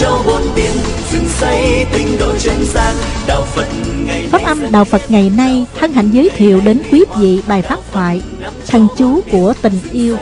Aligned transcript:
châu 0.00 0.22
bốn 0.26 0.42
biển 0.56 0.70
dựng 1.12 1.28
xây 1.28 1.86
tinh 1.92 2.16
độ 2.20 2.32
chân 2.38 2.54
gian 2.74 2.94
đạo 3.26 3.42
phật 3.54 3.66
ngày 4.06 4.28
Pháp 4.30 4.42
âm 4.44 4.72
Đạo 4.72 4.84
Phật 4.84 5.02
ngày 5.08 5.30
nay 5.36 5.66
hân 5.78 5.92
hạnh 5.92 6.10
giới 6.10 6.30
thiệu 6.36 6.60
đến 6.64 6.82
quý 6.92 7.04
vị 7.18 7.42
bài 7.46 7.62
pháp 7.62 7.78
thoại 7.92 8.22
Thần 8.66 8.88
chú 8.96 9.20
của 9.32 9.54
tình 9.62 9.78
yêu 9.92 10.16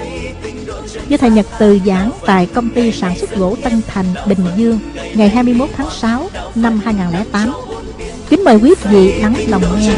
do 1.09 1.17
thầy 1.17 1.31
Nhật 1.31 1.47
Từ 1.59 1.79
giảng 1.87 2.11
tại 2.27 2.47
công 2.55 2.71
ty 2.71 2.93
sản 2.93 3.19
xuất 3.19 3.37
gỗ 3.37 3.57
Tân 3.63 3.81
Thành, 3.87 4.07
Bình 4.27 4.47
Dương 4.57 4.79
ngày 5.15 5.29
21 5.29 5.69
tháng 5.77 5.91
6 5.91 6.31
năm 6.55 6.81
2008. 6.85 7.53
Kính 8.31 8.45
mời 8.45 8.59
quý 8.63 8.75
vị 8.91 9.13
lắng 9.13 9.35
lòng 9.49 9.63
nghe. 9.81 9.95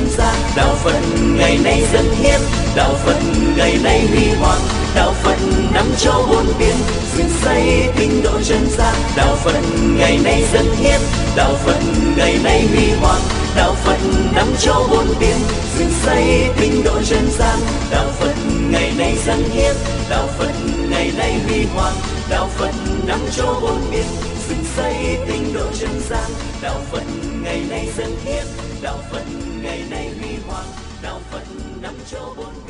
đạo 0.56 0.74
phật 0.74 1.00
ngày 1.38 1.58
nay 1.64 1.82
dân 1.92 2.04
hiến 2.20 2.40
đạo 2.76 2.94
phật 3.04 3.16
ngày 3.56 3.78
nay 3.84 4.06
huy 4.10 4.28
hoàng 4.40 4.79
đạo 4.94 5.12
phật 5.22 5.38
năm 5.74 5.84
châu 5.98 6.26
bốn 6.30 6.46
biển 6.58 6.76
dựng 7.16 7.28
xây 7.42 7.88
tinh 7.96 8.22
độ 8.24 8.40
chân 8.42 8.66
gian 8.78 8.94
đạo 9.16 9.36
phật 9.36 9.60
ngày 9.98 10.18
nay 10.24 10.44
dân 10.52 10.66
hiến 10.76 11.00
đạo 11.36 11.54
phật 11.64 11.80
ngày 12.16 12.38
nay 12.44 12.66
huy 12.66 12.90
hoàng 13.00 13.20
đạo 13.56 13.74
phật 13.84 13.98
năm 14.34 14.46
châu 14.58 14.86
bốn 14.90 15.06
biển 15.20 15.36
dựng 15.78 15.90
xây 16.04 16.48
tinh 16.60 16.82
độ 16.84 17.02
chân 17.02 17.28
gian 17.38 17.58
đạo 17.90 18.06
phật 18.20 18.34
ngày 18.70 18.92
nay 18.98 19.16
dân 19.26 19.42
hiến 19.52 19.74
đạo 20.10 20.26
phật 20.38 20.52
ngày 20.90 21.12
nay 21.18 21.40
huy 21.46 21.64
hoàng 21.74 21.94
đạo 22.30 22.48
phật 22.48 22.72
năm 23.06 23.18
châu 23.36 23.60
bốn 23.60 23.90
biển 23.90 24.06
dựng 24.48 24.64
xây 24.76 24.94
tinh 25.26 25.52
độ 25.54 25.66
chân 25.80 26.00
gian 26.08 26.30
đạo 26.62 26.80
phật 26.90 27.04
ngày 27.42 27.62
nay 27.70 27.88
dân 27.96 28.16
hiến 28.24 28.44
đạo 28.82 28.98
phật 29.10 29.24
ngày 29.62 29.82
nay 29.90 30.10
huy 30.20 30.30
hoàng 30.48 30.66
đạo 31.02 31.20
phật 31.30 31.44
năm 31.82 31.94
châu 32.10 32.34
bốn 32.36 32.46
biển 32.66 32.69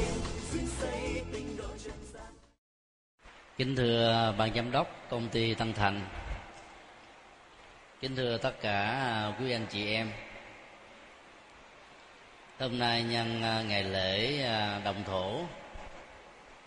Kính 3.60 3.76
thưa 3.76 4.34
ban 4.38 4.54
giám 4.54 4.70
đốc, 4.70 5.08
công 5.08 5.28
ty 5.28 5.54
Tân 5.54 5.72
Thành. 5.72 6.00
Kính 8.00 8.16
thưa 8.16 8.38
tất 8.38 8.60
cả 8.60 8.80
à, 8.82 9.32
quý 9.40 9.52
anh 9.52 9.66
chị 9.70 9.94
em. 9.94 10.10
Hôm 12.58 12.78
nay 12.78 13.02
nhân 13.02 13.42
à, 13.42 13.62
ngày 13.62 13.84
lễ 13.84 14.42
à, 14.42 14.80
đồng 14.84 15.04
thổ, 15.04 15.40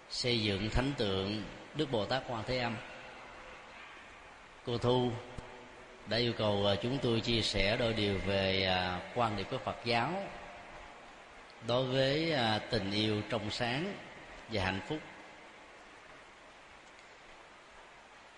Xây 0.10 0.42
dựng 0.42 0.70
thánh 0.70 0.92
tượng 0.98 1.44
Đức 1.76 1.92
Bồ 1.92 2.06
Tát 2.06 2.24
Quan 2.28 2.44
Thế 2.48 2.58
Âm. 2.58 2.76
Cô 4.66 4.78
Thu 4.78 5.12
đã 6.08 6.18
yêu 6.18 6.34
cầu 6.38 6.66
chúng 6.82 6.98
tôi 7.02 7.20
chia 7.20 7.42
sẻ 7.42 7.78
đôi 7.78 7.94
điều 7.94 8.18
về 8.18 8.76
quan 9.16 9.38
điểm 9.38 9.46
của 9.52 9.58
Phật 9.58 9.78
giáo 9.86 10.24
đối 11.68 11.86
với 11.86 12.34
tình 12.70 12.92
yêu 12.92 13.22
trong 13.30 13.50
sáng 13.50 13.94
và 14.50 14.64
hạnh 14.64 14.82
phúc. 14.88 15.00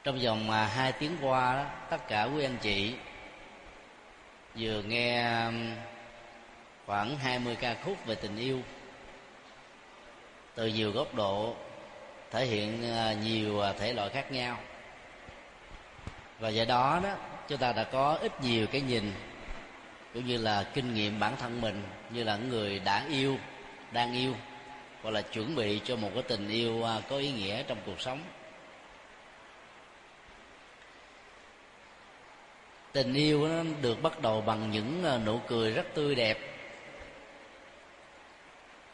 Trong 0.05 0.19
vòng 0.19 0.47
mà 0.47 0.65
hai 0.65 0.91
tiếng 0.91 1.17
qua 1.21 1.55
đó, 1.55 1.65
tất 1.89 2.07
cả 2.07 2.23
quý 2.23 2.43
anh 2.43 2.57
chị 2.61 2.93
vừa 4.55 4.81
nghe 4.81 5.35
um, 5.45 5.75
khoảng 6.85 7.17
20 7.17 7.55
ca 7.55 7.75
khúc 7.83 8.05
về 8.05 8.15
tình 8.15 8.37
yêu. 8.37 8.61
Từ 10.55 10.67
nhiều 10.67 10.91
góc 10.91 11.15
độ 11.15 11.55
thể 12.31 12.45
hiện 12.45 12.91
à, 12.91 13.13
nhiều 13.13 13.61
à, 13.61 13.73
thể 13.73 13.93
loại 13.93 14.09
khác 14.09 14.31
nhau. 14.31 14.57
Và 16.39 16.49
do 16.49 16.65
đó 16.65 16.99
đó 17.03 17.15
chúng 17.47 17.57
ta 17.57 17.73
đã 17.73 17.83
có 17.83 18.17
ít 18.21 18.41
nhiều 18.41 18.67
cái 18.67 18.81
nhìn 18.81 19.13
cũng 20.13 20.25
như 20.25 20.37
là 20.37 20.63
kinh 20.73 20.93
nghiệm 20.93 21.19
bản 21.19 21.35
thân 21.37 21.61
mình 21.61 21.83
như 22.09 22.23
là 22.23 22.37
người 22.37 22.79
đã 22.79 23.05
yêu 23.09 23.37
đang 23.91 24.13
yêu 24.13 24.33
hoặc 25.01 25.11
là 25.11 25.21
chuẩn 25.21 25.55
bị 25.55 25.81
cho 25.85 25.95
một 25.95 26.09
cái 26.13 26.23
tình 26.23 26.49
yêu 26.49 26.83
à, 26.83 27.01
có 27.09 27.17
ý 27.17 27.31
nghĩa 27.31 27.63
trong 27.63 27.77
cuộc 27.85 28.01
sống. 28.01 28.19
Tình 32.95 33.13
yêu 33.13 33.47
nó 33.47 33.63
được 33.81 34.01
bắt 34.01 34.21
đầu 34.21 34.41
bằng 34.41 34.71
những 34.71 35.03
ờ, 35.03 35.19
nụ 35.25 35.39
cười 35.47 35.71
rất 35.71 35.85
tươi 35.93 36.15
đẹp. 36.15 36.37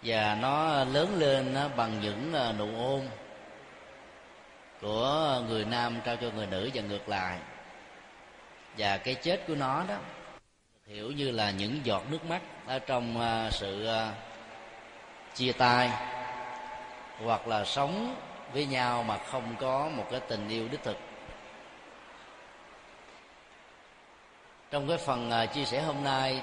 Và 0.02 0.38
nó 0.42 0.84
lớn 0.84 1.16
lên 1.18 1.56
bằng 1.76 2.00
những 2.02 2.34
ờ, 2.34 2.54
nụ 2.60 2.70
ôm 2.78 3.02
của 4.82 5.42
người 5.48 5.66
nam 5.66 5.96
trao 6.06 6.16
cho 6.16 6.32
người 6.36 6.48
nữ 6.48 6.70
và 6.74 6.82
ngược 6.82 7.10
lại. 7.10 7.40
Và 8.78 8.98
cái 8.98 9.16
chết 9.16 9.44
của 9.48 9.56
nó 9.56 9.84
đó 9.88 9.96
hiểu 10.88 11.12
như 11.12 11.32
là 11.32 11.52
những 11.52 11.80
giọt 11.84 12.04
nước 12.10 12.26
mắt 12.26 12.42
ở 12.66 12.80
trong 12.80 13.20
ờ, 13.20 13.50
sự 13.52 13.88
chia 15.36 15.52
tay 15.52 15.90
hoặc 17.24 17.48
là 17.48 17.66
sống 17.66 18.16
với 18.54 18.66
nhau 18.66 19.04
mà 19.04 19.18
không 19.18 19.56
có 19.60 19.90
một 19.90 20.06
cái 20.12 20.20
tình 20.20 20.50
yêu 20.50 20.68
đích 20.72 20.84
thực. 20.84 21.11
Trong 24.72 24.88
cái 24.88 24.98
phần 24.98 25.32
à, 25.32 25.46
chia 25.46 25.66
sẻ 25.66 25.82
hôm 25.82 26.04
nay, 26.04 26.42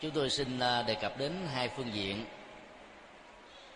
chúng 0.00 0.10
tôi 0.10 0.30
xin 0.30 0.58
à, 0.58 0.82
đề 0.82 0.94
cập 0.94 1.18
đến 1.18 1.32
hai 1.54 1.68
phương 1.68 1.94
diện. 1.94 2.24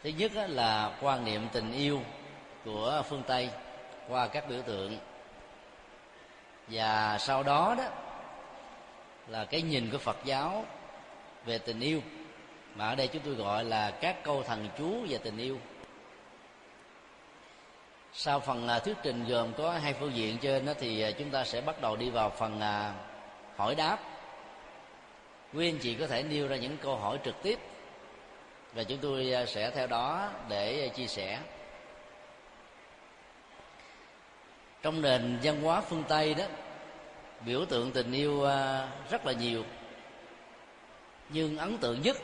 Thứ 0.02 0.10
nhất 0.10 0.32
là 0.34 0.92
quan 1.00 1.24
niệm 1.24 1.48
tình 1.52 1.72
yêu 1.72 2.00
của 2.64 3.02
phương 3.08 3.22
tây 3.26 3.50
qua 4.08 4.28
các 4.28 4.48
biểu 4.48 4.62
tượng. 4.62 4.98
Và 6.68 7.18
sau 7.18 7.42
đó 7.42 7.74
đó, 7.78 7.84
là 9.28 9.44
cái 9.44 9.62
nhìn 9.62 9.90
của 9.90 9.98
phật 9.98 10.16
giáo 10.24 10.64
về 11.44 11.58
tình 11.58 11.80
yêu, 11.80 12.00
mà 12.74 12.88
ở 12.88 12.94
đây 12.94 13.08
chúng 13.08 13.22
tôi 13.22 13.34
gọi 13.34 13.64
là 13.64 13.90
các 13.90 14.24
câu 14.24 14.42
thần 14.42 14.68
chú 14.78 15.06
về 15.08 15.18
tình 15.18 15.38
yêu. 15.38 15.58
Sau 18.12 18.40
phần 18.40 18.68
à, 18.68 18.78
thuyết 18.78 18.96
trình 19.02 19.24
gồm 19.28 19.52
có 19.52 19.72
hai 19.72 19.92
phương 19.92 20.14
diện 20.14 20.38
trên 20.38 20.66
đó 20.66 20.72
thì 20.78 21.14
chúng 21.18 21.30
ta 21.30 21.44
sẽ 21.44 21.60
bắt 21.60 21.80
đầu 21.80 21.96
đi 21.96 22.10
vào 22.10 22.30
phần 22.30 22.60
hỏi 23.60 23.74
đáp. 23.74 23.98
Quý 25.54 25.68
anh 25.68 25.78
chị 25.78 25.94
có 25.94 26.06
thể 26.06 26.22
nêu 26.22 26.48
ra 26.48 26.56
những 26.56 26.76
câu 26.82 26.96
hỏi 26.96 27.18
trực 27.24 27.42
tiếp, 27.42 27.58
và 28.72 28.84
chúng 28.84 28.98
tôi 28.98 29.32
à, 29.32 29.46
sẽ 29.46 29.70
theo 29.70 29.86
đó 29.86 30.30
để 30.48 30.88
à, 30.88 30.94
chia 30.94 31.06
sẻ. 31.06 31.38
Trong 34.82 35.02
nền 35.02 35.38
văn 35.42 35.62
hóa 35.62 35.80
phương 35.80 36.04
tây 36.08 36.34
đó, 36.34 36.44
biểu 37.46 37.64
tượng 37.64 37.92
tình 37.92 38.12
yêu 38.12 38.44
à, 38.44 38.88
rất 39.10 39.26
là 39.26 39.32
nhiều. 39.32 39.64
Nhưng 41.28 41.58
ấn 41.58 41.78
tượng 41.78 42.02
nhất 42.02 42.16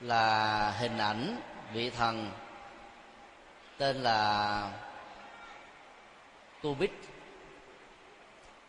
là 0.00 0.70
hình 0.70 0.98
ảnh 0.98 1.40
vị 1.72 1.90
thần 1.90 2.30
tên 3.78 3.96
là 3.96 4.70
cô 6.62 6.74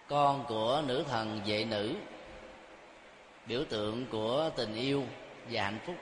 con 0.07 0.45
của 0.47 0.83
nữ 0.87 1.03
thần 1.09 1.41
vệ 1.45 1.65
nữ, 1.65 1.95
biểu 3.45 3.63
tượng 3.69 4.05
của 4.11 4.49
tình 4.55 4.75
yêu 4.75 5.03
và 5.49 5.63
hạnh 5.63 5.79
phúc. 5.85 5.95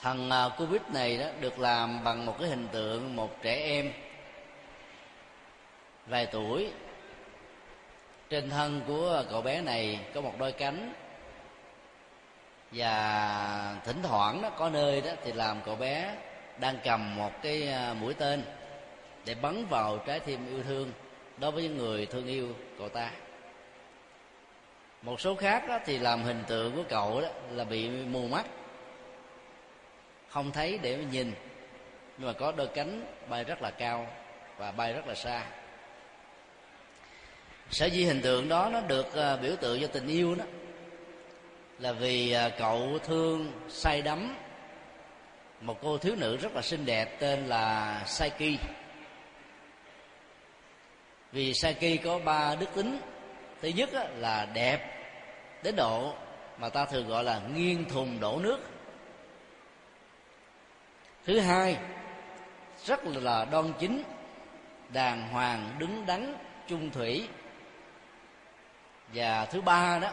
Thần 0.00 0.30
à, 0.30 0.48
covid 0.58 0.80
này 0.92 1.18
đó 1.18 1.26
được 1.40 1.58
làm 1.58 2.04
bằng 2.04 2.26
một 2.26 2.36
cái 2.40 2.48
hình 2.48 2.68
tượng 2.72 3.16
một 3.16 3.42
trẻ 3.42 3.54
em, 3.54 3.92
vài 6.06 6.26
tuổi. 6.26 6.70
Trên 8.30 8.50
thân 8.50 8.80
của 8.86 9.24
cậu 9.30 9.42
bé 9.42 9.60
này 9.60 10.00
có 10.14 10.20
một 10.20 10.34
đôi 10.38 10.52
cánh 10.52 10.92
và 12.72 13.76
thỉnh 13.84 14.02
thoảng 14.02 14.42
đó 14.42 14.50
có 14.50 14.70
nơi 14.70 15.00
đó 15.00 15.10
thì 15.24 15.32
làm 15.32 15.60
cậu 15.64 15.76
bé 15.76 16.14
đang 16.60 16.78
cầm 16.84 17.16
một 17.16 17.32
cái 17.42 17.68
à, 17.68 17.94
mũi 17.94 18.14
tên 18.14 18.42
để 19.24 19.34
bắn 19.34 19.66
vào 19.66 19.98
trái 19.98 20.20
tim 20.20 20.46
yêu 20.46 20.62
thương 20.62 20.92
đối 21.40 21.52
với 21.52 21.62
những 21.62 21.78
người 21.78 22.06
thương 22.06 22.26
yêu 22.26 22.48
cậu 22.78 22.88
ta. 22.88 23.10
Một 25.02 25.20
số 25.20 25.34
khác 25.34 25.68
đó 25.68 25.78
thì 25.84 25.98
làm 25.98 26.22
hình 26.22 26.42
tượng 26.48 26.76
của 26.76 26.84
cậu 26.88 27.20
đó 27.20 27.28
là 27.50 27.64
bị 27.64 27.88
mù 27.88 28.28
mắt. 28.28 28.46
Không 30.28 30.50
thấy 30.50 30.78
để 30.82 30.96
mà 30.96 31.04
nhìn. 31.12 31.32
Nhưng 32.18 32.26
mà 32.26 32.32
có 32.32 32.52
đôi 32.52 32.66
cánh 32.66 33.04
bay 33.28 33.44
rất 33.44 33.62
là 33.62 33.70
cao 33.70 34.06
và 34.58 34.72
bay 34.72 34.92
rất 34.92 35.06
là 35.06 35.14
xa. 35.14 35.44
Sở 37.70 37.86
dĩ 37.86 38.04
hình 38.04 38.22
tượng 38.22 38.48
đó 38.48 38.68
nó 38.72 38.80
được 38.80 39.14
à, 39.14 39.36
biểu 39.36 39.56
tượng 39.56 39.80
cho 39.80 39.86
tình 39.86 40.06
yêu 40.06 40.34
đó 40.34 40.44
là 41.78 41.92
vì 41.92 42.32
à, 42.32 42.48
cậu 42.48 42.98
thương 43.04 43.52
say 43.68 44.02
đắm 44.02 44.36
một 45.60 45.78
cô 45.82 45.98
thiếu 45.98 46.14
nữ 46.16 46.36
rất 46.36 46.54
là 46.54 46.62
xinh 46.62 46.86
đẹp 46.86 47.20
tên 47.20 47.46
là 47.46 48.02
Saiki 48.06 48.58
vì 51.32 51.54
Saki 51.54 52.04
có 52.04 52.18
ba 52.18 52.54
đức 52.54 52.66
tính. 52.74 53.00
Thứ 53.62 53.68
nhất 53.68 53.90
là 54.16 54.46
đẹp 54.54 54.98
đến 55.62 55.76
độ 55.76 56.14
mà 56.58 56.68
ta 56.68 56.84
thường 56.84 57.08
gọi 57.08 57.24
là 57.24 57.40
nghiêng 57.54 57.84
thùng 57.88 58.20
đổ 58.20 58.40
nước. 58.42 58.58
Thứ 61.24 61.40
hai, 61.40 61.76
rất 62.84 63.00
là 63.04 63.44
đoan 63.44 63.72
chính, 63.78 64.02
đàng 64.88 65.28
hoàng, 65.28 65.76
đứng 65.78 66.06
đắn, 66.06 66.34
trung 66.68 66.90
thủy. 66.90 67.28
Và 69.14 69.44
thứ 69.44 69.60
ba 69.60 69.98
đó 69.98 70.10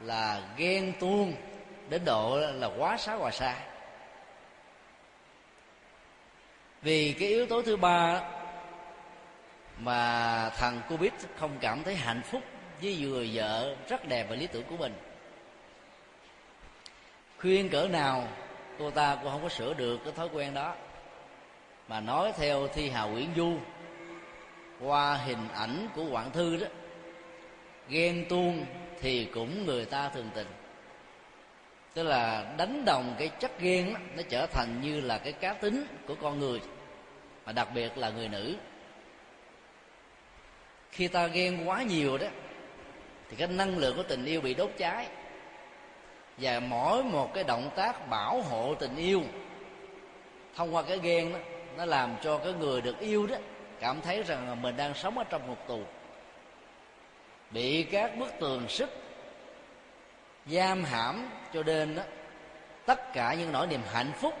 là 0.00 0.42
ghen 0.56 0.92
tuông 1.00 1.34
đến 1.88 2.04
độ 2.04 2.38
là 2.54 2.70
quá 2.78 2.96
xá 2.96 3.14
hòa 3.14 3.30
xa. 3.30 3.54
Vì 6.82 7.12
cái 7.18 7.28
yếu 7.28 7.46
tố 7.46 7.62
thứ 7.62 7.76
ba 7.76 8.20
mà 9.82 10.50
thằng 10.50 10.80
Covid 10.88 11.12
không 11.36 11.58
cảm 11.60 11.82
thấy 11.82 11.94
hạnh 11.94 12.22
phúc 12.22 12.42
với 12.82 12.96
người 12.96 13.30
vợ 13.34 13.76
rất 13.88 14.08
đẹp 14.08 14.26
và 14.28 14.36
lý 14.36 14.46
tưởng 14.46 14.64
của 14.70 14.76
mình. 14.76 14.92
Khuyên 17.38 17.68
cỡ 17.68 17.88
nào 17.88 18.28
cô 18.78 18.90
ta 18.90 19.16
cũng 19.22 19.32
không 19.32 19.42
có 19.42 19.48
sửa 19.48 19.74
được 19.74 20.00
cái 20.04 20.12
thói 20.16 20.28
quen 20.32 20.54
đó. 20.54 20.74
Mà 21.88 22.00
nói 22.00 22.32
theo 22.36 22.68
thi 22.68 22.90
hào 22.90 23.08
nguyễn 23.08 23.30
du 23.36 23.56
qua 24.80 25.14
hình 25.14 25.48
ảnh 25.54 25.88
của 25.94 26.04
quảng 26.10 26.30
thư 26.30 26.56
đó 26.56 26.66
ghen 27.88 28.26
tuông 28.28 28.64
thì 29.00 29.24
cũng 29.24 29.66
người 29.66 29.84
ta 29.84 30.08
thường 30.08 30.30
tình. 30.34 30.46
Tức 31.94 32.02
là 32.02 32.54
đánh 32.56 32.84
đồng 32.84 33.14
cái 33.18 33.28
chất 33.28 33.60
ghen 33.60 33.94
đó, 33.94 34.00
nó 34.16 34.22
trở 34.28 34.46
thành 34.46 34.80
như 34.80 35.00
là 35.00 35.18
cái 35.18 35.32
cá 35.32 35.52
tính 35.52 35.86
của 36.06 36.14
con 36.22 36.38
người 36.38 36.60
mà 37.46 37.52
đặc 37.52 37.68
biệt 37.74 37.98
là 37.98 38.10
người 38.10 38.28
nữ 38.28 38.54
khi 40.92 41.08
ta 41.08 41.26
ghen 41.26 41.68
quá 41.68 41.82
nhiều 41.82 42.18
đó 42.18 42.26
thì 43.28 43.36
cái 43.36 43.48
năng 43.48 43.78
lượng 43.78 43.96
của 43.96 44.02
tình 44.02 44.24
yêu 44.24 44.40
bị 44.40 44.54
đốt 44.54 44.70
cháy. 44.78 45.06
Và 46.38 46.60
mỗi 46.60 47.02
một 47.02 47.34
cái 47.34 47.44
động 47.44 47.70
tác 47.76 48.08
bảo 48.08 48.42
hộ 48.42 48.74
tình 48.74 48.96
yêu 48.96 49.22
thông 50.56 50.74
qua 50.74 50.82
cái 50.82 50.98
ghen 51.02 51.32
đó 51.32 51.38
nó 51.76 51.84
làm 51.84 52.16
cho 52.22 52.38
cái 52.38 52.52
người 52.52 52.80
được 52.80 52.98
yêu 52.98 53.26
đó 53.26 53.36
cảm 53.80 54.00
thấy 54.00 54.22
rằng 54.22 54.48
là 54.48 54.54
mình 54.54 54.76
đang 54.76 54.94
sống 54.94 55.18
ở 55.18 55.24
trong 55.24 55.48
một 55.48 55.68
tù. 55.68 55.82
Bị 57.50 57.82
các 57.82 58.18
bức 58.18 58.32
tường 58.40 58.68
sức 58.68 58.90
giam 60.46 60.84
hãm 60.84 61.28
cho 61.54 61.62
nên 61.62 61.96
đó 61.96 62.02
tất 62.86 63.12
cả 63.12 63.34
những 63.34 63.52
nỗi 63.52 63.66
niềm 63.66 63.80
hạnh 63.92 64.12
phúc 64.20 64.34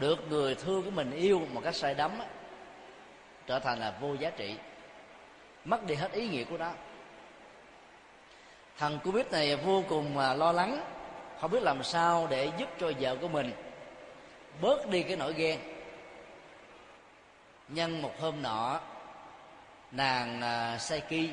được 0.00 0.30
người 0.30 0.54
thương 0.54 0.82
của 0.82 0.90
mình 0.90 1.10
yêu 1.10 1.42
một 1.52 1.60
cách 1.64 1.74
say 1.74 1.94
đắm 1.94 2.10
đó, 2.18 2.24
trở 3.46 3.58
thành 3.58 3.78
là 3.78 3.94
vô 4.00 4.14
giá 4.14 4.30
trị 4.30 4.56
mất 5.66 5.86
đi 5.86 5.94
hết 5.94 6.12
ý 6.12 6.28
nghĩa 6.28 6.44
của 6.44 6.58
nó. 6.58 6.70
Thằng 8.78 8.98
cô 9.04 9.10
biết 9.10 9.32
này 9.32 9.56
vô 9.56 9.82
cùng 9.88 10.18
à, 10.18 10.34
lo 10.34 10.52
lắng, 10.52 10.80
không 11.40 11.50
biết 11.50 11.62
làm 11.62 11.82
sao 11.82 12.26
để 12.30 12.50
giúp 12.58 12.68
cho 12.80 12.92
vợ 13.00 13.16
của 13.20 13.28
mình 13.28 13.52
bớt 14.60 14.88
đi 14.88 15.02
cái 15.02 15.16
nỗi 15.16 15.32
ghen. 15.32 15.60
Nhân 17.68 18.02
một 18.02 18.20
hôm 18.20 18.42
nọ, 18.42 18.80
nàng 19.92 20.40
à, 20.40 20.78
say 20.78 21.00
ki 21.00 21.30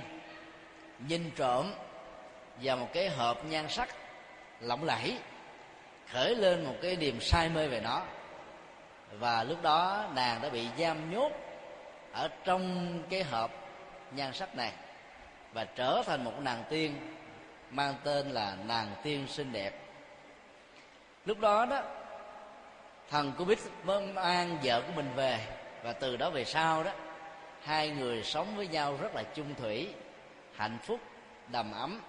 nhìn 1.08 1.32
trộm 1.36 1.74
vào 2.62 2.78
một 2.78 2.88
cái 2.94 3.10
hộp 3.10 3.46
nhan 3.46 3.70
sắc 3.70 3.90
lộng 4.60 4.84
lẫy, 4.84 5.18
khởi 6.12 6.36
lên 6.36 6.66
một 6.66 6.76
cái 6.82 6.96
niềm 6.96 7.22
say 7.22 7.50
mê 7.50 7.68
về 7.68 7.80
nó. 7.80 8.02
Và 9.20 9.44
lúc 9.44 9.62
đó 9.62 10.06
nàng 10.16 10.42
đã 10.42 10.50
bị 10.50 10.68
giam 10.78 11.12
nhốt 11.12 11.32
ở 12.14 12.30
trong 12.44 13.04
cái 13.10 13.24
hộp 13.24 13.63
nhan 14.16 14.34
sắc 14.34 14.56
này 14.56 14.72
và 15.54 15.66
trở 15.66 16.04
thành 16.06 16.24
một 16.24 16.34
nàng 16.40 16.64
tiên 16.70 16.96
mang 17.70 17.96
tên 18.04 18.30
là 18.30 18.56
nàng 18.66 18.88
tiên 19.04 19.28
xinh 19.28 19.52
đẹp. 19.52 19.74
Lúc 21.26 21.40
đó 21.40 21.66
đó, 21.66 21.82
thần 23.10 23.32
của 23.38 23.46
bích 23.46 23.60
mới 23.84 24.08
mang 24.08 24.58
vợ 24.64 24.82
của 24.82 24.94
mình 24.96 25.10
về 25.16 25.40
và 25.84 25.94
từ 25.94 26.18
đó 26.18 26.30
về 26.30 26.46
sau 26.46 26.84
đó, 26.84 26.92
hai 27.62 27.90
người 27.90 28.24
sống 28.24 28.56
với 28.56 28.68
nhau 28.68 28.98
rất 29.02 29.16
là 29.16 29.24
chung 29.24 29.56
thủy, 29.56 29.94
hạnh 30.56 30.78
phúc, 30.84 31.00
đầm 31.48 31.72
ấm 31.72 32.02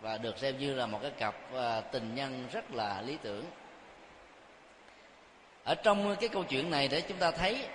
và 0.00 0.18
được 0.18 0.38
xem 0.38 0.58
như 0.58 0.74
là 0.74 0.86
một 0.86 0.98
cái 1.02 1.10
cặp 1.10 1.34
à, 1.54 1.80
tình 1.80 2.14
nhân 2.14 2.48
rất 2.52 2.70
là 2.70 3.02
lý 3.02 3.18
tưởng. 3.22 3.44
Ở 5.64 5.74
trong 5.74 6.16
cái 6.20 6.28
câu 6.28 6.44
chuyện 6.44 6.70
này 6.70 6.88
để 6.88 7.00
chúng 7.00 7.18
ta 7.18 7.30
thấy 7.30 7.66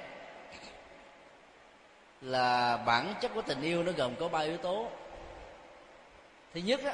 là 2.22 2.78
bản 2.78 3.14
chất 3.22 3.32
của 3.34 3.42
tình 3.42 3.62
yêu 3.62 3.84
nó 3.84 3.92
gồm 3.92 4.16
có 4.16 4.28
ba 4.28 4.40
yếu 4.40 4.58
tố. 4.58 4.88
Thứ 6.54 6.60
nhất 6.60 6.84
á, 6.84 6.94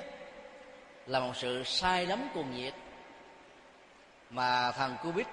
là 1.08 1.20
một 1.20 1.32
sự 1.36 1.64
sai 1.64 2.06
lắm 2.06 2.30
cuồng 2.34 2.52
nhiệt 2.56 2.74
mà 4.30 4.72
thằng 4.72 4.96
Kubit 5.04 5.28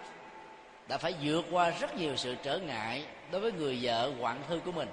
đã 0.88 0.98
phải 0.98 1.14
vượt 1.22 1.44
qua 1.50 1.70
rất 1.70 1.96
nhiều 1.96 2.16
sự 2.16 2.34
trở 2.42 2.58
ngại 2.58 3.06
đối 3.30 3.40
với 3.40 3.52
người 3.52 3.78
vợ 3.82 4.12
hoạn 4.20 4.42
thư 4.48 4.60
của 4.64 4.72
mình. 4.72 4.88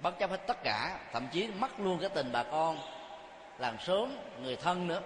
Bất 0.00 0.18
chấp 0.18 0.30
hết 0.30 0.46
tất 0.46 0.62
cả 0.62 0.98
thậm 1.12 1.28
chí 1.32 1.48
mất 1.58 1.80
luôn 1.80 1.98
cái 1.98 2.08
tình 2.08 2.32
bà 2.32 2.42
con 2.42 2.78
làng 3.58 3.76
sớm 3.80 4.18
người 4.42 4.56
thân 4.56 4.86
nữa 4.86 5.00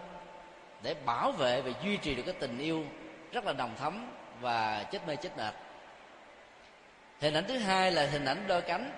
để 0.82 0.94
bảo 0.94 1.32
vệ 1.32 1.62
và 1.62 1.70
duy 1.84 1.96
trì 1.96 2.14
được 2.14 2.22
cái 2.26 2.34
tình 2.38 2.58
yêu 2.58 2.84
rất 3.32 3.44
là 3.44 3.52
đồng 3.52 3.74
thấm 3.78 4.10
và 4.40 4.84
chết 4.90 5.06
mê 5.06 5.16
chết 5.16 5.36
mệt 5.36 5.54
hình 7.20 7.34
ảnh 7.34 7.44
thứ 7.48 7.58
hai 7.58 7.92
là 7.92 8.06
hình 8.06 8.24
ảnh 8.24 8.44
đôi 8.46 8.62
cánh. 8.62 8.90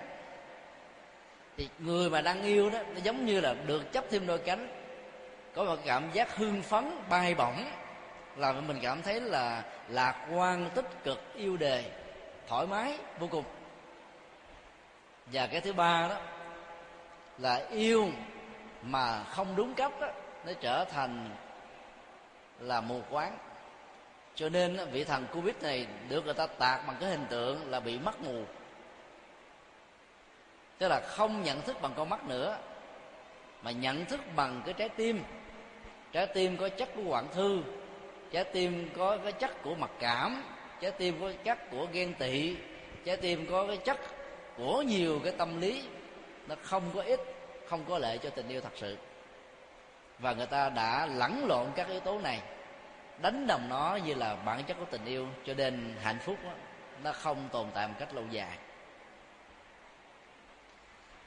Thì 1.57 1.69
người 1.79 2.09
mà 2.09 2.21
đang 2.21 2.43
yêu 2.43 2.69
đó 2.69 2.79
nó 2.93 2.99
giống 3.03 3.25
như 3.25 3.39
là 3.39 3.55
được 3.67 3.91
chấp 3.91 4.05
thêm 4.09 4.27
đôi 4.27 4.37
cánh. 4.37 4.67
Có 5.55 5.63
một 5.63 5.75
cảm 5.85 6.11
giác 6.13 6.35
hưng 6.35 6.61
phấn 6.61 7.01
bay 7.09 7.35
bổng. 7.35 7.65
Làm 8.35 8.67
mình 8.67 8.79
cảm 8.81 9.01
thấy 9.01 9.21
là 9.21 9.63
lạc 9.89 10.27
quan 10.33 10.69
tích 10.75 11.03
cực 11.03 11.33
yêu 11.35 11.57
đề 11.57 11.83
thoải 12.47 12.67
mái 12.67 12.97
vô 13.19 13.27
cùng. 13.31 13.45
Và 15.25 15.47
cái 15.47 15.61
thứ 15.61 15.73
ba 15.73 16.07
đó 16.09 16.15
là 17.37 17.55
yêu 17.69 18.09
mà 18.81 19.23
không 19.23 19.55
đúng 19.55 19.73
cách 19.73 19.91
đó, 19.99 20.07
nó 20.45 20.53
trở 20.61 20.85
thành 20.85 21.29
là 22.59 22.81
mù 22.81 23.01
quáng 23.09 23.37
cho 24.35 24.49
nên 24.49 24.77
vị 24.91 25.03
thần 25.03 25.25
covid 25.33 25.55
này 25.61 25.87
được 26.09 26.25
người 26.25 26.33
ta 26.33 26.47
tạc 26.47 26.87
bằng 26.87 26.95
cái 26.99 27.09
hình 27.09 27.25
tượng 27.29 27.71
là 27.71 27.79
bị 27.79 27.99
mất 27.99 28.21
mù. 28.21 28.43
Tức 30.77 30.87
là 30.87 31.01
không 31.07 31.43
nhận 31.43 31.61
thức 31.61 31.81
bằng 31.81 31.93
con 31.95 32.09
mắt 32.09 32.25
nữa, 32.25 32.57
mà 33.61 33.71
nhận 33.71 34.05
thức 34.05 34.19
bằng 34.35 34.61
cái 34.65 34.73
trái 34.73 34.89
tim. 34.89 35.23
Trái 36.11 36.27
tim 36.27 36.57
có 36.57 36.69
chất 36.69 36.89
của 36.95 37.01
hoạn 37.01 37.27
thư, 37.33 37.61
trái 38.31 38.43
tim 38.43 38.89
có 38.97 39.17
cái 39.17 39.31
chất 39.31 39.63
của 39.63 39.75
mặc 39.75 39.91
cảm, 39.99 40.43
trái 40.81 40.91
tim 40.91 41.21
có 41.21 41.31
chất 41.43 41.57
của 41.71 41.87
ghen 41.91 42.13
tị, 42.13 42.55
trái 43.05 43.17
tim 43.17 43.47
có 43.51 43.67
cái 43.67 43.77
chất 43.77 43.97
của 44.57 44.81
nhiều 44.81 45.19
cái 45.23 45.33
tâm 45.37 45.61
lý. 45.61 45.83
Nó 46.47 46.55
không 46.61 46.83
có 46.93 47.01
ích, 47.01 47.19
không 47.69 47.85
có 47.89 47.97
lợi 47.97 48.17
cho 48.17 48.29
tình 48.29 48.47
yêu 48.47 48.61
thật 48.61 48.73
sự. 48.75 48.97
Và 50.19 50.33
người 50.33 50.45
ta 50.45 50.69
đã 50.69 51.05
lẫn 51.05 51.45
lộn 51.47 51.67
các 51.75 51.87
yếu 51.87 51.99
tố 51.99 52.19
này 52.19 52.41
đánh 53.21 53.47
đồng 53.47 53.69
nó 53.69 53.99
như 54.05 54.13
là 54.13 54.35
bản 54.35 54.63
chất 54.63 54.77
của 54.79 54.85
tình 54.85 55.05
yêu 55.05 55.27
cho 55.45 55.53
nên 55.53 55.95
hạnh 56.01 56.19
phúc 56.19 56.37
đó, 56.43 56.51
nó 57.03 57.11
không 57.11 57.49
tồn 57.51 57.67
tại 57.73 57.87
một 57.87 57.93
cách 57.99 58.13
lâu 58.13 58.23
dài. 58.31 58.57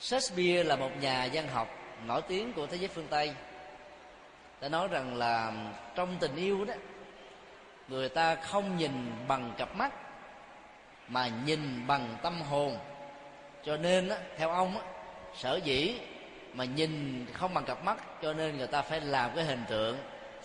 Shakespeare 0.00 0.64
là 0.64 0.76
một 0.76 0.90
nhà 1.00 1.28
văn 1.32 1.48
học 1.48 1.68
nổi 2.06 2.22
tiếng 2.22 2.52
của 2.52 2.66
thế 2.66 2.76
giới 2.76 2.88
phương 2.88 3.06
Tây. 3.10 3.34
Đã 4.60 4.68
nói 4.68 4.88
rằng 4.88 5.16
là 5.16 5.52
trong 5.94 6.16
tình 6.20 6.36
yêu 6.36 6.64
đó 6.64 6.74
người 7.88 8.08
ta 8.08 8.34
không 8.34 8.76
nhìn 8.76 9.12
bằng 9.28 9.52
cặp 9.58 9.76
mắt 9.76 9.92
mà 11.08 11.28
nhìn 11.44 11.86
bằng 11.86 12.16
tâm 12.22 12.40
hồn. 12.40 12.78
Cho 13.64 13.76
nên 13.76 14.10
theo 14.36 14.50
ông 14.50 14.78
sở 15.36 15.60
dĩ 15.64 16.00
mà 16.54 16.64
nhìn 16.64 17.26
không 17.32 17.54
bằng 17.54 17.64
cặp 17.64 17.84
mắt 17.84 18.22
cho 18.22 18.32
nên 18.32 18.58
người 18.58 18.66
ta 18.66 18.82
phải 18.82 19.00
làm 19.00 19.30
cái 19.34 19.44
hình 19.44 19.64
tượng 19.68 19.96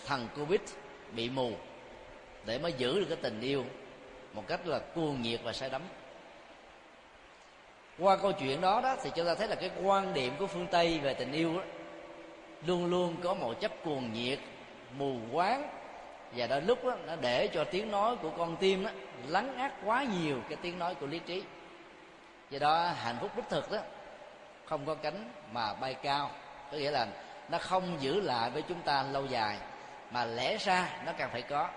thằng 0.06 0.28
covid 0.36 0.62
bị 1.16 1.30
mù 1.30 1.52
để 2.46 2.60
mới 2.60 2.74
giữ 2.74 3.00
được 3.00 3.06
cái 3.10 3.18
tình 3.22 3.42
yêu 3.42 3.66
một 4.34 4.44
cách 4.48 4.68
là 4.68 4.80
cuồng 4.80 5.22
nhiệt 5.22 5.40
và 5.44 5.54
say 5.54 5.70
đắm. 5.70 5.82
Qua 8.00 8.18
câu 8.18 8.32
chuyện 8.32 8.62
đó 8.62 8.82
đó 8.82 8.96
thì 9.04 9.10
chúng 9.16 9.26
ta 9.26 9.36
thấy 9.36 9.48
là 9.48 9.56
cái 9.56 9.72
quan 9.84 10.14
điểm 10.14 10.34
của 10.40 10.48
phương 10.48 10.68
tây 10.72 11.00
về 11.00 11.14
tình 11.14 11.32
yêu 11.32 11.54
đó, 11.58 11.64
luôn 12.66 12.86
luôn 12.86 13.16
có 13.24 13.34
một 13.34 13.54
chất 13.62 13.72
cuồng 13.84 14.14
nhiệt 14.14 14.40
mù 14.98 15.18
quáng 15.32 15.70
và 16.36 16.48
đôi 16.48 16.62
lúc 16.62 16.84
đó, 16.86 16.96
nó 17.08 17.16
để 17.16 17.48
cho 17.48 17.64
tiếng 17.64 17.92
nói 17.92 18.16
của 18.16 18.30
con 18.38 18.58
tim 18.58 18.84
đó 18.84 18.90
lắng 19.28 19.58
át 19.58 19.74
quá 19.86 20.04
nhiều 20.04 20.38
cái 20.50 20.58
tiếng 20.62 20.80
nói 20.80 20.96
của 20.96 21.08
lý 21.08 21.20
trí. 21.20 21.44
Do 22.50 22.60
đó 22.60 22.88
hạnh 22.88 23.16
phúc 23.22 23.32
đích 23.36 23.50
thực 23.50 23.72
đó 23.72 23.80
không 24.66 24.86
có 24.86 24.96
cánh 24.96 25.32
mà 25.52 25.74
bay 25.74 25.94
cao 25.94 26.32
có 26.72 26.78
nghĩa 26.78 26.92
là 26.92 27.08
nó 27.50 27.58
không 27.58 27.98
giữ 28.00 28.22
lại 28.22 28.50
với 28.50 28.62
chúng 28.62 28.82
ta 28.82 29.04
lâu 29.04 29.26
dài 29.26 29.58
mà 30.12 30.26
lẽ 30.26 30.58
ra 30.58 30.90
nó 31.06 31.12
càng 31.18 31.30
phải 31.32 31.42
có. 31.42 31.70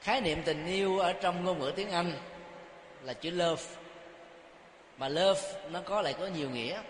Khái 0.00 0.20
niệm 0.20 0.42
tình 0.44 0.66
yêu 0.66 0.98
ở 0.98 1.12
trong 1.12 1.44
ngôn 1.44 1.58
ngữ 1.58 1.72
tiếng 1.76 1.90
anh 1.90 2.12
là 3.02 3.12
chữ 3.12 3.30
love. 3.30 3.62
Mà 4.98 5.08
love 5.08 5.40
nó 5.70 5.80
có 5.84 6.02
lại 6.02 6.14
có 6.18 6.26
nhiều 6.26 6.50
nghĩa. 6.50 6.80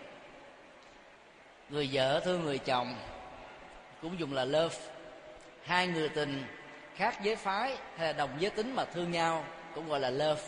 Người 1.69 1.89
vợ 1.93 2.21
thương 2.25 2.45
người 2.45 2.59
chồng 2.59 2.95
cũng 4.03 4.19
dùng 4.19 4.35
là 4.35 4.45
love. 4.45 4.77
Hai 5.63 5.87
người 5.87 6.09
tình 6.09 6.45
khác 6.97 7.19
giới 7.23 7.37
phái 7.37 7.77
hay 7.97 8.07
là 8.07 8.13
đồng 8.13 8.31
giới 8.39 8.51
tính 8.51 8.75
mà 8.75 8.85
thương 8.85 9.11
nhau 9.11 9.45
cũng 9.75 9.89
gọi 9.89 10.01
là 10.01 10.11
love. 10.11 10.43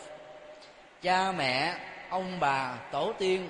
Cha 1.01 1.31
mẹ, 1.31 1.75
ông 2.09 2.39
bà, 2.39 2.77
tổ 2.91 3.13
tiên 3.19 3.49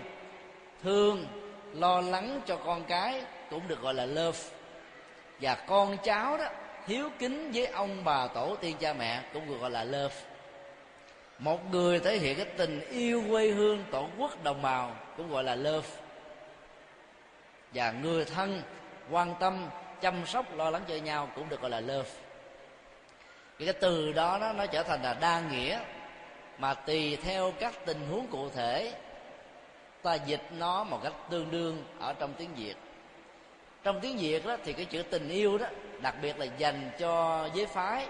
thương, 0.83 1.27
lo 1.73 2.01
lắng 2.01 2.41
cho 2.45 2.57
con 2.57 2.83
cái 2.83 3.23
cũng 3.49 3.67
được 3.67 3.81
gọi 3.81 3.93
là 3.93 4.05
love 4.05 4.39
và 5.41 5.55
con 5.55 5.97
cháu 6.03 6.37
đó 6.37 6.45
hiếu 6.87 7.09
kính 7.19 7.51
với 7.53 7.65
ông 7.65 8.03
bà 8.03 8.27
tổ 8.27 8.55
tiên 8.55 8.75
cha 8.79 8.93
mẹ 8.93 9.21
cũng 9.33 9.59
gọi 9.59 9.69
là 9.69 9.83
love. 9.83 10.15
Một 11.39 11.71
người 11.71 11.99
thể 11.99 12.17
hiện 12.17 12.37
cái 12.37 12.45
tình 12.57 12.89
yêu 12.89 13.23
quê 13.29 13.49
hương 13.49 13.83
tổ 13.91 14.07
quốc 14.17 14.43
đồng 14.43 14.61
bào 14.61 14.95
cũng 15.17 15.31
gọi 15.31 15.43
là 15.43 15.55
love. 15.55 15.89
Và 17.73 17.91
người 17.91 18.25
thân 18.25 18.61
quan 19.09 19.33
tâm 19.39 19.69
chăm 20.01 20.25
sóc 20.25 20.55
lo 20.55 20.69
lắng 20.69 20.81
cho 20.87 20.95
nhau 20.95 21.29
cũng 21.35 21.49
được 21.49 21.61
gọi 21.61 21.71
là 21.71 21.79
love. 21.79 22.09
Cái 23.59 23.73
từ 23.73 24.11
đó 24.11 24.37
nó, 24.41 24.53
nó 24.53 24.65
trở 24.65 24.83
thành 24.83 25.03
là 25.03 25.13
đa 25.13 25.39
nghĩa 25.39 25.79
mà 26.57 26.73
tùy 26.73 27.17
theo 27.23 27.53
các 27.59 27.73
tình 27.85 28.07
huống 28.09 28.27
cụ 28.27 28.49
thể 28.49 28.93
ta 30.01 30.13
dịch 30.13 30.41
nó 30.57 30.83
một 30.83 30.99
cách 31.03 31.13
tương 31.29 31.51
đương 31.51 31.83
ở 31.99 32.13
trong 32.13 32.33
tiếng 32.33 32.55
việt 32.55 32.75
trong 33.85 33.99
tiếng 33.99 34.17
việt 34.17 34.45
đó 34.45 34.57
thì 34.63 34.73
cái 34.73 34.85
chữ 34.85 35.03
tình 35.03 35.29
yêu 35.29 35.57
đó, 35.57 35.65
đặc 36.01 36.15
biệt 36.21 36.39
là 36.39 36.45
dành 36.57 36.91
cho 36.99 37.45
giới 37.53 37.65
phái 37.65 38.07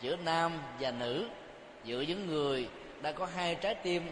giữa 0.00 0.16
nam 0.16 0.52
và 0.80 0.90
nữ, 0.90 1.28
giữa 1.84 2.00
những 2.00 2.26
người 2.26 2.68
đã 3.00 3.12
có 3.12 3.26
hai 3.34 3.54
trái 3.54 3.74
tim 3.74 4.10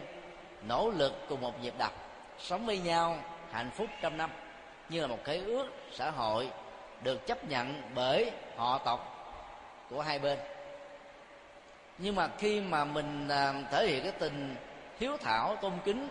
nỗ 0.67 0.89
lực 0.89 1.13
cùng 1.29 1.41
một 1.41 1.63
nhịp 1.63 1.73
đập, 1.77 1.93
sống 2.39 2.65
với 2.65 2.77
nhau 2.77 3.17
hạnh 3.51 3.71
phúc 3.71 3.87
trăm 4.01 4.17
năm, 4.17 4.29
như 4.89 5.01
là 5.01 5.07
một 5.07 5.19
cái 5.23 5.37
ước 5.37 5.67
xã 5.93 6.11
hội 6.11 6.49
được 7.03 7.27
chấp 7.27 7.49
nhận 7.49 7.81
bởi 7.95 8.31
họ 8.55 8.77
tộc 8.77 9.17
của 9.89 10.01
hai 10.01 10.19
bên. 10.19 10.39
Nhưng 11.97 12.15
mà 12.15 12.27
khi 12.37 12.61
mà 12.61 12.85
mình 12.85 13.27
à, 13.27 13.53
thể 13.71 13.87
hiện 13.87 14.03
cái 14.03 14.11
tình 14.11 14.55
hiếu 14.99 15.17
thảo, 15.17 15.55
tôn 15.55 15.73
kính 15.85 16.09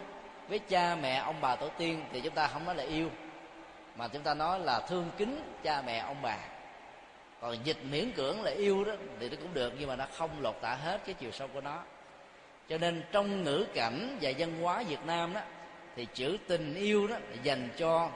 với 0.49 0.59
cha 0.59 0.97
mẹ, 1.03 1.15
ông 1.15 1.37
bà 1.41 1.57
tổ 1.57 1.69
tiên 1.69 2.05
thì 2.13 2.21
chúng 2.21 2.35
ta 2.35 2.47
không 2.47 2.65
nói 2.65 2.75
là 2.75 2.85
yêu 2.85 3.11
mà 4.01 4.09
chúng 4.09 4.23
ta 4.23 4.35
nói 4.35 4.61
là 4.61 4.81
thương 4.81 5.11
kính 5.19 5.43
cha 5.63 5.83
mẹ 5.87 5.99
ông 5.99 6.17
bà. 6.23 6.37
Còn 7.41 7.57
dịch 7.65 7.77
miễn 7.91 8.13
cưỡng 8.13 8.43
là 8.43 8.51
yêu 8.51 8.85
đó 8.85 8.93
thì 9.21 9.29
nó 9.29 9.37
cũng 9.41 9.55
được 9.55 9.73
nhưng 9.79 9.89
mà 9.89 9.97
nó 9.97 10.07
không 10.13 10.31
lột 10.41 10.61
tả 10.61 10.75
hết 10.75 11.01
cái 11.07 11.15
chiều 11.15 11.31
sâu 11.31 11.49
của 11.49 11.61
nó. 11.61 11.83
Cho 12.69 12.79
nên 12.79 13.03
trong 13.13 13.45
ngữ 13.45 13.67
cảnh 13.75 14.19
và 14.21 14.33
văn 14.39 14.61
hóa 14.61 14.83
việt 14.89 15.07
nam 15.07 15.33
đó 15.33 15.41
thì 15.97 16.07
chữ 16.15 16.39
tình 16.47 16.75
yêu 16.75 17.07
đó 17.07 17.17
dành 17.43 17.69
cho 17.77 18.11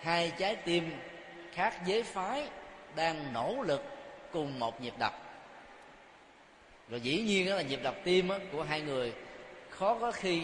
hai 0.00 0.32
trái 0.38 0.56
tim 0.56 0.92
khác 1.52 1.74
giới 1.86 2.02
phái 2.02 2.48
đang 2.96 3.32
nỗ 3.32 3.56
lực 3.66 3.84
cùng 4.32 4.58
một 4.58 4.80
nhịp 4.80 4.94
đập. 4.98 5.12
Rồi 6.88 7.00
dĩ 7.00 7.22
nhiên 7.22 7.48
đó 7.48 7.54
là 7.54 7.62
nhịp 7.62 7.80
đập 7.82 7.94
tim 8.04 8.28
đó, 8.28 8.38
của 8.52 8.62
hai 8.62 8.80
người 8.80 9.12
khó 9.70 9.98
có 10.00 10.12
khi 10.12 10.42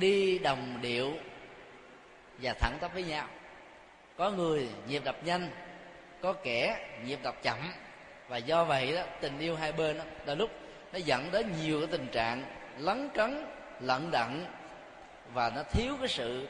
đi 0.00 0.38
đồng 0.38 0.78
điệu 0.82 1.12
và 2.42 2.52
thẳng 2.52 2.78
tắp 2.80 2.94
với 2.94 3.02
nhau 3.02 3.28
có 4.18 4.30
người 4.30 4.68
nhịp 4.86 5.04
đập 5.04 5.16
nhanh, 5.24 5.50
có 6.22 6.32
kẻ 6.32 6.88
nhịp 7.04 7.18
đập 7.22 7.34
chậm. 7.42 7.58
Và 8.28 8.36
do 8.36 8.64
vậy 8.64 8.94
đó, 8.94 9.02
tình 9.20 9.38
yêu 9.38 9.56
hai 9.56 9.72
bên 9.72 9.98
đó, 9.98 10.04
đôi 10.26 10.36
lúc 10.36 10.50
nó 10.92 10.98
dẫn 10.98 11.30
đến 11.32 11.52
nhiều 11.62 11.80
cái 11.80 11.88
tình 11.90 12.06
trạng 12.12 12.44
lấn 12.78 13.08
cấn, 13.14 13.46
lận 13.80 14.10
đận. 14.10 14.46
Và 15.34 15.50
nó 15.50 15.62
thiếu 15.62 15.94
cái 15.98 16.08
sự, 16.08 16.48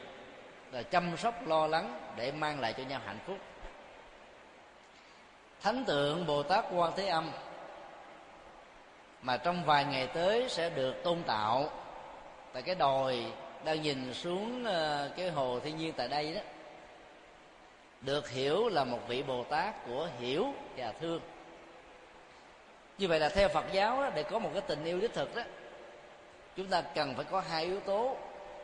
là 0.71 0.83
chăm 0.83 1.17
sóc, 1.17 1.47
lo 1.47 1.67
lắng 1.67 2.13
để 2.17 2.31
mang 2.31 2.59
lại 2.59 2.73
cho 2.77 2.83
nhau 2.83 3.01
hạnh 3.05 3.19
phúc. 3.25 3.37
Thánh 5.61 5.85
tượng 5.85 6.25
bồ 6.25 6.43
tát 6.43 6.65
quan 6.73 6.93
thế 6.97 7.07
âm 7.07 7.31
mà 9.21 9.37
trong 9.37 9.63
vài 9.63 9.85
ngày 9.85 10.07
tới 10.07 10.49
sẽ 10.49 10.69
được 10.69 11.03
tôn 11.03 11.23
tạo 11.23 11.69
tại 12.53 12.61
cái 12.61 12.75
đồi 12.75 13.25
đang 13.63 13.81
nhìn 13.81 14.13
xuống 14.13 14.65
ờ, 14.65 15.11
cái 15.17 15.29
hồ 15.29 15.59
thiên 15.59 15.77
nhiên 15.77 15.93
tại 15.97 16.07
đây 16.07 16.33
đó 16.33 16.41
được 18.01 18.29
hiểu 18.29 18.69
là 18.69 18.83
một 18.83 18.99
vị 19.07 19.23
bồ 19.23 19.43
tát 19.43 19.85
của 19.85 20.09
hiểu 20.19 20.53
và 20.77 20.91
thương. 20.91 21.21
Như 22.97 23.07
vậy 23.07 23.19
là 23.19 23.29
theo 23.29 23.49
phật 23.49 23.65
giáo 23.71 24.01
đó, 24.01 24.09
để 24.15 24.23
có 24.23 24.39
một 24.39 24.49
cái 24.53 24.61
tình 24.67 24.83
yêu 24.83 24.99
đích 24.99 25.13
thực 25.13 25.35
đó 25.35 25.43
chúng 26.55 26.67
ta 26.67 26.81
cần 26.81 27.15
phải 27.15 27.25
có 27.25 27.39
hai 27.39 27.65
yếu 27.65 27.79
tố. 27.79 28.17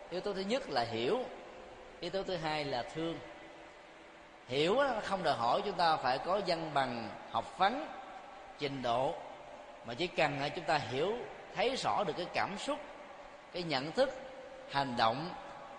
Yếu 0.10 0.22
tố 0.22 0.34
thứ 0.34 0.42
nhất 0.42 0.70
là 0.70 0.82
hiểu 0.82 1.20
yếu 2.00 2.12
tố 2.12 2.24
thứ 2.24 2.36
hai 2.36 2.66
là 2.66 2.84
thương. 2.84 3.20
Hiểu 4.48 4.76
đó, 4.76 4.94
không 5.04 5.24
đòi 5.24 5.34
hỏi 5.34 5.62
chúng 5.66 5.78
ta 5.78 5.98
phải 5.98 6.18
có 6.18 6.42
văn 6.48 6.72
bằng 6.74 7.10
học 7.32 7.58
vấn 7.58 7.88
trình 8.60 8.82
độ 8.82 9.14
mà 9.86 9.94
chỉ 9.94 10.08
cần 10.08 10.40
là 10.40 10.50
chúng 10.50 10.66
ta 10.66 10.78
hiểu 10.78 11.14
thấy 11.56 11.76
rõ 11.76 12.04
được 12.04 12.14
cái 12.18 12.26
cảm 12.34 12.58
xúc 12.58 12.80
cái 13.54 13.64
nhận 13.64 13.92
thức 13.92 14.10
hành 14.72 14.94
động 14.98 15.30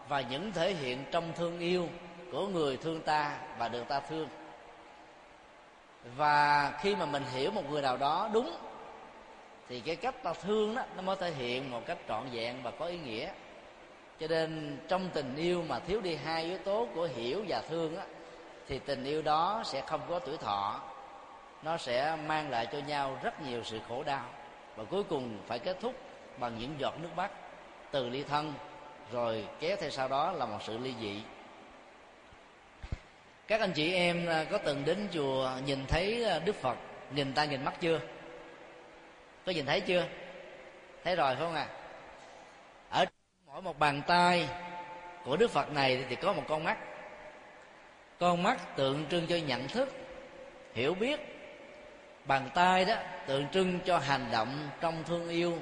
và 0.08 0.20
những 0.20 0.52
thể 0.52 0.74
hiện 0.74 1.04
trong 1.10 1.32
thương 1.36 1.58
yêu 1.58 1.88
của 2.32 2.46
người 2.46 2.76
thương 2.76 3.00
ta 3.00 3.38
và 3.58 3.68
được 3.68 3.88
ta 3.88 4.00
thương. 4.00 4.28
Và 6.16 6.72
khi 6.80 6.96
mà 6.96 7.06
mình 7.06 7.22
hiểu 7.32 7.50
một 7.50 7.70
người 7.70 7.82
nào 7.82 7.96
đó 7.96 8.30
đúng, 8.32 8.56
thì 9.68 9.80
cái 9.80 9.96
cách 9.96 10.22
ta 10.22 10.32
thương 10.32 10.74
đó, 10.74 10.82
nó 10.96 11.02
mới 11.02 11.16
thể 11.16 11.30
hiện 11.30 11.70
một 11.70 11.86
cách 11.86 11.98
trọn 12.08 12.28
vẹn 12.32 12.62
và 12.62 12.70
có 12.70 12.86
ý 12.86 12.98
nghĩa. 12.98 13.30
Cho 14.20 14.26
nên 14.28 14.78
trong 14.88 15.08
tình 15.14 15.36
yêu 15.36 15.64
mà 15.68 15.78
thiếu 15.78 16.00
đi 16.00 16.16
hai 16.16 16.44
yếu 16.44 16.58
tố 16.58 16.88
của 16.94 17.08
hiểu 17.14 17.44
và 17.48 17.62
thương 17.68 17.96
á, 17.96 18.04
thì 18.68 18.78
tình 18.78 19.04
yêu 19.04 19.22
đó 19.22 19.62
sẽ 19.64 19.80
không 19.86 20.00
có 20.08 20.18
tuổi 20.18 20.36
thọ. 20.36 20.80
Nó 21.62 21.76
sẽ 21.76 22.16
mang 22.26 22.50
lại 22.50 22.66
cho 22.72 22.78
nhau 22.78 23.18
rất 23.22 23.42
nhiều 23.42 23.62
sự 23.64 23.78
khổ 23.88 24.02
đau. 24.02 24.24
Và 24.76 24.84
cuối 24.84 25.02
cùng 25.04 25.38
phải 25.46 25.58
kết 25.58 25.76
thúc 25.80 25.94
bằng 26.38 26.58
những 26.58 26.74
giọt 26.78 26.94
nước 27.02 27.08
mắt 27.16 27.30
từ 27.90 28.08
ly 28.08 28.22
thân, 28.22 28.54
rồi 29.12 29.46
kéo 29.60 29.76
theo 29.80 29.90
sau 29.90 30.08
đó 30.08 30.32
là 30.32 30.46
một 30.46 30.58
sự 30.62 30.78
ly 30.78 30.94
dị 31.00 31.22
các 33.48 33.60
anh 33.60 33.72
chị 33.72 33.94
em 33.94 34.26
à, 34.26 34.44
có 34.50 34.58
từng 34.58 34.84
đến 34.84 35.08
chùa 35.12 35.50
nhìn 35.66 35.86
thấy 35.86 36.24
à, 36.24 36.38
đức 36.38 36.54
phật, 36.54 36.76
nhìn 37.10 37.32
ta 37.32 37.44
nhìn 37.44 37.64
mắt 37.64 37.74
chưa? 37.80 38.00
Có 39.46 39.52
nhìn 39.52 39.66
thấy 39.66 39.80
chưa? 39.80 40.06
Thấy 41.04 41.16
rồi 41.16 41.34
phải 41.34 41.44
không 41.44 41.54
à 41.54 41.66
ở 42.90 43.04
mỗi 43.46 43.62
một 43.62 43.78
bàn 43.78 44.02
tay 44.06 44.48
của 45.24 45.36
đức 45.36 45.50
phật 45.50 45.72
này 45.72 46.04
thì 46.08 46.16
có 46.16 46.32
một 46.32 46.42
con 46.48 46.64
mắt. 46.64 46.78
Con 48.18 48.42
mắt 48.42 48.76
tượng 48.76 49.06
trưng 49.10 49.26
cho 49.26 49.36
nhận 49.36 49.68
thức, 49.68 49.92
hiểu 50.74 50.94
biết. 50.94 51.20
Bàn 52.24 52.50
tay 52.54 52.84
đó 52.84 52.94
tượng 53.26 53.48
trưng 53.48 53.80
cho 53.84 53.98
hành 53.98 54.26
động 54.32 54.68
trong 54.80 55.04
thương 55.04 55.28
yêu, 55.28 55.58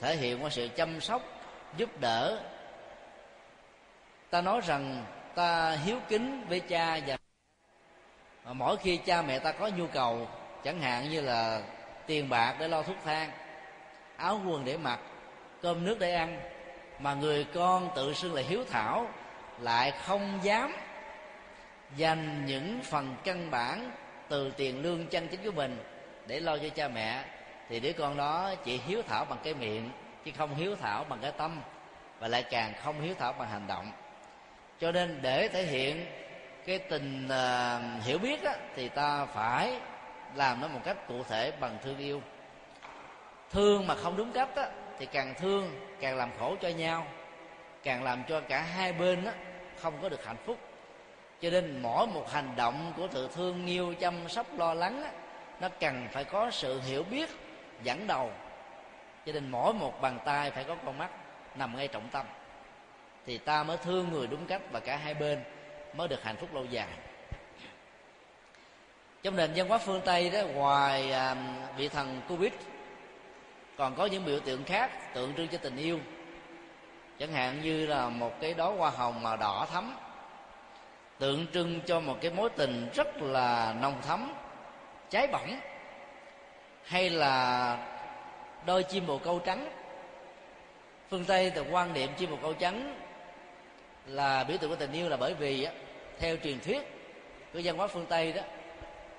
thể 0.00 0.16
hiện 0.16 0.42
qua 0.42 0.50
sự 0.50 0.68
chăm 0.76 1.00
sóc, 1.00 1.22
giúp 1.76 2.00
đỡ. 2.00 2.42
Ta 4.30 4.40
nói 4.40 4.60
rằng 4.64 5.04
ta 5.34 5.76
hiếu 5.84 5.98
kính 6.08 6.46
với 6.48 6.60
cha 6.60 6.98
và 7.06 7.16
mà 8.44 8.52
mỗi 8.52 8.76
khi 8.76 8.96
cha 8.96 9.22
mẹ 9.22 9.38
ta 9.38 9.52
có 9.52 9.68
nhu 9.68 9.86
cầu, 9.86 10.28
chẳng 10.64 10.80
hạn 10.80 11.10
như 11.10 11.20
là 11.20 11.60
tiền 12.06 12.28
bạc 12.28 12.56
để 12.58 12.68
lo 12.68 12.82
thuốc 12.82 12.96
thang, 13.04 13.30
áo 14.16 14.40
quần 14.46 14.64
để 14.64 14.76
mặc, 14.76 15.00
cơm 15.62 15.84
nước 15.84 15.98
để 15.98 16.14
ăn, 16.14 16.40
mà 16.98 17.14
người 17.14 17.46
con 17.54 17.88
tự 17.96 18.14
xưng 18.14 18.34
là 18.34 18.42
hiếu 18.48 18.64
thảo 18.70 19.08
lại 19.58 19.92
không 20.04 20.38
dám 20.42 20.72
dành 21.96 22.46
những 22.46 22.80
phần 22.82 23.16
căn 23.24 23.50
bản 23.50 23.90
từ 24.28 24.50
tiền 24.50 24.82
lương 24.82 25.06
chân 25.06 25.28
chính 25.28 25.44
của 25.44 25.52
mình 25.52 25.84
để 26.26 26.40
lo 26.40 26.58
cho 26.58 26.68
cha 26.68 26.88
mẹ, 26.88 27.24
thì 27.68 27.80
đứa 27.80 27.92
con 27.92 28.16
đó 28.16 28.54
chỉ 28.64 28.80
hiếu 28.86 29.02
thảo 29.08 29.24
bằng 29.24 29.38
cái 29.44 29.54
miệng, 29.54 29.90
chứ 30.24 30.30
không 30.38 30.54
hiếu 30.54 30.76
thảo 30.76 31.04
bằng 31.08 31.18
cái 31.22 31.32
tâm, 31.32 31.60
và 32.18 32.28
lại 32.28 32.42
càng 32.42 32.72
không 32.82 33.00
hiếu 33.00 33.14
thảo 33.18 33.32
bằng 33.32 33.48
hành 33.48 33.66
động 33.66 33.92
cho 34.80 34.92
nên 34.92 35.18
để 35.22 35.48
thể 35.48 35.62
hiện 35.62 36.06
cái 36.66 36.78
tình 36.78 37.28
uh, 37.28 38.04
hiểu 38.04 38.18
biết 38.18 38.42
đó, 38.42 38.52
thì 38.74 38.88
ta 38.88 39.26
phải 39.26 39.80
làm 40.34 40.60
nó 40.60 40.68
một 40.68 40.80
cách 40.84 41.08
cụ 41.08 41.22
thể 41.28 41.52
bằng 41.60 41.78
thương 41.82 41.98
yêu. 41.98 42.22
Thương 43.50 43.86
mà 43.86 43.94
không 43.94 44.16
đúng 44.16 44.32
cách 44.32 44.48
đó, 44.56 44.64
thì 44.98 45.06
càng 45.06 45.34
thương 45.34 45.80
càng 46.00 46.16
làm 46.16 46.30
khổ 46.38 46.56
cho 46.60 46.68
nhau 46.68 47.06
càng 47.84 48.02
làm 48.02 48.22
cho 48.28 48.40
cả 48.40 48.60
hai 48.60 48.92
bên 48.92 49.24
đó, 49.24 49.30
không 49.78 49.94
có 50.02 50.08
được 50.08 50.24
hạnh 50.24 50.36
phúc. 50.46 50.58
Cho 51.40 51.50
nên 51.50 51.82
mỗi 51.82 52.06
một 52.06 52.30
hành 52.30 52.56
động 52.56 52.92
của 52.96 53.08
sự 53.12 53.28
thương 53.34 53.66
yêu 53.66 53.94
chăm 54.00 54.28
sóc 54.28 54.46
lo 54.58 54.74
lắng 54.74 55.02
đó, 55.02 55.08
nó 55.60 55.68
cần 55.80 56.08
phải 56.12 56.24
có 56.24 56.50
sự 56.50 56.80
hiểu 56.80 57.02
biết 57.02 57.30
dẫn 57.82 58.06
đầu. 58.06 58.30
Cho 59.26 59.32
nên 59.32 59.50
mỗi 59.50 59.74
một 59.74 60.00
bàn 60.00 60.18
tay 60.24 60.50
phải 60.50 60.64
có 60.64 60.76
con 60.86 60.98
mắt 60.98 61.10
nằm 61.54 61.76
ngay 61.76 61.88
trọng 61.88 62.08
tâm 62.08 62.26
thì 63.26 63.38
ta 63.38 63.62
mới 63.62 63.76
thương 63.76 64.08
người 64.12 64.26
đúng 64.26 64.46
cách 64.46 64.62
và 64.72 64.80
cả 64.80 64.96
hai 64.96 65.14
bên 65.14 65.42
mới 65.94 66.08
được 66.08 66.22
hạnh 66.22 66.36
phúc 66.36 66.54
lâu 66.54 66.64
dài. 66.64 66.88
Trong 69.22 69.36
nền 69.36 69.50
văn 69.56 69.68
hóa 69.68 69.78
phương 69.78 70.00
tây 70.04 70.30
đó 70.30 70.42
ngoài 70.54 71.12
à, 71.12 71.36
vị 71.76 71.88
thần 71.88 72.20
covid 72.28 72.52
còn 73.76 73.94
có 73.94 74.06
những 74.06 74.24
biểu 74.24 74.40
tượng 74.40 74.64
khác 74.64 75.14
tượng 75.14 75.34
trưng 75.34 75.48
cho 75.48 75.58
tình 75.58 75.76
yêu. 75.76 76.00
Chẳng 77.18 77.32
hạn 77.32 77.62
như 77.62 77.86
là 77.86 78.08
một 78.08 78.40
cái 78.40 78.54
đó 78.54 78.74
hoa 78.78 78.90
hồng 78.90 79.22
mà 79.22 79.36
đỏ 79.36 79.66
thắm 79.72 79.96
tượng 81.18 81.46
trưng 81.52 81.80
cho 81.86 82.00
một 82.00 82.16
cái 82.20 82.30
mối 82.30 82.50
tình 82.50 82.90
rất 82.94 83.22
là 83.22 83.74
nồng 83.80 84.02
thắm 84.02 84.34
cháy 85.10 85.26
bỏng 85.26 85.60
hay 86.84 87.10
là 87.10 87.76
đôi 88.66 88.82
chim 88.82 89.06
bồ 89.06 89.18
câu 89.18 89.38
trắng. 89.38 89.68
Phương 91.10 91.24
tây 91.24 91.52
từ 91.54 91.64
quan 91.70 91.92
niệm 91.92 92.10
chim 92.16 92.30
bồ 92.30 92.36
câu 92.42 92.52
trắng 92.52 93.03
là 94.06 94.44
biểu 94.44 94.56
tượng 94.58 94.70
của 94.70 94.76
tình 94.76 94.92
yêu 94.92 95.08
là 95.08 95.16
bởi 95.16 95.34
vì 95.34 95.64
á, 95.64 95.72
theo 96.18 96.36
truyền 96.36 96.60
thuyết 96.60 96.82
của 97.52 97.60
văn 97.64 97.76
hóa 97.76 97.86
phương 97.86 98.06
tây 98.06 98.32
đó 98.32 98.42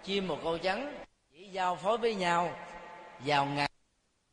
chim 0.03 0.27
một 0.27 0.39
câu 0.43 0.57
trắng 0.57 0.93
chỉ 1.33 1.47
giao 1.47 1.75
phối 1.75 1.97
với 1.97 2.15
nhau 2.15 2.51
vào 3.19 3.45
ngày 3.45 3.69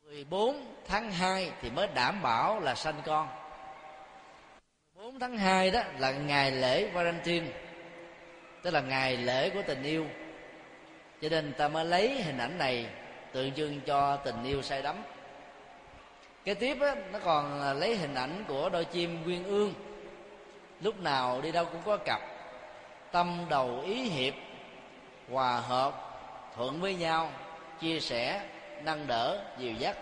14 0.02 0.66
tháng 0.86 1.12
2 1.12 1.50
thì 1.60 1.70
mới 1.70 1.88
đảm 1.94 2.22
bảo 2.22 2.60
là 2.60 2.74
sanh 2.74 3.02
con. 3.04 3.28
4 4.94 5.18
tháng 5.18 5.38
2 5.38 5.70
đó 5.70 5.82
là 5.98 6.12
ngày 6.12 6.50
lễ 6.50 6.90
Valentine 6.90 7.46
tức 8.62 8.70
là 8.70 8.80
ngày 8.80 9.16
lễ 9.16 9.50
của 9.50 9.62
tình 9.66 9.82
yêu. 9.82 10.06
Cho 11.22 11.28
nên 11.28 11.52
ta 11.52 11.68
mới 11.68 11.84
lấy 11.84 12.22
hình 12.22 12.38
ảnh 12.38 12.58
này 12.58 12.86
tượng 13.32 13.54
trưng 13.54 13.80
cho 13.80 14.16
tình 14.16 14.44
yêu 14.44 14.62
say 14.62 14.82
đắm. 14.82 14.96
Kế 16.44 16.54
tiếp 16.54 16.76
á, 16.80 16.94
nó 17.12 17.18
còn 17.18 17.60
lấy 17.78 17.96
hình 17.96 18.14
ảnh 18.14 18.44
của 18.48 18.68
đôi 18.68 18.84
chim 18.84 19.24
quyên 19.24 19.44
ương 19.44 19.74
lúc 20.82 21.00
nào 21.00 21.40
đi 21.40 21.52
đâu 21.52 21.64
cũng 21.64 21.82
có 21.84 21.96
cặp. 21.96 22.20
Tâm 23.12 23.46
đầu 23.48 23.80
ý 23.84 24.02
hiệp, 24.02 24.34
hòa 25.30 25.56
hợp, 25.56 25.94
thuận 26.56 26.80
với 26.80 26.94
nhau, 26.94 27.30
chia 27.80 28.00
sẻ, 28.00 28.42
nâng 28.82 29.06
đỡ, 29.06 29.44
dìu 29.58 29.72
dắt. 29.72 29.96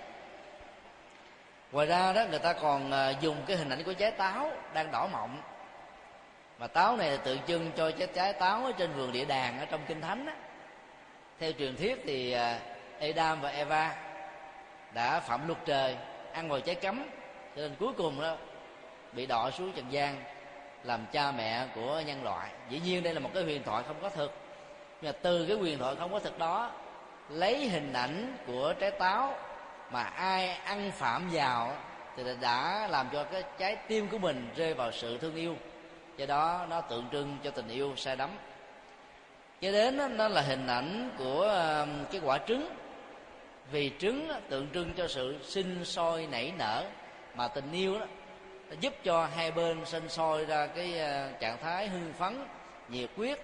Ngoài 1.72 1.86
ra 1.86 2.12
đó, 2.12 2.24
người 2.30 2.38
ta 2.38 2.52
còn 2.52 2.90
ờ, 2.90 3.14
dùng 3.20 3.36
cái 3.46 3.56
hình 3.56 3.68
ảnh 3.68 3.82
của 3.84 3.92
trái 3.92 4.10
táo 4.10 4.50
đang 4.74 4.90
đỏ 4.90 5.06
mọng. 5.12 5.42
Mà 6.58 6.66
táo 6.66 6.96
này 6.96 7.10
là 7.10 7.16
tượng 7.16 7.38
trưng 7.46 7.70
cho 7.76 7.90
trái 7.90 8.08
trái 8.14 8.32
táo 8.32 8.64
ở 8.64 8.72
trên 8.78 8.92
vườn 8.92 9.12
địa 9.12 9.24
đàng 9.24 9.58
ở 9.58 9.64
trong 9.64 9.80
kinh 9.88 10.00
thánh 10.00 10.26
đó. 10.26 10.32
theo 11.38 11.52
truyền 11.52 11.76
thuyết 11.76 12.02
thì 12.06 12.32
ờ, 12.32 12.58
Adam 13.00 13.40
và 13.40 13.48
Eva 13.48 13.94
đã 14.94 15.20
phạm 15.20 15.46
luật 15.46 15.58
trời, 15.66 15.96
ăn 16.32 16.48
vào 16.48 16.60
trái 16.60 16.74
cấm, 16.74 17.04
cho 17.56 17.62
nên 17.62 17.74
cuối 17.78 17.92
cùng 17.92 18.20
đó, 18.20 18.36
bị 19.12 19.26
đọa 19.26 19.50
xuống 19.50 19.72
trần 19.72 19.86
gian 19.90 20.24
làm 20.84 21.06
cha 21.12 21.32
mẹ 21.32 21.66
của 21.74 22.02
nhân 22.06 22.24
loại. 22.24 22.50
Dĩ 22.68 22.80
nhiên 22.80 23.02
đây 23.02 23.14
là 23.14 23.20
một 23.20 23.30
cái 23.34 23.42
huyền 23.42 23.62
thoại 23.62 23.84
không 23.86 23.96
có 24.02 24.08
thực. 24.08 24.34
Nhưng 25.02 25.12
mà 25.12 25.18
từ 25.22 25.46
cái 25.46 25.56
huyền 25.56 25.78
thoại 25.78 25.96
không 25.98 26.12
có 26.12 26.18
thực 26.18 26.38
đó 26.38 26.70
lấy 27.28 27.68
hình 27.68 27.92
ảnh 27.92 28.36
của 28.46 28.74
trái 28.80 28.90
táo 28.90 29.34
mà 29.90 30.02
ai 30.02 30.48
ăn 30.48 30.90
phạm 30.90 31.28
vào 31.32 31.76
thì 32.16 32.22
đã 32.40 32.88
làm 32.90 33.08
cho 33.12 33.24
cái 33.24 33.42
trái 33.58 33.76
tim 33.76 34.08
của 34.08 34.18
mình 34.18 34.50
rơi 34.56 34.74
vào 34.74 34.92
sự 34.92 35.18
thương 35.18 35.34
yêu. 35.34 35.56
Do 36.16 36.26
đó 36.26 36.66
nó 36.70 36.80
tượng 36.80 37.08
trưng 37.12 37.36
cho 37.44 37.50
tình 37.50 37.68
yêu 37.68 37.92
sai 37.96 38.16
đắm. 38.16 38.30
Cho 39.60 39.72
đến 39.72 39.98
đó, 39.98 40.08
nó 40.08 40.28
là 40.28 40.40
hình 40.40 40.66
ảnh 40.66 41.10
của 41.18 41.42
um, 41.42 42.04
cái 42.12 42.20
quả 42.24 42.38
trứng. 42.38 42.68
Vì 43.72 43.92
trứng 43.98 44.28
tượng 44.48 44.68
trưng 44.74 44.92
cho 44.96 45.08
sự 45.08 45.38
sinh 45.42 45.84
sôi 45.84 46.26
nảy 46.26 46.52
nở 46.58 46.84
mà 47.34 47.48
tình 47.48 47.72
yêu 47.72 47.98
đó 47.98 48.06
giúp 48.80 48.94
cho 49.04 49.28
hai 49.36 49.52
bên 49.52 49.86
sinh 49.86 50.08
sôi 50.08 50.44
ra 50.44 50.66
cái 50.66 50.98
ờ, 50.98 51.32
trạng 51.40 51.58
thái 51.62 51.88
hưng 51.88 52.12
phấn, 52.12 52.46
nhiệt 52.88 53.10
quyết 53.16 53.42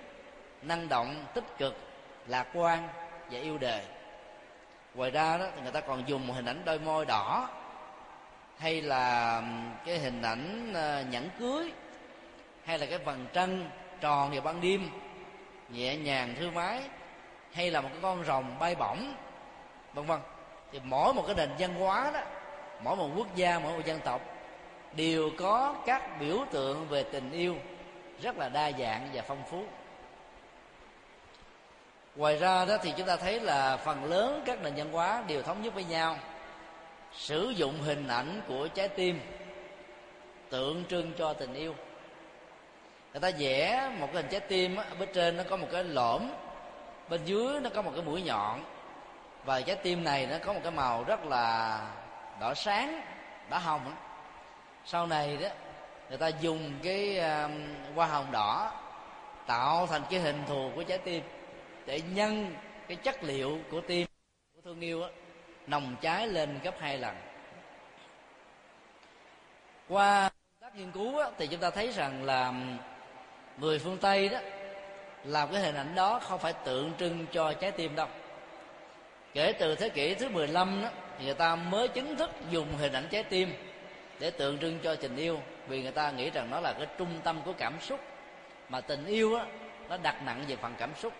năng 0.62 0.88
động, 0.88 1.24
tích 1.34 1.58
cực, 1.58 1.76
lạc 2.26 2.46
quan 2.54 2.88
và 3.30 3.38
yêu 3.38 3.58
đời 3.58 3.82
ngoài 4.94 5.10
ra 5.10 5.38
đó 5.38 5.46
thì 5.54 5.62
người 5.62 5.72
ta 5.72 5.80
còn 5.80 6.08
dùng 6.08 6.30
hình 6.30 6.44
ảnh 6.44 6.62
đôi 6.64 6.78
môi 6.78 7.06
đỏ 7.06 7.48
hay 8.58 8.82
là 8.82 9.42
cái 9.84 9.98
hình 9.98 10.22
ảnh 10.22 10.72
ờ, 10.74 11.04
nhẫn 11.10 11.28
cưới 11.38 11.72
hay 12.64 12.78
là 12.78 12.86
cái 12.86 12.98
vầng 12.98 13.26
trăng 13.32 13.70
tròn 14.00 14.30
vào 14.30 14.40
ban 14.40 14.60
đêm, 14.60 14.90
nhẹ 15.68 15.96
nhàng 15.96 16.34
thư 16.38 16.50
mái 16.50 16.82
hay 17.52 17.70
là 17.70 17.80
một 17.80 17.88
cái 17.92 17.98
con 18.02 18.24
rồng 18.24 18.58
bay 18.58 18.74
bổng, 18.74 19.14
vân 19.94 20.06
vân. 20.06 20.20
Thì 20.72 20.80
mỗi 20.84 21.14
một 21.14 21.24
cái 21.26 21.34
nền 21.36 21.50
văn 21.58 21.74
hóa 21.74 22.10
đó, 22.14 22.20
mỗi 22.82 22.96
một 22.96 23.08
quốc 23.16 23.36
gia, 23.36 23.58
mỗi 23.58 23.72
một 23.72 23.82
dân 23.86 24.00
tộc 24.00 24.20
đều 24.96 25.30
có 25.38 25.74
các 25.86 26.20
biểu 26.20 26.38
tượng 26.50 26.88
về 26.88 27.02
tình 27.02 27.32
yêu 27.32 27.56
rất 28.22 28.38
là 28.38 28.48
đa 28.48 28.72
dạng 28.72 29.08
và 29.12 29.22
phong 29.22 29.42
phú. 29.50 29.64
Ngoài 32.16 32.36
ra 32.36 32.64
đó 32.64 32.76
thì 32.82 32.92
chúng 32.96 33.06
ta 33.06 33.16
thấy 33.16 33.40
là 33.40 33.76
phần 33.76 34.04
lớn 34.04 34.42
các 34.46 34.62
nền 34.62 34.74
văn 34.76 34.92
hóa 34.92 35.22
đều 35.26 35.42
thống 35.42 35.62
nhất 35.62 35.74
với 35.74 35.84
nhau. 35.84 36.16
Sử 37.12 37.50
dụng 37.56 37.80
hình 37.82 38.08
ảnh 38.08 38.40
của 38.48 38.68
trái 38.68 38.88
tim 38.88 39.20
tượng 40.50 40.84
trưng 40.88 41.12
cho 41.18 41.32
tình 41.32 41.54
yêu. 41.54 41.74
Người 43.12 43.20
ta 43.20 43.30
vẽ 43.38 43.90
một 43.98 44.08
cái 44.12 44.22
hình 44.22 44.30
trái 44.30 44.40
tim 44.40 44.76
ở 44.76 44.94
bên 44.98 45.08
trên 45.14 45.36
nó 45.36 45.42
có 45.50 45.56
một 45.56 45.68
cái 45.72 45.84
lõm, 45.84 46.30
bên 47.08 47.20
dưới 47.24 47.60
nó 47.60 47.70
có 47.74 47.82
một 47.82 47.90
cái 47.94 48.02
mũi 48.02 48.22
nhọn. 48.22 48.64
Và 49.44 49.60
trái 49.60 49.76
tim 49.76 50.04
này 50.04 50.26
nó 50.26 50.36
có 50.44 50.52
một 50.52 50.60
cái 50.62 50.72
màu 50.72 51.04
rất 51.04 51.24
là 51.24 51.80
đỏ 52.40 52.54
sáng, 52.54 53.02
đỏ 53.50 53.58
hồng 53.58 53.80
á 53.86 54.05
sau 54.86 55.06
này 55.06 55.36
đó 55.36 55.48
người 56.08 56.18
ta 56.18 56.28
dùng 56.28 56.72
cái 56.82 57.18
um, 57.18 57.52
hoa 57.94 58.06
hồng 58.06 58.32
đỏ 58.32 58.72
tạo 59.46 59.86
thành 59.86 60.02
cái 60.10 60.20
hình 60.20 60.42
thù 60.48 60.70
của 60.74 60.82
trái 60.82 60.98
tim 60.98 61.22
để 61.86 62.00
nhân 62.14 62.54
cái 62.88 62.96
chất 62.96 63.24
liệu 63.24 63.58
của 63.70 63.80
tim 63.80 64.06
của 64.54 64.60
thương 64.64 64.80
yêu 64.80 65.00
đó, 65.00 65.08
nồng 65.66 65.96
cháy 66.00 66.28
lên 66.28 66.58
gấp 66.62 66.74
hai 66.80 66.98
lần. 66.98 67.16
Qua 69.88 70.30
các 70.60 70.76
nghiên 70.76 70.90
cứu 70.90 71.12
đó, 71.12 71.30
thì 71.38 71.46
chúng 71.46 71.60
ta 71.60 71.70
thấy 71.70 71.92
rằng 71.92 72.24
là 72.24 72.52
người 73.58 73.78
phương 73.78 73.98
tây 73.98 74.28
đó 74.28 74.38
làm 75.24 75.52
cái 75.52 75.60
hình 75.60 75.74
ảnh 75.74 75.94
đó 75.94 76.20
không 76.22 76.38
phải 76.38 76.52
tượng 76.52 76.92
trưng 76.98 77.26
cho 77.32 77.52
trái 77.52 77.70
tim 77.70 77.96
đâu. 77.96 78.08
Kể 79.34 79.52
từ 79.52 79.74
thế 79.74 79.88
kỷ 79.88 80.14
thứ 80.14 80.28
15 80.28 80.82
đó 80.82 80.88
thì 81.18 81.24
người 81.24 81.34
ta 81.34 81.56
mới 81.56 81.88
chính 81.88 82.16
thức 82.16 82.30
dùng 82.50 82.68
hình 82.78 82.92
ảnh 82.92 83.08
trái 83.10 83.22
tim 83.22 83.54
để 84.18 84.30
tượng 84.30 84.58
trưng 84.58 84.78
cho 84.82 84.94
tình 84.94 85.16
yêu, 85.16 85.40
vì 85.68 85.82
người 85.82 85.92
ta 85.92 86.10
nghĩ 86.10 86.30
rằng 86.30 86.50
nó 86.50 86.60
là 86.60 86.72
cái 86.72 86.86
trung 86.98 87.20
tâm 87.24 87.40
của 87.44 87.52
cảm 87.58 87.80
xúc. 87.80 88.00
Mà 88.68 88.80
tình 88.80 89.06
yêu 89.06 89.36
á, 89.36 89.44
nó 89.88 89.96
đặt 89.96 90.22
nặng 90.22 90.44
về 90.48 90.56
phần 90.56 90.74
cảm 90.78 90.90
xúc. 90.94 91.12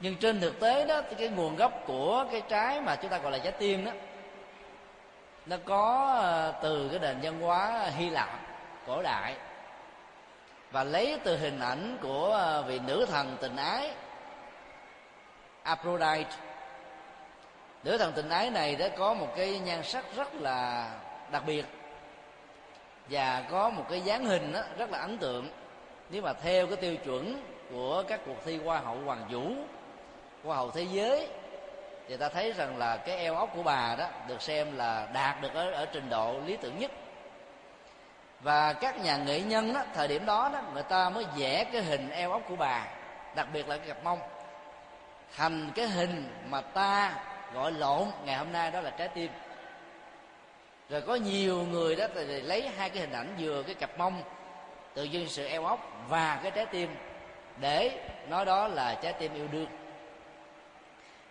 Nhưng 0.00 0.16
trên 0.16 0.40
thực 0.40 0.60
tế 0.60 0.86
đó, 0.86 1.02
thì 1.08 1.16
cái 1.18 1.28
nguồn 1.28 1.56
gốc 1.56 1.82
của 1.86 2.26
cái 2.32 2.42
trái 2.48 2.80
mà 2.80 2.96
chúng 2.96 3.10
ta 3.10 3.18
gọi 3.18 3.32
là 3.32 3.38
trái 3.38 3.52
tim 3.52 3.84
đó, 3.84 3.92
nó 5.46 5.56
có 5.64 6.14
ờ, 6.20 6.54
từ 6.62 6.88
cái 6.88 6.98
nền 7.00 7.16
văn 7.22 7.40
hóa 7.40 7.90
hy 7.96 8.10
lạp, 8.10 8.28
cổ 8.86 9.02
đại. 9.02 9.34
Và 10.70 10.84
lấy 10.84 11.18
từ 11.24 11.36
hình 11.36 11.60
ảnh 11.60 11.98
của 12.02 12.30
ờ, 12.32 12.62
vị 12.62 12.80
nữ 12.86 13.06
thần 13.10 13.36
tình 13.40 13.56
ái, 13.56 13.90
Aphrodite 15.62 16.30
nữ 17.84 17.98
thần 17.98 18.12
tình 18.12 18.28
ái 18.28 18.50
này 18.50 18.76
đã 18.76 18.88
có 18.88 19.14
một 19.14 19.28
cái 19.36 19.58
nhan 19.58 19.82
sắc 19.82 20.04
rất 20.16 20.34
là 20.34 20.90
đặc 21.30 21.42
biệt 21.46 21.64
và 23.08 23.44
có 23.50 23.70
một 23.70 23.84
cái 23.90 24.00
dáng 24.00 24.24
hình 24.24 24.52
đó 24.52 24.60
rất 24.78 24.90
là 24.90 24.98
ấn 24.98 25.18
tượng. 25.18 25.50
Nếu 26.10 26.22
mà 26.22 26.32
theo 26.32 26.66
cái 26.66 26.76
tiêu 26.76 26.96
chuẩn 26.96 27.42
của 27.70 28.02
các 28.08 28.20
cuộc 28.26 28.44
thi 28.44 28.58
hoa 28.64 28.78
hậu 28.78 28.98
hoàng 29.04 29.28
vũ 29.30 29.52
hoa 30.44 30.56
hậu 30.56 30.70
thế 30.70 30.82
giới 30.82 31.28
thì 32.08 32.16
ta 32.16 32.28
thấy 32.28 32.52
rằng 32.52 32.76
là 32.76 32.96
cái 32.96 33.16
eo 33.16 33.36
ốc 33.36 33.50
của 33.54 33.62
bà 33.62 33.96
đó 33.98 34.08
được 34.28 34.42
xem 34.42 34.76
là 34.76 35.08
đạt 35.12 35.42
được 35.42 35.54
ở, 35.54 35.70
ở 35.70 35.86
trình 35.86 36.10
độ 36.10 36.40
lý 36.46 36.56
tưởng 36.56 36.78
nhất. 36.78 36.90
Và 38.40 38.72
các 38.72 39.04
nhà 39.04 39.16
nghệ 39.16 39.40
nhân 39.40 39.72
đó, 39.74 39.82
thời 39.94 40.08
điểm 40.08 40.26
đó, 40.26 40.50
đó 40.52 40.60
người 40.72 40.82
ta 40.82 41.10
mới 41.10 41.24
vẽ 41.36 41.64
cái 41.64 41.82
hình 41.82 42.10
eo 42.10 42.32
ốc 42.32 42.42
của 42.48 42.56
bà 42.56 42.86
đặc 43.34 43.46
biệt 43.52 43.68
là 43.68 43.76
cái 43.76 43.86
cặp 43.86 44.04
mông. 44.04 44.18
Thành 45.36 45.70
cái 45.74 45.88
hình 45.88 46.28
mà 46.48 46.60
ta 46.60 47.14
gọi 47.54 47.72
lộn 47.72 48.08
ngày 48.24 48.36
hôm 48.36 48.52
nay 48.52 48.70
đó 48.70 48.80
là 48.80 48.90
trái 48.90 49.08
tim. 49.08 49.30
Rồi 50.88 51.00
có 51.00 51.14
nhiều 51.14 51.66
người 51.70 51.96
đó 51.96 52.06
thì 52.14 52.40
lấy 52.40 52.68
hai 52.76 52.90
cái 52.90 53.00
hình 53.00 53.12
ảnh 53.12 53.34
vừa 53.38 53.62
cái 53.62 53.74
cặp 53.74 53.98
mông 53.98 54.22
tự 54.94 55.04
dưng 55.04 55.28
sự 55.28 55.46
eo 55.46 55.64
ốc 55.64 56.06
và 56.08 56.40
cái 56.42 56.50
trái 56.50 56.66
tim 56.66 56.90
để 57.60 57.90
nói 58.28 58.44
đó 58.44 58.68
là 58.68 58.94
trái 59.02 59.12
tim 59.12 59.34
yêu 59.34 59.48
đương. 59.52 59.68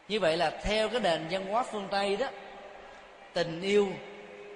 Như 0.08 0.20
vậy 0.20 0.38
là 0.38 0.50
theo 0.50 0.90
cái 0.90 1.00
nền 1.00 1.28
văn 1.30 1.46
hóa 1.46 1.64
phương 1.64 1.88
tây 1.92 2.18
đó 2.18 2.28
tình 3.34 3.62
yêu 3.62 3.88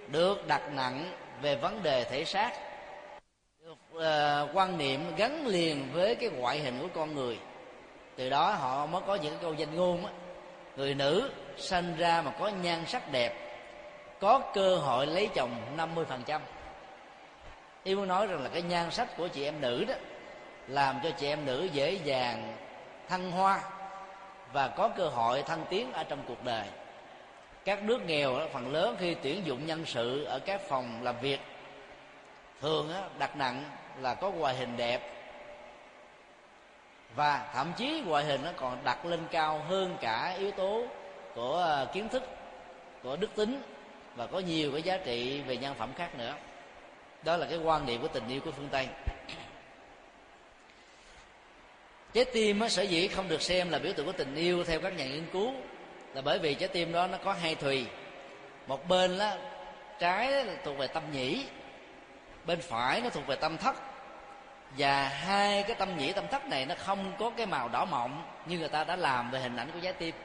được 0.07 0.47
đặt 0.47 0.61
nặng 0.73 1.11
về 1.41 1.55
vấn 1.55 1.83
đề 1.83 2.03
thể 2.03 2.25
xác 2.25 2.51
được 3.61 3.77
uh, 3.95 4.55
quan 4.57 4.77
niệm 4.77 5.15
gắn 5.17 5.47
liền 5.47 5.89
với 5.93 6.15
cái 6.15 6.29
ngoại 6.29 6.59
hình 6.59 6.79
của 6.81 6.87
con 6.93 7.15
người. 7.15 7.39
Từ 8.15 8.29
đó 8.29 8.51
họ 8.51 8.85
mới 8.85 9.01
có 9.07 9.15
những 9.15 9.37
câu 9.41 9.53
danh 9.53 9.75
ngôn 9.75 10.05
á. 10.05 10.11
Người 10.75 10.95
nữ 10.95 11.29
sinh 11.57 11.95
ra 11.97 12.21
mà 12.21 12.31
có 12.39 12.47
nhan 12.47 12.85
sắc 12.85 13.11
đẹp, 13.11 13.33
có 14.19 14.39
cơ 14.53 14.75
hội 14.75 15.05
lấy 15.07 15.29
chồng 15.35 15.51
50% 15.77 16.39
ý 17.83 17.95
muốn 17.95 18.07
nói 18.07 18.27
rằng 18.27 18.43
là 18.43 18.49
cái 18.49 18.61
nhan 18.61 18.91
sắc 18.91 19.17
của 19.17 19.27
chị 19.27 19.43
em 19.43 19.61
nữ 19.61 19.85
đó 19.85 19.93
làm 20.67 20.99
cho 21.03 21.11
chị 21.11 21.27
em 21.27 21.45
nữ 21.45 21.69
dễ 21.73 21.91
dàng 21.91 22.57
thăng 23.09 23.31
hoa 23.31 23.61
và 24.53 24.67
có 24.67 24.89
cơ 24.89 25.07
hội 25.07 25.43
thăng 25.43 25.65
tiến 25.69 25.93
ở 25.93 26.03
trong 26.03 26.19
cuộc 26.27 26.43
đời. 26.43 26.67
Các 27.65 27.83
nước 27.83 28.01
nghèo 28.05 28.39
phần 28.53 28.73
lớn 28.73 28.95
khi 28.99 29.15
tuyển 29.23 29.45
dụng 29.45 29.65
nhân 29.65 29.85
sự 29.85 30.23
ở 30.23 30.39
các 30.39 30.61
phòng 30.61 31.03
làm 31.03 31.15
việc, 31.21 31.39
thường 32.61 32.93
đặt 33.19 33.35
nặng 33.35 33.63
là 34.01 34.13
có 34.13 34.31
ngoại 34.31 34.55
hình 34.55 34.77
đẹp 34.77 35.01
và 37.15 37.51
thậm 37.53 37.73
chí 37.77 38.03
ngoại 38.05 38.23
hình 38.23 38.41
nó 38.43 38.51
còn 38.55 38.77
đặt 38.83 39.05
lên 39.05 39.19
cao 39.31 39.61
hơn 39.67 39.97
cả 40.01 40.35
yếu 40.37 40.51
tố 40.51 40.85
của 41.35 41.57
à, 41.57 41.85
kiến 41.93 42.09
thức 42.09 42.23
của 43.03 43.15
đức 43.15 43.35
tính 43.35 43.61
và 44.15 44.27
có 44.27 44.39
nhiều 44.39 44.71
cái 44.71 44.81
giá 44.81 44.97
trị 44.97 45.41
về 45.41 45.57
nhân 45.57 45.75
phẩm 45.75 45.93
khác 45.97 46.15
nữa. 46.17 46.35
Đó 47.23 47.37
là 47.37 47.47
cái 47.49 47.57
quan 47.57 47.85
niệm 47.85 48.01
của 48.01 48.07
tình 48.07 48.27
yêu 48.27 48.41
của 48.45 48.51
phương 48.51 48.69
tây. 48.71 48.87
Trái 52.13 52.25
tim 52.25 52.59
á, 52.59 52.69
sở 52.69 52.81
dĩ 52.81 53.07
không 53.07 53.29
được 53.29 53.41
xem 53.41 53.69
là 53.69 53.79
biểu 53.79 53.93
tượng 53.93 54.05
của 54.05 54.11
tình 54.11 54.35
yêu 54.35 54.63
theo 54.63 54.79
các 54.79 54.97
nhà 54.97 55.05
nghiên 55.05 55.25
cứu 55.33 55.53
là 56.13 56.21
bởi 56.21 56.39
vì 56.39 56.53
trái 56.53 56.69
tim 56.69 56.91
đó 56.91 57.07
nó 57.07 57.17
có 57.23 57.33
hai 57.33 57.55
thùy. 57.55 57.85
Một 58.67 58.87
bên 58.87 59.17
đó 59.17 59.31
trái 59.99 60.45
là 60.45 60.53
thuộc 60.63 60.77
về 60.77 60.87
tâm 60.87 61.03
nhĩ 61.11 61.45
bên 62.45 62.61
phải 62.61 63.01
nó 63.01 63.09
thuộc 63.09 63.27
về 63.27 63.35
tâm 63.35 63.57
thất. 63.57 63.75
Và 64.77 65.07
hai 65.07 65.63
cái 65.63 65.75
tâm 65.75 65.97
nhĩ 65.97 66.13
tâm 66.13 66.27
thất 66.31 66.45
này 66.45 66.65
nó 66.65 66.75
không 66.77 67.13
có 67.19 67.29
cái 67.37 67.45
màu 67.45 67.69
đỏ 67.69 67.85
mọng 67.85 68.25
như 68.45 68.59
người 68.59 68.69
ta 68.69 68.83
đã 68.83 68.95
làm 68.95 69.31
về 69.31 69.39
hình 69.39 69.55
ảnh 69.55 69.71
của 69.73 69.79
trái 69.83 69.93
tim 69.93 70.15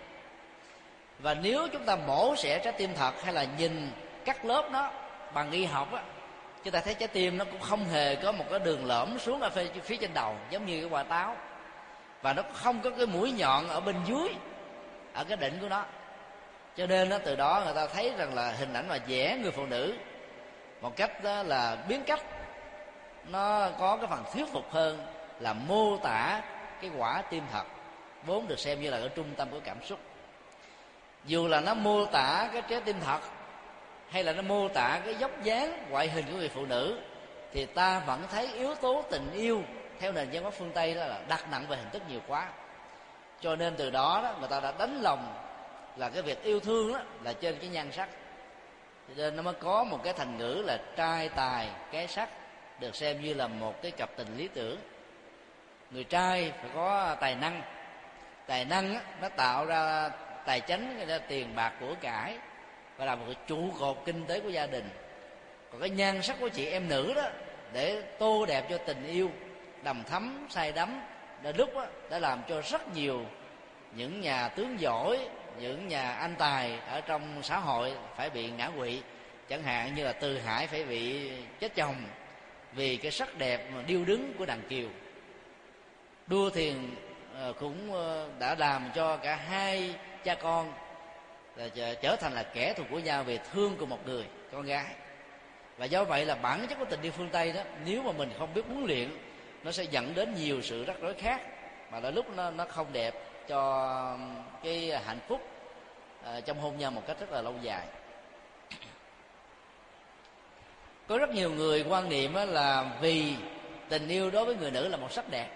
và 1.19 1.35
nếu 1.35 1.69
chúng 1.73 1.85
ta 1.85 1.97
mổ 1.97 2.37
xẻ 2.37 2.59
trái 2.59 2.73
tim 2.73 2.95
thật 2.95 3.23
hay 3.23 3.35
là 3.35 3.47
nhìn 3.59 3.91
cắt 4.25 4.45
lớp 4.45 4.69
nó 4.71 4.91
bằng 5.35 5.51
y 5.51 5.65
học 5.65 5.93
á 5.93 6.03
chúng 6.65 6.73
ta 6.73 6.81
thấy 6.81 6.95
trái 6.95 7.09
tim 7.09 7.39
nó 7.39 7.45
cũng 7.45 7.61
không 7.61 7.85
hề 7.85 8.17
có 8.17 8.33
một 8.33 8.45
cái 8.51 8.59
đường 8.59 8.87
lõm 8.87 9.19
xuống 9.19 9.41
ở 9.41 9.51
phía, 9.85 9.97
trên 9.97 10.15
đầu 10.15 10.37
giống 10.51 10.67
như 10.67 10.81
cái 10.81 10.91
quả 10.91 11.03
táo. 11.03 11.37
Và 12.23 12.33
nó 12.33 12.43
không 12.53 12.81
có 12.81 12.91
cái 12.91 13.07
mũi 13.07 13.33
nhọn 13.33 13.69
ở 13.69 13.81
bên 13.81 13.97
dưới 14.07 14.29
ở 15.15 15.25
cái 15.25 15.37
đỉnh 15.37 15.59
của 15.61 15.69
nó. 15.69 15.85
Cho 16.77 16.87
nên 16.87 17.09
nó 17.09 17.19
từ 17.19 17.37
đó 17.37 17.63
người 17.65 17.75
ta 17.75 17.87
thấy 17.87 18.13
rằng 18.19 18.35
là 18.35 18.53
hình 18.53 18.73
ảnh 18.73 18.89
mà 18.89 18.99
vẽ 19.07 19.39
người 19.43 19.51
phụ 19.51 19.67
nữ 19.67 19.95
một 20.81 20.97
cách 20.97 21.23
đó 21.23 21.43
là 21.43 21.77
biến 21.89 22.03
cách 22.07 22.21
nó 23.29 23.71
có 23.79 23.97
cái 23.97 24.07
phần 24.07 24.25
thuyết 24.35 24.45
phục 24.53 24.71
hơn 24.71 25.07
là 25.41 25.53
mô 25.53 25.97
tả 25.97 26.43
cái 26.81 26.91
quả 26.97 27.23
tim 27.31 27.43
thật 27.53 27.65
vốn 28.27 28.49
được 28.49 28.59
xem 28.59 28.81
như 28.81 28.91
là 28.91 29.01
cái 29.01 29.09
trung 29.09 29.35
tâm 29.37 29.49
của 29.51 29.61
cảm 29.65 29.85
xúc 29.85 29.99
dù 31.25 31.49
là 31.49 31.61
nó 31.61 31.75
mô 31.75 32.07
tả 32.07 32.51
cái 32.53 32.63
trái 32.69 32.81
tim 32.81 32.97
thật 33.01 33.21
hay 34.11 34.25
là 34.25 34.33
nó 34.33 34.43
mô 34.43 34.69
tả 34.69 35.01
cái 35.05 35.15
dốc 35.15 35.31
dáng 35.43 35.87
ngoại 35.91 36.09
hình 36.09 36.25
của 36.31 36.37
người 36.37 36.49
phụ 36.49 36.67
nữ 36.67 37.01
thì 37.53 37.67
ta 37.67 37.99
vẫn 37.99 38.23
thấy 38.31 38.53
yếu 38.53 38.75
tố 38.75 39.05
tình 39.11 39.31
yêu 39.33 39.63
theo 40.01 40.13
nền 40.13 40.29
văn 40.33 40.43
hóa 40.43 40.51
phương 40.51 40.71
tây 40.75 40.95
đó 40.95 41.05
là 41.07 41.21
đặt 41.29 41.51
nặng 41.51 41.67
về 41.69 41.77
hình 41.77 41.91
thức 41.93 42.03
nhiều 42.09 42.21
quá. 42.27 42.49
Cho 43.41 43.57
nên 43.57 43.75
từ 43.77 43.91
đó 43.91 44.21
đó 44.23 44.35
người 44.39 44.49
ta 44.49 44.61
đã 44.61 44.73
đánh 44.79 45.01
lòng 45.03 45.35
là 45.97 46.11
cái 46.11 46.23
việc 46.23 46.43
yêu 46.43 46.61
thương 46.61 46.93
đó 46.93 47.01
là 47.23 47.33
trên 47.33 47.59
cái 47.59 47.69
nhan 47.69 47.93
sắc. 47.93 48.09
Cho 49.09 49.15
nên 49.17 49.37
nó 49.37 49.43
mới 49.43 49.55
có 49.55 49.85
một 49.85 50.01
cái 50.05 50.13
thành 50.13 50.39
ngữ 50.39 50.63
là 50.67 50.79
trai 50.97 51.29
tài 51.29 51.69
cái 51.93 52.09
sắc 52.09 52.29
được 52.81 52.97
xem 52.97 53.21
như 53.21 53.35
là 53.35 53.47
một 53.47 53.83
cái 53.83 53.91
cặp 53.91 54.11
tình 54.17 54.37
lý 54.37 54.49
tưởng. 54.49 54.79
Người 55.91 56.05
trai 56.05 56.53
phải 56.61 56.71
có 56.75 57.17
tài 57.21 57.35
năng. 57.35 57.63
Tài 58.47 58.65
năng 58.65 58.95
đó, 58.95 59.01
nó 59.23 59.29
tạo 59.29 59.65
ra 59.65 60.11
tài 60.49 60.61
chánh 60.61 61.07
ra 61.09 61.19
tiền 61.19 61.55
bạc 61.55 61.73
của 61.81 61.95
cải 62.01 62.39
và 62.97 63.05
là 63.05 63.15
một 63.15 63.25
trụ 63.47 63.71
cột 63.79 63.97
kinh 64.05 64.25
tế 64.27 64.41
của 64.41 64.49
gia 64.49 64.67
đình. 64.67 64.91
Còn 65.71 65.81
cái 65.81 65.91
nhan 65.91 66.23
sắc 66.23 66.37
của 66.41 66.49
chị 66.49 66.67
em 66.67 66.89
nữ 66.89 67.15
đó 67.15 67.23
để 67.73 68.03
tô 68.19 68.47
đẹp 68.47 68.65
cho 68.71 68.79
tình 68.79 69.07
yêu 69.07 69.31
đầm 69.83 70.05
thắm 70.05 70.47
say 70.51 70.73
đắm 70.73 71.01
đã 71.43 71.53
lúc 71.57 71.75
đó, 71.75 71.87
đã 72.11 72.19
làm 72.19 72.43
cho 72.49 72.63
rất 72.63 72.95
nhiều 72.95 73.25
những 73.93 74.21
nhà 74.21 74.49
tướng 74.49 74.81
giỏi 74.81 75.29
những 75.59 75.89
nhà 75.89 76.13
anh 76.13 76.35
tài 76.39 76.79
ở 76.89 77.01
trong 77.01 77.43
xã 77.43 77.59
hội 77.59 77.93
phải 78.17 78.31
bị 78.31 78.51
ngã 78.51 78.71
quỵ. 78.79 79.03
Chẳng 79.49 79.63
hạn 79.63 79.95
như 79.95 80.05
là 80.05 80.13
từ 80.13 80.39
hải 80.39 80.67
phải 80.67 80.85
bị 80.85 81.31
chết 81.61 81.75
chồng 81.75 81.97
vì 82.73 82.97
cái 82.97 83.13
sắc 83.13 83.39
đẹp 83.39 83.71
mà 83.75 83.83
điêu 83.83 84.05
đứng 84.05 84.33
của 84.39 84.47
đàn 84.47 84.63
kiều. 84.69 84.89
Đua 86.27 86.51
thiền 86.51 86.75
ờ, 87.35 87.53
cũng 87.53 87.93
ờ, 87.93 88.29
đã 88.39 88.55
làm 88.55 88.91
cho 88.95 89.17
cả 89.17 89.37
hai 89.37 89.95
cha 90.25 90.35
con 90.35 90.73
trở 92.01 92.17
thành 92.17 92.33
là 92.33 92.43
kẻ 92.43 92.75
thù 92.75 92.85
của 92.91 92.99
nhau 92.99 93.25
về 93.25 93.39
thương 93.53 93.77
của 93.77 93.87
một 93.87 94.07
người 94.07 94.25
con 94.53 94.63
gái. 94.63 94.95
Và 95.79 95.87
do 95.87 96.05
vậy 96.05 96.25
là 96.25 96.35
bản 96.35 96.67
chất 96.69 96.79
của 96.79 96.85
tình 96.85 97.03
yêu 97.03 97.13
phương 97.13 97.29
tây 97.33 97.53
đó 97.53 97.63
nếu 97.85 98.03
mà 98.03 98.13
mình 98.13 98.31
không 98.39 98.55
biết 98.55 98.63
huấn 98.69 98.85
luyện 98.85 99.09
nó 99.63 99.73
sẽ 99.73 99.83
dẫn 99.83 100.15
đến 100.15 100.35
nhiều 100.35 100.63
sự 100.63 100.85
rắc 100.85 100.97
rối 101.01 101.15
khác 101.15 101.41
mà 101.91 102.01
là 102.01 102.11
lúc 102.11 102.27
nó 102.37 102.51
nó 102.51 102.65
không 102.65 102.93
đẹp 102.93 103.15
cho 103.49 103.91
um, 104.13 104.43
cái 104.63 105.01
hạnh 105.05 105.19
phúc 105.29 105.41
uh, 106.21 106.45
trong 106.47 106.61
hôn 106.61 106.79
nhân 106.79 106.95
một 106.95 107.03
cách 107.07 107.17
rất 107.21 107.31
là 107.31 107.43
lâu 107.43 107.55
dài. 107.63 107.87
Có 111.09 111.19
rất 111.19 111.31
nhiều 111.31 111.51
người 111.51 111.85
quan 111.89 112.09
niệm 112.09 112.35
là 112.35 112.97
vì 113.01 113.35
tình 113.89 114.09
yêu 114.09 114.31
đối 114.31 114.45
với 114.45 114.57
người 114.57 114.71
nữ 114.71 114.89
là 114.89 114.97
một 114.97 115.13
sắc 115.13 115.31
đẹp 115.31 115.49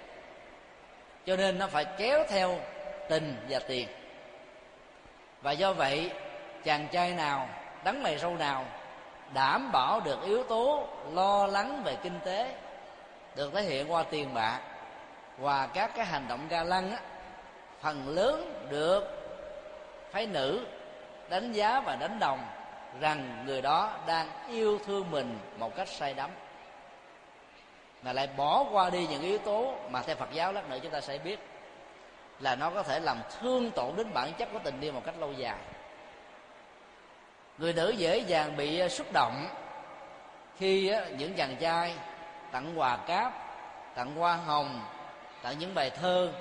cho 1.26 1.36
nên 1.36 1.58
nó 1.58 1.66
phải 1.66 1.84
kéo 1.98 2.24
theo 2.28 2.60
tình 3.08 3.36
và 3.48 3.58
tiền 3.58 3.88
và 5.42 5.52
do 5.52 5.72
vậy 5.72 6.10
chàng 6.64 6.88
trai 6.92 7.12
nào 7.12 7.48
đắng 7.84 8.02
mày 8.02 8.18
râu 8.18 8.36
nào 8.36 8.64
đảm 9.34 9.72
bảo 9.72 10.00
được 10.00 10.22
yếu 10.22 10.44
tố 10.44 10.88
lo 11.12 11.46
lắng 11.46 11.82
về 11.84 11.96
kinh 12.02 12.20
tế 12.24 12.54
được 13.36 13.52
thể 13.54 13.62
hiện 13.62 13.92
qua 13.92 14.02
tiền 14.02 14.34
bạc 14.34 14.60
và 15.38 15.66
các 15.66 15.90
cái 15.94 16.06
hành 16.06 16.28
động 16.28 16.48
ga 16.48 16.64
lăng 16.64 16.90
á, 16.90 16.98
phần 17.80 18.08
lớn 18.08 18.66
được 18.70 19.04
phái 20.10 20.26
nữ 20.26 20.66
đánh 21.28 21.52
giá 21.52 21.80
và 21.80 21.96
đánh 21.96 22.18
đồng 22.18 22.44
rằng 23.00 23.44
người 23.46 23.62
đó 23.62 23.94
đang 24.06 24.28
yêu 24.48 24.78
thương 24.86 25.10
mình 25.10 25.38
một 25.58 25.76
cách 25.76 25.88
say 25.88 26.14
đắm. 26.14 26.30
Mà 28.02 28.12
lại 28.12 28.28
bỏ 28.36 28.64
qua 28.72 28.90
đi 28.90 29.06
những 29.06 29.22
yếu 29.22 29.38
tố 29.38 29.74
mà 29.90 30.02
theo 30.02 30.16
Phật 30.16 30.32
giáo 30.32 30.52
lát 30.52 30.70
nữa 30.70 30.78
chúng 30.82 30.92
ta 30.92 31.00
sẽ 31.00 31.18
biết 31.18 31.38
là 32.40 32.56
nó 32.56 32.70
có 32.70 32.82
thể 32.82 33.00
làm 33.00 33.18
thương 33.40 33.70
tổn 33.70 33.96
đến 33.96 34.14
bản 34.14 34.32
chất 34.38 34.48
của 34.52 34.58
tình 34.64 34.80
yêu 34.80 34.92
một 34.92 35.02
cách 35.04 35.18
lâu 35.18 35.32
dài. 35.32 35.58
Người 37.58 37.72
nữ 37.72 37.90
dễ 37.90 38.18
dàng 38.18 38.56
bị 38.56 38.78
à, 38.78 38.88
xúc 38.88 39.06
động 39.12 39.46
khi 40.58 40.88
à, 40.88 41.06
những 41.18 41.34
chàng 41.34 41.56
trai 41.60 41.94
tặng 42.52 42.78
quà 42.78 42.96
cáp, 42.96 43.32
tặng 43.94 44.14
hoa 44.14 44.36
hồng, 44.36 44.80
tặng 45.42 45.58
những 45.58 45.74
bài 45.74 45.90
thơ 45.90 46.32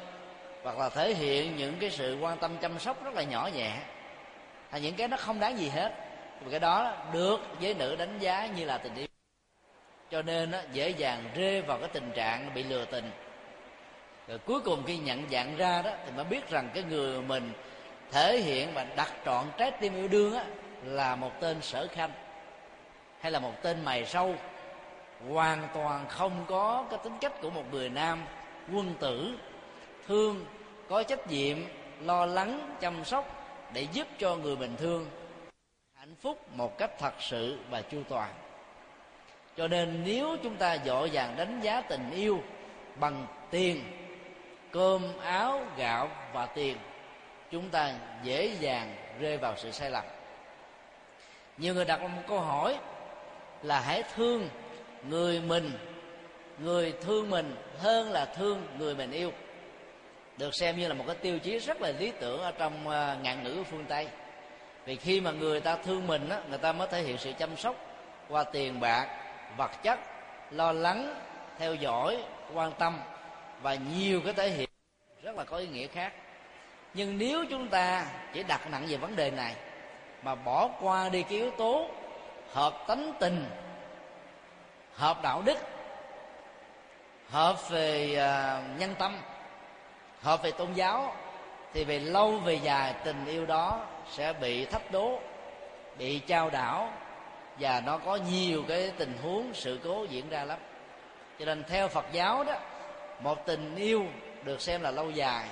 hoặc 0.64 0.78
là 0.78 0.90
thể 0.90 1.14
hiện 1.14 1.58
những 1.58 1.78
cái 1.80 1.90
sự 1.90 2.18
quan 2.22 2.38
tâm 2.38 2.58
chăm 2.58 2.80
sóc 2.80 3.04
rất 3.04 3.14
là 3.14 3.24
nhỏ 3.24 3.50
nhẹ. 3.54 3.78
Hay 4.70 4.82
những 4.82 4.96
cái 4.96 5.08
nó 5.08 5.18
không 5.18 5.40
đáng 5.40 5.58
gì 5.58 5.70
hết. 5.70 5.94
Và 6.42 6.52
cái 6.52 6.60
đó 6.60 6.94
được 7.14 7.40
giới 7.60 7.74
nữ 7.74 7.96
đánh 7.96 8.20
giá 8.20 8.46
như 8.46 8.66
là 8.66 8.78
tình 8.78 8.96
yêu. 8.96 9.08
Cho 10.12 10.22
nên 10.22 10.52
à, 10.52 10.64
dễ 10.72 10.90
dàng 10.90 11.24
rơi 11.36 11.62
vào 11.62 11.78
cái 11.78 11.90
tình 11.94 12.12
trạng 12.16 12.54
bị 12.54 12.64
lừa 12.64 12.86
tình 12.86 13.12
rồi 14.32 14.40
cuối 14.40 14.62
cùng 14.62 14.84
khi 14.86 14.98
nhận 14.98 15.24
dạng 15.32 15.58
ra 15.58 15.82
đó, 15.82 15.92
thì 16.06 16.12
mới 16.12 16.26
biết 16.26 16.50
rằng 16.50 16.70
cái 16.74 16.84
người 16.84 17.22
mình 17.22 17.52
thể 18.12 18.38
hiện 18.38 18.74
và 18.74 18.84
đặt 18.96 19.12
trọn 19.26 19.46
trái 19.58 19.72
tim 19.72 19.96
yêu 19.96 20.08
đương 20.08 20.34
á, 20.34 20.46
là 20.84 21.16
một 21.16 21.32
tên 21.40 21.62
sở 21.62 21.88
khanh, 21.88 22.12
hay 23.20 23.32
là 23.32 23.40
một 23.40 23.54
tên 23.62 23.86
mày 23.86 24.06
sâu. 24.06 24.36
Hoàn 25.30 25.68
toàn 25.74 26.06
không 26.10 26.46
có 26.48 26.86
cái 26.90 27.00
tính 27.04 27.18
cách 27.22 27.42
của 27.42 27.50
một 27.50 27.64
người 27.72 27.90
nam 27.90 28.24
quân 28.74 28.96
tử, 29.00 29.38
thương, 30.08 30.46
có 30.90 31.04
trách 31.04 31.28
nhiệm, 31.28 31.58
lo 32.02 32.26
lắng, 32.26 32.76
chăm 32.82 33.06
sóc 33.06 33.26
để 33.74 33.88
giúp 33.94 34.08
cho 34.18 34.36
người 34.36 34.56
bình 34.56 34.76
thương, 34.78 35.06
hạnh 36.00 36.16
phúc 36.22 36.50
một 36.56 36.78
cách 36.78 36.92
thật 37.00 37.14
sự 37.20 37.58
và 37.70 37.82
chu 37.82 37.98
toàn. 38.10 38.34
Cho 39.58 39.68
nên 39.68 40.04
nếu 40.06 40.38
chúng 40.44 40.56
ta 40.56 40.78
dội 40.86 41.10
vàng 41.14 41.36
đánh 41.38 41.60
giá 41.62 41.82
tình 41.82 42.12
yêu 42.12 42.40
bằng 43.00 43.26
tiền 43.50 43.84
cơm, 44.72 45.20
áo, 45.24 45.62
gạo 45.78 46.10
và 46.34 46.46
tiền. 46.46 46.78
Chúng 47.52 47.70
ta 47.70 47.94
dễ 48.24 48.46
dàng 48.60 48.96
rơi 49.20 49.38
vào 49.38 49.54
sự 49.58 49.72
sai 49.72 49.92
lầm. 49.92 50.04
Nhiều 51.58 51.74
người 51.74 51.86
đặt 51.86 52.02
một 52.02 52.22
câu 52.28 52.40
hỏi 52.40 52.78
là 53.64 53.80
hãy 53.80 54.04
thương 54.16 54.50
người 55.10 55.42
mình, 55.42 55.72
người 56.60 56.94
thương 57.02 57.30
mình 57.30 57.56
hơn 57.80 58.12
là 58.12 58.26
thương 58.26 58.68
người 58.78 58.96
mình 58.96 59.12
yêu. 59.12 59.32
Được 60.38 60.56
xem 60.56 60.78
như 60.78 60.88
là 60.88 60.94
một 60.94 61.04
cái 61.08 61.16
tiêu 61.16 61.40
chí 61.40 61.60
rất 61.60 61.82
là 61.82 61.92
lý 62.00 62.12
tưởng 62.20 62.42
ở 62.42 62.52
trong 62.52 62.90
ờ, 62.90 63.18
ngạn 63.22 63.44
ngữ 63.44 63.64
phương 63.64 63.86
tây. 63.86 64.08
Vì 64.86 64.96
khi 64.96 65.22
mà 65.22 65.32
người 65.32 65.60
ta 65.60 65.76
thương 65.76 66.08
mình 66.08 66.30
á, 66.30 66.42
người 66.50 66.58
ta 66.58 66.72
mới 66.72 66.88
thể 66.88 67.02
hiện 67.02 67.18
sự 67.18 67.32
chăm 67.40 67.58
sóc 67.58 67.76
qua 68.30 68.44
tiền 68.44 68.80
bạc, 68.80 69.08
vật 69.58 69.72
chất, 69.84 70.00
lo 70.52 70.72
lắng, 70.72 71.16
theo 71.58 71.76
dõi, 71.76 72.24
quan 72.54 72.72
tâm 72.80 73.00
và 73.62 73.76
nhiều 73.76 74.22
cái 74.26 74.34
thể 74.34 74.50
hiện 74.50 74.70
rất 75.24 75.36
là 75.36 75.44
có 75.44 75.58
ý 75.58 75.68
nghĩa 75.68 75.88
khác. 75.88 76.14
Nhưng 76.94 77.18
nếu 77.18 77.46
chúng 77.50 77.68
ta 77.68 78.06
chỉ 78.34 78.44
đặt 78.44 78.72
nặng 78.72 78.86
về 78.88 78.98
vấn 78.98 79.16
đề 79.16 79.32
này, 79.32 79.56
mà 80.24 80.36
bỏ 80.36 80.70
qua 80.82 81.10
đi 81.10 81.24
cái 81.24 81.38
yếu 81.38 81.52
tố 81.52 81.90
hợp 82.52 82.84
tánh 82.88 83.14
tình, 83.20 83.46
hợp 84.94 85.22
đạo 85.24 85.42
đức, 85.42 85.58
hợp 87.30 87.70
về 87.70 88.16
à, 88.16 88.62
nhân 88.78 88.96
tâm, 89.00 89.18
hợp 90.22 90.44
về 90.44 90.52
tôn 90.52 90.74
giáo, 90.74 91.16
thì 91.74 91.84
về 91.84 92.00
lâu 92.00 92.38
về 92.38 92.54
dài 92.54 92.96
tình 93.04 93.26
yêu 93.26 93.46
đó 93.46 93.86
sẽ 94.12 94.34
bị 94.34 94.66
thách 94.66 94.92
đố, 94.92 95.20
bị 95.98 96.20
trao 96.20 96.50
đảo, 96.50 96.94
và 97.60 97.82
nó 97.86 97.98
có 97.98 98.16
nhiều 98.16 98.64
cái 98.68 98.92
tình 98.98 99.14
huống, 99.24 99.54
sự 99.54 99.80
cố 99.84 100.06
diễn 100.10 100.30
ra 100.30 100.44
lắm. 100.44 100.60
Cho 101.40 101.46
nên 101.46 101.64
theo 101.64 101.88
phật 101.88 102.06
giáo 102.12 102.44
đó 102.44 102.54
một 103.24 103.46
tình 103.46 103.76
yêu 103.76 104.06
được 104.44 104.62
xem 104.62 104.82
là 104.82 104.92
lâu 104.92 105.12
dài, 105.12 105.46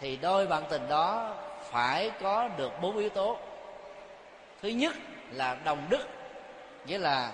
thì 0.00 0.16
đôi 0.16 0.46
bạn 0.46 0.62
tình 0.70 0.88
đó 0.88 1.34
phải 1.70 2.10
có 2.20 2.48
được 2.48 2.72
bốn 2.80 2.96
yếu 2.96 3.08
tố. 3.08 3.38
Thứ 4.62 4.68
nhất 4.68 4.94
là 5.30 5.56
đồng 5.64 5.86
đức, 5.90 6.08
nghĩa 6.86 6.98
là 6.98 7.32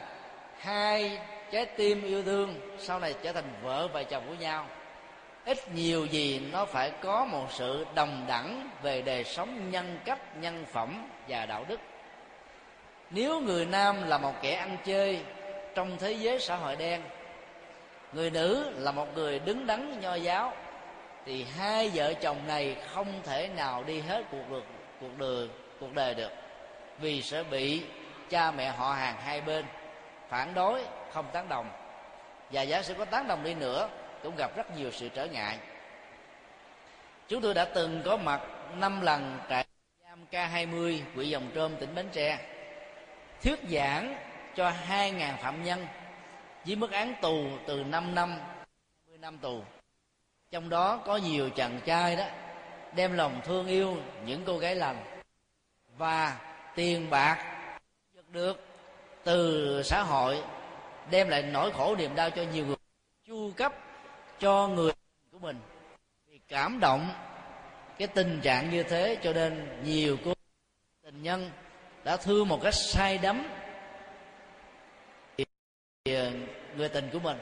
hai 0.58 1.18
trái 1.52 1.66
tim 1.66 2.02
yêu 2.02 2.22
thương 2.22 2.54
sau 2.78 2.98
này 2.98 3.14
trở 3.22 3.32
thành 3.32 3.52
vợ 3.62 3.88
và 3.92 4.02
chồng 4.02 4.22
của 4.28 4.34
nhau. 4.34 4.66
Ít 5.44 5.58
nhiều 5.74 6.06
gì 6.06 6.42
nó 6.52 6.64
phải 6.64 6.90
có 6.90 7.24
một 7.24 7.46
sự 7.50 7.86
đồng 7.94 8.24
đẳng 8.28 8.70
về 8.82 9.02
đời 9.02 9.24
sống 9.24 9.70
nhân 9.70 9.98
cách, 10.04 10.36
nhân 10.36 10.64
phẩm 10.72 11.06
và 11.28 11.46
đạo 11.46 11.64
đức. 11.68 11.80
Nếu 13.10 13.40
người 13.40 13.66
nam 13.66 14.08
là 14.08 14.18
một 14.18 14.32
kẻ 14.42 14.54
ăn 14.54 14.76
chơi 14.84 15.22
trong 15.74 15.96
thế 15.98 16.12
giới 16.12 16.40
xã 16.40 16.56
hội 16.56 16.76
đen 16.76 17.02
người 18.12 18.30
nữ 18.30 18.70
là 18.76 18.92
một 18.92 19.14
người 19.14 19.38
đứng 19.38 19.66
đắn 19.66 20.00
nho 20.00 20.14
giáo. 20.14 20.52
Thì 21.26 21.46
hai 21.58 21.90
vợ 21.94 22.14
chồng 22.14 22.46
này 22.46 22.76
không 22.90 23.20
thể 23.24 23.48
nào 23.48 23.84
đi 23.84 24.00
hết 24.00 24.24
cuộc 24.30 24.50
được, 24.50 24.64
cuộc 25.00 25.18
đời 25.18 25.48
cuộc 25.80 25.94
đời 25.94 26.14
được. 26.14 26.30
Vì 26.98 27.22
sẽ 27.22 27.42
bị 27.42 27.82
cha 28.30 28.50
mẹ 28.50 28.68
họ 28.68 28.92
hàng 28.92 29.16
hai 29.24 29.40
bên 29.40 29.64
phản 30.28 30.54
đối, 30.54 30.84
không 31.12 31.26
tán 31.32 31.48
đồng. 31.48 31.70
Và 32.50 32.62
giả 32.62 32.82
sử 32.82 32.94
có 32.94 33.04
tán 33.04 33.28
đồng 33.28 33.44
đi 33.44 33.54
nữa, 33.54 33.88
cũng 34.22 34.36
gặp 34.36 34.56
rất 34.56 34.76
nhiều 34.76 34.90
sự 34.90 35.08
trở 35.08 35.26
ngại. 35.26 35.58
Chúng 37.28 37.42
tôi 37.42 37.54
đã 37.54 37.64
từng 37.64 38.02
có 38.04 38.16
mặt 38.16 38.40
năm 38.76 39.00
lần 39.00 39.38
trại 39.50 39.66
giam 40.04 40.26
K20 40.30 41.00
huyện 41.14 41.28
Dòng 41.28 41.50
Trôm, 41.54 41.76
tỉnh 41.76 41.94
Bến 41.94 42.08
Tre. 42.12 42.38
Thuyết 43.42 43.58
giảng 43.70 44.16
cho 44.56 44.72
2.000 44.88 45.36
phạm 45.36 45.64
nhân 45.64 45.86
với 46.66 46.76
mức 46.76 46.90
án 46.90 47.14
tù 47.22 47.44
từ 47.66 47.84
5 47.84 48.14
năm 48.14 48.34
10 49.08 49.18
năm 49.18 49.38
tù. 49.38 49.62
Trong 50.50 50.68
đó 50.68 50.96
có 50.96 51.16
nhiều 51.16 51.50
chàng 51.50 51.80
trai 51.84 52.16
đó 52.16 52.24
đem 52.94 53.12
lòng 53.12 53.40
thương 53.44 53.66
yêu 53.66 53.96
những 54.26 54.42
cô 54.46 54.58
gái 54.58 54.74
lành 54.74 55.04
và 55.96 56.40
tiền 56.74 57.10
bạc 57.10 57.68
giật 58.14 58.24
được 58.30 58.66
từ 59.24 59.82
xã 59.84 60.02
hội, 60.02 60.42
đem 61.10 61.28
lại 61.28 61.42
nỗi 61.42 61.72
khổ 61.72 61.96
niềm 61.96 62.14
đau 62.14 62.30
cho 62.30 62.42
nhiều 62.52 62.66
người, 62.66 62.76
chu 63.26 63.52
cấp 63.56 63.72
cho 64.38 64.68
người 64.68 64.92
của 65.32 65.38
mình. 65.38 65.60
Vì 66.26 66.40
cảm 66.48 66.80
động 66.80 67.08
cái 67.98 68.08
tình 68.08 68.40
trạng 68.42 68.70
như 68.70 68.82
thế 68.82 69.18
cho 69.22 69.32
nên 69.32 69.82
nhiều 69.84 70.16
cô 70.24 70.34
tình 71.02 71.22
nhân 71.22 71.50
đã 72.04 72.16
thương 72.16 72.48
một 72.48 72.60
cách 72.62 72.74
sai 72.74 73.18
đắm 73.18 73.48
người 76.04 76.88
tình 76.92 77.10
của 77.12 77.18
mình. 77.18 77.38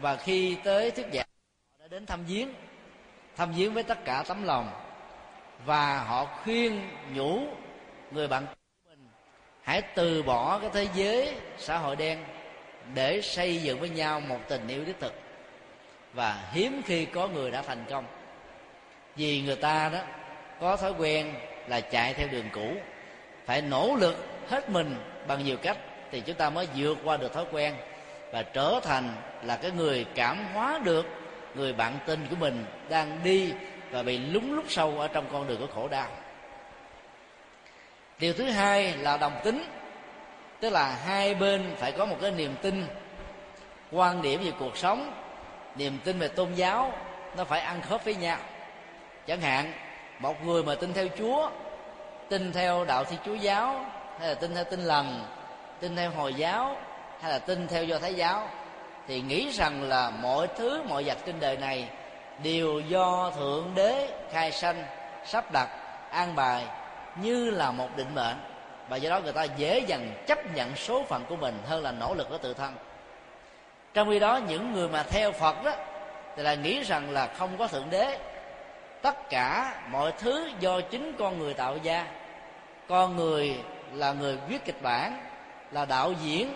Và 0.00 0.16
khi 0.16 0.56
tới 0.64 0.90
thuyết 0.90 1.06
giảng, 1.12 1.26
họ 1.70 1.76
đã 1.80 1.88
đến 1.88 2.06
thăm 2.06 2.24
viếng 2.24 2.48
thăm 3.36 3.52
viếng 3.52 3.74
với 3.74 3.82
tất 3.82 4.04
cả 4.04 4.24
tấm 4.28 4.44
lòng. 4.44 4.70
Và 5.64 5.98
họ 5.98 6.24
khuyên 6.24 6.90
nhủ 7.14 7.40
người 8.10 8.28
bạn 8.28 8.46
của 8.46 8.54
mình, 8.90 9.08
hãy 9.62 9.82
từ 9.82 10.22
bỏ 10.22 10.58
cái 10.58 10.70
thế 10.72 10.88
giới 10.94 11.34
xã 11.58 11.78
hội 11.78 11.96
đen 11.96 12.24
để 12.94 13.20
xây 13.22 13.62
dựng 13.62 13.80
với 13.80 13.88
nhau 13.88 14.20
một 14.20 14.38
tình 14.48 14.68
yêu 14.68 14.84
đích 14.84 15.00
thực. 15.00 15.14
Và 16.12 16.48
hiếm 16.52 16.82
khi 16.86 17.04
có 17.04 17.28
người 17.28 17.50
đã 17.50 17.62
thành 17.62 17.84
công. 17.90 18.04
Vì 19.16 19.42
người 19.42 19.56
ta 19.56 19.88
đó 19.88 20.00
có 20.60 20.76
thói 20.76 20.92
quen 20.98 21.34
là 21.68 21.80
chạy 21.80 22.14
theo 22.14 22.28
đường 22.28 22.48
cũ, 22.52 22.72
phải 23.46 23.62
nỗ 23.62 23.96
lực 23.96 24.16
hết 24.48 24.70
mình 24.70 24.96
bằng 25.26 25.44
nhiều 25.44 25.56
cách 25.56 25.78
thì 26.10 26.20
chúng 26.20 26.36
ta 26.36 26.50
mới 26.50 26.68
vượt 26.76 26.98
qua 27.04 27.16
được 27.16 27.32
thói 27.32 27.44
quen 27.52 27.74
và 28.32 28.42
trở 28.42 28.80
thành 28.82 29.14
là 29.42 29.56
cái 29.56 29.70
người 29.70 30.06
cảm 30.14 30.44
hóa 30.54 30.80
được 30.84 31.06
người 31.54 31.72
bạn 31.72 31.98
tin 32.06 32.26
của 32.30 32.36
mình 32.36 32.64
đang 32.88 33.20
đi 33.24 33.52
và 33.90 34.02
bị 34.02 34.18
lúng 34.18 34.54
lúc 34.54 34.64
sâu 34.68 35.00
ở 35.00 35.08
trong 35.08 35.26
con 35.32 35.46
đường 35.46 35.60
của 35.60 35.74
khổ 35.74 35.88
đau. 35.88 36.08
Điều 38.18 38.32
thứ 38.32 38.44
hai 38.44 38.96
là 38.96 39.16
đồng 39.16 39.40
tính, 39.44 39.64
tức 40.60 40.70
là 40.70 40.96
hai 41.06 41.34
bên 41.34 41.74
phải 41.78 41.92
có 41.92 42.06
một 42.06 42.16
cái 42.20 42.30
niềm 42.30 42.54
tin, 42.62 42.86
quan 43.92 44.22
điểm 44.22 44.40
về 44.44 44.52
cuộc 44.58 44.76
sống, 44.76 45.12
niềm 45.76 45.98
tin 46.04 46.18
về 46.18 46.28
tôn 46.28 46.54
giáo, 46.54 46.92
nó 47.36 47.44
phải 47.44 47.60
ăn 47.60 47.80
khớp 47.82 48.04
với 48.04 48.14
nhau. 48.14 48.38
Chẳng 49.26 49.40
hạn, 49.40 49.72
một 50.18 50.44
người 50.44 50.62
mà 50.62 50.74
tin 50.74 50.92
theo 50.92 51.06
chúa, 51.18 51.50
tin 52.28 52.52
theo 52.52 52.84
đạo 52.84 53.04
thi 53.04 53.16
chúa 53.26 53.34
giáo, 53.34 53.86
hay 54.18 54.28
là 54.28 54.34
tin 54.34 54.54
theo 54.54 54.64
Tin 54.64 54.80
lành 54.80 55.24
tin 55.80 55.96
theo 55.96 56.10
hồi 56.10 56.34
giáo 56.34 56.76
hay 57.20 57.30
là 57.30 57.38
tin 57.38 57.68
theo 57.68 57.84
do 57.84 57.98
thái 57.98 58.14
giáo, 58.14 58.48
thì 59.06 59.20
nghĩ 59.20 59.50
rằng 59.50 59.82
là 59.82 60.10
mọi 60.10 60.46
thứ, 60.56 60.82
mọi 60.88 61.04
vật 61.04 61.18
trên 61.26 61.40
đời 61.40 61.56
này 61.56 61.88
đều 62.42 62.80
do 62.80 63.32
thượng 63.36 63.72
đế 63.74 64.08
khai 64.30 64.52
sanh, 64.52 64.84
sắp 65.24 65.52
đặt, 65.52 65.68
an 66.10 66.36
bài 66.36 66.64
như 67.22 67.50
là 67.50 67.70
một 67.70 67.88
định 67.96 68.14
mệnh. 68.14 68.36
Và 68.88 68.96
do 68.96 69.10
đó 69.10 69.20
người 69.20 69.32
ta 69.32 69.44
dễ 69.44 69.78
dàng 69.78 70.24
chấp 70.26 70.54
nhận 70.54 70.76
số 70.76 71.02
phận 71.02 71.24
của 71.28 71.36
mình 71.36 71.58
hơn 71.66 71.82
là 71.82 71.92
nỗ 71.92 72.14
lực 72.14 72.28
của 72.30 72.38
tự 72.38 72.54
thân. 72.54 72.74
Trong 73.94 74.10
khi 74.10 74.18
đó, 74.18 74.40
những 74.48 74.72
người 74.72 74.88
mà 74.88 75.02
theo 75.02 75.32
phật 75.32 75.64
đó, 75.64 75.72
thì 76.36 76.42
là 76.42 76.54
nghĩ 76.54 76.82
rằng 76.82 77.10
là 77.10 77.26
không 77.26 77.58
có 77.58 77.66
thượng 77.66 77.90
đế. 77.90 78.18
Tất 79.02 79.30
cả 79.30 79.74
mọi 79.90 80.12
thứ 80.18 80.50
do 80.60 80.80
chính 80.80 81.12
con 81.18 81.38
người 81.38 81.54
tạo 81.54 81.76
ra. 81.84 82.06
Con 82.88 83.16
người 83.16 83.58
là 83.92 84.12
người 84.12 84.38
viết 84.48 84.64
kịch 84.64 84.82
bản 84.82 85.27
là 85.72 85.84
đạo 85.84 86.12
diễn 86.24 86.52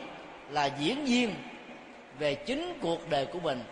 là 0.50 0.64
diễn 0.64 1.04
viên 1.04 1.34
về 2.18 2.34
chính 2.34 2.78
cuộc 2.82 3.10
đời 3.10 3.26
của 3.26 3.40
mình. 3.40 3.62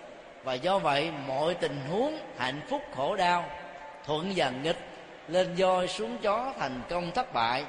Và 0.44 0.54
do 0.54 0.78
vậy 0.78 1.10
mọi 1.26 1.54
tình 1.54 1.80
huống 1.90 2.18
hạnh 2.38 2.60
phúc 2.68 2.82
khổ 2.94 3.16
đau 3.16 3.44
thuận 4.04 4.32
và 4.36 4.50
nghịch 4.50 4.78
lên 5.28 5.54
voi 5.54 5.88
xuống 5.88 6.18
chó 6.22 6.52
thành 6.58 6.80
công 6.88 7.10
thất 7.10 7.32
bại 7.32 7.64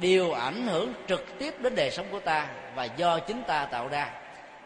đều 0.00 0.32
ảnh 0.32 0.66
hưởng 0.66 0.94
trực 1.08 1.38
tiếp 1.38 1.54
đến 1.60 1.74
đời 1.74 1.90
sống 1.90 2.06
của 2.10 2.20
ta 2.20 2.48
và 2.74 2.84
do 2.84 3.18
chính 3.18 3.42
ta 3.42 3.66
tạo 3.66 3.88
ra. 3.88 4.10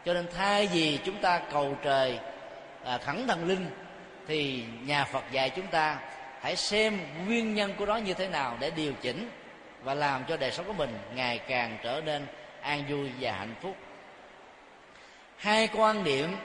Cho 0.04 0.14
nên 0.14 0.26
thay 0.36 0.66
vì 0.66 0.98
chúng 1.04 1.16
ta 1.20 1.40
cầu 1.52 1.76
trời 1.82 2.18
à, 2.84 2.98
khẩn 2.98 3.26
thần 3.26 3.48
linh 3.48 3.66
thì 4.28 4.64
nhà 4.86 5.04
phật 5.04 5.24
dạy 5.32 5.50
chúng 5.50 5.66
ta 5.66 5.98
hãy 6.40 6.56
xem 6.56 6.98
nguyên 7.26 7.54
nhân 7.54 7.72
của 7.78 7.86
nó 7.86 7.96
như 7.96 8.14
thế 8.14 8.28
nào 8.28 8.56
để 8.60 8.70
điều 8.70 8.92
chỉnh 9.02 9.30
và 9.82 9.94
làm 9.94 10.24
cho 10.28 10.36
đời 10.36 10.50
sống 10.50 10.66
của 10.66 10.72
mình 10.72 10.98
ngày 11.14 11.38
càng 11.38 11.78
trở 11.82 12.00
nên 12.04 12.26
an 12.62 12.84
vui 12.88 13.10
và 13.20 13.32
hạnh 13.32 13.54
phúc. 13.60 13.76
Hai 15.36 15.68
quan 15.74 16.04
điểm 16.04 16.36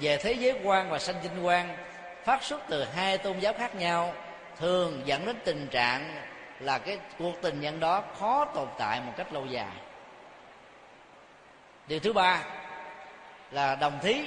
về 0.00 0.16
thế 0.16 0.32
giới 0.32 0.60
quan 0.64 0.90
và 0.90 0.98
sanh 0.98 1.16
tinh 1.22 1.42
quan 1.42 1.76
phát 2.24 2.42
xuất 2.42 2.60
từ 2.68 2.84
hai 2.84 3.18
tôn 3.18 3.38
giáo 3.38 3.52
khác 3.52 3.74
nhau 3.74 4.14
thường 4.58 5.02
dẫn 5.04 5.26
đến 5.26 5.36
tình 5.44 5.68
trạng 5.70 6.16
là 6.60 6.78
cái 6.78 6.98
cuộc 7.18 7.32
tình 7.42 7.60
nhân 7.60 7.80
đó 7.80 8.02
khó 8.18 8.44
tồn 8.44 8.68
tại 8.78 9.00
một 9.00 9.12
cách 9.16 9.32
lâu 9.32 9.46
dài. 9.46 9.76
Điều 11.86 12.00
thứ 12.00 12.12
ba 12.12 12.42
là 13.50 13.74
đồng 13.74 13.98
thí, 14.02 14.24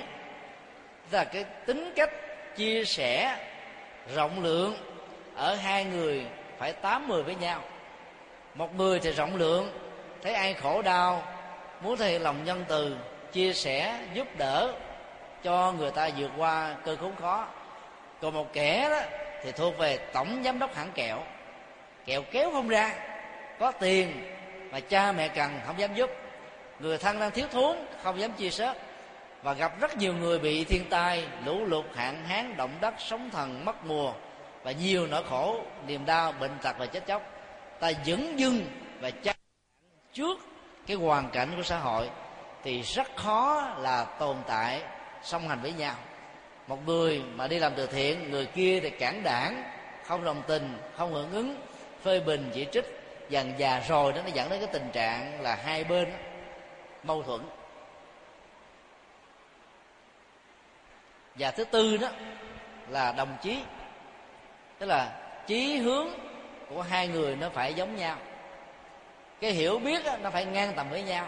tức 1.09 1.17
là 1.17 1.23
cái 1.23 1.43
tính 1.43 1.93
cách 1.95 2.11
chia 2.55 2.85
sẻ 2.85 3.37
rộng 4.15 4.43
lượng 4.43 4.77
ở 5.35 5.55
hai 5.55 5.85
người 5.85 6.25
phải 6.57 6.73
tám 6.73 7.07
mười 7.07 7.23
với 7.23 7.35
nhau. 7.35 7.61
Một 8.55 8.75
người 8.75 8.99
thì 8.99 9.11
rộng 9.11 9.35
lượng, 9.35 9.71
thấy 10.21 10.33
ai 10.33 10.53
khổ 10.53 10.81
đau 10.81 11.23
muốn 11.81 11.97
thể 11.97 12.11
hiện 12.11 12.21
lòng 12.21 12.43
nhân 12.43 12.65
từ, 12.67 12.97
chia 13.31 13.53
sẻ, 13.53 13.99
giúp 14.13 14.27
đỡ 14.37 14.73
cho 15.43 15.71
người 15.71 15.91
ta 15.91 16.09
vượt 16.17 16.31
qua 16.37 16.75
cơ 16.85 16.95
khốn 16.95 17.15
khó. 17.15 17.47
Còn 18.21 18.33
một 18.33 18.53
kẻ 18.53 18.89
đó 18.89 19.01
thì 19.43 19.51
thuộc 19.51 19.77
về 19.77 19.97
tổng 19.97 20.41
giám 20.45 20.59
đốc 20.59 20.75
hãng 20.75 20.91
kẹo. 20.91 21.23
Kẹo 22.05 22.21
kéo 22.31 22.51
không 22.51 22.67
ra, 22.67 22.95
có 23.59 23.71
tiền 23.71 24.35
mà 24.71 24.79
cha 24.79 25.11
mẹ 25.11 25.27
cần 25.27 25.59
không 25.65 25.79
dám 25.79 25.95
giúp. 25.95 26.09
Người 26.79 26.97
thân 26.97 27.19
đang 27.19 27.31
thiếu 27.31 27.47
thốn, 27.51 27.77
không 28.03 28.19
dám 28.19 28.31
chia 28.31 28.49
sớt. 28.49 28.77
Và 29.43 29.53
gặp 29.53 29.81
rất 29.81 29.97
nhiều 29.97 30.13
người 30.13 30.39
bị 30.39 30.63
thiên 30.63 30.89
tai, 30.89 31.27
lũ 31.45 31.65
lụt, 31.65 31.85
hạn 31.95 32.25
hán, 32.25 32.57
động 32.57 32.71
đất, 32.81 32.93
sóng 32.97 33.29
thần, 33.29 33.65
mất 33.65 33.85
mùa 33.85 34.13
và 34.63 34.71
nhiều 34.71 35.07
nỗi 35.07 35.23
khổ, 35.29 35.61
niềm 35.87 36.05
đau, 36.05 36.31
bệnh 36.31 36.57
tật 36.61 36.75
và 36.77 36.85
chết 36.85 37.07
chóc. 37.07 37.21
Ta 37.79 37.91
dững 38.05 38.39
dưng 38.39 38.65
và 39.01 39.11
chắc 39.11 39.37
trước 40.13 40.39
cái 40.87 40.97
hoàn 40.97 41.29
cảnh 41.29 41.53
của 41.55 41.63
xã 41.63 41.77
hội 41.77 42.09
thì 42.63 42.81
rất 42.81 43.15
khó 43.15 43.75
là 43.79 44.03
tồn 44.03 44.37
tại, 44.47 44.81
song 45.23 45.47
hành 45.47 45.61
với 45.61 45.73
nhau. 45.73 45.95
Một 46.67 46.85
người 46.85 47.23
mà 47.35 47.47
đi 47.47 47.59
làm 47.59 47.73
từ 47.75 47.87
thiện, 47.87 48.31
người 48.31 48.45
kia 48.45 48.79
thì 48.79 48.89
cản 48.89 49.23
đảng, 49.23 49.63
không 50.05 50.23
đồng 50.23 50.41
tình, 50.47 50.77
không 50.97 51.13
hưởng 51.13 51.31
ứng, 51.31 51.55
phê 52.03 52.19
bình, 52.19 52.51
chỉ 52.53 52.67
trích, 52.71 52.85
dần 53.29 53.53
già 53.57 53.81
rồi 53.87 54.13
đó, 54.13 54.21
nó 54.25 54.29
dẫn 54.33 54.49
đến 54.49 54.59
cái 54.59 54.69
tình 54.73 54.89
trạng 54.93 55.41
là 55.41 55.55
hai 55.55 55.83
bên 55.83 56.13
mâu 57.03 57.23
thuẫn. 57.23 57.41
Và 61.35 61.51
thứ 61.51 61.63
tư 61.63 61.97
đó 61.97 62.07
là 62.89 63.11
đồng 63.11 63.37
chí, 63.41 63.59
tức 64.79 64.85
là 64.85 65.21
chí 65.47 65.77
hướng 65.77 66.07
của 66.69 66.81
hai 66.81 67.07
người 67.07 67.35
nó 67.35 67.49
phải 67.49 67.73
giống 67.73 67.95
nhau 67.95 68.17
cái 69.41 69.51
hiểu 69.51 69.79
biết 69.79 70.05
đó, 70.05 70.17
nó 70.21 70.29
phải 70.29 70.45
ngang 70.45 70.73
tầm 70.75 70.89
với 70.89 71.03
nhau. 71.03 71.27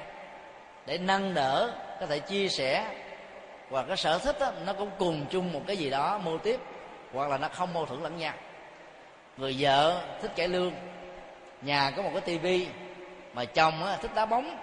Để 0.86 0.98
nâng 0.98 1.34
đỡ 1.34 1.72
có 2.00 2.06
thể 2.06 2.20
chia 2.20 2.48
sẻ 2.48 2.86
và 3.70 3.84
cái 3.84 3.98
sở 3.98 4.18
thích 4.18 4.40
đó, 4.40 4.52
nó 4.66 4.74
cũng 4.74 4.92
cùng 4.98 5.26
chung 5.30 5.54
một 5.54 5.62
cái 5.68 5.78
gì 5.78 5.90
đó 5.90 6.18
mô 6.18 6.38
tiếp 6.38 6.60
hoặc 7.14 7.30
là 7.30 7.38
nó 7.38 7.48
không 7.48 7.74
mâu 7.74 7.86
thuẫn 7.86 8.04
lẫn 8.04 8.18
nhau. 8.18 8.34
Người 9.38 9.56
vợ 9.60 10.02
thích 10.22 10.32
cải 10.36 10.48
lương 10.48 10.74
nhà 11.62 11.92
có 11.96 12.02
một 12.02 12.10
cái 12.14 12.22
tivi 12.22 12.68
mà 13.34 13.46
chồng 13.46 13.86
á, 13.86 13.98
thích 14.02 14.12
đá 14.16 14.26
bóng. 14.26 14.58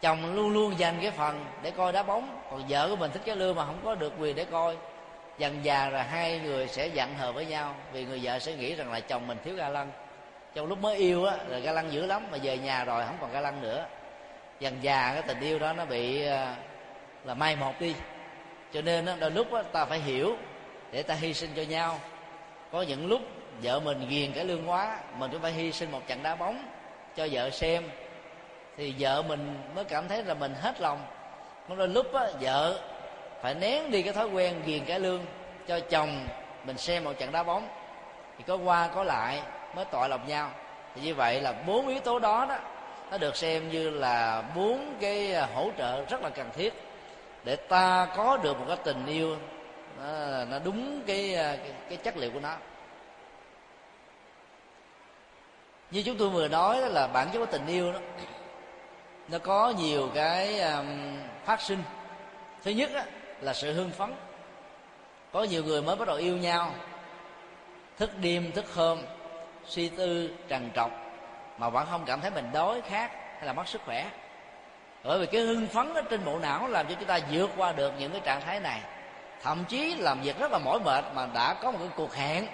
Chồng 0.00 0.34
luôn 0.34 0.52
luôn 0.52 0.78
dành 0.78 0.98
cái 1.02 1.10
phần 1.10 1.44
để 1.62 1.70
coi 1.70 1.92
đá 1.92 2.02
bóng 2.02 2.40
còn 2.50 2.64
vợ 2.68 2.88
của 2.88 2.96
mình 2.96 3.10
thích 3.10 3.22
cái 3.24 3.36
lương 3.36 3.56
mà 3.56 3.64
không 3.64 3.80
có 3.84 3.94
được 3.94 4.12
quyền 4.18 4.36
để 4.36 4.44
coi. 4.44 4.76
Dần 5.38 5.58
già 5.62 5.88
rồi 5.88 6.02
hai 6.02 6.38
người 6.38 6.68
sẽ 6.68 6.86
giận 6.86 7.14
hờn 7.14 7.34
với 7.34 7.46
nhau 7.46 7.74
vì 7.92 8.04
người 8.04 8.20
vợ 8.22 8.38
sẽ 8.38 8.54
nghĩ 8.54 8.74
rằng 8.74 8.92
là 8.92 9.00
chồng 9.00 9.26
mình 9.26 9.38
thiếu 9.44 9.54
ga 9.54 9.68
lăng 9.68 9.90
trong 10.54 10.66
lúc 10.66 10.78
mới 10.78 10.96
yêu 10.96 11.24
á 11.24 11.36
là 11.48 11.58
ga 11.58 11.72
lăng 11.72 11.92
dữ 11.92 12.06
lắm 12.06 12.22
mà 12.30 12.38
về 12.42 12.58
nhà 12.58 12.84
rồi 12.84 13.04
không 13.06 13.16
còn 13.20 13.32
ga 13.32 13.40
lăng 13.40 13.60
nữa. 13.60 13.86
Dần 14.60 14.78
già 14.80 15.10
cái 15.12 15.22
tình 15.22 15.40
yêu 15.40 15.58
đó 15.58 15.72
nó 15.72 15.84
bị 15.84 16.24
ờ, 16.24 16.54
là 17.24 17.34
mai 17.34 17.56
một 17.56 17.80
đi. 17.80 17.94
Cho 18.72 18.82
nên 18.82 19.04
đó, 19.04 19.12
đôi 19.20 19.30
lúc 19.30 19.52
đó, 19.52 19.62
ta 19.62 19.84
phải 19.84 19.98
hiểu 19.98 20.36
để 20.92 21.02
ta 21.02 21.14
hy 21.14 21.34
sinh 21.34 21.50
cho 21.56 21.62
nhau. 21.62 22.00
Có 22.72 22.82
những 22.82 23.06
lúc 23.06 23.20
vợ 23.62 23.80
mình 23.80 24.08
ghiền 24.08 24.32
cái 24.32 24.44
lương 24.44 24.70
quá 24.70 24.98
mình 25.16 25.30
cũng 25.30 25.42
phải 25.42 25.52
hy 25.52 25.72
sinh 25.72 25.90
một 25.90 26.00
trận 26.06 26.22
đá 26.22 26.34
bóng 26.34 26.64
cho 27.16 27.28
vợ 27.30 27.50
xem. 27.50 27.90
Thì 28.76 28.94
vợ 28.98 29.22
mình 29.22 29.58
mới 29.74 29.84
cảm 29.84 30.08
thấy 30.08 30.24
là 30.24 30.34
mình 30.34 30.54
hết 30.60 30.80
lòng. 30.80 31.06
Có 31.68 31.74
đôi 31.74 31.88
lúc 31.88 32.14
á, 32.14 32.26
vợ 32.40 32.80
phải 33.42 33.54
nén 33.54 33.90
đi 33.90 34.02
cái 34.02 34.12
thói 34.12 34.28
quen 34.28 34.62
ghiền 34.66 34.84
cái 34.84 35.00
lương 35.00 35.24
cho 35.66 35.80
chồng 35.80 36.26
mình 36.64 36.78
xem 36.78 37.04
một 37.04 37.12
trận 37.18 37.32
đá 37.32 37.42
bóng. 37.42 37.68
Thì 38.38 38.44
có 38.46 38.56
qua 38.56 38.88
có 38.94 39.04
lại 39.04 39.42
mới 39.78 39.84
tội 39.84 40.08
lòng 40.08 40.28
nhau. 40.28 40.50
Thì 40.94 41.00
như 41.00 41.14
vậy 41.14 41.40
là 41.40 41.52
bốn 41.66 41.88
yếu 41.88 42.00
tố 42.00 42.18
đó 42.18 42.46
đó 42.48 42.58
nó 43.10 43.18
được 43.18 43.36
xem 43.36 43.70
như 43.70 43.90
là 43.90 44.42
bốn 44.54 44.94
cái 45.00 45.34
à, 45.34 45.48
hỗ 45.54 45.70
trợ 45.78 46.04
rất 46.04 46.22
là 46.22 46.30
cần 46.30 46.50
thiết 46.54 46.74
để 47.44 47.56
ta 47.56 48.08
có 48.16 48.36
được 48.36 48.58
một 48.58 48.64
cái 48.68 48.76
tình 48.84 49.06
yêu 49.06 49.36
nó, 49.98 50.44
nó 50.44 50.58
đúng 50.64 51.02
cái, 51.06 51.34
à, 51.34 51.56
cái 51.62 51.72
cái 51.88 51.96
chất 51.96 52.16
liệu 52.16 52.30
của 52.30 52.40
nó. 52.40 52.56
Như 55.90 56.02
chúng 56.02 56.16
tôi 56.18 56.28
vừa 56.28 56.48
nói 56.48 56.80
đó 56.80 56.86
là 56.86 57.06
bản 57.06 57.28
chất 57.32 57.38
của 57.38 57.46
tình 57.46 57.66
yêu 57.66 57.92
đó 57.92 57.98
nó 59.28 59.38
có 59.38 59.72
nhiều 59.78 60.10
cái 60.14 60.60
um, 60.60 61.16
phát 61.44 61.60
sinh. 61.60 61.82
Thứ 62.64 62.70
nhất 62.70 62.90
á, 62.94 63.04
là 63.40 63.54
sự 63.54 63.72
hưng 63.72 63.90
phấn. 63.90 64.14
Có 65.32 65.42
nhiều 65.42 65.64
người 65.64 65.82
mới 65.82 65.96
bắt 65.96 66.08
đầu 66.08 66.16
yêu 66.16 66.36
nhau 66.36 66.72
thức 67.98 68.10
đêm 68.20 68.52
thức 68.52 68.74
hôm 68.74 68.98
suy 69.68 69.88
tư 69.88 70.30
trần 70.48 70.70
trọc, 70.74 70.90
mà 71.58 71.68
vẫn 71.68 71.86
không 71.90 72.04
cảm 72.06 72.20
thấy 72.20 72.30
mình 72.30 72.50
đói, 72.52 72.80
khát 72.88 73.10
hay 73.36 73.46
là 73.46 73.52
mất 73.52 73.68
sức 73.68 73.80
khỏe. 73.84 74.06
Bởi 75.04 75.18
vì 75.18 75.26
cái 75.26 75.40
hưng 75.40 75.66
phấn 75.66 75.94
ở 75.94 76.02
trên 76.10 76.24
bộ 76.24 76.38
não 76.38 76.68
làm 76.68 76.88
cho 76.88 76.94
chúng 76.94 77.08
ta 77.08 77.18
vượt 77.32 77.50
qua 77.56 77.72
được 77.72 77.92
những 77.98 78.12
cái 78.12 78.20
trạng 78.24 78.40
thái 78.40 78.60
này. 78.60 78.80
Thậm 79.42 79.64
chí 79.68 79.94
làm 79.94 80.20
việc 80.20 80.38
rất 80.38 80.52
là 80.52 80.58
mỏi 80.58 80.80
mệt 80.84 81.04
mà 81.14 81.28
đã 81.34 81.54
có 81.54 81.70
một 81.70 81.78
cái 81.78 81.88
cuộc 81.96 82.14
hẹn, 82.14 82.46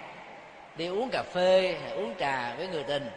đi 0.77 0.87
uống 0.87 1.09
cà 1.13 1.23
phê 1.33 1.79
hay 1.83 1.93
uống 1.93 2.15
trà 2.19 2.55
với 2.57 2.69
người 2.69 2.83
tình. 2.83 3.11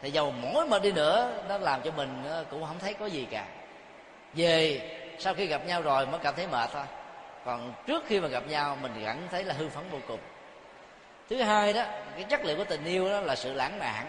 Thì 0.00 0.10
dầu 0.10 0.30
mỏi 0.30 0.66
mệt 0.66 0.82
đi 0.82 0.92
nữa, 0.92 1.44
nó 1.48 1.58
làm 1.58 1.82
cho 1.82 1.90
mình 1.90 2.22
ờ, 2.28 2.44
cũng 2.50 2.64
không 2.64 2.78
thấy 2.78 2.94
có 2.94 3.06
gì 3.06 3.26
cả. 3.30 3.44
Về 4.34 4.80
sau 5.18 5.34
khi 5.34 5.46
gặp 5.46 5.66
nhau 5.66 5.82
rồi 5.82 6.06
mới 6.06 6.20
cảm 6.22 6.34
thấy 6.36 6.46
mệt 6.46 6.70
thôi. 6.72 6.84
Còn 7.44 7.72
trước 7.86 8.04
khi 8.06 8.20
mà 8.20 8.28
gặp 8.28 8.42
nhau, 8.48 8.78
mình 8.82 8.92
cảm 9.04 9.16
thấy 9.30 9.44
là 9.44 9.54
hưng 9.54 9.70
phấn 9.70 9.84
vô 9.90 9.98
cùng 10.08 10.20
thứ 11.32 11.42
hai 11.42 11.72
đó 11.72 11.82
cái 12.14 12.24
chất 12.24 12.44
liệu 12.44 12.56
của 12.56 12.64
tình 12.64 12.84
yêu 12.84 13.08
đó 13.08 13.20
là 13.20 13.36
sự 13.36 13.52
lãng 13.52 13.78
mạn. 13.78 14.06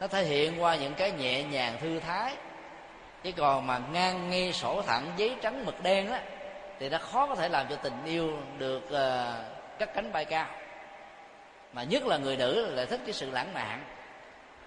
Nó 0.00 0.06
thể 0.06 0.24
hiện 0.24 0.62
qua 0.62 0.76
những 0.76 0.94
cái 0.94 1.12
nhẹ 1.12 1.42
nhàng 1.42 1.76
thư 1.80 2.00
thái. 2.00 2.36
Chứ 3.22 3.32
còn 3.32 3.66
mà 3.66 3.80
ngang 3.92 4.30
nghi 4.30 4.52
sổ 4.52 4.82
thẳng 4.82 5.12
giấy 5.16 5.36
trắng 5.42 5.64
mực 5.64 5.82
đen 5.82 6.10
á 6.12 6.20
thì 6.78 6.88
nó 6.88 6.98
khó 6.98 7.26
có 7.26 7.34
thể 7.34 7.48
làm 7.48 7.66
cho 7.70 7.76
tình 7.76 8.04
yêu 8.04 8.38
được 8.58 8.84
uh, 8.84 9.78
cất 9.78 9.94
cánh 9.94 10.12
bay 10.12 10.24
cao. 10.24 10.46
Mà 11.72 11.82
nhất 11.82 12.06
là 12.06 12.16
người 12.16 12.36
nữ 12.36 12.74
lại 12.74 12.86
thích 12.86 13.00
cái 13.04 13.12
sự 13.12 13.30
lãng 13.30 13.54
mạn. 13.54 13.84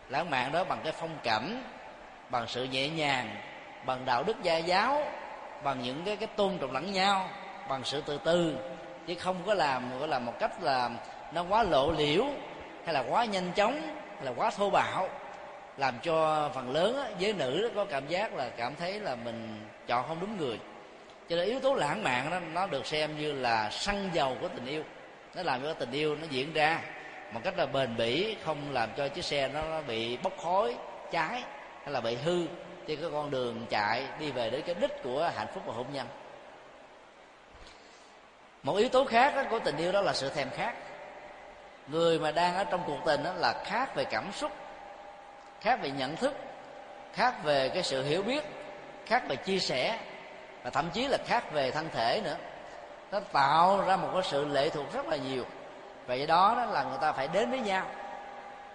Lãng 0.09 0.29
mạn 0.29 0.51
đó 0.51 0.63
bằng 0.63 0.79
cái 0.83 0.93
phong 0.93 1.17
cảnh 1.23 1.63
bằng 2.29 2.47
sự 2.47 2.63
nhẹ 2.63 2.89
nhàng 2.89 3.35
bằng 3.85 4.05
đạo 4.05 4.23
đức 4.23 4.43
gia 4.43 4.57
giáo 4.57 5.03
bằng 5.63 5.81
những 5.81 6.03
cái 6.05 6.15
cái 6.15 6.27
tôn 6.35 6.57
trọng 6.57 6.71
lẫn 6.71 6.91
nhau 6.93 7.29
bằng 7.69 7.83
sự 7.83 8.03
từ 8.05 8.19
từ. 8.23 8.57
Chứ 9.07 9.15
không 9.15 9.43
có 9.45 9.53
làm 9.53 9.99
gọi 9.99 10.07
là 10.07 10.19
một 10.19 10.33
cách 10.39 10.63
là 10.63 10.89
nó 11.31 11.43
quá 11.49 11.63
lộ 11.63 11.91
liễu 11.91 12.25
hay 12.85 12.93
là 12.93 13.03
quá 13.09 13.25
nhanh 13.25 13.51
chóng 13.55 13.81
hay 14.15 14.25
là 14.25 14.31
quá 14.35 14.51
thô 14.57 14.69
bạo 14.69 15.09
làm 15.77 15.99
cho 16.03 16.49
phần 16.53 16.71
lớn 16.71 16.97
á, 16.97 17.09
giới 17.19 17.33
nữ 17.33 17.71
có 17.75 17.85
cảm 17.85 18.07
giác 18.07 18.33
là 18.33 18.49
cảm 18.49 18.75
thấy 18.75 18.99
là 18.99 19.15
mình 19.15 19.65
chọn 19.87 20.07
không 20.07 20.19
đúng 20.19 20.37
người. 20.37 20.59
Cho 21.29 21.35
nên 21.35 21.45
yếu 21.45 21.59
tố 21.59 21.75
lãng 21.75 22.03
mạn 22.03 22.29
đó 22.31 22.39
nó 22.53 22.67
được 22.67 22.85
xem 22.85 23.17
như 23.17 23.33
là 23.33 23.69
xăng 23.69 24.09
dầu 24.13 24.37
của 24.41 24.47
tình 24.47 24.65
yêu. 24.65 24.83
Nó 25.35 25.43
làm 25.43 25.63
cho 25.63 25.73
tình 25.73 25.91
yêu 25.91 26.15
nó 26.15 26.27
diễn 26.29 26.53
ra 26.53 26.79
một 27.31 27.39
cách 27.43 27.57
là 27.57 27.65
bền 27.65 27.97
bỉ 27.97 28.35
không 28.45 28.73
làm 28.73 28.89
cho 28.97 29.07
chiếc 29.07 29.25
xe 29.25 29.47
nó, 29.47 29.61
nó 29.61 29.81
bị 29.81 30.17
bốc 30.17 30.33
khói 30.43 30.75
cháy 31.11 31.43
hay 31.83 31.93
là 31.93 32.01
bị 32.01 32.15
hư. 32.15 32.45
Trên 32.87 33.01
cái 33.01 33.09
con 33.11 33.31
đường 33.31 33.65
chạy 33.69 34.03
đi 34.19 34.31
về 34.31 34.49
đến 34.49 34.61
cái 34.65 34.75
đích 34.75 35.03
của 35.03 35.31
hạnh 35.35 35.47
phúc 35.53 35.63
và 35.65 35.73
hôn 35.73 35.85
nhân. 35.93 36.07
Một 38.63 38.75
yếu 38.75 38.89
tố 38.89 39.05
khác 39.05 39.35
đó 39.35 39.43
của 39.49 39.59
tình 39.59 39.77
yêu 39.77 39.91
đó 39.91 40.01
là 40.01 40.13
sự 40.13 40.29
thèm 40.29 40.49
khát 40.49 40.73
người 41.87 42.19
mà 42.19 42.31
đang 42.31 42.55
ở 42.55 42.63
trong 42.63 42.83
cuộc 42.87 42.99
tình 43.05 43.23
đó 43.23 43.31
là 43.35 43.53
khác 43.65 43.95
về 43.95 44.05
cảm 44.05 44.31
xúc, 44.31 44.51
khác 45.61 45.79
về 45.81 45.89
nhận 45.89 46.15
thức, 46.15 46.33
khác 47.13 47.43
về 47.43 47.69
cái 47.69 47.83
sự 47.83 48.03
hiểu 48.03 48.23
biết, 48.23 48.43
khác 49.05 49.23
về 49.27 49.35
chia 49.35 49.59
sẻ, 49.59 49.99
và 50.63 50.69
thậm 50.69 50.89
chí 50.93 51.07
là 51.07 51.17
khác 51.25 51.51
về 51.51 51.71
thân 51.71 51.89
thể 51.93 52.21
nữa. 52.23 52.35
Nó 53.11 53.19
tạo 53.19 53.81
ra 53.87 53.97
một 53.97 54.09
cái 54.13 54.23
sự 54.23 54.45
lệ 54.45 54.69
thuộc 54.69 54.93
rất 54.93 55.05
là 55.05 55.17
nhiều 55.17 55.43
vậy 56.07 56.27
đó 56.27 56.53
đó 56.57 56.65
là 56.65 56.83
người 56.83 56.97
ta 57.01 57.11
phải 57.11 57.27
đến 57.27 57.49
với 57.49 57.59
nhau. 57.59 57.85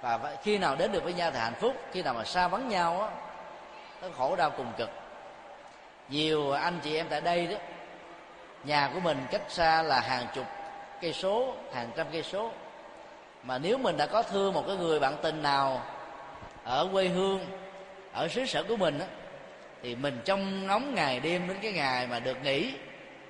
Và 0.00 0.18
khi 0.42 0.58
nào 0.58 0.76
đến 0.76 0.92
được 0.92 1.04
với 1.04 1.14
nhau 1.14 1.30
thì 1.30 1.38
hạnh 1.38 1.54
phúc, 1.60 1.76
khi 1.92 2.02
nào 2.02 2.14
mà 2.14 2.24
xa 2.24 2.48
vắng 2.48 2.68
nhau 2.68 3.00
á, 3.00 3.08
nó 4.02 4.08
khổ 4.18 4.36
đau 4.36 4.50
cùng 4.50 4.72
cực. 4.78 4.90
Nhiều 6.08 6.52
anh 6.52 6.80
chị 6.82 6.96
em 6.96 7.06
tại 7.10 7.20
đây 7.20 7.46
đó, 7.46 7.56
nhà 8.64 8.90
của 8.94 9.00
mình 9.00 9.26
cách 9.30 9.42
xa 9.48 9.82
là 9.82 10.00
hàng 10.00 10.26
chục 10.34 10.46
cây 11.00 11.12
số, 11.12 11.54
hàng 11.74 11.90
trăm 11.96 12.06
cây 12.12 12.22
số 12.22 12.50
mà 13.42 13.58
nếu 13.58 13.78
mình 13.78 13.96
đã 13.96 14.06
có 14.06 14.22
thương 14.22 14.54
một 14.54 14.64
cái 14.66 14.76
người 14.76 15.00
bạn 15.00 15.16
tình 15.22 15.42
nào 15.42 15.82
ở 16.64 16.88
quê 16.92 17.08
hương, 17.08 17.46
ở 18.12 18.28
xứ 18.28 18.46
sở 18.46 18.62
của 18.62 18.76
mình 18.76 18.98
á, 18.98 19.06
thì 19.82 19.94
mình 19.94 20.20
trong 20.24 20.66
nóng 20.66 20.94
ngày 20.94 21.20
đêm 21.20 21.48
đến 21.48 21.56
cái 21.62 21.72
ngày 21.72 22.06
mà 22.06 22.20
được 22.20 22.36
nghỉ, 22.42 22.72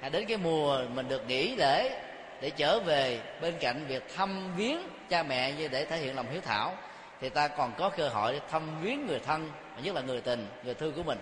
hay 0.00 0.10
đến 0.10 0.24
cái 0.28 0.36
mùa 0.36 0.82
mình 0.94 1.08
được 1.08 1.26
nghỉ 1.28 1.54
để 1.56 2.00
để 2.40 2.50
trở 2.50 2.80
về 2.80 3.20
bên 3.40 3.54
cạnh 3.60 3.84
việc 3.88 4.14
thăm 4.16 4.56
viếng 4.56 4.78
cha 5.08 5.22
mẹ 5.22 5.52
như 5.52 5.68
để 5.68 5.84
thể 5.84 5.96
hiện 5.96 6.16
lòng 6.16 6.26
hiếu 6.30 6.40
thảo, 6.40 6.74
thì 7.20 7.28
ta 7.28 7.48
còn 7.48 7.72
có 7.78 7.88
cơ 7.88 8.08
hội 8.08 8.32
để 8.32 8.40
thăm 8.50 8.82
viếng 8.82 9.06
người 9.06 9.20
thân 9.26 9.50
nhất 9.82 9.94
là 9.94 10.00
người 10.00 10.20
tình, 10.20 10.46
người 10.64 10.74
thương 10.74 10.92
của 10.92 11.02
mình. 11.02 11.18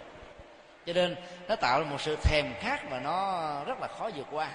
Cho 0.87 0.93
nên 0.93 1.17
nó 1.49 1.57
tạo 1.57 1.81
ra 1.81 1.87
một 1.91 2.01
sự 2.01 2.17
thèm 2.23 2.47
khát 2.61 2.91
mà 2.91 3.01
nó 3.01 3.65
rất 3.65 3.81
là 3.81 3.89
khó 3.99 4.11
vượt 4.17 4.27
qua 4.31 4.49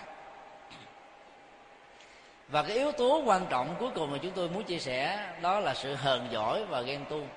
và 2.48 2.64
cái 2.64 2.78
yếu 2.78 2.92
tố 2.92 3.22
quan 3.26 3.46
trọng 3.50 3.76
cuối 3.80 3.90
cùng 3.96 4.12
mà 4.12 4.18
chúng 4.22 4.32
tôi 4.32 4.50
muốn 4.50 4.64
chia 4.64 4.80
sẻ 4.80 5.30
đó 5.42 5.60
là 5.60 5.74
sự 5.74 5.96
hờn 5.96 6.28
giỏi 6.32 6.66
và 6.66 6.82
ghen 6.82 7.06
tuông. 7.10 7.28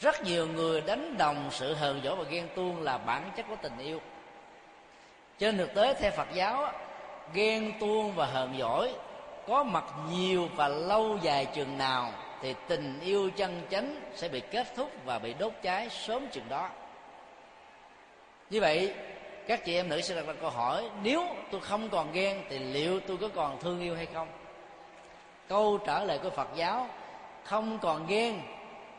Rất 0.00 0.24
nhiều 0.24 0.46
người 0.46 0.80
đánh 0.80 1.18
đồng 1.18 1.48
sự 1.50 1.74
hờn 1.74 2.00
giỏi 2.02 2.16
và 2.16 2.24
ghen 2.30 2.48
tuông 2.56 2.82
là 2.82 2.98
bản 2.98 3.30
chất 3.36 3.46
của 3.48 3.56
tình 3.62 3.78
yêu. 3.78 4.00
Trên 5.38 5.58
thực 5.58 5.74
tế, 5.74 5.94
theo 5.94 6.10
phật 6.10 6.28
giáo, 6.34 6.72
ghen 7.34 7.72
tuông 7.80 8.12
và 8.14 8.26
hờn 8.26 8.58
giỏi 8.58 8.94
có 9.48 9.64
mặt 9.64 9.84
nhiều 10.10 10.48
và 10.56 10.68
lâu 10.68 11.18
dài 11.22 11.46
chừng 11.54 11.78
nào 11.78 12.12
thì 12.42 12.54
tình 12.68 13.00
yêu 13.00 13.30
chân 13.36 13.62
chánh 13.70 14.00
sẽ 14.14 14.28
bị 14.28 14.40
kết 14.50 14.66
thúc 14.76 14.90
và 15.04 15.18
bị 15.18 15.34
đốt 15.38 15.52
cháy 15.62 15.88
sớm 15.88 16.26
chừng 16.28 16.48
đó. 16.48 16.70
Như 18.50 18.60
vậy 18.60 18.94
các 19.46 19.64
chị 19.64 19.74
em 19.74 19.88
nữ 19.88 20.00
sẽ 20.00 20.14
đặt 20.14 20.26
ra 20.26 20.32
câu 20.40 20.50
hỏi, 20.50 20.90
nếu 21.02 21.26
tôi 21.50 21.60
không 21.60 21.88
còn 21.88 22.12
ghen 22.12 22.42
thì 22.48 22.58
liệu 22.58 23.00
tôi 23.00 23.16
có 23.16 23.28
còn 23.34 23.60
thương 23.60 23.80
yêu 23.80 23.96
hay 23.96 24.06
không? 24.14 24.28
Câu 25.48 25.78
trả 25.86 26.04
lời 26.04 26.18
của 26.22 26.30
phật 26.30 26.48
giáo, 26.54 26.88
không 27.44 27.78
còn 27.78 28.06
ghen 28.06 28.40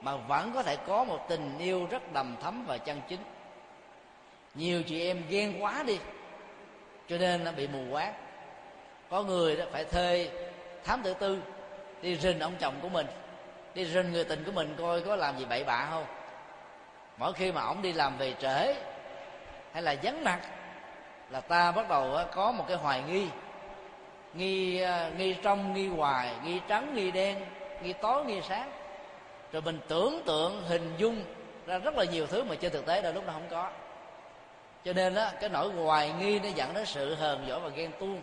mà 0.02 0.16
vẫn 0.16 0.52
có 0.54 0.64
thể 0.64 0.76
có 0.76 1.04
một 1.04 1.26
tình 1.30 1.58
yêu 1.60 1.88
rất 1.92 2.14
đầm 2.14 2.36
thấm 2.42 2.66
và 2.68 2.78
chân 2.78 3.02
chính. 3.10 3.20
Nhiều 4.56 4.84
chị 4.84 5.08
em 5.08 5.24
ghen 5.30 5.64
quá 5.64 5.84
đi, 5.88 5.98
cho 7.10 7.18
nên 7.18 7.44
nó 7.44 7.52
bị 7.52 7.68
mù 7.68 7.84
quáng. 7.92 8.14
Có 9.10 9.24
người 9.24 9.56
đó 9.56 9.66
phải 9.72 9.84
thuê 9.86 10.30
thám 10.84 11.02
tử 11.04 11.14
tư, 11.14 11.42
đi 12.02 12.16
rình 12.16 12.40
ông 12.40 12.56
chồng 12.60 12.74
của 12.82 12.90
mình, 12.90 13.08
đi 13.74 13.86
rình 13.86 14.12
người 14.12 14.24
tình 14.24 14.44
của 14.44 14.52
mình 14.52 14.76
coi 14.78 15.02
có 15.02 15.16
làm 15.16 15.40
gì 15.40 15.46
bậy 15.46 15.64
bạ 15.64 15.88
không? 15.90 16.06
Mỗi 17.18 17.34
khi 17.34 17.52
mà 17.52 17.62
ổng 17.62 17.82
đi 17.82 17.94
làm 17.94 18.18
về 18.18 18.34
trễ 18.42 18.76
hay 19.74 19.82
là 19.82 19.96
vắng 20.04 20.24
mặt 20.24 20.40
là 21.30 21.42
ta 21.42 21.72
bắt 21.72 21.90
đầu 21.90 22.18
có 22.34 22.52
một 22.52 22.66
cái 22.68 22.78
hoài 22.78 23.02
nghi. 23.02 23.28
Nghi 24.34 24.82
à, 24.82 25.10
nghi 25.18 25.36
trong, 25.44 25.74
nghi 25.74 25.88
hoài, 25.88 26.30
nghi 26.44 26.60
trắng, 26.68 26.96
nghi 26.96 27.12
đen, 27.12 27.46
nghi 27.82 27.94
tối, 27.94 28.26
nghi 28.26 28.42
sáng. 28.50 28.72
Rồi 29.52 29.62
mình 29.62 29.80
tưởng 29.88 30.22
tượng, 30.26 30.64
hình 30.68 30.94
dung 30.98 31.24
ra 31.66 31.78
rất 31.78 31.98
là 31.98 32.04
nhiều 32.04 32.28
thứ 32.28 32.44
mà 32.44 32.56
trên 32.56 32.72
thực 32.72 32.86
tế 32.86 33.02
là 33.02 33.12
lúc 33.12 33.24
nó 33.28 33.34
không 33.34 33.48
có. 33.50 33.70
Cho 34.86 34.94
nên 34.94 35.16
đó 35.16 35.30
cái 35.40 35.50
nỗi 35.50 35.70
hoài 35.70 36.14
nghi 36.20 36.40
nó 36.40 36.50
dẫn 36.56 36.74
đến 36.74 36.86
sự 36.86 37.16
hờn 37.16 37.46
dỗi 37.48 37.60
và 37.60 37.70
ghen 37.70 37.92
tuông. 38.00 38.22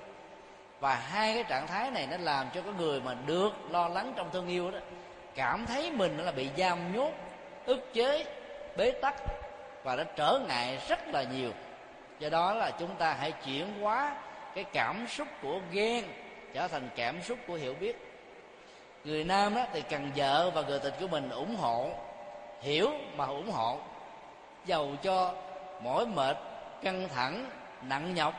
Và 0.80 0.94
hai 0.94 1.34
cái 1.34 1.44
trạng 1.48 1.66
thái 1.66 1.90
này 1.90 2.09
nó 2.11 2.16
làm 2.20 2.46
cho 2.55 2.62
cái 2.62 2.72
người 2.78 3.01
mà 3.01 3.14
được 3.26 3.51
lo 3.70 3.88
lắng 3.88 4.12
trong 4.16 4.30
thương 4.32 4.48
yêu 4.48 4.70
đó, 4.70 4.78
cảm 5.34 5.66
thấy 5.66 5.90
mình 5.90 6.18
là 6.18 6.32
bị 6.32 6.48
giam 6.57 6.96
nhốt, 6.96 7.12
ức 7.66 7.92
chế, 7.94 8.24
bế 8.76 8.90
tắc 8.90 9.14
và 9.83 9.97
nó 9.97 10.05
trở 10.16 10.41
ngại 10.49 10.78
rất 10.89 11.09
là 11.09 11.22
nhiều. 11.22 11.51
Do 12.18 12.28
đó 12.28 12.55
là 12.55 12.70
chúng 12.70 12.95
ta 12.99 13.16
hãy 13.20 13.33
chuyển 13.33 13.81
hóa 13.81 14.16
cái 14.55 14.64
cảm 14.64 15.07
xúc 15.09 15.28
của 15.43 15.61
ghen 15.72 16.05
trở 16.55 16.68
thành 16.68 16.89
cảm 16.97 17.22
xúc 17.22 17.39
của 17.47 17.55
hiểu 17.55 17.74
biết. 17.81 17.97
Người 19.05 19.24
nam 19.24 19.55
đó 19.55 19.66
thì 19.72 19.83
cần 19.83 20.11
vợ 20.16 20.51
và 20.51 20.62
người 20.62 20.78
tình 20.78 20.95
của 21.01 21.09
mình 21.09 21.31
ủng 21.31 21.57
hộ 21.57 21.91
hiểu 22.61 22.91
mà 23.16 23.24
ủng 23.24 23.51
hộ 23.51 23.78
giàu 24.66 24.89
cho 25.03 25.35
mỏi 25.83 26.07
mệt 26.07 26.37
căng 26.83 27.09
thẳng 27.14 27.51
nặng 27.83 28.14
nhọc 28.14 28.35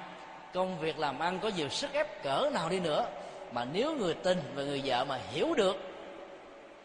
công 0.53 0.79
việc 0.79 0.99
làm 0.99 1.19
ăn 1.19 1.39
có 1.39 1.51
nhiều 1.57 1.69
sức 1.69 1.93
ép 1.93 2.23
cỡ 2.23 2.49
nào 2.53 2.69
đi 2.69 2.79
nữa 2.79 3.05
mà 3.51 3.65
nếu 3.73 3.95
người 3.95 4.13
tình 4.13 4.41
và 4.55 4.63
người 4.63 4.81
vợ 4.85 5.05
mà 5.05 5.19
hiểu 5.31 5.53
được 5.53 5.77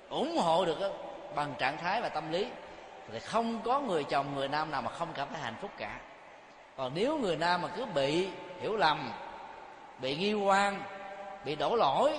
ủng 0.09 0.37
hộ 0.37 0.65
được 0.65 0.81
đó, 0.81 0.89
bằng 1.35 1.55
trạng 1.59 1.79
thái 1.79 2.01
và 2.01 2.09
tâm 2.09 2.33
lý 2.33 2.47
thì 3.13 3.19
không 3.19 3.61
có 3.65 3.81
người 3.81 4.05
chồng 4.05 4.35
người 4.35 4.49
nam 4.49 4.71
nào 4.71 4.83
mà 4.83 4.91
không 4.91 5.09
cảm 5.15 5.29
thấy 5.33 5.43
hạnh 5.43 5.57
phúc 5.61 5.71
cả. 5.77 5.99
Còn 6.77 6.93
nếu 6.95 7.19
người 7.19 7.37
nam 7.37 7.63
mà 7.63 7.69
cứ 7.69 7.85
bị 7.85 8.29
hiểu 8.61 8.77
lầm, 8.77 9.13
bị 9.99 10.17
nghi 10.17 10.35
quan, 10.35 10.83
bị 11.45 11.57
đổ 11.57 11.77
lỗi, 11.77 12.19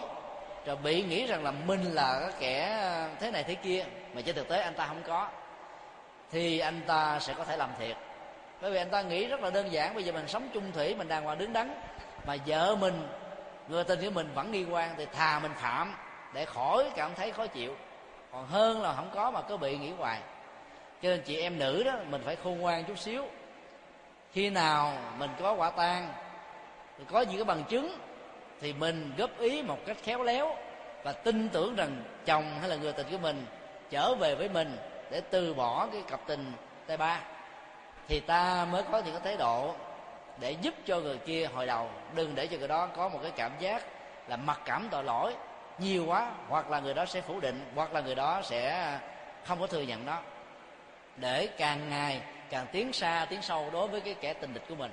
rồi 0.65 0.75
bị 0.75 1.03
nghĩ 1.03 1.25
rằng 1.25 1.43
là 1.43 1.51
mình 1.51 1.83
là 1.83 2.19
cái 2.19 2.31
kẻ 2.39 2.77
ờ, 2.81 3.09
thế 3.19 3.31
này 3.31 3.43
thế 3.43 3.55
kia, 3.55 3.85
mà 4.13 4.21
trên 4.21 4.35
thực 4.35 4.47
tế 4.47 4.61
anh 4.61 4.73
ta 4.73 4.85
không 4.87 5.03
có, 5.07 5.27
thì 6.31 6.59
anh 6.59 6.81
ta 6.87 7.19
sẽ 7.19 7.33
có 7.33 7.43
thể 7.43 7.57
làm 7.57 7.69
thiệt. 7.79 7.97
Bởi 8.61 8.71
vì 8.71 8.77
anh 8.77 8.89
ta 8.89 9.01
nghĩ 9.01 9.27
rất 9.27 9.41
là 9.41 9.49
đơn 9.49 9.71
giản, 9.71 9.95
bây 9.95 10.03
giờ 10.03 10.11
mình 10.11 10.27
sống 10.27 10.49
chung 10.53 10.71
thủy, 10.71 10.95
mình 10.95 11.07
đàng 11.07 11.23
hoàng 11.23 11.37
đứng 11.37 11.53
đắn, 11.53 11.81
mà 12.27 12.35
vợ 12.45 12.75
mình, 12.75 13.07
người 13.67 13.83
tình 13.83 14.01
của 14.01 14.09
mình 14.09 14.31
vẫn 14.33 14.51
nghi 14.51 14.65
quan 14.65 14.95
thì 14.97 15.05
thà 15.05 15.39
mình 15.39 15.53
phạm 15.55 15.95
để 16.33 16.45
khỏi 16.45 16.91
cảm 16.95 17.15
thấy 17.15 17.31
khó 17.31 17.47
chịu. 17.47 17.75
Còn 18.31 18.47
hơn 18.47 18.81
là 18.81 18.93
không 18.93 19.09
có 19.13 19.31
mà 19.31 19.41
cứ 19.41 19.57
bị 19.57 19.77
nghĩ 19.77 19.91
hoài 19.97 20.19
cho 21.01 21.09
nên 21.09 21.21
chị 21.21 21.37
em 21.37 21.59
nữ 21.59 21.83
đó, 21.83 21.93
mình 22.09 22.21
phải 22.25 22.35
khôn 22.35 22.59
ngoan 22.59 22.83
chút 22.83 22.99
xíu. 22.99 23.25
Khi 24.33 24.49
nào 24.49 24.97
mình 25.17 25.29
có 25.39 25.53
quả 25.53 25.69
tang, 25.69 26.13
có 27.11 27.21
những 27.21 27.35
cái 27.35 27.45
bằng 27.45 27.63
chứng, 27.63 27.97
thì 28.61 28.73
mình 28.73 29.13
góp 29.17 29.39
ý 29.39 29.61
một 29.61 29.77
cách 29.85 29.97
khéo 30.03 30.23
léo 30.23 30.55
và 31.03 31.11
tin 31.11 31.49
tưởng 31.49 31.75
rằng 31.75 32.03
chồng 32.25 32.59
hay 32.59 32.69
là 32.69 32.75
người 32.75 32.93
tình 32.93 33.07
của 33.11 33.17
mình 33.17 33.45
trở 33.89 34.15
về 34.15 34.35
với 34.35 34.49
mình 34.49 34.77
để 35.11 35.21
từ 35.29 35.53
bỏ 35.53 35.87
cái 35.91 36.01
cặp 36.07 36.19
tình 36.27 36.51
tay 36.87 36.97
ba. 36.97 37.21
Thì 38.07 38.19
ta 38.19 38.65
mới 38.71 38.83
có 38.91 38.97
những 38.97 39.13
cái 39.13 39.21
thái 39.23 39.37
độ 39.37 39.75
để 40.39 40.51
giúp 40.51 40.73
cho 40.85 40.99
người 40.99 41.17
kia 41.17 41.49
hồi 41.53 41.65
đầu. 41.65 41.89
Đừng 42.15 42.35
để 42.35 42.47
cho 42.47 42.57
người 42.57 42.67
đó 42.67 42.87
có 42.87 43.09
một 43.09 43.19
cái 43.21 43.31
cảm 43.35 43.51
giác 43.59 43.83
là 44.27 44.35
mặc 44.35 44.59
cảm 44.65 44.87
tội 44.91 45.03
lỗi 45.03 45.33
nhiều 45.79 46.05
quá, 46.05 46.31
hoặc 46.47 46.69
là 46.69 46.79
người 46.79 46.93
đó 46.93 47.05
sẽ 47.05 47.21
phủ 47.21 47.39
định, 47.39 47.71
hoặc 47.75 47.93
là 47.93 48.01
người 48.01 48.15
đó 48.15 48.41
sẽ 48.43 48.91
không 49.45 49.59
có 49.59 49.67
thừa 49.67 49.81
nhận 49.81 50.05
đó 50.05 50.19
để 51.17 51.47
càng 51.57 51.89
ngày 51.89 52.21
càng 52.49 52.65
tiến 52.71 52.93
xa, 52.93 53.25
tiến 53.29 53.41
sâu 53.41 53.69
đối 53.73 53.87
với 53.87 54.01
cái 54.01 54.15
kẻ 54.21 54.33
tình 54.33 54.53
địch 54.53 54.63
của 54.69 54.75
mình. 54.75 54.91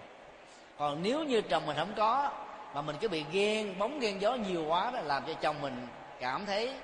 Còn 0.78 1.02
nếu 1.02 1.24
như 1.24 1.42
chồng 1.42 1.66
mình 1.66 1.76
không 1.76 1.92
có, 1.96 2.30
mà 2.74 2.82
mình 2.82 2.96
cứ 3.00 3.08
bị 3.08 3.24
ghen, 3.32 3.78
bóng 3.78 4.00
ghen 4.00 4.20
gió 4.20 4.34
nhiều 4.34 4.64
quá 4.64 4.90
đó, 4.90 5.00
làm 5.00 5.22
cho 5.26 5.34
chồng 5.34 5.62
mình 5.62 5.86
cảm 6.20 6.46
thấy 6.46 6.74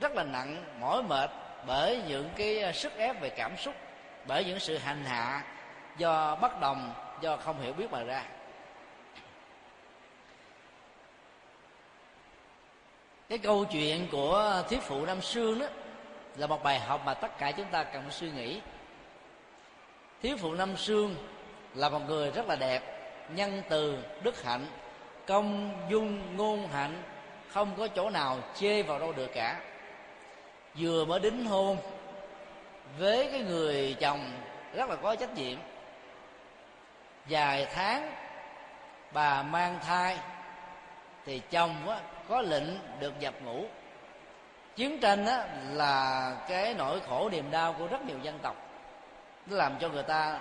rất 0.00 0.12
là 0.14 0.22
nặng, 0.24 0.64
mỏi 0.80 1.02
mệt 1.02 1.30
bởi 1.66 2.02
những 2.08 2.30
cái 2.36 2.58
ờ, 2.58 2.72
sức 2.72 2.96
ép 2.96 3.20
về 3.20 3.30
cảm 3.30 3.56
xúc, 3.56 3.74
bởi 4.26 4.44
những 4.44 4.60
sự 4.60 4.78
hành 4.78 5.04
hạ 5.04 5.42
do 5.98 6.36
bất 6.36 6.60
đồng, 6.60 6.94
do 7.20 7.36
không 7.36 7.60
hiểu 7.60 7.72
biết 7.72 7.90
mà 7.90 8.02
ra. 8.02 8.24
Cái 13.28 13.38
câu 13.38 13.64
chuyện 13.64 14.08
của 14.12 14.62
thiếu 14.68 14.80
phụ 14.82 15.06
nam 15.06 15.20
sương 15.20 15.58
đó 15.58 15.66
là 16.36 16.46
một 16.46 16.62
bài 16.62 16.80
học 16.80 17.00
mà 17.04 17.14
tất 17.14 17.38
cả 17.38 17.52
chúng 17.52 17.66
ta 17.66 17.84
cần 17.84 18.02
phải 18.02 18.12
suy 18.12 18.30
nghĩ. 18.30 18.60
Thiếu 20.22 20.36
phụ 20.36 20.54
năm 20.54 20.76
sương 20.76 21.14
là 21.74 21.88
một 21.88 22.00
người 22.06 22.30
rất 22.30 22.46
là 22.48 22.56
đẹp, 22.56 22.82
nhân 23.34 23.62
từ, 23.68 23.98
đức 24.22 24.42
hạnh, 24.42 24.66
công 25.26 25.72
dung, 25.90 26.36
ngôn 26.36 26.68
hạnh, 26.68 27.02
không 27.48 27.74
có 27.78 27.88
chỗ 27.88 28.10
nào 28.10 28.38
chê 28.54 28.82
vào 28.82 28.98
đâu 28.98 29.12
được 29.12 29.30
cả. 29.34 29.60
Vừa 30.74 31.04
mới 31.04 31.20
đính 31.20 31.46
hôn 31.46 31.76
với 32.98 33.28
cái 33.32 33.40
người 33.40 33.96
chồng 34.00 34.32
rất 34.74 34.90
là 34.90 34.96
có 34.96 35.16
trách 35.16 35.34
nhiệm. 35.34 35.58
Vài 37.28 37.66
tháng 37.74 38.12
bà 39.12 39.42
mang 39.42 39.78
thai 39.86 40.18
thì 41.24 41.40
chồng 41.50 41.98
có 42.28 42.40
lệnh 42.42 42.66
được 43.00 43.20
dập 43.20 43.34
ngủ 43.44 43.64
chiến 44.76 45.00
tranh 45.00 45.26
á, 45.26 45.44
là 45.72 46.32
cái 46.48 46.74
nỗi 46.74 47.00
khổ 47.08 47.28
niềm 47.32 47.50
đau 47.50 47.72
của 47.72 47.86
rất 47.86 48.02
nhiều 48.02 48.18
dân 48.22 48.38
tộc. 48.42 48.56
Nó 49.46 49.56
làm 49.56 49.78
cho 49.80 49.88
người 49.88 50.02
ta 50.02 50.40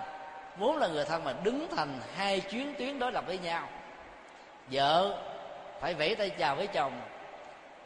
vốn 0.58 0.78
là 0.78 0.88
người 0.88 1.06
thân 1.06 1.24
mà 1.24 1.34
đứng 1.44 1.68
thành 1.76 2.00
hai 2.16 2.40
chuyến 2.40 2.74
tuyến 2.78 3.00
đối 3.00 3.12
lập 3.12 3.24
với 3.28 3.38
nhau. 3.38 3.68
Vợ 4.72 5.22
phải 5.82 5.94
vẫy 5.94 6.16
tay 6.16 6.30
chào 6.30 6.56
với 6.56 6.68
chồng. 6.68 7.02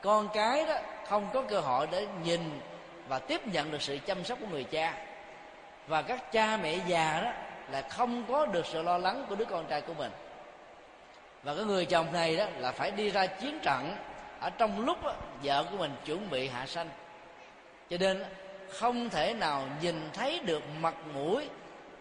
Con 0.01 0.29
cái 0.33 0.65
đó 0.65 0.75
không 1.07 1.27
có 1.33 1.41
cơ 1.41 1.59
hội 1.59 1.87
để 1.91 2.07
nhìn 2.23 2.59
và 3.07 3.19
tiếp 3.19 3.47
nhận 3.47 3.71
được 3.71 3.81
sự 3.81 3.97
chăm 4.05 4.23
sóc 4.23 4.37
của 4.41 4.47
người 4.47 4.63
cha. 4.63 4.93
Và 5.87 6.01
các 6.01 6.31
cha 6.31 6.57
mẹ 6.57 6.75
già 6.87 7.21
đó 7.23 7.31
là 7.71 7.81
không 7.81 8.23
có 8.27 8.45
được 8.45 8.65
sự 8.65 8.81
lo 8.81 8.97
lắng 8.97 9.25
của 9.29 9.35
đứa 9.35 9.45
con 9.45 9.65
trai 9.65 9.81
của 9.81 9.93
mình. 9.93 10.11
Và 11.43 11.55
cái 11.55 11.65
người 11.65 11.85
chồng 11.85 12.13
này 12.13 12.37
đó 12.37 12.45
là 12.57 12.71
phải 12.71 12.91
đi 12.91 13.09
ra 13.09 13.25
chiến 13.25 13.59
trận 13.59 13.95
ở 14.39 14.49
trong 14.49 14.85
lúc 14.85 15.03
đó, 15.03 15.13
vợ 15.43 15.65
của 15.71 15.77
mình 15.77 15.91
chuẩn 16.05 16.29
bị 16.29 16.47
hạ 16.47 16.65
sanh. 16.65 16.89
Cho 17.89 17.97
nên 17.99 18.23
không 18.69 19.09
thể 19.09 19.33
nào 19.33 19.63
nhìn 19.81 20.09
thấy 20.13 20.39
được 20.39 20.63
mặt 20.79 20.93
mũi 21.13 21.49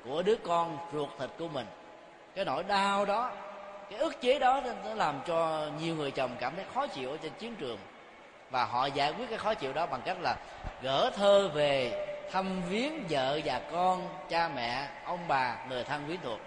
của 0.05 0.23
đứa 0.23 0.37
con 0.37 0.79
ruột 0.93 1.09
thịt 1.19 1.31
của 1.39 1.49
mình. 1.49 1.67
Cái 2.35 2.45
nỗi 2.45 2.65
đau 2.65 3.05
đó 3.05 3.33
cái 3.91 3.99
ức 3.99 4.21
chế 4.21 4.39
đó 4.39 4.63
nó 4.85 4.95
làm 4.95 5.21
cho 5.27 5.69
nhiều 5.81 5.95
người 5.95 6.11
chồng 6.11 6.31
cảm 6.41 6.57
thấy 6.57 6.65
khó 6.75 6.87
chịu 6.87 7.11
ở 7.11 7.17
trên 7.23 7.33
chiến 7.39 7.55
trường. 7.57 7.79
Và 8.51 8.65
họ 8.65 8.87
giải 8.87 9.13
quyết 9.13 9.29
cái 9.29 9.39
khó 9.39 9.55
chịu 9.55 9.73
đó 9.73 9.87
bằng 9.87 10.03
cách 10.05 10.17
là 10.21 10.37
gỡ 10.83 11.11
thơ 11.17 11.49
về 11.49 12.07
thăm 12.33 12.63
viếng 12.69 13.05
vợ 13.09 13.41
và 13.45 13.61
con 13.73 14.09
cha 14.29 14.49
mẹ 14.49 14.89
ông 15.05 15.29
bà 15.29 15.57
người 15.69 15.85
thân 15.85 16.07
quyến 16.07 16.19
thuộc. 16.23 16.39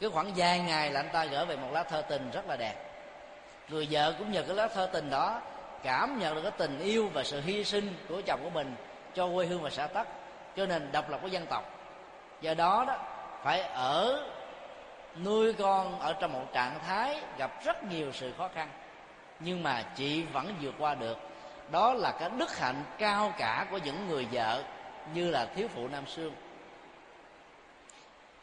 Cứ 0.00 0.10
khoảng 0.10 0.32
vài 0.36 0.58
ngày 0.58 0.90
là 0.90 1.00
anh 1.00 1.08
ta 1.12 1.24
gỡ 1.24 1.44
về 1.44 1.56
một 1.56 1.68
lá 1.72 1.82
thơ 1.82 2.02
tình 2.02 2.30
rất 2.30 2.48
là 2.48 2.56
đẹp 2.56 2.91
người 3.72 3.88
vợ 3.90 4.14
cũng 4.18 4.32
nhờ 4.32 4.42
cái 4.42 4.56
lá 4.56 4.68
thơ 4.68 4.88
tình 4.92 5.10
đó 5.10 5.40
cảm 5.82 6.18
nhận 6.18 6.34
được 6.34 6.42
cái 6.42 6.52
tình 6.58 6.78
yêu 6.78 7.10
và 7.14 7.24
sự 7.24 7.40
hy 7.40 7.64
sinh 7.64 7.94
của 8.08 8.22
chồng 8.26 8.40
của 8.44 8.50
mình 8.50 8.74
cho 9.14 9.28
quê 9.34 9.46
hương 9.46 9.62
và 9.62 9.70
xã 9.70 9.86
tắc, 9.86 10.08
cho 10.56 10.66
nên 10.66 10.92
độc 10.92 11.10
lập 11.10 11.18
của 11.22 11.28
dân 11.28 11.46
tộc. 11.46 11.64
Do 12.40 12.54
đó 12.54 12.84
đó, 12.88 12.96
phải 13.42 13.60
ở 13.62 14.28
nuôi 15.24 15.52
con 15.52 16.00
ở 16.00 16.12
trong 16.12 16.32
một 16.32 16.44
trạng 16.52 16.78
thái 16.86 17.20
gặp 17.38 17.64
rất 17.64 17.84
nhiều 17.84 18.12
sự 18.12 18.32
khó 18.38 18.48
khăn, 18.54 18.68
nhưng 19.40 19.62
mà 19.62 19.82
chị 19.96 20.22
vẫn 20.22 20.54
vượt 20.60 20.74
qua 20.78 20.94
được. 20.94 21.18
Đó 21.70 21.94
là 21.94 22.12
cái 22.20 22.30
đức 22.38 22.58
hạnh 22.58 22.84
cao 22.98 23.34
cả 23.38 23.66
của 23.70 23.78
những 23.84 24.08
người 24.08 24.26
vợ 24.32 24.62
như 25.14 25.30
là 25.30 25.46
thiếu 25.46 25.68
phụ 25.74 25.88
nam 25.88 26.06
sương 26.06 26.32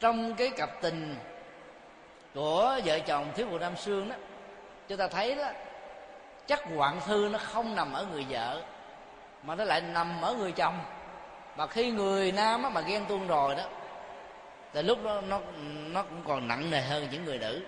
trong 0.00 0.34
cái 0.34 0.50
cặp 0.50 0.70
tình 0.80 1.16
của 2.34 2.80
vợ 2.84 2.98
chồng 2.98 3.32
thiếu 3.34 3.46
phụ 3.50 3.58
nam 3.58 3.76
sương 3.76 4.08
đó 4.08 4.16
chúng 4.90 4.98
ta 4.98 5.08
thấy 5.08 5.34
đó 5.34 5.50
chắc 6.46 6.60
hoạn 6.76 7.00
thư 7.06 7.28
nó 7.32 7.38
không 7.38 7.74
nằm 7.74 7.92
ở 7.92 8.06
người 8.12 8.26
vợ 8.28 8.62
mà 9.42 9.54
nó 9.54 9.64
lại 9.64 9.80
nằm 9.80 10.22
ở 10.22 10.34
người 10.34 10.52
chồng. 10.52 10.78
Và 11.56 11.66
khi 11.66 11.90
người 11.90 12.32
nam 12.32 12.62
á, 12.62 12.68
mà 12.70 12.80
ghen 12.80 13.04
tuông 13.08 13.26
rồi 13.26 13.54
đó 13.54 13.62
thì 14.72 14.82
lúc 14.82 15.04
đó 15.04 15.20
nó 15.28 15.40
nó 15.90 16.02
cũng 16.02 16.22
còn 16.28 16.48
nặng 16.48 16.70
nề 16.70 16.80
hơn 16.80 17.08
những 17.10 17.24
người 17.24 17.38
nữ. 17.38 17.62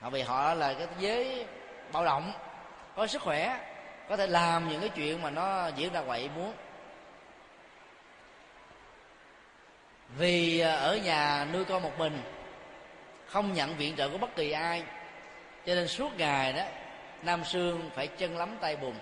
Họ 0.00 0.10
vì 0.10 0.22
họ 0.22 0.54
là 0.54 0.74
cái 0.74 0.86
giới 0.98 1.46
bạo 1.92 2.04
động 2.04 2.32
có 2.96 3.06
sức 3.06 3.22
khỏe 3.22 3.58
có 4.08 4.16
thể 4.16 4.26
làm 4.26 4.68
những 4.68 4.80
cái 4.80 4.88
chuyện 4.88 5.22
mà 5.22 5.30
nó 5.30 5.68
diễn 5.68 5.92
ra 5.92 6.00
ngoài 6.00 6.20
ý 6.20 6.28
muốn. 6.36 6.52
Vì 10.18 10.60
à, 10.60 10.74
ở 10.74 10.96
nhà 10.96 11.46
nuôi 11.52 11.64
con 11.64 11.82
một 11.82 11.98
mình 11.98 12.22
không 13.26 13.52
nhận 13.52 13.76
viện 13.76 13.96
trợ 13.96 14.08
của 14.08 14.18
bất 14.18 14.36
kỳ 14.36 14.50
ai 14.50 14.84
cho 15.66 15.74
nên 15.74 15.88
suốt 15.88 16.18
ngày 16.18 16.52
đó 16.52 16.62
nam 17.22 17.44
sương 17.44 17.90
phải 17.94 18.06
chân 18.06 18.38
lắm 18.38 18.56
tay 18.60 18.76
bùn. 18.76 18.94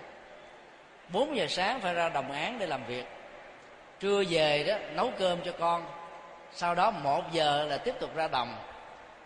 4 1.09 1.35
giờ 1.35 1.47
sáng 1.47 1.79
phải 1.79 1.93
ra 1.93 2.09
đồng 2.09 2.31
án 2.31 2.59
để 2.59 2.65
làm 2.65 2.85
việc. 2.85 3.05
Trưa 3.99 4.23
về 4.29 4.63
đó 4.63 4.75
nấu 4.95 5.11
cơm 5.17 5.39
cho 5.45 5.51
con. 5.59 5.85
Sau 6.53 6.75
đó 6.75 6.91
một 6.91 7.23
giờ 7.31 7.65
là 7.65 7.77
tiếp 7.77 7.95
tục 7.99 8.15
ra 8.15 8.27
đồng. 8.27 8.55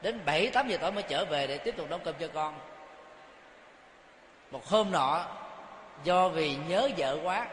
Đến 0.02 0.20
bảy 0.26 0.50
tám 0.50 0.68
giờ 0.68 0.78
tối 0.78 0.92
mới 0.92 1.04
trở 1.04 1.26
về 1.26 1.48
để 1.48 1.58
tiếp 1.58 1.78
tục 1.78 1.90
nấu 1.90 2.00
cơm 2.00 2.16
cho 2.20 2.28
con. 2.34 2.60
Một 4.52 4.66
hôm 4.66 4.92
nọ 4.92 5.26
do 6.04 6.30
vì 6.30 6.56
nhớ 6.68 6.90
vợ 6.98 7.18
quá 7.24 7.48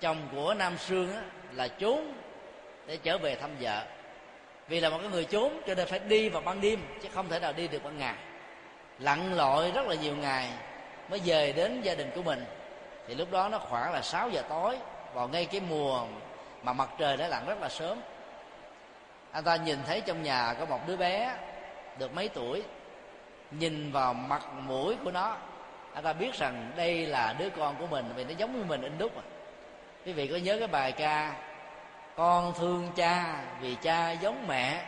chồng 0.00 0.28
của 0.32 0.54
nam 0.54 0.78
sương 0.78 1.14
á, 1.14 1.22
là 1.52 1.68
trốn 1.68 2.12
để 2.86 2.98
trở 3.02 3.18
về 3.18 3.34
thăm 3.34 3.50
vợ. 3.60 3.84
Vì 4.68 4.80
là 4.80 4.90
một 4.90 4.98
cái 5.00 5.08
người 5.08 5.24
trốn 5.24 5.60
cho 5.66 5.74
nên 5.74 5.86
phải 5.86 5.98
đi 5.98 6.28
vào 6.28 6.42
ban 6.42 6.60
đêm 6.60 6.80
chứ 7.02 7.08
không 7.14 7.28
thể 7.28 7.38
nào 7.38 7.52
đi 7.52 7.68
được 7.68 7.84
ban 7.84 7.98
ngày 7.98 8.14
lặn 8.98 9.34
lội 9.34 9.70
rất 9.70 9.86
là 9.86 9.94
nhiều 9.94 10.16
ngày 10.16 10.48
mới 11.10 11.20
về 11.24 11.52
đến 11.52 11.82
gia 11.82 11.94
đình 11.94 12.10
của 12.14 12.22
mình. 12.22 12.44
Thì 13.06 13.14
lúc 13.14 13.30
đó 13.30 13.48
nó 13.48 13.58
khoảng 13.58 13.92
là 13.92 14.02
6 14.02 14.30
giờ 14.30 14.42
tối, 14.48 14.78
vào 15.14 15.28
ngay 15.28 15.46
cái 15.46 15.60
mùa 15.60 16.06
mà 16.62 16.72
mặt 16.72 16.90
trời 16.98 17.16
đã 17.16 17.28
lặn 17.28 17.46
rất 17.46 17.60
là 17.60 17.68
sớm. 17.68 18.00
Anh 19.32 19.44
ta 19.44 19.56
nhìn 19.56 19.78
thấy 19.86 20.00
trong 20.00 20.22
nhà 20.22 20.54
có 20.58 20.64
một 20.64 20.80
đứa 20.86 20.96
bé 20.96 21.34
được 21.98 22.14
mấy 22.14 22.28
tuổi, 22.28 22.62
nhìn 23.50 23.92
vào 23.92 24.14
mặt 24.14 24.42
mũi 24.66 24.96
của 25.04 25.10
nó, 25.10 25.36
anh 25.94 26.04
ta 26.04 26.12
biết 26.12 26.34
rằng 26.34 26.72
đây 26.76 27.06
là 27.06 27.34
đứa 27.38 27.50
con 27.50 27.76
của 27.76 27.86
mình, 27.86 28.12
vì 28.16 28.24
nó 28.24 28.30
giống 28.30 28.58
như 28.58 28.64
mình 28.64 28.82
in 28.82 28.98
đúc 28.98 29.16
à. 29.16 29.22
Quý 30.04 30.12
vị 30.12 30.26
có 30.26 30.36
nhớ 30.36 30.56
cái 30.58 30.68
bài 30.68 30.92
ca, 30.92 31.34
con 32.16 32.52
thương 32.58 32.88
cha 32.96 33.40
vì 33.60 33.74
cha 33.74 34.10
giống 34.10 34.46
mẹ 34.46 34.82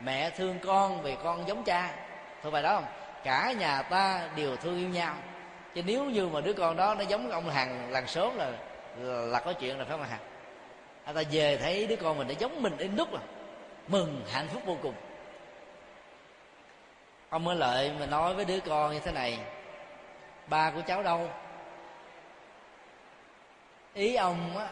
mẹ 0.00 0.30
thương 0.30 0.58
con 0.58 1.02
vì 1.02 1.16
con 1.24 1.48
giống 1.48 1.64
cha 1.64 1.90
thôi 2.42 2.52
bài 2.52 2.62
đó 2.62 2.74
không? 2.74 3.01
Cả 3.24 3.52
nhà 3.52 3.82
ta 3.82 4.28
đều 4.36 4.56
thương 4.56 4.78
yêu 4.78 4.88
nhau. 4.88 5.14
Chứ 5.74 5.82
nếu 5.86 6.04
như 6.04 6.28
mà 6.28 6.40
đứa 6.40 6.52
con 6.52 6.76
đó 6.76 6.94
nó 6.94 7.04
giống 7.04 7.30
ông 7.30 7.50
hàng 7.50 7.90
làng 7.90 8.06
sớm 8.06 8.36
là 8.36 8.50
là, 8.98 9.14
là 9.14 9.40
có 9.40 9.52
chuyện 9.52 9.78
là 9.78 9.84
phải 9.84 9.98
không 9.98 10.08
hằng? 10.08 10.20
Anh 11.04 11.14
ta 11.14 11.22
về 11.30 11.56
thấy 11.56 11.86
đứa 11.86 11.96
con 11.96 12.18
mình 12.18 12.28
nó 12.28 12.34
giống 12.38 12.62
mình 12.62 12.76
đến 12.78 12.96
lúc 12.96 13.14
à 13.14 13.22
mừng 13.88 14.24
hạnh 14.32 14.48
phúc 14.48 14.62
vô 14.66 14.76
cùng. 14.82 14.94
Ông 17.28 17.44
mới 17.44 17.56
lợi 17.56 17.92
mà 18.00 18.06
nói 18.06 18.34
với 18.34 18.44
đứa 18.44 18.60
con 18.60 18.92
như 18.92 19.00
thế 19.00 19.12
này 19.12 19.38
ba 20.46 20.70
của 20.70 20.80
cháu 20.86 21.02
đâu? 21.02 21.30
Ý 23.94 24.14
ông 24.14 24.56
á 24.58 24.68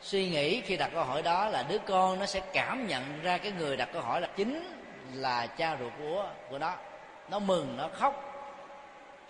suy 0.00 0.30
nghĩ 0.30 0.60
khi 0.60 0.76
đặt 0.76 0.90
câu 0.94 1.04
hỏi 1.04 1.22
đó 1.22 1.48
là 1.48 1.64
đứa 1.68 1.78
con 1.78 2.18
nó 2.18 2.26
sẽ 2.26 2.40
cảm 2.52 2.86
nhận 2.86 3.22
ra 3.22 3.38
cái 3.38 3.52
người 3.52 3.76
đặt 3.76 3.88
câu 3.92 4.02
hỏi 4.02 4.20
là 4.20 4.28
chính 4.36 4.72
là 5.12 5.46
cha 5.46 5.76
ruột 5.80 5.92
của 5.98 6.30
của 6.50 6.58
nó 6.58 6.74
nó 7.28 7.38
mừng 7.38 7.76
nó 7.76 7.88
khóc. 7.92 8.24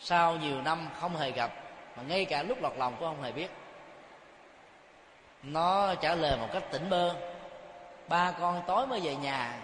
Sau 0.00 0.36
nhiều 0.36 0.62
năm 0.62 0.88
không 1.00 1.16
hề 1.16 1.30
gặp 1.30 1.50
mà 1.96 2.02
ngay 2.02 2.24
cả 2.24 2.42
lúc 2.42 2.62
lọt 2.62 2.72
lòng 2.76 2.96
cũng 2.98 3.08
không 3.08 3.22
hề 3.22 3.32
biết. 3.32 3.50
Nó 5.42 5.94
trả 5.94 6.14
lời 6.14 6.36
một 6.40 6.48
cách 6.52 6.62
tỉnh 6.70 6.90
bơ 6.90 7.14
ba 8.08 8.32
con 8.40 8.62
tối 8.66 8.86
mới 8.86 9.00
về 9.00 9.16
nhà 9.16 9.54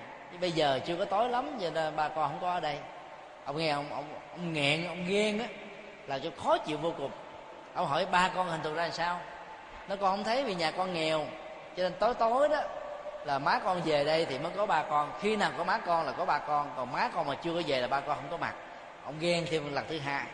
bây 0.41 0.53
giờ 0.53 0.81
chưa 0.87 0.97
có 0.97 1.05
tối 1.05 1.29
lắm 1.29 1.59
cho 1.61 1.71
nên 1.71 1.97
ba 1.97 2.09
con 2.09 2.31
không 2.31 2.41
có 2.41 2.51
ở 2.53 2.61
đây. 2.61 2.79
Ông 3.45 3.57
nghe 3.57 3.69
ông 3.69 3.93
ông, 3.93 4.05
ông 4.31 4.53
nghẹn 4.53 4.87
ông 4.87 5.05
ghen 5.07 5.39
á 5.39 5.47
là 6.07 6.19
cho 6.19 6.31
khó 6.43 6.59
chịu 6.59 6.79
vô 6.79 6.93
cùng. 6.99 7.11
Ông 7.75 7.87
hỏi 7.87 8.07
ba 8.07 8.31
con 8.35 8.49
hình 8.49 8.63
thù 8.63 8.75
ra 8.75 8.83
làm 8.83 8.93
sao? 8.93 9.21
Nó 9.89 9.97
con 9.97 10.17
không 10.17 10.25
thấy 10.25 10.45
vì 10.45 10.55
nhà 10.55 10.71
con 10.71 10.95
nghèo 10.95 11.27
cho 11.77 11.83
nên 11.83 11.93
tối 11.99 12.15
tối 12.15 12.49
đó 12.49 12.61
là 13.25 13.39
má 13.39 13.61
con 13.65 13.83
về 13.85 14.05
đây 14.05 14.27
thì 14.27 14.39
mới 14.39 14.53
có 14.57 14.67
ba 14.67 14.83
con. 14.83 15.13
Khi 15.21 15.37
nào 15.37 15.51
có 15.59 15.65
má 15.65 15.79
con 15.79 16.07
là 16.07 16.13
có 16.13 16.25
ba 16.25 16.39
con, 16.39 16.71
còn 16.77 16.93
má 16.93 17.11
con 17.15 17.27
mà 17.27 17.35
chưa 17.35 17.55
có 17.55 17.63
về 17.67 17.81
là 17.81 17.89
ba 17.89 18.01
con 18.01 18.17
không 18.17 18.31
có 18.31 18.37
mặt. 18.37 18.55
Ông 19.05 19.15
ghen 19.21 19.47
thêm 19.51 19.75
lần 19.75 19.85
thứ 19.89 19.99
hai. 19.99 20.27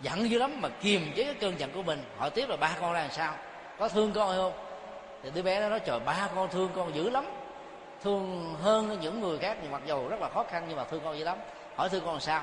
Giận 0.00 0.30
dữ 0.30 0.38
lắm 0.38 0.60
mà 0.60 0.68
kiềm 0.68 1.12
chế 1.16 1.24
cái 1.24 1.34
cơn 1.34 1.60
giận 1.60 1.72
của 1.72 1.82
mình. 1.82 2.04
Hỏi 2.18 2.30
tiếp 2.30 2.48
là 2.48 2.56
ba 2.56 2.70
con 2.80 2.92
ra 2.92 3.00
làm 3.00 3.10
sao? 3.10 3.32
Có 3.78 3.88
thương 3.88 4.12
con 4.12 4.28
hay 4.28 4.38
không? 4.38 4.52
Thì 5.22 5.30
đứa 5.34 5.42
bé 5.42 5.60
nó 5.60 5.68
nói, 5.68 5.80
trời, 5.80 6.00
ba 6.00 6.28
con 6.34 6.48
thương 6.50 6.70
con 6.76 6.94
dữ 6.94 7.10
lắm. 7.10 7.24
Thương 8.02 8.54
hơn 8.62 8.98
những 9.00 9.20
người 9.20 9.38
khác 9.38 9.56
nhưng 9.62 9.72
mặc 9.72 9.82
dù 9.86 10.08
rất 10.08 10.20
là 10.20 10.28
khó 10.28 10.44
khăn 10.50 10.64
nhưng 10.68 10.76
mà 10.76 10.84
thương 10.84 11.00
con 11.04 11.18
dữ 11.18 11.24
lắm. 11.24 11.38
Hỏi 11.76 11.88
thương 11.88 12.02
con 12.04 12.12
làm 12.12 12.20
sao? 12.20 12.42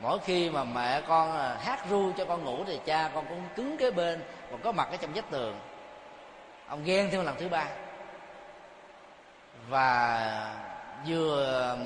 Mỗi 0.00 0.18
khi 0.24 0.50
mà 0.50 0.64
mẹ 0.64 1.00
con 1.08 1.36
à, 1.36 1.56
hát 1.64 1.80
ru 1.90 2.12
cho 2.18 2.24
con 2.24 2.44
ngủ 2.44 2.64
thì 2.66 2.80
cha 2.84 3.10
con 3.14 3.26
cũng 3.28 3.42
cứng 3.56 3.76
kế 3.76 3.90
bên, 3.90 4.22
còn 4.50 4.60
có 4.62 4.72
mặt 4.72 4.88
ở 4.90 4.96
trong 4.96 5.12
vách 5.12 5.30
tường. 5.30 5.60
Ông 6.68 6.84
ghen 6.84 7.08
thêm 7.12 7.24
lần 7.24 7.36
thứ 7.38 7.48
ba 7.48 7.66
và 9.68 10.62
vừa 11.06 11.76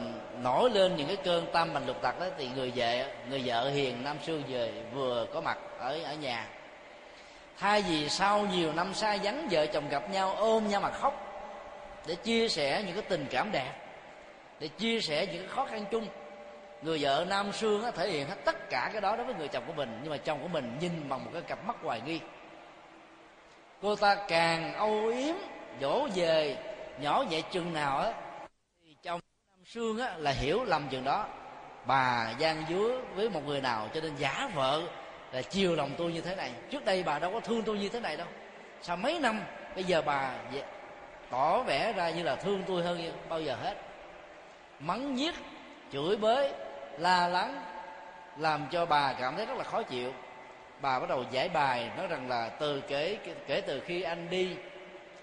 nổi 0.42 0.70
lên 0.70 0.96
những 0.96 1.06
cái 1.06 1.16
cơn 1.16 1.46
tâm 1.52 1.74
bệnh 1.74 1.86
lục 1.86 2.02
tặc 2.02 2.20
đó, 2.20 2.26
thì 2.38 2.48
người 2.54 2.72
vợ 2.76 3.04
người 3.28 3.42
vợ 3.44 3.70
hiền 3.70 4.04
nam 4.04 4.16
sư 4.22 4.42
về 4.48 4.72
vừa 4.92 5.26
có 5.34 5.40
mặt 5.40 5.58
ở 5.78 6.02
ở 6.04 6.14
nhà. 6.14 6.46
Thay 7.58 7.82
vì 7.82 8.08
sau 8.08 8.46
nhiều 8.46 8.72
năm 8.72 8.94
xa 8.94 9.16
vắng, 9.22 9.48
vợ 9.50 9.66
chồng 9.66 9.88
gặp 9.88 10.10
nhau 10.10 10.34
ôm 10.36 10.68
nhau 10.68 10.80
mà 10.80 10.90
khóc 10.90 11.26
để 12.06 12.14
chia 12.14 12.48
sẻ 12.48 12.82
những 12.86 12.94
cái 12.94 13.04
tình 13.08 13.26
cảm 13.30 13.52
đẹp, 13.52 13.72
để 14.60 14.68
chia 14.68 15.00
sẻ 15.00 15.26
những 15.26 15.46
cái 15.46 15.56
khó 15.56 15.64
khăn 15.64 15.84
chung, 15.90 16.06
người 16.82 16.98
vợ 17.00 17.26
nam 17.28 17.52
sương 17.52 17.84
thể 17.96 18.10
hiện 18.10 18.28
hết 18.28 18.36
tất 18.44 18.70
cả 18.70 18.90
cái 18.92 19.00
đó 19.00 19.16
đối 19.16 19.26
với 19.26 19.34
người 19.34 19.48
chồng 19.48 19.64
của 19.66 19.72
mình. 19.72 19.98
Nhưng 20.02 20.10
mà 20.10 20.16
chồng 20.16 20.38
của 20.42 20.48
mình 20.48 20.76
nhìn 20.80 21.08
bằng 21.08 21.24
một 21.24 21.30
cái 21.32 21.42
cặp 21.42 21.64
mắt 21.66 21.76
hoài 21.82 22.00
nghi. 22.00 22.20
Cô 23.82 23.96
ta 23.96 24.14
càng 24.28 24.74
âu 24.74 25.06
yếm 25.06 25.34
dỗ 25.80 26.08
về 26.14 26.56
nhỏ 27.00 27.24
nhẹ 27.30 27.40
chừng 27.50 27.74
nào 27.74 27.98
á, 27.98 28.12
thì 28.84 28.96
trong 29.02 29.20
năm 29.50 29.64
sương 29.66 29.98
á, 29.98 30.14
là 30.16 30.30
hiểu 30.30 30.64
lầm 30.64 30.88
chừng 30.90 31.04
đó. 31.04 31.26
Bà 31.86 32.34
gian 32.38 32.64
dúa 32.70 33.00
với 33.14 33.30
một 33.30 33.40
người 33.46 33.60
nào 33.60 33.88
cho 33.94 34.00
nên 34.00 34.16
giả 34.16 34.50
vợ 34.54 34.82
là 35.32 35.42
chiều 35.42 35.76
lòng 35.76 35.90
tôi 35.98 36.12
như 36.12 36.20
thế 36.20 36.36
này. 36.36 36.52
Trước 36.70 36.84
đây 36.84 37.02
bà 37.02 37.18
đâu 37.18 37.32
có 37.32 37.40
thương 37.40 37.62
tôi 37.62 37.78
như 37.78 37.88
thế 37.88 38.00
này 38.00 38.16
đâu. 38.16 38.26
Sau 38.82 38.96
mấy 38.96 39.18
năm, 39.18 39.40
bây 39.74 39.84
giờ 39.84 40.02
bà 40.02 40.34
tỏ 41.30 41.62
vẻ 41.62 41.92
ra 41.92 42.10
như 42.10 42.22
là 42.22 42.36
thương 42.36 42.62
tôi 42.66 42.82
hơn 42.82 43.12
bao 43.28 43.40
giờ 43.40 43.56
hết. 43.62 43.76
Mắng 44.80 45.14
nhiếc, 45.14 45.34
chửi 45.92 46.16
bới, 46.16 46.52
la 46.98 47.28
lắng, 47.28 47.62
làm 48.38 48.66
cho 48.70 48.86
bà 48.86 49.12
cảm 49.12 49.36
thấy 49.36 49.46
rất 49.46 49.58
là 49.58 49.64
khó 49.64 49.82
chịu. 49.82 50.12
Bà 50.80 51.00
bắt 51.00 51.08
đầu 51.08 51.24
giải 51.30 51.48
bài, 51.48 51.90
nói 51.96 52.06
rằng 52.06 52.28
là 52.28 52.48
từ 52.48 52.80
kể 52.80 53.18
kể 53.46 53.60
từ 53.60 53.80
khi 53.80 54.02
anh 54.02 54.30
đi 54.30 54.56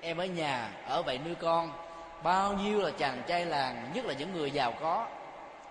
em 0.07 0.17
ở 0.17 0.25
nhà, 0.25 0.69
ở 0.87 1.01
vậy 1.01 1.19
nuôi 1.25 1.35
con. 1.35 1.71
Bao 2.23 2.53
nhiêu 2.53 2.81
là 2.81 2.91
chàng 2.97 3.21
trai 3.27 3.45
làng, 3.45 3.91
nhất 3.93 4.05
là 4.05 4.13
những 4.13 4.33
người 4.33 4.51
giàu 4.51 4.71
có. 4.71 5.07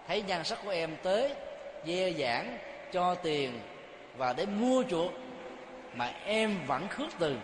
Thấy 0.09 0.23
nhan 0.23 0.45
sắc 0.45 0.59
của 0.65 0.71
em 0.71 0.97
tới, 1.03 1.35
dê 1.87 2.13
giảng 2.19 2.59
cho 2.93 3.15
tiền 3.15 3.61
và 4.17 4.33
để 4.33 4.47
mua 4.47 4.85
chuộc. 4.91 5.13
Mà 5.95 6.13
em 6.25 6.59
vẫn 6.67 6.89
khước 6.89 7.09
từ, 7.19 7.37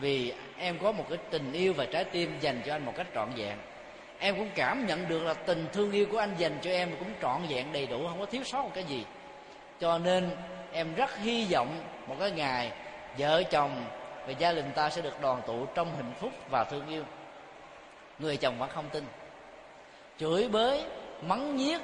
vì 0.00 0.32
em 0.58 0.78
có 0.82 0.92
một 0.92 1.04
cái 1.08 1.18
tình 1.30 1.52
yêu 1.52 1.72
và 1.72 1.86
trái 1.86 2.04
tim 2.04 2.38
dành 2.40 2.62
cho 2.66 2.74
anh 2.74 2.84
một 2.84 2.92
cách 2.96 3.06
trọn 3.14 3.28
vẹn. 3.36 3.58
Em 4.18 4.36
cũng 4.36 4.50
cảm 4.54 4.86
nhận 4.86 5.08
được 5.08 5.22
là 5.22 5.34
tình 5.34 5.66
thương 5.72 5.92
yêu 5.92 6.06
của 6.12 6.18
anh 6.18 6.34
dành 6.38 6.58
cho 6.62 6.70
em 6.70 6.90
cũng 6.98 7.08
trọn 7.22 7.42
vẹn 7.48 7.72
đầy 7.72 7.86
đủ, 7.86 8.08
không 8.08 8.20
có 8.20 8.26
thiếu 8.26 8.44
sót 8.44 8.62
một 8.62 8.70
cái 8.74 8.84
gì. 8.84 9.04
Cho 9.80 9.98
nên 9.98 10.30
em 10.72 10.94
rất 10.94 11.18
hy 11.18 11.46
vọng 11.50 11.84
một 12.06 12.16
cái 12.20 12.30
ngày 12.30 12.72
vợ 13.18 13.42
chồng 13.42 13.84
và 14.26 14.32
gia 14.32 14.52
đình 14.52 14.72
ta 14.74 14.90
sẽ 14.90 15.02
được 15.02 15.20
đoàn 15.20 15.42
tụ 15.46 15.66
trong 15.74 15.96
hạnh 15.96 16.12
phúc 16.20 16.32
và 16.50 16.64
thương 16.64 16.88
yêu. 16.88 17.04
Người 18.18 18.36
chồng 18.36 18.58
vẫn 18.58 18.70
không 18.70 18.88
tin. 18.92 19.04
Chửi 20.18 20.48
bới, 20.48 20.84
mắng 21.22 21.56
nhiếc, 21.56 21.80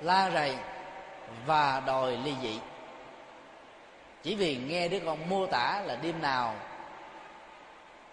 la 0.00 0.30
rầy 0.30 0.56
và 1.46 1.82
đòi 1.86 2.16
ly 2.16 2.34
dị. 2.42 2.60
Chỉ 4.22 4.34
vì 4.34 4.56
nghe 4.56 4.88
đứa 4.88 4.98
con 5.00 5.28
mô 5.28 5.46
tả 5.46 5.82
là 5.86 5.96
đêm 6.02 6.22
nào 6.22 6.54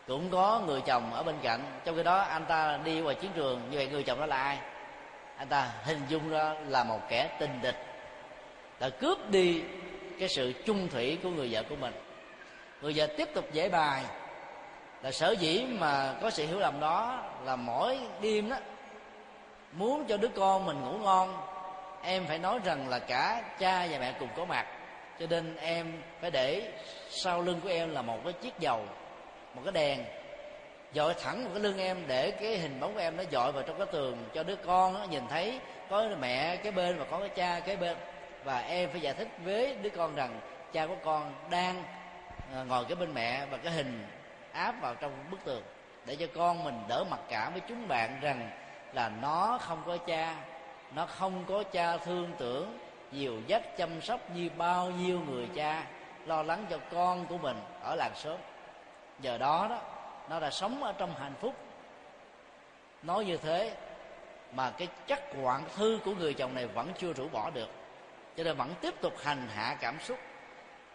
cũng 0.07 0.29
có 0.31 0.61
người 0.67 0.81
chồng 0.81 1.13
ở 1.13 1.23
bên 1.23 1.35
cạnh. 1.43 1.61
Trong 1.85 1.95
khi 1.95 2.03
đó, 2.03 2.17
anh 2.17 2.45
ta 2.45 2.79
đi 2.83 2.99
ngoài 2.99 3.15
chiến 3.15 3.31
trường. 3.35 3.61
Như 3.69 3.77
vậy, 3.77 3.87
người 3.87 4.03
chồng 4.03 4.19
đó 4.19 4.25
là 4.25 4.37
ai? 4.37 4.57
Anh 5.37 5.47
ta 5.47 5.71
hình 5.83 6.01
dung 6.09 6.29
ra 6.29 6.55
là 6.67 6.83
một 6.83 6.99
kẻ 7.09 7.29
tình 7.39 7.61
địch 7.61 7.85
đã 8.79 8.89
cướp 8.89 9.29
đi 9.29 9.61
cái 10.19 10.29
sự 10.29 10.53
chung 10.65 10.87
thủy 10.89 11.17
của 11.23 11.29
người 11.29 11.49
vợ 11.51 11.63
của 11.69 11.75
mình 11.75 11.93
người 12.83 12.93
vợ 12.95 13.07
tiếp 13.07 13.29
tục 13.33 13.45
giải 13.51 13.69
bài 13.69 14.03
là 15.01 15.11
sở 15.11 15.31
dĩ 15.31 15.65
mà 15.79 16.15
có 16.21 16.29
sự 16.29 16.47
hiểu 16.47 16.59
lầm 16.59 16.79
đó 16.79 17.23
là 17.43 17.55
mỗi 17.55 17.99
đêm 18.21 18.49
đó, 18.49 18.57
muốn 19.71 20.05
cho 20.05 20.17
đứa 20.17 20.27
con 20.27 20.65
mình 20.65 20.81
ngủ 20.81 20.97
ngon, 20.97 21.37
em 22.03 22.25
phải 22.25 22.39
nói 22.39 22.59
rằng 22.63 22.89
là 22.89 22.99
cả 22.99 23.43
cha 23.59 23.87
và 23.91 23.97
mẹ 23.99 24.13
cùng 24.19 24.29
có 24.35 24.45
mặt. 24.45 24.65
Cho 25.19 25.25
nên 25.29 25.55
em 25.55 26.01
phải 26.21 26.31
để 26.31 26.71
sau 27.09 27.41
lưng 27.41 27.59
của 27.63 27.69
em 27.69 27.91
là 27.91 28.01
một 28.01 28.17
cái 28.23 28.33
chiếc 28.33 28.59
dầu, 28.59 28.85
một 29.53 29.61
cái 29.65 29.71
đèn, 29.71 30.05
dội 30.95 31.13
thẳng 31.13 31.43
vào 31.43 31.53
cái 31.53 31.63
lưng 31.63 31.77
em 31.77 31.97
để 32.07 32.31
cái 32.31 32.57
hình 32.57 32.79
bóng 32.79 32.93
của 32.93 32.99
em 32.99 33.17
nó 33.17 33.23
dội 33.31 33.51
vào 33.51 33.63
trong 33.63 33.77
cái 33.77 33.87
tường 33.91 34.17
cho 34.33 34.43
đứa 34.43 34.55
con 34.55 34.93
nó 34.93 35.03
nhìn 35.03 35.23
thấy 35.29 35.59
có 35.89 36.09
mẹ 36.19 36.55
cái 36.55 36.71
bên 36.71 36.99
và 36.99 37.05
có 37.11 37.19
cái 37.19 37.29
cha 37.29 37.59
cái 37.59 37.75
bên. 37.75 37.97
Và 38.43 38.59
em 38.59 38.89
phải 38.89 39.01
giải 39.01 39.13
thích 39.13 39.27
với 39.43 39.75
đứa 39.81 39.89
con 39.89 40.15
rằng 40.15 40.39
cha 40.73 40.87
của 40.87 40.97
con 41.03 41.33
đang 41.49 41.83
À, 42.55 42.63
ngồi 42.63 42.85
cái 42.85 42.95
bên 42.95 43.13
mẹ 43.13 43.45
và 43.51 43.57
cái 43.57 43.73
hình 43.73 44.07
áp 44.51 44.81
vào 44.81 44.95
trong 44.95 45.11
bức 45.31 45.43
tường 45.43 45.63
để 46.05 46.15
cho 46.15 46.25
con 46.35 46.63
mình 46.63 46.79
đỡ 46.87 47.03
mặc 47.09 47.19
cảm 47.29 47.53
với 47.53 47.61
chúng 47.67 47.87
bạn 47.87 48.19
rằng 48.21 48.49
là 48.93 49.09
nó 49.21 49.57
không 49.61 49.83
có 49.85 49.97
cha, 49.97 50.35
nó 50.95 51.05
không 51.05 51.45
có 51.47 51.63
cha 51.63 51.97
thương 51.97 52.31
tưởng 52.37 52.79
dìu 53.11 53.41
dắt 53.47 53.77
chăm 53.77 54.01
sóc 54.01 54.19
như 54.35 54.49
bao 54.57 54.91
nhiêu 54.91 55.19
người 55.19 55.47
cha 55.55 55.83
lo 56.25 56.43
lắng 56.43 56.65
cho 56.69 56.79
con 56.91 57.25
của 57.25 57.37
mình 57.37 57.57
ở 57.81 57.95
làng 57.95 58.13
sớm 58.15 58.37
giờ 59.19 59.37
đó 59.37 59.67
đó, 59.69 59.81
nó 60.29 60.39
đã 60.39 60.49
sống 60.49 60.83
ở 60.83 60.93
trong 60.97 61.13
hạnh 61.19 61.35
phúc. 61.39 61.55
Nói 63.03 63.25
như 63.25 63.37
thế 63.37 63.75
mà 64.53 64.71
cái 64.71 64.87
chất 65.07 65.19
quạng 65.43 65.63
thư 65.75 65.99
của 66.05 66.11
người 66.15 66.33
chồng 66.33 66.55
này 66.55 66.67
vẫn 66.67 66.91
chưa 66.97 67.13
rũ 67.13 67.27
bỏ 67.31 67.49
được, 67.49 67.69
cho 68.37 68.43
nên 68.43 68.57
vẫn 68.57 68.73
tiếp 68.81 68.93
tục 69.01 69.13
hành 69.23 69.47
hạ 69.55 69.77
cảm 69.79 69.99
xúc. 69.99 70.19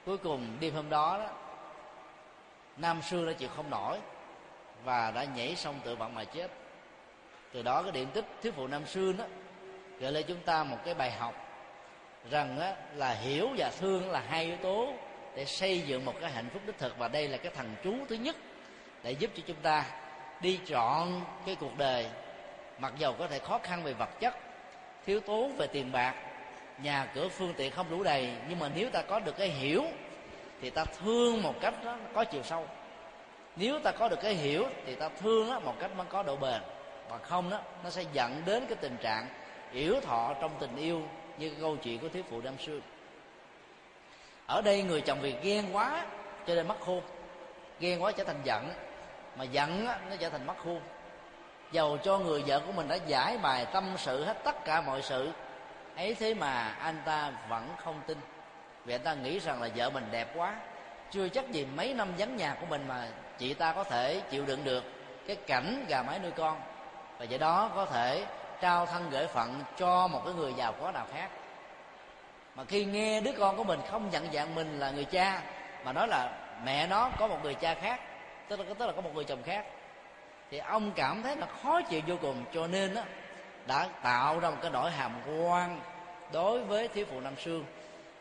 Cuối 0.07 0.19
cùng 0.19 0.57
đêm 0.61 0.75
hôm 0.75 0.91
đó 0.91 1.19
đó 1.19 1.31
nam 2.79 3.03
sư 3.03 3.27
đã 3.27 3.33
chịu 3.33 3.49
không 3.57 3.71
nổi 3.71 3.99
và 4.85 5.11
đã 5.11 5.25
nhảy 5.25 5.57
sông 5.57 5.81
tự 5.85 5.97
vận 5.97 6.15
mà 6.15 6.25
chết. 6.25 6.51
Từ 7.53 7.63
đó 7.63 7.83
cái 7.83 7.93
điện 7.93 8.09
tích 8.15 8.25
thiếu 8.43 8.53
phụ 8.57 8.67
nam 8.67 8.87
sư 8.87 9.15
đó 9.19 9.25
gợi 9.99 10.13
lên 10.13 10.25
chúng 10.29 10.41
ta 10.41 10.65
một 10.65 10.77
cái 10.85 10.95
bài 10.95 11.11
học 11.11 11.35
rằng 12.31 12.61
á, 12.61 12.75
là 12.95 13.15
hiểu 13.15 13.49
và 13.59 13.71
thương 13.81 14.11
là 14.11 14.23
hai 14.29 14.45
yếu 14.45 14.57
tố 14.57 14.93
để 15.37 15.45
xây 15.45 15.81
dựng 15.81 16.05
một 16.05 16.15
cái 16.21 16.31
hạnh 16.31 16.49
phúc 16.53 16.63
đích 16.67 16.79
thực. 16.79 16.99
Và 16.99 17.09
đây 17.09 17.29
là 17.29 17.37
cái 17.37 17.53
thằng 17.57 17.75
chú 17.85 17.95
thứ 18.09 18.15
nhất 18.15 18.37
để 19.03 19.11
giúp 19.13 19.31
cho 19.35 19.43
chúng 19.47 19.61
ta 19.63 19.85
đi 20.41 20.61
chọn 20.67 21.25
cái 21.47 21.57
cuộc 21.61 21.79
đời. 21.79 22.07
Mặc 22.79 22.93
dầu 22.99 23.15
có 23.19 23.27
thể 23.27 23.39
khó 23.39 23.59
khăn 23.63 23.83
về 23.83 23.93
vật 23.93 24.21
chất 24.21 24.35
thiếu 25.07 25.21
tố 25.21 25.49
về 25.59 25.67
tiền 25.67 25.93
bạc 25.93 26.15
nhà 26.83 27.07
cửa 27.15 27.29
phương 27.29 27.55
tiện 27.57 27.73
không 27.73 27.91
đủ 27.91 28.03
đầy 28.03 28.33
nhưng 28.49 28.59
mà 28.59 28.71
nếu 28.75 28.91
ta 28.91 29.03
có 29.03 29.21
được 29.21 29.37
cái 29.37 29.49
hiểu 29.49 29.85
thì 30.61 30.71
ta 30.71 30.85
thương 30.85 31.43
một 31.43 31.55
cách 31.61 31.75
đó 31.85 31.97
có 32.15 32.25
chiều 32.25 32.43
sâu. 32.43 32.67
Nếu 33.57 33.79
ta 33.79 33.93
có 33.93 34.09
được 34.09 34.19
cái 34.23 34.35
hiểu 34.35 34.67
thì 34.87 34.95
ta 34.95 35.09
thương 35.09 35.51
đó 35.51 35.61
một 35.61 35.75
cách 35.81 35.91
nó 35.97 36.05
có 36.09 36.23
độ 36.23 36.37
bền. 36.37 36.61
Và 37.09 37.19
không 37.19 37.51
đó 37.51 37.61
nó 37.85 37.91
sẽ 37.91 38.05
dẫn 38.13 38.43
đến 38.47 38.67
cái 38.69 38.77
tình 38.81 38.97
trạng 39.03 39.29
yếu 39.73 40.01
thọ 40.01 40.35
trong 40.41 40.51
tình 40.59 40.77
yêu 40.77 41.03
như 41.39 41.51
cái 41.51 41.59
câu 41.61 41.77
chuyện 41.77 41.99
của 41.99 42.09
thiếu 42.09 42.23
phụ 42.31 42.41
năm 42.41 42.55
xưa 42.59 42.79
ở 44.47 44.63
đây 44.63 44.83
người 44.83 45.01
chồng 45.01 45.19
vì 45.21 45.35
ghen 45.43 45.65
quá 45.73 46.07
cho 46.47 46.55
nên 46.55 46.69
mất 46.69 46.81
khôn 46.81 47.03
ghen 47.81 48.03
quá 48.03 48.13
trở 48.13 48.25
thành 48.25 48.41
giận 48.45 48.71
mà 49.37 49.45
giận 49.45 49.87
á, 49.87 49.99
nó 50.11 50.17
trở 50.17 50.29
thành 50.29 50.47
mất 50.47 50.55
khôn 50.65 50.81
dầu 51.73 51.99
cho 52.03 52.19
người 52.19 52.43
vợ 52.47 52.61
của 52.67 52.73
mình 52.73 52.89
đã 52.89 52.95
giải 52.95 53.39
bài 53.39 53.67
tâm 53.73 53.85
sự 53.97 54.25
hết 54.25 54.45
tất 54.45 54.65
cả 54.65 54.81
mọi 54.81 55.03
sự 55.03 55.31
ấy 55.97 56.15
thế 56.15 56.35
mà 56.35 56.77
anh 56.81 57.03
ta 57.05 57.33
vẫn 57.49 57.69
không 57.79 58.01
tin 58.07 58.19
vì 58.85 58.95
anh 58.95 59.03
ta 59.03 59.15
nghĩ 59.15 59.39
rằng 59.39 59.63
là 59.63 59.69
vợ 59.75 59.91
mình 59.91 60.05
đẹp 60.11 60.29
quá. 60.35 60.55
Chưa 61.11 61.29
chắc 61.29 61.51
gì 61.51 61.67
mấy 61.77 61.95
năm 61.95 62.09
vắng 62.19 62.37
nhà 62.37 62.57
của 62.61 62.67
mình 62.67 62.85
mà 62.89 63.09
chị 63.39 63.55
ta 63.55 63.73
có 63.73 63.85
thể 63.85 64.21
chịu 64.31 64.47
đựng 64.47 64.65
được 64.65 64.85
cái 65.27 65.37
cảnh 65.37 65.85
gà 65.89 66.03
mái 66.03 66.19
nuôi 66.19 66.31
con. 66.31 66.61
Và 67.19 67.27
vậy 67.31 67.39
đó 67.39 67.71
có 67.75 67.85
thể 67.85 68.27
trao 68.61 68.87
thân 68.87 69.11
gửi 69.11 69.27
phận 69.27 69.61
cho 69.79 70.09
một 70.09 70.23
cái 70.25 70.35
người 70.35 70.55
giàu 70.55 70.73
có 70.81 70.93
nào 70.93 71.07
khác. 71.15 71.31
Mà 72.55 72.65
khi 72.65 72.85
nghe 72.85 73.21
đứa 73.21 73.33
con 73.39 73.57
của 73.57 73.65
mình 73.65 73.81
không 73.91 74.11
nhận 74.11 74.33
dạng 74.33 74.55
mình 74.55 74.79
là 74.79 74.91
người 74.91 75.05
cha 75.05 75.43
mà 75.85 75.93
nói 75.93 76.09
là 76.09 76.33
mẹ 76.65 76.87
nó 76.87 77.11
có 77.19 77.27
một 77.27 77.39
người 77.43 77.55
cha 77.55 77.75
khác 77.75 78.01
tức 78.49 78.61
là 78.61 78.67
tức 78.79 78.87
là 78.87 78.93
có 78.93 79.01
một 79.01 79.11
người 79.15 79.25
chồng 79.25 79.43
khác 79.43 79.65
thì 80.51 80.59
ông 80.59 80.93
cảm 80.93 81.23
thấy 81.23 81.37
là 81.37 81.47
khó 81.63 81.83
chịu 81.83 82.01
vô 82.07 82.17
cùng. 82.21 82.45
Cho 82.55 82.67
nên 82.67 82.95
đó, 82.95 83.03
đã 83.67 83.89
tạo 84.03 84.41
ra 84.41 84.51
một 84.51 84.57
cái 84.63 84.71
nỗi 84.71 84.91
hàm 84.91 85.13
quan 85.27 85.81
đối 86.33 86.65
với 86.65 86.89
thiếu 86.89 87.07
phụ 87.11 87.21
nam 87.21 87.35
sương 87.37 87.65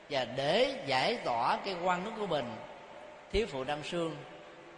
và 0.10 0.26
để 0.26 0.80
giải 0.86 1.18
tỏa 1.26 1.58
cái 1.66 1.76
quan 1.84 2.03
nước 2.03 2.12
của 2.20 2.28
mình 2.28 2.45
thiếu 3.32 3.47
phụ 3.49 3.64
nam 3.64 3.84
sương 3.84 4.16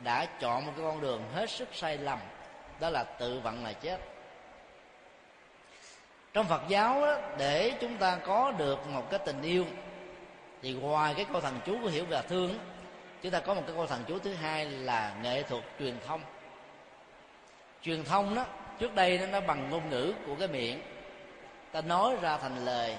đã 0.04 0.26
chọn 0.26 0.66
một 0.66 0.72
cái 0.76 0.86
con 0.86 1.02
đường 1.02 1.24
hết 1.36 1.50
sức 1.50 1.68
sai 1.74 1.98
lầm 1.98 2.20
đó 2.80 2.90
là 2.90 3.04
tự 3.04 3.40
vận 3.40 3.64
là 3.64 3.74
chết. 3.74 4.00
Trong 6.34 6.46
phật 6.48 6.62
giáo 6.68 7.02
đó, 7.02 7.16
để 7.38 7.74
chúng 7.82 7.98
ta 7.98 8.18
có 8.26 8.52
được 8.52 8.88
một 8.88 9.10
cái 9.10 9.20
tình 9.26 9.42
yêu 9.42 9.66
thì 10.62 10.74
ngoài 10.74 11.14
cái 11.14 11.26
câu 11.32 11.42
thần 11.42 11.60
chú 11.66 11.78
của 11.82 11.88
hiểu 11.88 12.06
và 12.10 12.22
thương 12.22 12.60
chúng 13.24 13.32
ta 13.32 13.40
có 13.40 13.54
một 13.54 13.62
cái 13.68 13.76
câu 13.76 13.88
thần 13.88 14.04
chú 14.08 14.20
thứ 14.20 14.34
hai 14.34 14.66
là 14.66 15.16
nghệ 15.24 15.44
thuật 15.44 15.64
truyền 15.80 15.96
thông. 16.08 16.22
Truyền 17.84 18.04
thông 18.04 18.36
đó 18.36 18.46
trước 18.80 18.96
đây 18.96 19.28
nó 19.32 19.42
bằng 19.42 19.70
ngôn 19.70 19.90
ngữ 19.90 20.14
của 20.26 20.36
cái 20.40 20.48
miệng 20.48 20.82
ta 21.72 21.82
nói 21.82 22.16
ra 22.22 22.38
thành 22.38 22.66
lời 22.66 22.96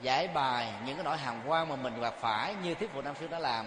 giải 0.00 0.28
bài 0.28 0.72
những 0.86 0.96
cái 0.96 1.04
nỗi 1.04 1.16
hàm 1.16 1.34
quan 1.46 1.68
mà 1.68 1.76
mình 1.76 2.00
gặp 2.00 2.14
phải 2.20 2.54
như 2.62 2.74
thuyết 2.74 2.90
phụ 2.92 3.02
nam 3.02 3.14
sư 3.20 3.26
đã 3.30 3.38
làm, 3.38 3.66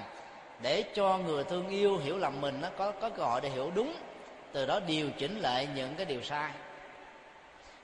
để 0.61 0.84
cho 0.95 1.17
người 1.17 1.43
thương 1.43 1.67
yêu 1.67 1.97
hiểu 1.97 2.17
lầm 2.17 2.41
mình 2.41 2.61
nó 2.61 2.69
có 2.78 2.91
có 2.91 3.09
cơ 3.09 3.23
hội 3.23 3.41
để 3.41 3.49
hiểu 3.49 3.71
đúng, 3.75 3.95
từ 4.51 4.65
đó 4.65 4.80
điều 4.80 5.09
chỉnh 5.11 5.39
lại 5.39 5.67
những 5.75 5.95
cái 5.95 6.05
điều 6.05 6.21
sai. 6.21 6.51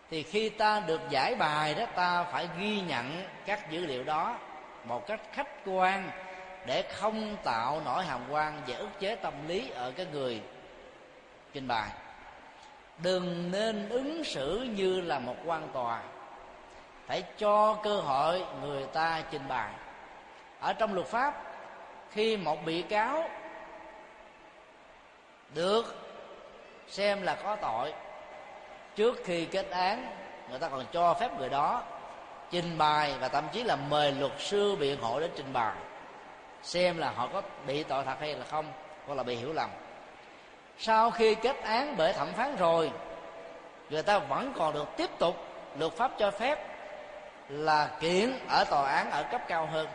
Thì 0.10 0.24
khi 0.24 0.50
ta 0.50 0.80
được 0.80 1.02
giải 1.10 1.36
bài 1.36 1.76
đó, 1.76 1.86
ta 1.96 2.24
phải 2.24 2.50
ghi 2.60 2.82
nhận 2.82 3.24
các 3.46 3.72
dữ 3.72 3.86
liệu 3.86 4.04
đó 4.04 4.38
một 4.84 5.08
cách 5.08 5.22
khách 5.34 5.50
quan 5.66 6.10
để 6.66 6.84
không 6.94 7.38
tạo 7.44 7.82
nỗi 7.86 8.06
hàm 8.06 8.22
quan 8.30 8.62
và 8.68 8.76
ức 8.76 8.90
chế 9.00 9.16
tâm 9.16 9.34
lý 9.48 9.70
ở 9.70 9.92
cái 9.92 10.06
người 10.12 10.42
trình 11.54 11.68
bày. 11.68 11.90
Đừng 12.98 13.52
nên 13.52 13.90
ứng 13.90 14.24
xử 14.24 14.68
như 14.76 15.02
là 15.02 15.20
một 15.20 15.36
quan 15.46 15.68
tòa 15.74 16.02
phải 17.14 17.24
cho 17.38 17.78
cơ 17.84 17.96
hội 17.96 18.44
người 18.62 18.84
ta 18.94 19.22
trình 19.32 19.42
bày. 19.48 19.70
Ở 20.60 20.74
trong 20.74 20.94
luật 20.94 21.08
pháp, 21.08 21.34
khi 22.12 22.38
một 22.38 22.66
bị 22.66 22.82
cáo 22.82 23.30
được 25.54 25.96
xem 26.88 27.22
là 27.22 27.36
có 27.36 27.56
tội, 27.56 27.94
trước 28.96 29.22
khi 29.26 29.46
kết 29.46 29.70
án, 29.72 30.16
người 30.50 30.60
ta 30.60 30.70
còn 30.70 30.86
cho 30.92 31.14
phép 31.14 31.40
người 31.40 31.50
đó 31.50 31.84
trình 32.52 32.78
bày 32.78 33.14
và 33.20 33.28
thậm 33.28 33.44
chí 33.52 33.64
là 33.64 33.76
mời 33.76 34.12
luật 34.12 34.32
sư 34.40 34.76
biện 34.76 35.02
hộ 35.02 35.20
đến 35.20 35.32
trình 35.36 35.54
bày, 35.54 35.76
xem 36.64 36.98
là 36.98 37.12
họ 37.12 37.30
có 37.34 37.42
bị 37.68 37.84
tội 37.84 38.04
thật 38.04 38.16
hay 38.20 38.36
là 38.36 38.46
không, 38.46 38.66
hoặc 39.08 39.16
là 39.16 39.24
bị 39.24 39.36
hiểu 39.36 39.54
lầm. 39.54 39.70
Sau 40.78 41.12
khi 41.12 41.36
kết 41.36 41.64
án 41.64 41.96
bởi 41.98 42.14
thẩm 42.14 42.28
phán 42.34 42.56
rồi, 42.56 42.92
người 43.90 44.04
ta 44.04 44.20
vẫn 44.20 44.54
còn 44.56 44.74
được 44.74 44.88
tiếp 44.98 45.10
tục 45.20 45.36
luật 45.78 45.94
pháp 45.94 46.12
cho 46.18 46.32
phép 46.32 46.73
là 47.54 47.90
kiện 48.00 48.34
ở 48.50 48.64
tòa 48.64 48.92
án 48.92 49.12
ở 49.12 49.24
cấp 49.24 49.42
cao 49.48 49.70
hơn. 49.72 49.88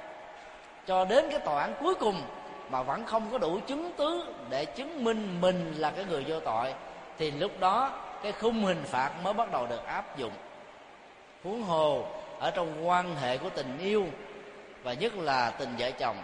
Cho 0.87 1.05
đến 1.05 1.31
cái 1.31 1.39
tòa 1.39 1.61
án 1.61 1.75
cuối 1.81 1.95
cùng 1.95 2.23
mà 2.71 2.83
vẫn 2.83 3.05
không 3.05 3.31
có 3.33 3.39
đủ 3.39 3.61
chứng 3.67 3.93
cứ 3.99 4.25
để 4.51 4.65
chứng 4.65 5.05
minh 5.05 5.41
mình 5.41 5.75
là 5.77 5.91
cái 5.91 6.05
người 6.05 6.25
vô 6.29 6.41
tội, 6.41 6.75
thì 7.19 7.31
lúc 7.31 7.61
đó 7.61 7.91
cái 8.23 8.33
khung 8.33 8.65
hình 8.65 8.83
phạt 8.87 9.11
mới 9.23 9.33
bắt 9.33 9.53
đầu 9.53 9.67
được 9.67 9.87
áp 9.87 10.19
dụng. 10.19 10.33
Huống 11.45 11.63
hồ 11.63 12.05
ở 12.41 12.51
trong 12.51 12.89
quan 12.89 13.17
hệ 13.17 13.39
của 13.39 13.51
tình 13.51 13.79
yêu 13.79 14.07
và 14.83 14.93
nhất 14.93 15.15
là 15.15 15.51
tình 15.51 15.75
vợ 15.79 15.91
chồng, 15.91 16.17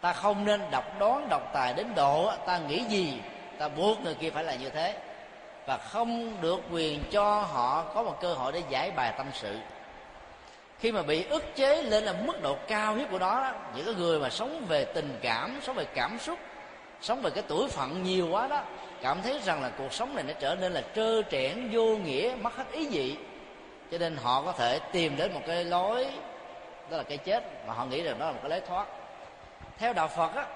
ta 0.00 0.12
không 0.12 0.44
nên 0.44 0.60
độc 0.70 0.84
đoán, 0.98 1.28
độc 1.28 1.42
tài 1.52 1.74
đến 1.74 1.94
độ 1.94 2.32
ta 2.46 2.58
nghĩ 2.58 2.84
gì, 2.84 3.20
ta 3.58 3.68
buộc 3.68 4.00
người 4.00 4.14
kia 4.14 4.30
phải 4.30 4.44
là 4.44 4.54
như 4.54 4.70
thế. 4.70 4.98
Và 5.66 5.76
không 5.76 6.40
được 6.40 6.60
quyền 6.70 7.04
cho 7.10 7.40
họ 7.40 7.84
có 7.94 8.02
một 8.02 8.20
cơ 8.20 8.34
hội 8.34 8.52
để 8.52 8.62
giải 8.68 8.90
bài 8.90 9.14
tâm 9.16 9.26
sự 9.32 9.58
khi 10.78 10.92
mà 10.92 11.02
bị 11.02 11.24
ức 11.24 11.44
chế 11.56 11.82
lên 11.82 12.04
là 12.04 12.12
mức 12.12 12.42
độ 12.42 12.56
cao 12.68 12.94
nhất 12.94 13.08
của 13.10 13.18
đó, 13.18 13.52
những 13.76 13.86
cái 13.86 13.94
người 13.94 14.18
mà 14.18 14.30
sống 14.30 14.64
về 14.68 14.84
tình 14.84 15.18
cảm, 15.22 15.60
sống 15.62 15.76
về 15.76 15.84
cảm 15.94 16.18
xúc, 16.18 16.38
sống 17.00 17.22
về 17.22 17.30
cái 17.30 17.44
tuổi 17.48 17.68
phận 17.68 18.02
nhiều 18.02 18.28
quá 18.30 18.48
đó, 18.48 18.62
cảm 19.02 19.22
thấy 19.22 19.40
rằng 19.44 19.62
là 19.62 19.70
cuộc 19.78 19.92
sống 19.92 20.14
này 20.14 20.24
nó 20.28 20.34
trở 20.40 20.54
nên 20.54 20.72
là 20.72 20.82
trơ 20.94 21.22
trẽn, 21.30 21.68
vô 21.72 21.96
nghĩa, 21.96 22.34
mất 22.42 22.56
hết 22.56 22.64
ý 22.72 22.88
vị. 22.88 23.16
Cho 23.90 23.98
nên 23.98 24.16
họ 24.16 24.42
có 24.42 24.52
thể 24.52 24.78
tìm 24.92 25.16
đến 25.16 25.34
một 25.34 25.40
cái 25.46 25.64
lối, 25.64 26.06
đó 26.90 26.96
là 26.96 27.02
cái 27.02 27.18
chết, 27.18 27.66
mà 27.66 27.74
họ 27.74 27.84
nghĩ 27.84 28.02
rằng 28.02 28.18
đó 28.18 28.26
là 28.26 28.32
một 28.32 28.38
cái 28.42 28.50
lối 28.50 28.60
thoát. 28.60 28.86
Theo 29.78 29.92
đạo 29.92 30.08
phật 30.08 30.34
á, 30.34 30.46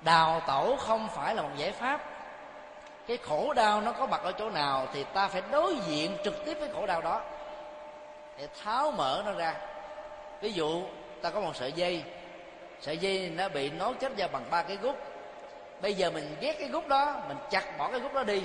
đào 0.00 0.42
tẩu 0.46 0.76
không 0.76 1.08
phải 1.08 1.34
là 1.34 1.42
một 1.42 1.50
giải 1.56 1.72
pháp. 1.72 2.00
Cái 3.06 3.16
khổ 3.16 3.52
đau 3.52 3.80
nó 3.80 3.92
có 3.92 4.06
mặt 4.06 4.20
ở 4.22 4.32
chỗ 4.32 4.50
nào 4.50 4.86
thì 4.92 5.04
ta 5.04 5.28
phải 5.28 5.42
đối 5.50 5.76
diện 5.76 6.16
trực 6.24 6.44
tiếp 6.44 6.56
với 6.60 6.68
khổ 6.74 6.86
đau 6.86 7.00
đó 7.00 7.22
để 8.40 8.48
tháo 8.64 8.90
mở 8.90 9.22
nó 9.26 9.32
ra. 9.32 9.54
Ví 10.40 10.52
dụ, 10.52 10.82
ta 11.22 11.30
có 11.30 11.40
một 11.40 11.56
sợi 11.56 11.72
dây. 11.72 12.02
Sợi 12.80 12.98
dây 12.98 13.32
nó 13.36 13.48
bị 13.48 13.70
nối 13.70 13.94
kết 13.94 14.16
ra 14.16 14.26
bằng 14.26 14.44
ba 14.50 14.62
cái 14.62 14.76
gút. 14.76 14.94
Bây 15.82 15.94
giờ 15.94 16.10
mình 16.10 16.36
ghét 16.40 16.56
cái 16.58 16.68
gút 16.68 16.88
đó, 16.88 17.22
mình 17.28 17.36
chặt 17.50 17.78
bỏ 17.78 17.88
cái 17.90 18.00
gút 18.00 18.12
đó 18.12 18.24
đi. 18.24 18.42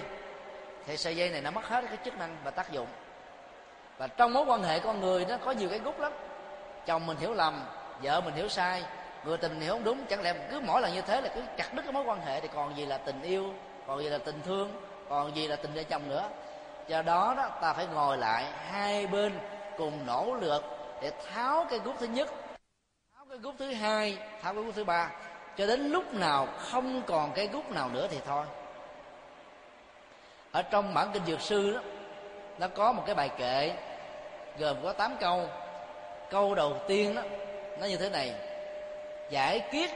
Thì 0.85 0.97
sợi 0.97 1.15
dây 1.15 1.29
này 1.29 1.41
nó 1.41 1.51
mất 1.51 1.67
hết 1.67 1.85
cái 1.87 1.97
chức 2.05 2.17
năng 2.17 2.37
và 2.43 2.51
tác 2.51 2.71
dụng. 2.71 2.87
Và 3.97 4.07
trong 4.07 4.33
mối 4.33 4.45
quan 4.45 4.63
hệ 4.63 4.79
con 4.79 5.01
người 5.01 5.25
nó 5.25 5.37
có 5.45 5.51
nhiều 5.51 5.69
cái 5.69 5.79
gút 5.79 5.99
lắm. 5.99 6.11
Chồng 6.85 7.05
mình 7.05 7.17
hiểu 7.17 7.33
lầm, 7.33 7.63
vợ 8.01 8.21
mình 8.21 8.33
hiểu 8.33 8.49
sai, 8.49 8.83
người 9.25 9.37
tình 9.37 9.61
hiểu 9.61 9.73
không 9.73 9.83
đúng. 9.83 10.05
Chẳng 10.05 10.21
lẽ 10.21 10.33
cứ 10.51 10.59
mỗi 10.59 10.81
lần 10.81 10.93
như 10.93 11.01
thế 11.01 11.21
là 11.21 11.29
cứ 11.35 11.41
chặt 11.57 11.73
đứt 11.73 11.81
cái 11.81 11.91
mối 11.91 12.03
quan 12.03 12.21
hệ 12.21 12.39
thì 12.41 12.47
còn 12.47 12.77
gì 12.77 12.85
là 12.85 12.97
tình 12.97 13.21
yêu, 13.21 13.53
còn 13.87 14.03
gì 14.03 14.09
là 14.09 14.17
tình 14.17 14.41
thương, 14.45 14.81
còn 15.09 15.35
gì 15.35 15.47
là 15.47 15.55
tình 15.55 15.73
vợ 15.73 15.83
chồng 15.83 16.09
nữa. 16.09 16.29
Do 16.87 17.01
đó 17.01 17.33
đó, 17.37 17.49
ta 17.61 17.73
phải 17.73 17.87
ngồi 17.93 18.17
lại 18.17 18.45
hai 18.71 19.07
bên 19.07 19.39
cùng 19.77 20.05
nỗ 20.05 20.37
lực 20.41 20.63
để 21.01 21.11
tháo 21.27 21.65
cái 21.69 21.79
gút 21.79 21.95
thứ 21.99 22.05
nhất, 22.05 22.29
tháo 23.15 23.25
cái 23.29 23.37
gút 23.37 23.55
thứ 23.59 23.73
hai, 23.73 24.17
tháo 24.41 24.53
cái 24.53 24.63
gút 24.63 24.75
thứ 24.75 24.83
ba. 24.83 25.11
Cho 25.57 25.67
đến 25.67 25.79
lúc 25.79 26.13
nào 26.13 26.47
không 26.57 27.01
còn 27.07 27.31
cái 27.31 27.47
gút 27.47 27.69
nào 27.69 27.89
nữa 27.89 28.07
thì 28.11 28.17
thôi. 28.25 28.45
Ở 30.51 30.61
trong 30.61 30.93
bản 30.93 31.09
kinh 31.13 31.25
dược 31.25 31.41
sư 31.41 31.73
đó, 31.73 31.81
nó 32.59 32.67
có 32.67 32.91
một 32.91 33.03
cái 33.05 33.15
bài 33.15 33.29
kệ, 33.37 33.75
gồm 34.59 34.77
có 34.83 34.93
8 34.93 35.17
câu. 35.19 35.47
Câu 36.29 36.55
đầu 36.55 36.77
tiên 36.87 37.15
đó, 37.15 37.21
nó 37.79 37.85
như 37.85 37.97
thế 37.97 38.09
này. 38.09 38.33
Giải 39.31 39.59
kiết 39.71 39.89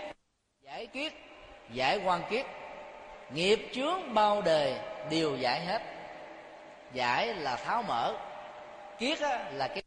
giải 0.70 0.88
kiết, 0.88 1.14
giải 1.72 2.02
quan 2.06 2.22
kiết. 2.30 2.46
Nghiệp 3.34 3.70
chướng 3.74 4.14
bao 4.14 4.42
đời 4.42 4.76
đều 5.10 5.38
giải 5.38 5.66
hết. 5.66 5.82
Giải 6.94 7.36
là 7.36 7.56
tháo 7.56 7.82
mở 7.82 8.14
kiết 9.00 9.20
á, 9.20 9.50
là 9.54 9.68
cái 9.68 9.84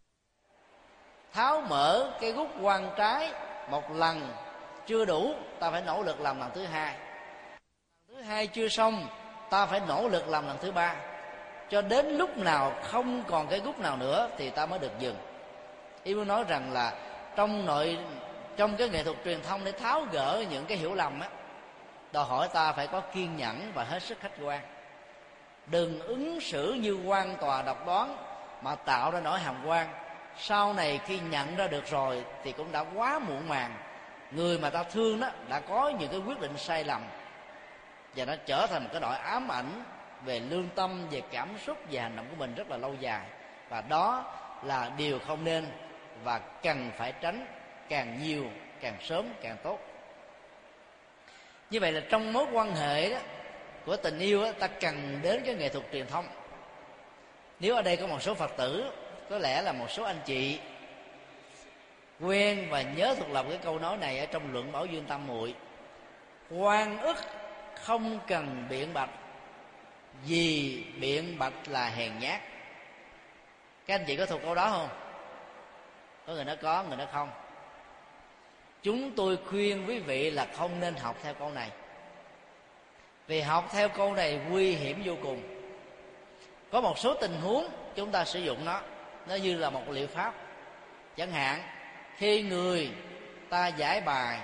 tháo 1.32 1.60
mở 1.60 2.12
cái 2.20 2.32
gút 2.32 2.48
quan 2.60 2.90
trái 2.96 3.32
một 3.68 3.90
lần 3.90 4.28
chưa 4.86 5.04
đủ 5.04 5.34
ta 5.60 5.70
phải 5.70 5.82
nỗ 5.86 6.02
lực 6.02 6.20
làm 6.20 6.40
lần 6.40 6.50
thứ 6.54 6.64
hai. 6.64 6.94
Lần 8.08 8.16
thứ 8.16 8.22
hai 8.22 8.46
chưa 8.46 8.68
xong 8.68 9.06
ta 9.50 9.66
phải 9.66 9.80
nỗ 9.88 10.08
lực 10.08 10.28
làm 10.28 10.46
lần 10.46 10.58
thứ 10.60 10.72
ba. 10.72 10.96
Cho 11.70 11.82
đến 11.82 12.06
lúc 12.06 12.38
nào 12.38 12.72
không 12.82 13.24
còn 13.28 13.48
cái 13.48 13.60
gút 13.60 13.78
nào 13.78 13.96
nữa 13.96 14.28
thì 14.38 14.50
ta 14.50 14.66
mới 14.66 14.78
được 14.78 14.92
dừng. 14.98 15.16
Ý 16.04 16.14
muốn 16.14 16.28
nói 16.28 16.44
rằng 16.48 16.72
là 16.72 16.92
trong 17.36 17.66
nội 17.66 17.98
trong 18.56 18.76
cái 18.76 18.88
nghệ 18.88 19.04
thuật 19.04 19.16
truyền 19.24 19.42
thông 19.42 19.64
để 19.64 19.72
tháo 19.72 20.06
gỡ 20.12 20.44
những 20.50 20.66
cái 20.66 20.78
hiểu 20.78 20.94
lầm 20.94 21.20
á 21.20 21.28
đòi 22.12 22.24
hỏi 22.24 22.48
ta 22.52 22.72
phải 22.72 22.86
có 22.86 23.00
kiên 23.00 23.36
nhẫn 23.36 23.72
và 23.74 23.84
hết 23.84 24.02
sức 24.02 24.20
khách 24.20 24.32
quan. 24.42 24.60
Đừng 25.66 26.00
ứng 26.00 26.40
xử 26.40 26.72
như 26.72 26.98
quan 27.06 27.36
tòa 27.40 27.62
độc 27.62 27.86
đoán 27.86 28.16
mà 28.62 28.74
tạo 28.74 29.10
ra 29.10 29.20
nỗi 29.20 29.40
hàm 29.40 29.66
quan. 29.66 29.86
Sau 30.38 30.72
này 30.72 31.00
khi 31.06 31.20
nhận 31.20 31.56
ra 31.56 31.66
được 31.66 31.86
rồi 31.86 32.24
thì 32.44 32.52
cũng 32.52 32.72
đã 32.72 32.84
quá 32.94 33.18
muộn 33.18 33.48
màng. 33.48 33.74
Người 34.30 34.58
mà 34.58 34.70
ta 34.70 34.82
thương 34.82 35.20
đó 35.20 35.30
đã 35.48 35.60
có 35.60 35.88
những 35.88 36.10
cái 36.10 36.20
quyết 36.20 36.40
định 36.40 36.56
sai 36.56 36.84
lầm. 36.84 37.02
Và 38.16 38.24
nó 38.24 38.34
trở 38.46 38.66
thành 38.66 38.82
một 38.82 38.88
cái 38.92 39.00
nỗi 39.00 39.16
ám 39.16 39.52
ảnh 39.52 39.84
về 40.24 40.40
lương 40.40 40.68
tâm 40.74 41.08
về 41.10 41.22
cảm 41.30 41.58
xúc 41.66 41.78
về 41.90 42.00
hành 42.00 42.16
động 42.16 42.26
của 42.30 42.36
mình 42.36 42.54
rất 42.54 42.70
là 42.70 42.76
lâu 42.76 42.94
dài. 43.00 43.26
Và 43.68 43.80
đó 43.80 44.24
là 44.62 44.90
điều 44.96 45.18
không 45.26 45.44
nên 45.44 45.66
và 46.24 46.38
cần 46.38 46.90
phải 46.96 47.12
tránh 47.12 47.46
càng 47.88 48.22
nhiều 48.22 48.44
càng 48.80 48.96
sớm 49.00 49.28
càng 49.42 49.56
tốt. 49.62 49.78
Như 51.70 51.80
vậy 51.80 51.92
là 51.92 52.00
trong 52.10 52.32
mối 52.32 52.46
quan 52.52 52.74
hệ 52.74 53.10
đó 53.10 53.18
của 53.86 53.96
tình 53.96 54.18
yêu 54.18 54.42
đó, 54.42 54.52
ta 54.58 54.66
cần 54.66 55.20
đến 55.22 55.42
cái 55.46 55.54
nghệ 55.54 55.68
thuật 55.68 55.84
truyền 55.92 56.06
thông 56.06 56.24
nếu 57.62 57.74
ở 57.74 57.82
đây 57.82 57.96
có 57.96 58.06
một 58.06 58.22
số 58.22 58.34
phật 58.34 58.56
tử, 58.56 58.92
có 59.30 59.38
lẽ 59.38 59.62
là 59.62 59.72
một 59.72 59.90
số 59.90 60.04
anh 60.04 60.20
chị 60.24 60.58
quen 62.20 62.66
và 62.70 62.82
nhớ 62.82 63.14
thuộc 63.18 63.30
lòng 63.30 63.48
cái 63.48 63.58
câu 63.62 63.78
nói 63.78 63.96
này 63.96 64.18
ở 64.18 64.26
trong 64.26 64.52
luận 64.52 64.72
bảo 64.72 64.86
dương 64.86 65.04
tâm 65.04 65.26
muội. 65.26 65.54
Quan 66.50 66.98
ức 66.98 67.16
không 67.82 68.18
cần 68.26 68.66
biện 68.70 68.94
bạch, 68.94 69.10
vì 70.24 70.84
biện 71.00 71.38
bạch 71.38 71.52
là 71.68 71.88
hèn 71.88 72.18
nhát. 72.18 72.40
Các 73.86 73.94
anh 73.94 74.04
chị 74.06 74.16
có 74.16 74.26
thuộc 74.26 74.42
câu 74.42 74.54
đó 74.54 74.70
không? 74.70 74.88
Có 76.26 76.32
người 76.32 76.44
nói 76.44 76.56
có, 76.56 76.84
người 76.88 76.96
nói 76.96 77.06
không. 77.12 77.30
Chúng 78.82 79.10
tôi 79.16 79.38
khuyên 79.50 79.88
quý 79.88 79.98
vị 79.98 80.30
là 80.30 80.46
không 80.56 80.80
nên 80.80 80.94
học 80.94 81.16
theo 81.22 81.34
câu 81.34 81.50
này. 81.50 81.70
Vì 83.26 83.40
học 83.40 83.68
theo 83.72 83.88
câu 83.88 84.14
này 84.14 84.40
nguy 84.50 84.74
hiểm 84.74 85.02
vô 85.04 85.16
cùng 85.22 85.61
có 86.72 86.80
một 86.80 86.98
số 86.98 87.14
tình 87.14 87.40
huống 87.40 87.68
chúng 87.94 88.10
ta 88.10 88.24
sử 88.24 88.40
dụng 88.40 88.64
nó. 88.64 88.80
Nó 89.26 89.34
như 89.34 89.56
là 89.56 89.70
một 89.70 89.90
liệu 89.90 90.06
pháp. 90.06 90.34
Chẳng 91.16 91.32
hạn, 91.32 91.62
khi 92.16 92.42
người 92.42 92.90
ta 93.50 93.66
giải 93.66 94.00
bài, 94.00 94.38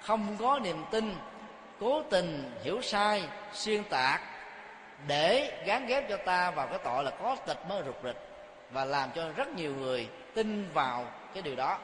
không 0.00 0.36
có 0.40 0.58
niềm 0.58 0.84
tin, 0.90 1.16
cố 1.80 2.02
tình 2.02 2.52
hiểu 2.64 2.82
sai, 2.82 3.22
xuyên 3.52 3.84
tạc, 3.84 4.20
để 5.06 5.62
gán 5.66 5.86
ghép 5.86 6.08
cho 6.08 6.16
ta 6.16 6.50
vào 6.50 6.66
cái 6.66 6.78
tội 6.84 7.04
là 7.04 7.10
có 7.10 7.36
tịch 7.46 7.58
mới 7.68 7.82
rục 7.86 8.00
rịch 8.04 8.16
và 8.70 8.84
làm 8.84 9.10
cho 9.14 9.28
rất 9.36 9.48
nhiều 9.48 9.74
người 9.74 10.08
tin 10.34 10.68
vào 10.72 11.04
cái 11.34 11.42
điều 11.42 11.56
đó. 11.56 11.78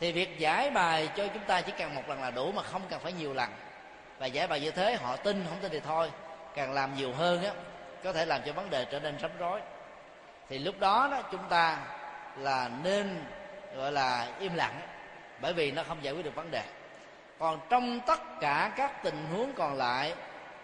Thì 0.00 0.12
việc 0.12 0.38
giải 0.38 0.70
bài 0.70 1.08
cho 1.16 1.26
chúng 1.26 1.44
ta 1.46 1.60
chỉ 1.60 1.72
cần 1.78 1.94
một 1.94 2.02
lần 2.08 2.22
là 2.22 2.30
đủ 2.30 2.52
mà 2.52 2.62
không 2.62 2.82
cần 2.90 3.00
phải 3.00 3.12
nhiều 3.12 3.34
lần. 3.34 3.50
Và 4.18 4.26
giải 4.26 4.46
bài 4.46 4.60
như 4.60 4.70
thế, 4.70 4.94
họ 4.94 5.16
tin, 5.16 5.44
không 5.48 5.58
tin 5.60 5.72
thì 5.72 5.80
thôi. 5.80 6.10
Càng 6.54 6.72
làm 6.72 6.96
nhiều 6.96 7.12
hơn 7.12 7.44
á 7.44 7.50
có 8.04 8.12
thể 8.12 8.26
làm 8.26 8.40
cho 8.46 8.52
vấn 8.52 8.70
đề 8.70 8.84
trở 8.84 9.00
nên 9.00 9.18
rắm 9.18 9.30
rối. 9.38 9.60
Thì 10.48 10.58
lúc 10.58 10.80
đó 10.80 11.08
đó, 11.10 11.22
chúng 11.30 11.48
ta 11.48 11.78
là 12.36 12.70
nên, 12.82 13.24
gọi 13.76 13.92
là, 13.92 14.26
im 14.38 14.54
lặng, 14.54 14.80
bởi 15.40 15.52
vì 15.52 15.70
nó 15.70 15.82
không 15.82 16.04
giải 16.04 16.14
quyết 16.14 16.24
được 16.24 16.34
vấn 16.34 16.50
đề. 16.50 16.62
Còn 17.38 17.60
trong 17.70 18.00
tất 18.06 18.20
cả 18.40 18.72
các 18.76 19.02
tình 19.02 19.26
huống 19.32 19.52
còn 19.52 19.74
lại, 19.74 20.14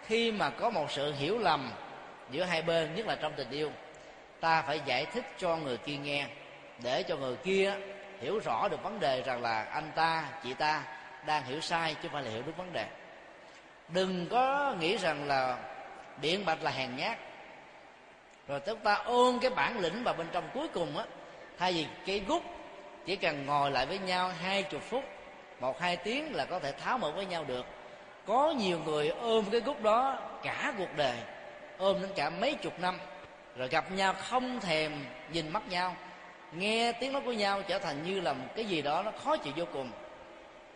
khi 0.05 0.31
mà 0.31 0.49
có 0.49 0.69
một 0.69 0.91
sự 0.91 1.13
hiểu 1.13 1.39
lầm 1.39 1.71
giữa 2.31 2.43
hai 2.43 2.61
bên, 2.61 2.95
nhất 2.95 3.07
là 3.07 3.15
trong 3.15 3.33
tình 3.35 3.49
yêu, 3.49 3.71
ta 4.39 4.61
phải 4.61 4.81
giải 4.85 5.05
thích 5.05 5.25
cho 5.37 5.55
người 5.55 5.77
kia 5.77 5.97
nghe, 5.97 6.25
để 6.83 7.03
cho 7.03 7.15
người 7.15 7.35
kia 7.35 7.73
hiểu 8.19 8.39
rõ 8.45 8.67
được 8.71 8.83
vấn 8.83 8.99
đề 8.99 9.21
rằng 9.21 9.41
là 9.41 9.63
anh 9.63 9.91
ta, 9.95 10.23
chị 10.43 10.53
ta 10.53 10.83
đang 11.25 11.43
hiểu 11.43 11.61
sai 11.61 11.93
chứ 11.93 11.99
không 12.01 12.11
phải 12.11 12.23
là 12.23 12.31
hiểu 12.31 12.41
đúng 12.45 12.55
vấn 12.55 12.73
đề. 12.73 12.85
Đừng 13.87 14.27
có 14.31 14.73
nghĩ 14.79 14.97
rằng 14.97 15.27
là 15.27 15.57
biện 16.21 16.45
bạch 16.45 16.63
là 16.63 16.71
hèn 16.71 16.95
nhát 16.95 17.17
rồi 18.47 18.59
chúng 18.59 18.79
ta 18.79 18.93
ôm 18.93 19.39
cái 19.39 19.51
bản 19.51 19.79
lĩnh 19.79 20.03
vào 20.03 20.13
bên 20.13 20.27
trong 20.31 20.49
cuối 20.53 20.67
cùng 20.67 20.97
á. 20.97 21.05
Thay 21.57 21.73
vì 21.73 21.85
cái 22.05 22.21
gút 22.27 22.41
chỉ 23.05 23.15
cần 23.15 23.45
ngồi 23.45 23.71
lại 23.71 23.85
với 23.85 23.99
nhau 23.99 24.31
hai 24.41 24.63
chục 24.63 24.81
phút, 24.81 25.03
một 25.59 25.79
hai 25.79 25.97
tiếng 25.97 26.35
là 26.35 26.45
có 26.45 26.59
thể 26.59 26.71
tháo 26.71 26.97
mở 26.97 27.11
với 27.11 27.25
nhau 27.25 27.43
được. 27.43 27.65
Có 28.25 28.53
nhiều 28.57 28.79
người 28.85 29.07
ôm 29.09 29.45
cái 29.51 29.61
gút 29.61 29.81
đó 29.81 30.19
cả 30.43 30.73
cuộc 30.77 30.95
đời, 30.95 31.17
ôm 31.77 32.01
đến 32.01 32.11
cả 32.15 32.29
mấy 32.29 32.53
chục 32.53 32.79
năm, 32.79 32.99
rồi 33.55 33.67
gặp 33.67 33.91
nhau 33.91 34.13
không 34.13 34.59
thèm 34.59 35.05
nhìn 35.31 35.49
mắt 35.49 35.67
nhau, 35.69 35.95
nghe 36.51 36.91
tiếng 36.91 37.13
nói 37.13 37.21
của 37.25 37.31
nhau 37.31 37.61
trở 37.61 37.79
thành 37.79 38.03
như 38.03 38.21
là 38.21 38.33
một 38.33 38.47
cái 38.55 38.65
gì 38.65 38.81
đó 38.81 39.03
nó 39.03 39.11
khó 39.23 39.37
chịu 39.37 39.53
vô 39.55 39.65
cùng. 39.73 39.91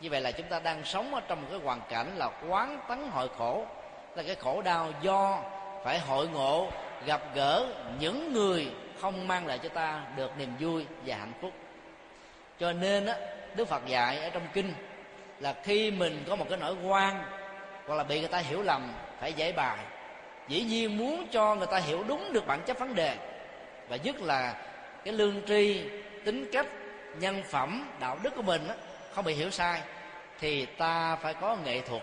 Như 0.02 0.10
vậy 0.10 0.22
là 0.22 0.32
chúng 0.32 0.48
ta 0.48 0.60
đang 0.60 0.84
sống 0.84 1.16
ở 1.16 1.22
trong 1.28 1.42
một 1.42 1.48
cái 1.52 1.60
hoàn 1.60 1.82
cảnh 1.90 2.08
là 2.18 2.30
quán 2.50 2.80
tấn 2.88 3.10
hội 3.12 3.30
khổ, 3.38 3.66
là 4.16 4.24
cái 4.24 4.36
khổ 4.36 4.62
đau 4.62 4.92
do 5.02 5.40
phải 5.84 6.00
hội 6.00 6.28
ngộ 6.28 6.70
gặp 7.06 7.22
gỡ 7.36 7.68
những 8.00 8.34
người 8.34 8.72
không 9.02 9.28
mang 9.28 9.48
lại 9.48 9.60
cho 9.64 9.70
ta 9.70 10.02
được 10.16 10.32
niềm 10.38 10.54
vui 10.60 10.86
và 11.06 11.16
hạnh 11.16 11.34
phúc. 11.42 11.52
Cho 12.60 12.74
nên 12.74 13.06
á 13.06 13.16
đức 13.56 13.68
phật 13.68 13.86
dạy 13.86 14.20
ở 14.20 14.30
trong 14.30 14.48
kinh 14.54 14.74
là 15.40 15.56
khi 15.64 15.92
mình 15.92 16.24
có 16.28 16.36
một 16.36 16.46
cái 16.50 16.60
nỗi 16.62 16.76
quan 16.84 17.24
hoặc 17.88 17.96
là 17.96 18.04
bị 18.04 18.20
người 18.20 18.30
ta 18.30 18.38
hiểu 18.38 18.62
lầm 18.62 18.94
phải 19.20 19.34
giải 19.34 19.52
bài. 19.52 19.78
Dĩ 20.48 20.62
nhiên 20.62 20.98
muốn 20.98 21.28
cho 21.32 21.56
người 21.56 21.68
ta 21.68 21.78
hiểu 21.78 22.04
đúng 22.08 22.34
được 22.34 22.48
bản 22.48 22.62
chất 22.66 22.80
vấn 22.80 22.96
đề 22.96 23.18
và 23.90 23.96
nhất 23.96 24.22
là 24.22 24.54
cái 25.04 25.14
lương 25.14 25.42
tri 25.48 25.90
tính 26.26 26.50
cách 26.54 26.68
nhân 27.20 27.44
phẩm 27.50 27.88
đạo 28.00 28.18
đức 28.24 28.36
của 28.36 28.42
mình 28.42 28.68
á, 28.68 28.76
không 29.14 29.26
bị 29.26 29.34
hiểu 29.34 29.50
sai 29.50 29.82
thì 30.40 30.66
ta 30.66 31.16
phải 31.16 31.34
có 31.34 31.58
nghệ 31.66 31.82
thuật. 31.82 32.02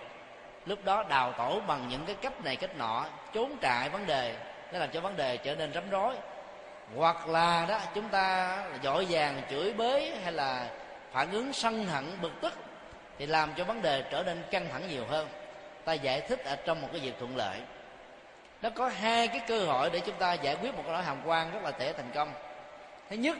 Lúc 0.67 0.85
đó 0.85 1.05
đào 1.09 1.33
tổ 1.33 1.61
bằng 1.67 1.89
những 1.89 2.05
cái 2.07 2.17
cách 2.23 2.45
này 2.45 2.57
cách 2.57 2.77
nọ 2.77 3.07
trốn 3.33 3.57
trại 3.63 3.89
vấn 3.89 4.07
đề 4.07 4.37
nó 4.73 4.79
làm 4.79 4.91
cho 4.91 5.01
vấn 5.01 5.17
đề 5.17 5.37
trở 5.37 5.55
nên 5.55 5.73
rắm 5.73 5.91
rối. 5.91 6.15
Hoặc 6.97 7.29
là 7.29 7.67
đó, 7.69 7.81
chúng 7.95 8.09
ta 8.09 8.57
dội 8.83 9.07
vàng 9.11 9.43
chửi 9.51 9.73
bới 9.73 10.13
hay 10.23 10.33
là 10.33 10.67
phản 11.13 11.33
ứng 11.33 11.53
sân 11.53 11.87
hận, 11.87 12.05
bực 12.23 12.33
tức, 12.41 12.53
thì 13.19 13.27
làm 13.27 13.53
cho 13.57 13.65
vấn 13.65 13.83
đề 13.83 14.05
trở 14.11 14.23
nên 14.23 14.43
căng 14.51 14.69
thẳng 14.73 14.89
nhiều 14.89 15.05
hơn. 15.09 15.29
Ta 15.85 15.93
giải 15.93 16.21
thích 16.21 16.45
ở 16.45 16.57
trong 16.57 16.83
một 16.83 16.89
cái 16.93 17.01
việc 17.01 17.13
thuận 17.19 17.37
lợi. 17.37 17.59
Nó 18.63 18.71
có 18.71 18.89
hai 18.89 19.29
cái 19.29 19.41
cơ 19.49 19.65
hội 19.65 19.91
để 19.91 20.01
chúng 20.01 20.15
ta 20.15 20.33
giải 20.33 20.57
quyết 20.63 20.75
một 20.75 20.83
cái 20.87 20.93
nỗi 20.93 21.03
hàm 21.03 21.17
quan 21.25 21.53
rất 21.53 21.63
là 21.63 21.73
dễ 21.79 21.93
thành 21.93 22.11
công. 22.15 22.33
Thứ 23.11 23.17
nhất 23.17 23.39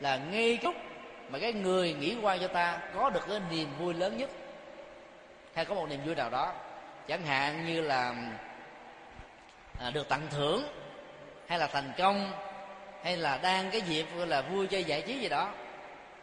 là 0.00 0.16
ngay 0.16 0.58
lúc 0.62 0.74
mà 1.28 1.38
cái 1.38 1.52
người 1.52 1.92
nghĩ 1.92 2.16
qua 2.22 2.38
cho 2.38 2.48
ta 2.48 2.78
có 2.94 3.10
được 3.10 3.20
cái 3.28 3.40
niềm 3.50 3.68
vui 3.78 3.94
lớn 3.94 4.16
nhất, 4.16 4.30
hay 5.54 5.64
có 5.64 5.74
một 5.74 5.88
niềm 5.88 6.00
vui 6.04 6.14
nào 6.14 6.30
đó. 6.30 6.52
Chẳng 7.08 7.22
hạn 7.22 7.66
như 7.66 7.80
là 7.80 8.14
à, 9.80 9.90
được 9.90 10.08
tặng 10.08 10.26
thưởng 10.30 10.64
hay 11.46 11.58
là 11.58 11.66
thành 11.66 11.92
công 11.98 12.32
hay 13.04 13.16
là 13.16 13.38
đang 13.42 13.70
cái 13.70 13.80
dịp 13.80 14.06
gọi 14.16 14.26
là 14.26 14.40
vui 14.40 14.66
chơi 14.66 14.84
giải 14.84 15.02
trí 15.02 15.18
gì 15.18 15.28
đó. 15.28 15.50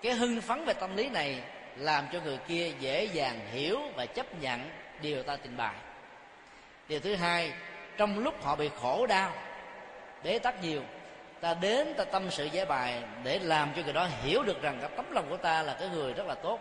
Cái 0.01 0.13
hưng 0.13 0.41
phấn 0.41 0.65
về 0.65 0.73
tâm 0.73 0.95
lý 0.95 1.09
này 1.09 1.41
làm 1.75 2.05
cho 2.13 2.19
người 2.19 2.37
kia 2.47 2.71
dễ 2.79 3.05
dàng 3.05 3.39
hiểu 3.51 3.79
và 3.95 4.05
chấp 4.05 4.41
nhận 4.41 4.69
điều 5.01 5.23
ta 5.23 5.37
trình 5.43 5.57
bày. 5.57 5.75
Điều 6.87 6.99
thứ 6.99 7.15
hai 7.15 7.53
trong 7.97 8.19
lúc 8.19 8.43
họ 8.43 8.55
bị 8.55 8.69
khổ 8.81 9.05
đau 9.07 9.31
bế 10.23 10.39
tắc 10.39 10.63
nhiều 10.63 10.81
ta 11.41 11.53
đến 11.53 11.93
ta 11.97 12.03
tâm 12.03 12.31
sự 12.31 12.45
giải 12.45 12.65
bài 12.65 13.03
để 13.23 13.39
làm 13.39 13.69
cho 13.75 13.81
người 13.83 13.93
đó 13.93 14.07
hiểu 14.23 14.43
được 14.43 14.61
rằng 14.61 14.77
cái 14.81 14.89
tấm 14.95 15.11
lòng 15.11 15.29
của 15.29 15.37
ta 15.37 15.61
là 15.63 15.77
cái 15.79 15.89
người 15.89 16.13
rất 16.13 16.27
là 16.27 16.35
tốt. 16.35 16.59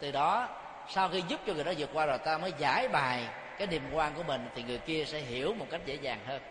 Từ 0.00 0.10
đó 0.10 0.48
sau 0.90 1.08
khi 1.08 1.22
giúp 1.28 1.40
cho 1.46 1.54
người 1.54 1.64
đó 1.64 1.72
vượt 1.78 1.90
qua 1.92 2.06
rồi 2.06 2.18
ta 2.18 2.38
mới 2.38 2.52
giải 2.58 2.88
bài 2.88 3.24
cái 3.58 3.66
niềm 3.66 3.82
quan 3.92 4.14
của 4.14 4.22
mình 4.22 4.48
thì 4.54 4.62
người 4.62 4.78
kia 4.78 5.04
sẽ 5.06 5.18
hiểu 5.18 5.54
một 5.54 5.66
cách 5.70 5.80
dễ 5.84 5.94
dàng 5.94 6.18
hơn. 6.26 6.42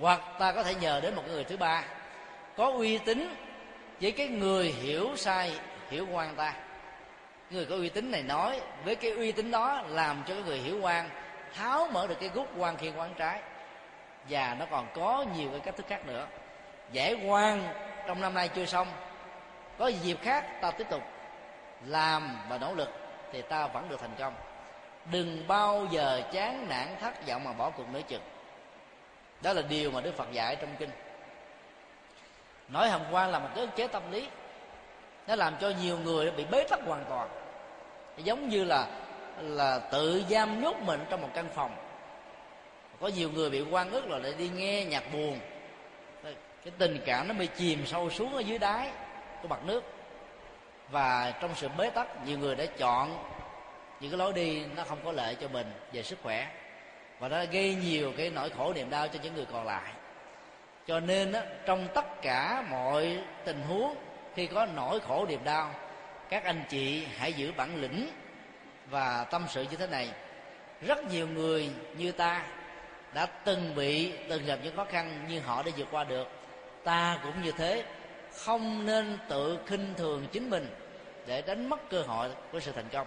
Hoặc 0.00 0.20
ta 0.38 0.52
có 0.52 0.62
thể 0.62 0.74
nhờ 0.74 1.00
đến 1.00 1.14
một 1.14 1.22
người 1.26 1.44
thứ 1.44 1.56
ba, 1.56 1.84
có 2.56 2.70
uy 2.70 2.98
tín 2.98 3.34
với 4.00 4.12
cái 4.12 4.28
người 4.28 4.72
hiểu 4.72 5.16
sai, 5.16 5.52
hiểu 5.90 6.06
quan 6.12 6.34
ta. 6.34 6.54
Người 7.50 7.66
có 7.66 7.76
uy 7.76 7.88
tín 7.88 8.10
này 8.10 8.22
nói, 8.22 8.60
với 8.84 8.96
cái 8.96 9.10
uy 9.10 9.32
tín 9.32 9.50
đó 9.50 9.82
làm 9.88 10.22
cho 10.26 10.34
cái 10.34 10.42
người 10.42 10.58
hiểu 10.58 10.80
quan 10.80 11.08
tháo 11.54 11.88
mở 11.92 12.06
được 12.06 12.16
cái 12.20 12.30
gút 12.34 12.48
quan 12.56 12.76
khi 12.76 12.90
quán 12.96 13.14
trái. 13.18 13.42
Và 14.28 14.56
nó 14.58 14.66
còn 14.70 14.86
có 14.94 15.24
nhiều 15.36 15.50
cái 15.50 15.60
cách 15.60 15.76
thức 15.76 15.86
khác 15.88 16.06
nữa. 16.06 16.26
Giải 16.92 17.14
quan 17.26 17.68
trong 18.06 18.20
năm 18.20 18.34
nay 18.34 18.48
chưa 18.48 18.66
xong. 18.66 18.88
Có 19.78 19.86
dịp 19.86 20.18
khác, 20.22 20.60
ta 20.60 20.70
tiếp 20.70 20.86
tục 20.90 21.02
làm 21.86 22.38
và 22.48 22.58
nỗ 22.58 22.74
lực 22.74 23.03
thì 23.34 23.42
ta 23.42 23.66
vẫn 23.66 23.88
được 23.88 24.00
thành 24.00 24.14
công. 24.18 24.34
Đừng 25.10 25.48
bao 25.48 25.86
giờ 25.90 26.22
chán 26.32 26.68
nản 26.68 26.88
thất 27.00 27.26
vọng 27.26 27.44
mà 27.44 27.52
bỏ 27.52 27.70
cuộc 27.70 27.84
nửa 27.92 28.00
chừng. 28.08 28.22
Đó 29.42 29.52
là 29.52 29.62
điều 29.62 29.90
mà 29.90 30.00
đức 30.00 30.16
phật 30.16 30.32
dạy 30.32 30.56
trong 30.56 30.70
kinh. 30.78 30.90
Nói 32.68 32.88
hôm 32.88 33.00
quan 33.10 33.30
là 33.30 33.38
một 33.38 33.48
cái 33.54 33.66
chế 33.76 33.86
tâm 33.86 34.12
lý. 34.12 34.28
Nó 35.26 35.36
làm 35.36 35.56
cho 35.60 35.72
nhiều 35.82 35.98
người 35.98 36.30
bị 36.30 36.44
bế 36.44 36.64
tắc 36.70 36.80
hoàn 36.86 37.04
toàn. 37.08 37.28
Giống 38.16 38.48
như 38.48 38.64
là 38.64 38.86
là 39.40 39.78
tự 39.78 40.24
giam 40.30 40.60
nhốt 40.60 40.76
mình 40.80 41.00
trong 41.10 41.20
một 41.20 41.30
căn 41.34 41.48
phòng. 41.54 41.76
Có 43.00 43.08
nhiều 43.08 43.30
người 43.30 43.50
bị 43.50 43.62
quan 43.70 43.90
ức 43.90 44.08
rồi 44.08 44.20
lại 44.20 44.34
đi 44.38 44.48
nghe 44.48 44.84
nhạc 44.84 45.12
buồn. 45.12 45.40
Cái 46.64 46.72
tình 46.78 47.00
cảm 47.06 47.28
nó 47.28 47.34
bị 47.34 47.46
chìm 47.46 47.86
sâu 47.86 48.10
xuống 48.10 48.34
ở 48.34 48.40
dưới 48.40 48.58
đáy 48.58 48.90
của 49.42 49.48
mặt 49.48 49.60
nước 49.64 49.84
và 50.90 51.32
trong 51.40 51.54
sự 51.54 51.68
bế 51.78 51.90
tắc 51.90 52.26
nhiều 52.26 52.38
người 52.38 52.54
đã 52.54 52.66
chọn 52.66 53.18
những 54.00 54.10
cái 54.10 54.18
lối 54.18 54.32
đi 54.32 54.64
nó 54.76 54.84
không 54.84 54.98
có 55.04 55.12
lợi 55.12 55.36
cho 55.40 55.48
mình 55.48 55.72
về 55.92 56.02
sức 56.02 56.18
khỏe. 56.22 56.48
Và 57.18 57.28
nó 57.28 57.44
gây 57.50 57.74
nhiều 57.74 58.12
cái 58.16 58.30
nỗi 58.30 58.50
khổ 58.50 58.72
niềm 58.74 58.90
đau 58.90 59.08
cho 59.08 59.18
những 59.22 59.34
người 59.34 59.46
còn 59.52 59.66
lại. 59.66 59.92
Cho 60.86 61.00
nên 61.00 61.32
đó, 61.32 61.40
trong 61.66 61.88
tất 61.94 62.22
cả 62.22 62.64
mọi 62.70 63.18
tình 63.44 63.62
huống 63.68 63.94
khi 64.34 64.46
có 64.46 64.66
nỗi 64.66 65.00
khổ 65.00 65.26
niềm 65.28 65.44
đau 65.44 65.70
các 66.28 66.44
anh 66.44 66.64
chị 66.68 67.06
hãy 67.18 67.32
giữ 67.32 67.52
bản 67.56 67.80
lĩnh 67.80 68.10
và 68.90 69.24
tâm 69.24 69.46
sự 69.48 69.66
như 69.70 69.76
thế 69.76 69.86
này. 69.86 70.08
Rất 70.80 71.04
nhiều 71.04 71.28
người 71.28 71.70
như 71.96 72.12
ta 72.12 72.42
đã 73.14 73.26
từng 73.26 73.74
bị 73.74 74.12
từng 74.28 74.46
gặp 74.46 74.58
những 74.62 74.76
khó 74.76 74.84
khăn 74.84 75.26
nhưng 75.28 75.42
họ 75.42 75.62
đã 75.62 75.72
vượt 75.76 75.88
qua 75.90 76.04
được. 76.04 76.28
Ta 76.84 77.18
cũng 77.22 77.42
như 77.42 77.52
thế 77.52 77.84
không 78.34 78.86
nên 78.86 79.18
tự 79.28 79.58
khinh 79.66 79.94
thường 79.96 80.26
chính 80.32 80.50
mình 80.50 80.68
để 81.26 81.42
đánh 81.42 81.68
mất 81.68 81.90
cơ 81.90 82.02
hội 82.02 82.28
của 82.52 82.60
sự 82.60 82.72
thành 82.72 82.88
công. 82.92 83.06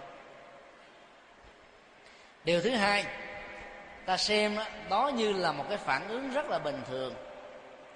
Điều 2.44 2.60
thứ 2.60 2.70
hai, 2.70 3.04
ta 4.06 4.16
xem 4.16 4.56
đó 4.90 5.10
như 5.14 5.32
là 5.32 5.52
một 5.52 5.64
cái 5.68 5.78
phản 5.78 6.08
ứng 6.08 6.30
rất 6.30 6.46
là 6.48 6.58
bình 6.58 6.80
thường. 6.88 7.14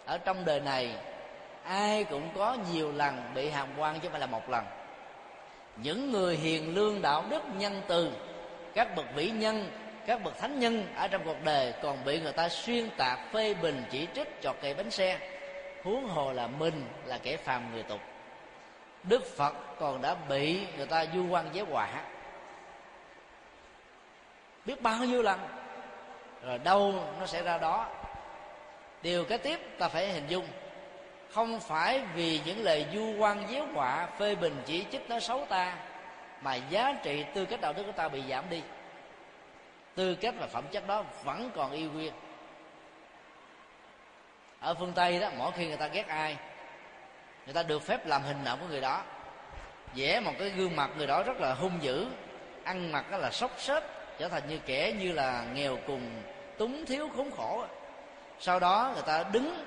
Ở 0.04 0.18
trong 0.18 0.44
đời 0.44 0.60
này, 0.60 0.96
ai 1.64 2.04
cũng 2.04 2.28
có 2.36 2.56
nhiều 2.72 2.92
lần 2.92 3.34
bị 3.34 3.50
hàm 3.50 3.68
quan 3.78 3.94
chứ 3.94 4.00
không 4.02 4.10
phải 4.10 4.20
là 4.20 4.26
một 4.26 4.48
lần. 4.48 4.64
Những 5.76 6.12
người 6.12 6.36
hiền 6.36 6.74
lương 6.74 7.02
đạo 7.02 7.24
đức 7.30 7.42
nhân 7.56 7.82
từ, 7.88 8.12
các 8.74 8.96
bậc 8.96 9.06
vĩ 9.14 9.30
nhân, 9.30 9.70
các 10.06 10.24
bậc 10.24 10.38
thánh 10.38 10.58
nhân 10.58 10.86
ở 10.96 11.08
trong 11.08 11.24
cuộc 11.24 11.44
đời 11.44 11.74
còn 11.82 12.04
bị 12.04 12.20
người 12.20 12.32
ta 12.32 12.48
xuyên 12.48 12.90
tạc 12.96 13.18
phê 13.32 13.54
bình 13.54 13.84
chỉ 13.90 14.06
trích 14.14 14.42
chọt 14.42 14.56
cây 14.62 14.74
bánh 14.74 14.90
xe 14.90 15.18
huống 15.84 16.08
hồ 16.08 16.32
là 16.32 16.46
mình 16.46 16.86
là 17.04 17.18
kẻ 17.18 17.36
phàm 17.36 17.72
người 17.72 17.82
tục. 17.82 18.00
Đức 19.02 19.36
phật 19.36 19.54
còn 19.78 20.02
đã 20.02 20.14
bị 20.28 20.66
người 20.76 20.86
ta 20.86 21.06
du 21.14 21.28
quan 21.28 21.48
giới 21.52 21.66
quả 21.70 21.88
biết 24.64 24.82
bao 24.82 25.04
nhiêu 25.04 25.22
lần, 25.22 25.40
rồi 26.42 26.58
đâu 26.58 26.94
nó 27.20 27.26
sẽ 27.26 27.42
ra 27.42 27.58
đó. 27.58 27.88
Điều 29.02 29.24
kế 29.24 29.38
tiếp 29.38 29.78
ta 29.78 29.88
phải 29.88 30.12
hình 30.12 30.28
dung, 30.28 30.46
không 31.30 31.60
phải 31.60 32.00
vì 32.14 32.40
những 32.44 32.64
lời 32.64 32.86
du 32.94 33.14
quan 33.18 33.48
déo 33.50 33.66
họa 33.74 34.08
phê 34.18 34.34
bình 34.34 34.62
chỉ 34.66 34.86
trích 34.92 35.10
nó 35.10 35.20
xấu 35.20 35.46
ta, 35.48 35.76
mà 36.42 36.54
giá 36.54 36.94
trị 37.02 37.24
tư 37.34 37.44
cách 37.44 37.60
đạo 37.60 37.72
đức 37.72 37.84
của 37.86 37.92
ta 37.92 38.08
bị 38.08 38.22
giảm 38.28 38.50
đi. 38.50 38.62
Tư 39.94 40.14
cách 40.14 40.34
và 40.38 40.46
phẩm 40.46 40.64
chất 40.70 40.86
đó 40.86 41.04
vẫn 41.24 41.50
còn 41.54 41.72
y 41.72 41.82
nguyên 41.82 42.12
ở 44.62 44.74
phương 44.74 44.92
tây 44.92 45.20
đó 45.20 45.28
mỗi 45.38 45.52
khi 45.52 45.66
người 45.66 45.76
ta 45.76 45.86
ghét 45.86 46.08
ai 46.08 46.36
người 47.46 47.54
ta 47.54 47.62
được 47.62 47.82
phép 47.82 48.06
làm 48.06 48.22
hình 48.22 48.44
ảnh 48.44 48.58
của 48.60 48.66
người 48.66 48.80
đó. 48.80 49.02
Vẽ 49.94 50.20
một 50.20 50.32
cái 50.38 50.48
gương 50.48 50.76
mặt 50.76 50.90
người 50.96 51.06
đó 51.06 51.22
rất 51.22 51.40
là 51.40 51.54
hung 51.54 51.78
dữ 51.82 52.06
ăn 52.64 52.92
mặc 52.92 53.10
đó 53.10 53.18
là 53.18 53.30
sốc 53.30 53.50
xếp 53.58 53.82
trở 54.18 54.28
thành 54.28 54.42
như 54.48 54.58
kẻ 54.66 54.92
như 54.92 55.12
là 55.12 55.44
nghèo 55.54 55.78
cùng 55.86 56.22
túng 56.58 56.86
thiếu 56.86 57.08
khốn 57.16 57.30
khổ. 57.30 57.64
Sau 58.38 58.60
đó 58.60 58.90
người 58.94 59.02
ta 59.06 59.24
đứng 59.32 59.64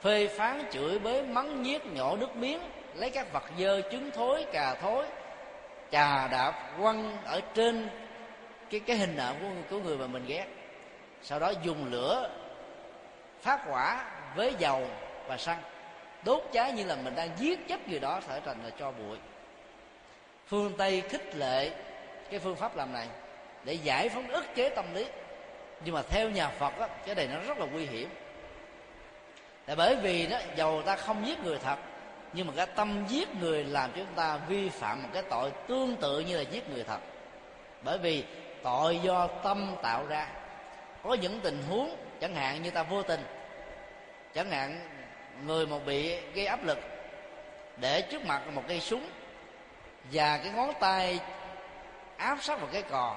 phê 0.00 0.26
phán 0.26 0.64
chửi 0.72 0.98
bới 0.98 1.22
mắng 1.22 1.62
nhiếc 1.62 1.86
nhổ 1.86 2.16
nước 2.16 2.36
miếng 2.36 2.60
lấy 2.94 3.10
các 3.10 3.32
vật 3.32 3.44
dơ 3.58 3.82
trứng 3.90 4.10
thối 4.10 4.46
cà 4.52 4.74
thối 4.74 5.06
chà 5.90 6.28
đạp 6.28 6.70
quăng 6.80 7.16
ở 7.24 7.40
trên 7.54 7.88
cái 8.70 8.80
cái 8.80 8.96
hình 8.96 9.16
ảnh 9.16 9.34
của, 9.40 9.76
của 9.76 9.82
người 9.82 9.98
mà 9.98 10.06
mình 10.06 10.24
ghét. 10.26 10.46
Sau 11.22 11.38
đó 11.38 11.52
dùng 11.62 11.90
lửa 11.90 12.30
phát 13.42 13.64
hỏa 13.66 14.04
với 14.36 14.54
dầu 14.58 14.86
và 15.26 15.36
xăng. 15.36 15.62
Đốt 16.24 16.42
cháy 16.52 16.72
như 16.72 16.84
là 16.84 16.96
mình 16.96 17.14
đang 17.14 17.30
giết 17.38 17.68
chết 17.68 17.88
người 17.88 18.00
đó 18.00 18.20
trở 18.28 18.40
thành 18.40 18.64
là 18.64 18.70
cho 18.78 18.90
bụi. 18.90 19.18
Phương 20.46 20.72
tây 20.78 21.00
khích 21.00 21.36
lệ 21.36 21.70
cái 22.30 22.40
phương 22.40 22.56
pháp 22.56 22.76
làm 22.76 22.92
này 22.92 23.06
để 23.64 23.72
giải 23.72 24.08
phóng 24.08 24.28
ức 24.28 24.44
chế 24.54 24.68
tâm 24.68 24.94
lý. 24.94 25.06
Nhưng 25.84 25.94
mà 25.94 26.02
theo 26.02 26.30
nhà 26.30 26.48
phật 26.48 26.78
á, 26.78 26.88
cái 27.06 27.14
này 27.14 27.28
nó 27.32 27.40
rất 27.40 27.58
là 27.58 27.66
nguy 27.66 27.86
hiểm. 27.86 28.08
Là 29.66 29.74
bởi 29.74 29.96
vì 29.96 30.26
đó 30.26 30.38
dầu 30.56 30.82
ta 30.82 30.96
không 30.96 31.26
giết 31.26 31.38
người 31.44 31.58
thật 31.58 31.76
nhưng 32.32 32.46
mà 32.46 32.52
cái 32.56 32.66
tâm 32.66 33.04
giết 33.08 33.28
người 33.40 33.64
làm 33.64 33.90
cho 33.90 33.98
chúng 33.98 34.14
ta 34.14 34.36
vi 34.36 34.68
phạm 34.68 35.02
một 35.02 35.08
cái 35.12 35.22
tội 35.22 35.52
tương 35.68 35.96
tự 35.96 36.20
như 36.20 36.36
là 36.36 36.42
giết 36.42 36.70
người 36.70 36.84
thật. 36.84 36.98
Bởi 37.82 37.98
vì 37.98 38.24
tội 38.62 38.98
do 39.02 39.26
tâm 39.26 39.74
tạo 39.82 40.06
ra. 40.06 40.28
Có 41.02 41.14
những 41.14 41.40
tình 41.40 41.62
huống 41.68 41.96
chẳng 42.22 42.34
hạn 42.34 42.62
như 42.62 42.70
ta 42.70 42.82
vô 42.82 43.02
tình, 43.02 43.24
chẳng 44.34 44.50
hạn 44.50 44.80
người 45.46 45.66
mà 45.66 45.76
bị 45.86 46.20
gây 46.34 46.46
áp 46.46 46.64
lực 46.64 46.78
để 47.76 48.02
trước 48.10 48.24
mặt 48.26 48.42
một 48.54 48.62
cây 48.68 48.80
súng 48.80 49.06
và 50.12 50.38
cái 50.38 50.52
ngón 50.52 50.72
tay 50.80 51.20
áp 52.16 52.38
sát 52.42 52.60
vào 52.60 52.68
cái 52.72 52.82
cò, 52.82 53.16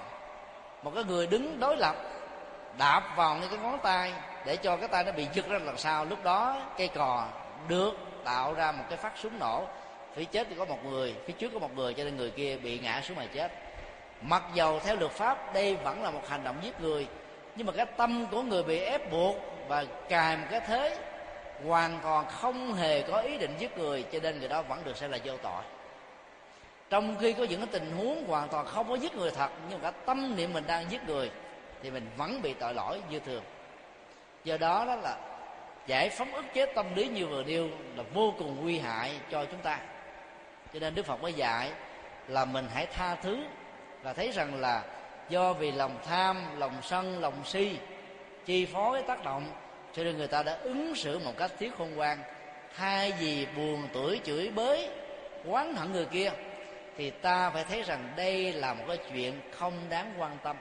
một 0.84 0.92
cái 0.96 1.04
người 1.04 1.28
đứng 1.28 1.60
đối 1.60 1.78
lập 1.78 1.96
đạp 2.78 3.14
vào 3.16 3.38
những 3.38 3.50
cái 3.50 3.60
ngón 3.60 3.80
tay 3.84 4.14
để 4.46 4.58
cho 4.58 4.78
cái 4.78 4.88
tay 4.88 5.04
nó 5.04 5.12
bị 5.12 5.28
giật 5.34 5.48
ra 5.48 5.60
lần 5.60 5.78
sau 5.78 6.06
lúc 6.06 6.24
đó 6.24 6.62
cây 6.78 6.88
cò 6.88 7.28
được 7.68 7.94
tạo 8.24 8.54
ra 8.54 8.72
một 8.72 8.84
cái 8.90 8.98
phát 8.98 9.14
súng 9.18 9.40
nổ. 9.40 9.68
Phía 10.16 10.26
chết 10.26 10.48
thì 10.50 10.56
có 10.58 10.66
một 10.66 10.86
người, 10.86 11.16
phía 11.26 11.34
trước 11.34 11.50
có 11.54 11.60
một 11.60 11.76
người 11.76 11.94
cho 11.94 12.04
nên 12.04 12.18
người 12.18 12.32
kia 12.32 12.58
bị 12.58 12.80
ngã 12.80 13.02
xuống 13.02 13.18
mà 13.18 13.26
chết. 13.34 13.52
Mặc 14.22 14.44
dầu 14.54 14.80
theo 14.80 14.96
luật 14.96 15.12
pháp, 15.12 15.54
đây 15.54 15.76
vẫn 15.76 16.04
là 16.04 16.12
một 16.12 16.28
hành 16.28 16.44
động 16.44 16.56
giết 16.62 16.82
người 16.82 17.08
nhưng 17.56 17.68
mà 17.68 17.74
cái 17.74 17.86
tâm 17.86 18.26
của 18.32 18.42
người 18.42 18.64
bị 18.64 18.80
ép 18.80 19.12
buộc 19.12 19.36
và 19.68 19.86
cài 20.10 20.38
một 20.38 20.48
cái 20.52 20.60
thế 20.60 20.98
hoàn 21.68 22.00
toàn 22.04 22.26
không 22.28 22.74
hề 22.74 23.02
có 23.02 23.20
ý 23.20 23.38
định 23.38 23.56
giết 23.60 23.78
người, 23.78 24.06
cho 24.12 24.20
nên 24.24 24.40
người 24.40 24.50
đó 24.50 24.62
vẫn 24.62 24.80
được 24.84 24.98
xem 24.98 25.12
là 25.12 25.18
vô 25.24 25.38
tội. 25.38 25.64
Trong 26.90 27.16
khi 27.20 27.34
có 27.34 27.44
những 27.44 27.60
cái 27.60 27.70
tình 27.72 27.92
huống 27.98 28.28
hoàn 28.28 28.50
toàn 28.50 28.66
không 28.66 28.90
có 28.90 28.96
giết 28.96 29.16
người 29.16 29.32
thật, 29.32 29.50
nhưng 29.70 29.80
cả 29.80 29.92
tâm 29.92 30.36
niệm 30.36 30.54
mình 30.54 30.64
đang 30.68 30.92
giết 30.92 31.08
người, 31.08 31.32
thì 31.84 31.92
mình 31.92 32.10
vẫn 32.18 32.42
bị 32.42 32.54
tội 32.54 32.74
lỗi 32.74 33.02
như 33.10 33.20
thường. 33.20 33.44
Do 34.44 34.58
đó 34.58 34.86
đó 34.88 34.96
là 34.96 35.18
giải 35.88 36.10
phóng 36.10 36.34
ức 36.34 36.46
chế 36.54 36.66
tâm 36.66 36.96
lý 36.96 37.08
như 37.08 37.28
vừa 37.28 37.44
nêu 37.44 37.70
là 37.96 38.04
vô 38.14 38.34
cùng 38.38 38.62
nguy 38.62 38.80
hại 38.80 39.12
cho 39.32 39.46
chúng 39.46 39.62
ta. 39.62 39.80
Cho 40.74 40.80
nên 40.80 40.96
đức 40.96 41.06
phật 41.06 41.22
mới 41.22 41.34
dạy 41.34 41.72
là 42.28 42.46
mình 42.46 42.68
hãy 42.74 42.86
tha 42.86 43.16
thứ 43.16 43.38
và 44.04 44.14
thấy 44.14 44.32
rằng 44.32 44.62
là 44.62 44.84
do 45.30 45.54
vì 45.54 45.72
lòng 45.72 46.00
tham, 46.06 46.60
lòng 46.60 46.82
sân, 46.82 47.20
lòng 47.20 47.46
si 47.46 47.78
chi 48.46 48.66
phối 48.66 49.02
tác 49.02 49.24
động, 49.24 49.52
cho 49.94 50.04
nên 50.04 50.18
người 50.18 50.28
ta 50.28 50.44
đã 50.44 50.54
ứng 50.54 50.96
xử 50.96 51.20
một 51.20 51.34
cách 51.38 51.52
thiếu 51.60 51.72
khôn 51.78 51.96
ngoan. 51.96 52.20
Thay 52.76 53.12
vì 53.12 53.48
buồn 53.56 53.88
tuổi 53.94 54.22
chửi 54.24 54.50
bới, 54.50 54.90
oán 55.46 55.76
hận 55.76 55.92
người 55.92 56.06
kia, 56.06 56.32
thì 56.98 57.10
ta 57.10 57.50
phải 57.50 57.64
thấy 57.64 57.84
rằng 57.84 58.14
đây 58.16 58.54
là 58.54 58.74
một 58.74 58.84
cái 58.88 58.98
chuyện 58.98 59.42
không 59.52 59.74
đáng 59.90 60.14
quan 60.18 60.38
tâm. 60.44 60.56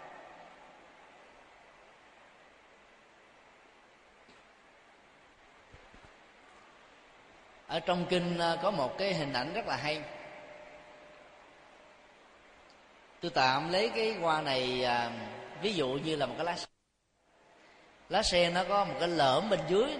Ở 7.66 7.80
trong 7.80 8.06
kinh 8.08 8.38
ờ, 8.38 8.58
có 8.62 8.70
một 8.70 8.98
cái 8.98 9.14
hình 9.14 9.32
ảnh 9.32 9.54
rất 9.54 9.66
là 9.66 9.76
hay. 9.76 10.02
Tôi 13.24 13.30
tạm 13.34 13.72
lấy 13.72 13.90
cái 13.94 14.14
hoa 14.14 14.40
này 14.40 14.84
à, 14.84 15.10
ví 15.60 15.74
dụ 15.74 15.88
như 15.88 16.16
là 16.16 16.26
một 16.26 16.34
cái 16.36 16.44
lá 16.44 16.56
sen. 16.56 16.68
Lá 18.08 18.22
sen 18.22 18.54
nó 18.54 18.64
có 18.68 18.84
một 18.84 18.94
cái 19.00 19.08
lởm 19.08 19.50
bên 19.50 19.60
dưới. 19.68 19.96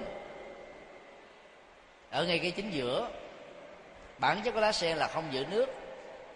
Ở 2.11 2.25
ngay 2.25 2.39
cái 2.39 2.51
chính 2.51 2.71
giữa. 2.71 3.11
Bản 4.19 4.41
chất 4.45 4.53
của 4.53 4.61
lá 4.61 4.73
sen 4.73 4.97
là 4.97 5.09
không 5.09 5.33
giữ 5.33 5.45
nước. 5.51 5.67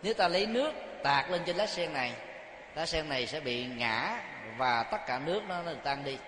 Nếu 0.02 0.14
ta 0.14 0.28
lấy 0.28 0.46
nước 0.46 0.72
tạt 1.02 1.30
lên 1.30 1.42
trên 1.46 1.56
lá 1.56 1.66
sen 1.66 1.92
này 1.92 2.12
lá 2.74 2.86
sen 2.86 3.08
này 3.08 3.26
sẽ 3.26 3.40
bị 3.40 3.66
ngã 3.66 4.20
và 4.56 4.82
tất 4.82 4.98
cả 5.06 5.18
nước 5.18 5.42
nó, 5.48 5.62
nó 5.62 5.72
tan 5.84 6.04
đi 6.04 6.18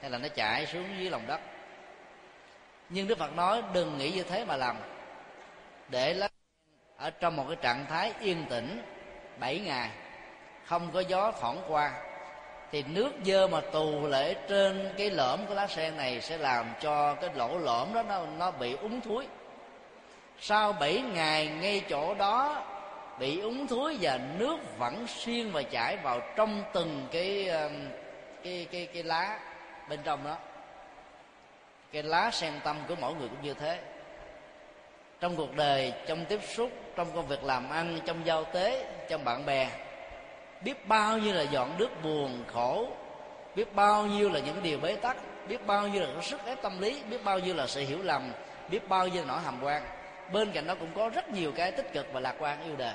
hay 0.00 0.10
là 0.10 0.18
nó 0.18 0.28
chảy 0.28 0.66
xuống 0.66 0.88
dưới 0.98 1.10
lòng 1.10 1.26
đất. 1.26 1.40
Nhưng 2.88 3.06
đức 3.06 3.18
phật 3.18 3.32
nói 3.32 3.62
đừng 3.72 3.98
nghĩ 3.98 4.10
như 4.10 4.22
thế 4.22 4.44
mà 4.44 4.56
làm. 4.56 4.76
Để 5.88 6.14
lá 6.14 6.28
ở 6.96 7.10
trong 7.10 7.36
một 7.36 7.44
cái 7.48 7.56
trạng 7.62 7.86
thái 7.86 8.12
yên 8.20 8.44
tĩnh 8.50 8.82
bảy 9.40 9.58
ngày 9.58 9.90
không 10.64 10.90
có 10.92 11.00
gió 11.00 11.32
thoảng 11.40 11.62
qua 11.68 11.92
thì 12.72 12.82
nước 12.82 13.12
dơ 13.24 13.46
mà 13.46 13.60
tù 13.60 14.06
lại 14.06 14.36
trên 14.48 14.94
cái 14.98 15.10
lõm 15.10 15.46
của 15.46 15.54
lá 15.54 15.66
sen 15.66 15.96
này 15.96 16.20
sẽ 16.20 16.38
làm 16.38 16.66
cho 16.80 17.14
cái 17.14 17.30
lỗ 17.34 17.58
lõm 17.58 17.92
đó 17.94 18.02
nó, 18.02 18.26
nó 18.38 18.50
bị 18.50 18.72
úng 18.72 19.00
thúi. 19.00 19.26
Sau 20.40 20.72
bảy 20.72 21.02
ngày 21.14 21.46
ngay 21.46 21.82
chỗ 21.88 22.14
đó 22.14 22.64
bị 23.18 23.40
úng 23.40 23.66
thúi 23.66 23.98
và 24.00 24.18
nước 24.38 24.56
vẫn 24.78 25.06
xuyên 25.06 25.50
và 25.50 25.62
chảy 25.62 25.96
vào 25.96 26.20
trong 26.36 26.62
từng 26.72 27.06
cái 27.12 27.48
um, 27.48 27.72
cái 28.44 28.66
cái 28.72 28.86
cái 28.94 29.02
lá 29.02 29.38
bên 29.88 30.00
trong 30.04 30.24
đó. 30.24 30.36
Cái 31.92 32.02
lá 32.02 32.30
sen 32.30 32.52
tâm 32.64 32.76
của 32.88 32.94
mỗi 33.00 33.14
người 33.14 33.28
cũng 33.28 33.42
như 33.42 33.54
thế 33.54 33.78
trong 35.22 35.36
cuộc 35.36 35.56
đời, 35.56 35.92
trong 36.06 36.24
tiếp 36.24 36.40
xúc, 36.54 36.70
trong 36.96 37.08
công 37.14 37.26
việc 37.26 37.44
làm 37.44 37.70
ăn, 37.70 37.98
trong 38.06 38.26
giao 38.26 38.44
tế, 38.44 38.86
trong 39.08 39.24
bạn 39.24 39.46
bè. 39.46 39.68
Biết 40.64 40.88
bao 40.88 41.18
nhiêu 41.18 41.34
là 41.34 41.42
dọn 41.42 41.78
nước 41.78 42.02
buồn 42.02 42.44
khổ, 42.52 42.86
biết 43.56 43.74
bao 43.74 44.06
nhiêu 44.06 44.30
là 44.30 44.40
những 44.40 44.62
điều 44.62 44.78
bế 44.78 44.94
tắc, 44.94 45.16
biết 45.48 45.66
bao 45.66 45.88
nhiêu 45.88 46.02
là 46.02 46.22
sức 46.22 46.40
ép 46.46 46.62
tâm 46.62 46.80
lý, 46.80 47.02
biết 47.10 47.24
bao 47.24 47.38
nhiêu 47.38 47.54
là 47.54 47.66
sự 47.66 47.80
hiểu 47.80 47.98
lầm, 48.02 48.32
biết 48.70 48.88
bao 48.88 49.08
nhiêu 49.08 49.22
là 49.22 49.28
nỗi 49.28 49.40
hàm 49.40 49.58
quan. 49.62 49.82
Bên 50.32 50.52
cạnh 50.52 50.66
đó 50.66 50.74
cũng 50.80 50.90
có 50.94 51.08
rất 51.08 51.28
nhiều 51.30 51.52
cái 51.56 51.72
tích 51.72 51.92
cực 51.92 52.06
và 52.12 52.20
lạc 52.20 52.34
quan 52.38 52.64
yêu 52.64 52.76
đời. 52.76 52.94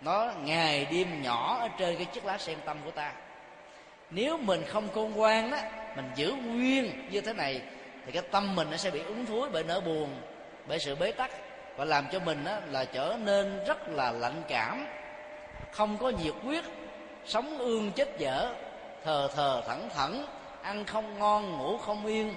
Nó 0.00 0.32
ngày 0.44 0.86
đêm 0.90 1.22
nhỏ 1.22 1.58
ở 1.60 1.68
trên 1.78 1.96
cái 1.96 2.04
chiếc 2.04 2.24
lá 2.24 2.38
sen 2.38 2.58
tâm 2.64 2.76
của 2.84 2.90
ta. 2.90 3.12
Nếu 4.10 4.36
mình 4.36 4.64
không 4.68 4.88
khôn 4.94 5.12
ngoan 5.12 5.50
đó 5.50 5.58
mình 5.96 6.10
giữ 6.14 6.32
nguyên 6.32 7.10
như 7.10 7.20
thế 7.20 7.32
này, 7.32 7.60
thì 8.06 8.12
cái 8.12 8.22
tâm 8.30 8.54
mình 8.54 8.70
nó 8.70 8.76
sẽ 8.76 8.90
bị 8.90 9.00
úng 9.02 9.26
thúi 9.26 9.48
bởi 9.52 9.64
nỗi 9.64 9.80
buồn 9.80 10.08
bởi 10.66 10.78
sự 10.78 10.94
bế 10.94 11.12
tắc 11.12 11.30
và 11.76 11.84
làm 11.84 12.04
cho 12.12 12.20
mình 12.20 12.44
á, 12.44 12.60
là 12.70 12.84
trở 12.84 13.16
nên 13.24 13.64
rất 13.66 13.88
là 13.88 14.12
lạnh 14.12 14.42
cảm 14.48 14.86
không 15.70 15.98
có 15.98 16.10
nhiệt 16.10 16.34
quyết 16.46 16.64
sống 17.24 17.58
ương 17.58 17.92
chết 17.92 18.18
dở 18.18 18.54
thờ 19.04 19.28
thờ 19.34 19.62
thẳng 19.66 19.88
thẳng 19.94 20.26
ăn 20.62 20.84
không 20.84 21.18
ngon 21.18 21.58
ngủ 21.58 21.78
không 21.78 22.06
yên 22.06 22.34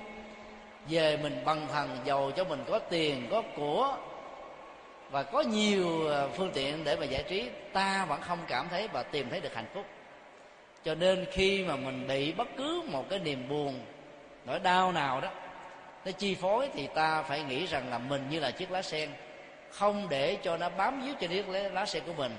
về 0.90 1.18
mình 1.18 1.42
bằng 1.46 1.68
thần 1.74 1.98
giàu 2.06 2.32
cho 2.36 2.44
mình 2.44 2.64
có 2.68 2.80
tiền 2.80 3.28
có 3.32 3.44
của 3.56 3.98
và 5.12 5.24
có 5.24 5.42
nhiều 5.42 6.12
à, 6.12 6.28
phương 6.38 6.52
tiện 6.54 6.84
để 6.84 6.96
mà 6.96 7.06
giải 7.06 7.24
trí 7.24 7.50
ta 7.74 8.06
vẫn 8.06 8.22
không 8.22 8.40
cảm 8.48 8.68
thấy 8.70 8.88
và 8.88 9.04
tìm 9.04 9.30
thấy 9.30 9.42
được 9.42 9.56
hạnh 9.56 9.70
phúc. 9.74 9.86
Cho 10.84 10.96
nên 10.96 11.26
khi 11.32 11.64
mà 11.64 11.76
mình 11.76 12.08
bị 12.08 12.32
bất 12.32 12.48
cứ 12.58 12.84
một 12.92 13.10
cái 13.10 13.20
niềm 13.20 13.50
buồn 13.50 13.80
nỗi 14.46 14.60
đau 14.60 14.92
nào 14.92 15.22
đó 15.22 15.30
nó 16.06 16.12
chi 16.12 16.36
phối 16.36 16.70
thì 16.74 16.88
ta 16.88 17.22
phải 17.22 17.44
nghĩ 17.44 17.66
rằng 17.66 17.90
là 17.90 17.98
mình 17.98 18.28
như 18.30 18.40
là 18.40 18.52
chiếc 18.52 18.72
lá 18.72 18.82
sen. 18.82 19.10
Không 19.72 20.10
để 20.10 20.38
cho 20.44 20.58
nó 20.58 20.70
bám 20.70 21.02
víu 21.02 21.14
trên 21.20 21.30
chiếc 21.30 21.46
lá 21.50 21.86
sen 21.86 22.04
của 22.06 22.14
mình. 22.14 22.38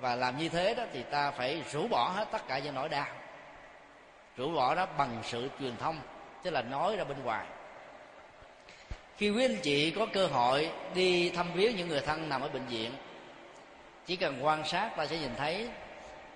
Và 0.00 0.14
làm 0.14 0.38
như 0.38 0.48
thế 0.48 0.74
đó 0.74 0.84
thì 0.92 1.02
ta 1.02 1.30
phải 1.30 1.62
rũ 1.72 1.88
bỏ 1.88 2.12
hết 2.16 2.28
tất 2.30 2.48
cả 2.48 2.58
những 2.58 2.74
nỗi 2.74 2.88
đau. 2.88 3.06
Rũ 4.36 4.50
bỏ 4.50 4.74
nó 4.74 4.86
bằng 4.98 5.18
sự 5.22 5.48
truyền 5.60 5.76
thông 5.76 6.00
tức 6.42 6.50
là 6.50 6.62
nói 6.62 6.96
ra 6.96 7.04
bên 7.04 7.24
ngoài. 7.24 7.46
Khi 9.16 9.30
quý 9.30 9.44
anh 9.44 9.56
chị 9.62 9.90
có 9.90 10.06
cơ 10.12 10.26
hội 10.26 10.70
đi 10.94 11.30
thăm 11.30 11.52
viếng 11.54 11.76
những 11.76 11.88
người 11.88 12.00
thân 12.00 12.28
nằm 12.28 12.40
ở 12.40 12.48
bệnh 12.48 12.66
viện 12.66 12.90
chỉ 14.06 14.16
cần 14.16 14.44
quan 14.44 14.64
sát 14.66 14.96
ta 14.96 15.06
sẽ 15.06 15.18
nhìn 15.18 15.30
thấy 15.36 15.68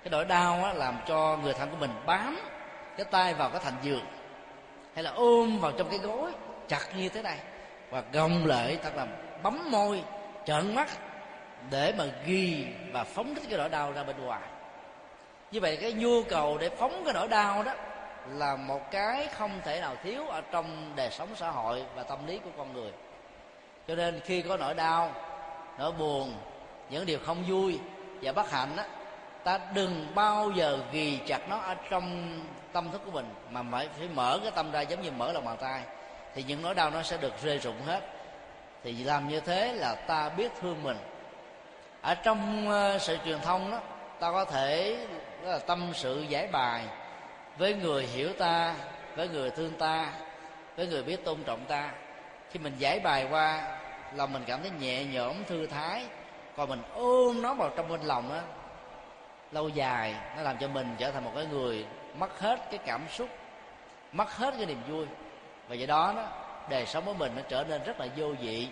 cái 0.05 0.11
nỗi 0.11 0.25
đau 0.25 0.65
á, 0.65 0.73
làm 0.73 0.99
cho 1.09 1.39
người 1.43 1.55
thân 1.55 1.71
của 1.71 1.77
mình 1.77 1.91
bám 2.07 2.39
cái 2.97 3.07
tay 3.11 3.35
vào 3.35 3.51
cái 3.51 3.61
thành 3.65 3.77
giường 3.83 4.05
hay 4.95 5.05
là 5.05 5.11
ôm 5.11 5.59
vào 5.59 5.73
trong 5.79 5.89
cái 5.91 5.99
gối 5.99 6.33
chặt 6.69 6.97
như 6.97 7.09
thế 7.09 7.23
này 7.23 7.39
và 7.91 8.03
gồng 8.13 8.47
lại, 8.47 8.79
thật 8.83 8.97
là 8.97 9.07
bấm 9.43 9.71
môi, 9.71 10.03
trợn 10.45 10.75
mắt, 10.75 10.89
để 11.71 11.95
mà 11.99 12.05
ghi 12.27 12.67
và 12.93 13.05
phóng 13.05 13.35
thích 13.35 13.45
cái 13.49 13.59
nỗi 13.59 13.69
đau 13.69 13.93
ra 13.93 14.03
bên 14.03 14.17
ngoài. 14.25 14.43
Như 15.51 15.61
vậy 15.61 15.79
cái 15.81 15.93
nhu 15.93 16.23
cầu 16.23 16.59
để 16.59 16.71
phóng 16.71 17.03
cái 17.05 17.15
nỗi 17.15 17.29
đau 17.29 17.63
đó 17.63 17.75
là 18.29 18.57
một 18.57 18.91
cái 18.91 19.27
không 19.27 19.61
thể 19.65 19.81
nào 19.81 19.97
thiếu 20.03 20.27
ở 20.27 20.41
trong 20.51 20.93
đời 20.97 21.11
sống 21.11 21.29
xã 21.37 21.51
hội 21.51 21.85
và 21.95 22.03
tâm 22.03 22.27
lý 22.27 22.39
của 22.39 22.51
con 22.59 22.73
người. 22.73 22.93
Cho 23.89 23.95
nên 23.95 24.21
khi 24.21 24.43
có 24.43 24.57
nỗi 24.57 24.75
đau, 24.75 25.13
nỗi 25.79 25.93
buồn, 25.93 26.35
những 26.91 27.07
điều 27.07 27.19
không 27.27 27.45
vui 27.49 27.79
và 28.23 28.33
bất 28.33 28.51
hạnh 28.51 28.77
á, 28.77 28.85
ta 29.45 29.61
đừng 29.75 30.07
bao 30.15 30.51
giờ 30.51 30.79
ghi 30.93 31.19
chặt 31.27 31.49
nó 31.49 31.59
ở 31.59 31.75
trong 31.91 32.39
tâm 32.73 32.91
thức 32.93 33.01
của 33.05 33.11
mình, 33.11 33.35
mà 33.51 33.63
phải 33.73 33.89
phải 33.99 34.09
mở 34.15 34.39
cái 34.43 34.51
tâm 34.51 34.71
ra 34.71 34.81
giống 34.81 35.03
như 35.03 35.11
mở 35.11 35.33
lòng 35.33 35.45
bàn 35.45 35.57
tay 35.61 35.83
thì 36.39 36.45
những 36.49 36.63
nỗi 36.63 36.75
đau 36.75 36.91
nó 36.91 37.03
sẽ 37.03 37.17
được 37.17 37.43
rơi 37.43 37.59
rụng 37.59 37.83
hết. 37.87 38.01
Thì 38.85 38.93
làm 39.05 39.29
như 39.29 39.41
thế 39.41 39.73
là 39.73 39.95
ta 39.95 40.29
biết 40.29 40.53
thương 40.61 40.83
mình. 40.83 40.97
Ở 42.03 42.15
trong 42.15 42.71
ờ, 42.71 42.99
sự 42.99 43.19
truyền 43.25 43.39
thông 43.41 43.71
đó, 43.71 43.81
ta 44.21 44.33
có 44.33 44.45
thể, 44.45 44.99
đó 45.45 45.51
là 45.51 45.59
tâm 45.59 45.91
sự 45.95 46.25
giải 46.29 46.47
bài 46.47 46.85
với 47.57 47.75
người 47.75 48.07
hiểu 48.07 48.33
ta, 48.33 48.75
với 49.17 49.29
người 49.29 49.51
thương 49.51 49.73
ta, 49.79 50.13
với 50.77 50.87
người 50.87 51.03
biết 51.03 51.25
tôn 51.25 51.43
trọng 51.43 51.65
ta. 51.69 51.91
Khi 52.51 52.61
mình 52.61 52.75
giải 52.79 53.01
bài 53.01 53.27
qua 53.31 53.79
là 54.15 54.27
mình 54.27 54.43
cảm 54.47 54.63
thấy 54.63 54.71
nhẹ 54.71 55.05
nhõm, 55.05 55.45
thư 55.45 55.67
thái. 55.67 56.05
Còn 56.57 56.69
mình 56.69 56.83
ôm 56.95 57.43
nó 57.43 57.55
vào 57.55 57.71
trong 57.77 57.89
bên 57.89 58.01
lòng 58.01 58.33
á, 58.33 58.43
lâu 59.53 59.69
dài 59.69 60.15
nó 60.37 60.43
làm 60.43 60.59
cho 60.59 60.69
mình 60.69 60.95
trở 60.99 61.11
thành 61.11 61.25
một 61.25 61.33
cái 61.35 61.47
người 61.47 61.87
mất 62.19 62.41
hết 62.41 62.61
cái 62.71 62.79
cảm 62.87 63.01
xúc, 63.09 63.29
mất 64.13 64.33
hết 64.33 64.55
cái 64.57 64.67
niềm 64.67 64.83
vui 64.89 65.07
và 65.69 65.75
do 65.75 65.87
đó 65.87 66.13
đó 66.17 66.29
đời 66.71 66.87
sống 66.87 67.05
của 67.05 67.15
mình 67.15 67.33
nó 67.37 67.43
trở 67.49 67.65
nên 67.69 67.83
rất 67.85 68.01
là 68.01 68.07
vô 68.17 68.35
vị, 68.41 68.69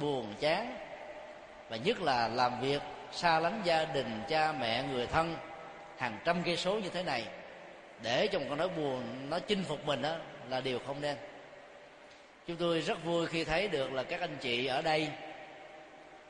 buồn, 0.00 0.34
chán. 0.40 0.76
Và 1.68 1.76
nhất 1.76 2.00
là 2.00 2.28
làm 2.28 2.60
việc 2.60 2.82
xa 3.12 3.40
lánh 3.40 3.60
gia 3.64 3.84
đình, 3.84 4.22
cha 4.28 4.52
mẹ, 4.52 4.82
người 4.82 5.06
thân, 5.06 5.36
hàng 5.98 6.18
trăm 6.24 6.42
cây 6.42 6.56
số 6.56 6.78
như 6.78 6.88
thế 6.88 7.02
này, 7.02 7.24
để 8.02 8.26
cho 8.26 8.38
một 8.38 8.46
con 8.48 8.58
nói 8.58 8.68
buồn 8.68 9.02
nó 9.30 9.38
chinh 9.38 9.64
phục 9.64 9.86
mình 9.86 10.02
đó 10.02 10.16
là 10.48 10.60
điều 10.60 10.78
không 10.86 11.00
nên. 11.00 11.16
Chúng 12.46 12.56
tôi 12.56 12.80
rất 12.80 13.04
vui 13.04 13.26
khi 13.26 13.44
thấy 13.44 13.68
được 13.68 13.92
là 13.92 14.02
các 14.02 14.20
anh 14.20 14.36
chị 14.40 14.66
ở 14.66 14.82
đây, 14.82 15.08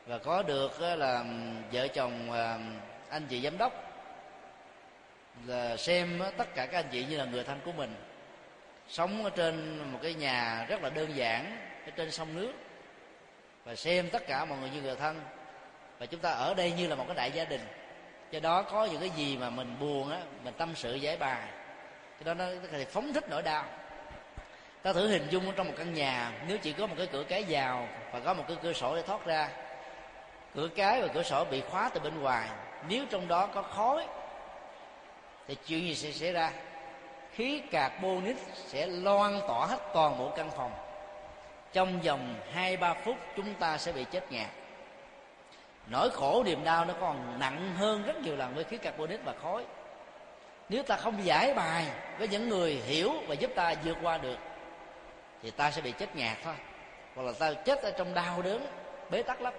và 0.07 0.17
có 0.17 0.43
được 0.43 0.81
là 0.81 1.23
vợ 1.71 1.87
chồng 1.87 2.31
à, 2.31 2.57
anh 3.09 3.27
chị 3.29 3.41
giám 3.41 3.57
đốc, 3.57 3.73
là 5.45 5.77
xem 5.77 6.21
tất 6.37 6.55
cả 6.55 6.65
các 6.65 6.79
anh 6.79 6.89
chị 6.91 7.05
như 7.09 7.17
là 7.17 7.25
người 7.25 7.43
thân 7.43 7.59
của 7.65 7.71
mình 7.71 7.95
sống 8.91 9.23
ở 9.23 9.29
trên 9.29 9.79
một 9.91 9.99
cái 10.03 10.13
nhà 10.13 10.65
rất 10.69 10.83
là 10.83 10.89
đơn 10.89 11.15
giản, 11.15 11.57
ở 11.85 11.91
trên 11.95 12.11
sông 12.11 12.35
nước. 12.35 12.53
Và 13.65 13.75
xem 13.75 14.09
tất 14.09 14.27
cả 14.27 14.45
mọi 14.45 14.57
người 14.57 14.69
như 14.69 14.81
người 14.81 14.95
thân. 14.95 15.21
Và 15.99 16.05
chúng 16.05 16.19
ta 16.19 16.31
ở 16.31 16.53
đây 16.53 16.71
như 16.71 16.87
là 16.87 16.95
một 16.95 17.03
cái 17.07 17.15
đại 17.15 17.31
gia 17.31 17.45
đình. 17.45 17.61
Do 18.31 18.39
đó 18.39 18.61
có 18.61 18.85
những 18.85 18.99
cái 18.99 19.09
gì 19.09 19.37
mà 19.37 19.49
mình 19.49 19.75
buồn 19.79 20.11
á, 20.11 20.19
mình 20.43 20.53
tâm 20.57 20.73
sự 20.75 20.95
giải 20.95 21.17
bài. 21.17 21.47
Cái 22.19 22.23
đó 22.25 22.33
nó 22.33 22.45
thể 22.71 22.85
phóng 22.85 23.13
thích 23.13 23.25
nỗi 23.29 23.41
đau. 23.41 23.65
Ta 24.81 24.93
thử 24.93 25.07
hình 25.07 25.27
dung 25.29 25.51
trong 25.55 25.67
một 25.67 25.73
căn 25.77 25.93
nhà, 25.93 26.31
nếu 26.47 26.57
chỉ 26.57 26.73
có 26.73 26.87
một 26.87 26.95
cái 26.97 27.07
cửa 27.07 27.23
cái 27.23 27.45
vào 27.49 27.87
và 28.11 28.19
có 28.19 28.33
một 28.33 28.43
cái 28.47 28.57
cửa 28.63 28.73
sổ 28.73 28.95
để 28.95 29.01
thoát 29.01 29.25
ra, 29.25 29.49
cửa 30.55 30.67
cái 30.75 31.01
và 31.01 31.07
cửa 31.07 31.23
sổ 31.23 31.45
bị 31.45 31.61
khóa 31.61 31.89
từ 31.93 31.99
bên 31.99 32.21
ngoài, 32.21 32.49
nếu 32.87 33.05
trong 33.09 33.27
đó 33.27 33.47
có 33.47 33.61
khói, 33.61 34.07
thì 35.47 35.55
chuyện 35.67 35.81
gì 35.81 35.95
sẽ 35.95 36.11
xảy 36.11 36.31
ra? 36.31 36.51
Khí 37.33 37.61
carbonic 37.71 38.37
sẽ 38.55 38.87
loan 38.87 39.39
tỏa 39.47 39.65
hết 39.65 39.79
toàn 39.93 40.17
bộ 40.17 40.31
căn 40.35 40.51
phòng. 40.51 40.71
Trong 41.73 42.01
vòng 42.01 42.35
hai 42.53 42.77
ba 42.77 42.93
phút, 42.93 43.15
chúng 43.35 43.53
ta 43.53 43.77
sẽ 43.77 43.91
bị 43.91 44.05
chết 44.11 44.31
ngạt. 44.31 44.49
Nỗi 45.87 46.09
khổ 46.09 46.43
niềm 46.45 46.63
đau 46.63 46.85
nó 46.85 46.93
còn 47.01 47.39
nặng 47.39 47.75
hơn 47.77 48.03
rất 48.03 48.21
nhiều 48.21 48.35
lần 48.35 48.55
với 48.55 48.63
khí 48.63 48.77
carbonic 48.77 49.19
và 49.25 49.33
khói. 49.43 49.65
Nếu 50.69 50.83
ta 50.83 50.97
không 50.97 51.25
giải 51.25 51.53
bài 51.53 51.85
với 52.17 52.27
những 52.27 52.49
người 52.49 52.73
hiểu 52.73 53.13
và 53.27 53.35
giúp 53.35 53.51
ta 53.55 53.73
vượt 53.83 53.97
qua 54.01 54.17
được, 54.17 54.37
thì 55.41 55.51
ta 55.51 55.71
sẽ 55.71 55.81
bị 55.81 55.91
chết 55.91 56.15
ngạt 56.15 56.37
thôi. 56.43 56.53
Hoặc 57.15 57.23
là 57.23 57.31
ta 57.39 57.53
chết 57.53 57.81
ở 57.81 57.91
trong 57.91 58.13
đau 58.13 58.41
đớn, 58.41 58.65
bế 59.09 59.23
tắc 59.23 59.41
lắm. 59.41 59.53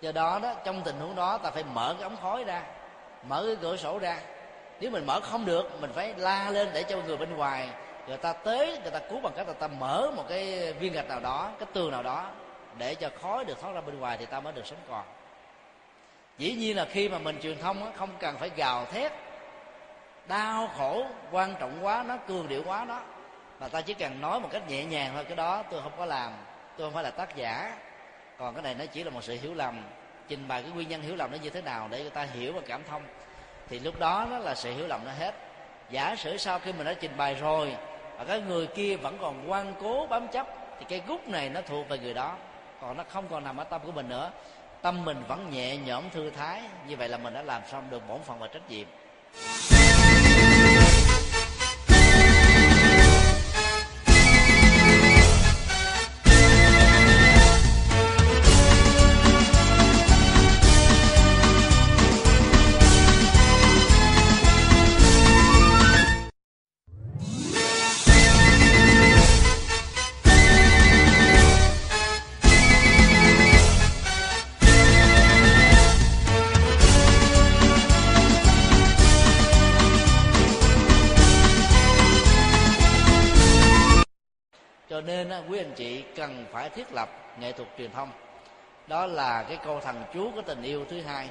Do 0.00 0.12
đó 0.12 0.38
đó, 0.42 0.54
trong 0.64 0.82
tình 0.84 1.00
huống 1.00 1.16
đó, 1.16 1.38
ta 1.38 1.50
phải 1.50 1.64
mở 1.74 1.94
cái 1.98 2.02
ống 2.02 2.16
khói 2.22 2.44
ra, 2.44 2.62
mở 3.22 3.44
cái 3.46 3.56
cửa 3.60 3.76
sổ 3.76 3.98
ra 3.98 4.18
nếu 4.80 4.90
mình 4.90 5.06
mở 5.06 5.20
không 5.20 5.44
được, 5.44 5.80
mình 5.80 5.90
phải 5.94 6.14
la 6.16 6.50
lên 6.50 6.68
để 6.74 6.82
cho 6.82 6.96
người 6.96 7.16
bên 7.16 7.36
ngoài, 7.36 7.68
người 8.08 8.16
ta 8.16 8.32
tới 8.32 8.78
người 8.82 8.90
ta 8.90 8.98
cứu 8.98 9.20
bằng 9.20 9.32
cách 9.36 9.48
là 9.48 9.54
ta 9.54 9.68
mở 9.68 10.10
một 10.16 10.24
cái 10.28 10.72
viên 10.72 10.92
gạch 10.92 11.08
nào 11.08 11.20
đó, 11.20 11.50
cái 11.58 11.68
tường 11.72 11.90
nào 11.90 12.02
đó, 12.02 12.30
để 12.78 12.94
cho 12.94 13.10
khói 13.22 13.44
được 13.44 13.60
thoát 13.60 13.72
ra 13.72 13.80
bên 13.80 13.98
ngoài 13.98 14.16
thì 14.18 14.26
ta 14.26 14.40
mới 14.40 14.52
được 14.52 14.66
sống 14.66 14.78
còn. 14.90 15.04
Dĩ 16.38 16.52
nhiên 16.52 16.76
là 16.76 16.84
khi 16.84 17.08
mà 17.08 17.18
mình 17.18 17.38
truyền 17.42 17.58
thông 17.58 17.92
không 17.96 18.10
cần 18.18 18.36
phải 18.38 18.50
gào 18.56 18.84
thét, 18.84 19.12
đau 20.28 20.70
khổ, 20.78 21.06
quan 21.30 21.54
trọng 21.60 21.78
quá, 21.82 22.04
nó 22.08 22.16
cường 22.16 22.48
điệu 22.48 22.62
quá 22.66 22.84
đó. 22.84 23.00
Mà 23.60 23.68
ta 23.68 23.80
chỉ 23.80 23.94
cần 23.94 24.20
nói 24.20 24.40
một 24.40 24.48
cách 24.52 24.68
nhẹ 24.68 24.84
nhàng 24.84 25.12
thôi, 25.14 25.24
cái 25.24 25.36
đó 25.36 25.62
tôi 25.70 25.82
không 25.82 25.92
có 25.98 26.04
làm, 26.04 26.32
tôi 26.76 26.86
không 26.86 26.94
phải 26.94 27.04
là 27.04 27.10
tác 27.10 27.36
giả. 27.36 27.78
Còn 28.38 28.54
cái 28.54 28.62
này 28.62 28.74
nó 28.74 28.86
chỉ 28.86 29.04
là 29.04 29.10
một 29.10 29.24
sự 29.24 29.38
hiểu 29.42 29.54
lầm, 29.54 29.84
trình 30.28 30.48
bày 30.48 30.62
cái 30.62 30.70
nguyên 30.70 30.88
nhân 30.88 31.02
hiểu 31.02 31.16
lầm 31.16 31.30
nó 31.30 31.38
như 31.42 31.50
thế 31.50 31.62
nào 31.62 31.88
để 31.90 32.00
người 32.00 32.10
ta 32.10 32.22
hiểu 32.22 32.52
và 32.52 32.60
cảm 32.66 32.82
thông 32.90 33.02
thì 33.68 33.78
lúc 33.78 33.98
đó 33.98 34.26
nó 34.30 34.38
là 34.38 34.54
sự 34.54 34.74
hiểu 34.74 34.86
lầm 34.86 35.00
nó 35.04 35.10
hết. 35.18 35.34
Giả 35.90 36.16
sử 36.16 36.36
sau 36.36 36.58
khi 36.58 36.72
mình 36.72 36.86
đã 36.86 36.94
trình 36.94 37.16
bày 37.16 37.34
rồi, 37.34 37.76
và 38.18 38.24
cái 38.24 38.40
người 38.40 38.66
kia 38.66 38.96
vẫn 38.96 39.18
còn 39.20 39.50
quan 39.50 39.74
cố 39.80 40.06
bám 40.06 40.28
chấp, 40.28 40.46
thì 40.78 40.86
cái 40.88 41.02
gút 41.06 41.28
này 41.28 41.48
nó 41.48 41.60
thuộc 41.60 41.88
về 41.88 41.98
người 41.98 42.14
đó. 42.14 42.36
Còn 42.80 42.96
nó 42.96 43.04
không 43.08 43.24
còn 43.30 43.44
nằm 43.44 43.56
ở 43.56 43.64
tâm 43.64 43.80
của 43.84 43.92
mình 43.92 44.08
nữa. 44.08 44.30
Tâm 44.82 45.04
mình 45.04 45.22
vẫn 45.28 45.50
nhẹ 45.50 45.76
nhõm 45.76 46.10
thư 46.10 46.30
thái. 46.30 46.62
Như 46.86 46.96
vậy 46.96 47.08
là 47.08 47.18
mình 47.18 47.34
đã 47.34 47.42
làm 47.42 47.62
xong 47.70 47.90
được 47.90 48.08
bổn 48.08 48.22
phận 48.22 48.38
và 48.38 48.46
trách 48.46 48.70
nhiệm. 48.70 48.86
Phải 86.68 86.76
thiết 86.76 86.92
lập 86.92 87.08
nghệ 87.40 87.52
thuật 87.52 87.68
truyền 87.78 87.92
thông. 87.92 88.10
Đó 88.86 89.06
là 89.06 89.42
cái 89.48 89.58
câu 89.64 89.80
thần 89.80 90.04
chú 90.14 90.30
của 90.34 90.42
tình 90.42 90.62
yêu 90.62 90.84
thứ 90.90 91.02
hai. 91.02 91.28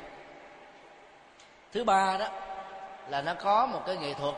Thứ 1.72 1.84
ba 1.84 2.18
đó 2.18 2.28
là 3.10 3.22
nó 3.22 3.34
có 3.34 3.66
một 3.66 3.82
cái 3.86 3.98
nghệ 3.98 4.14
thuật 4.14 4.36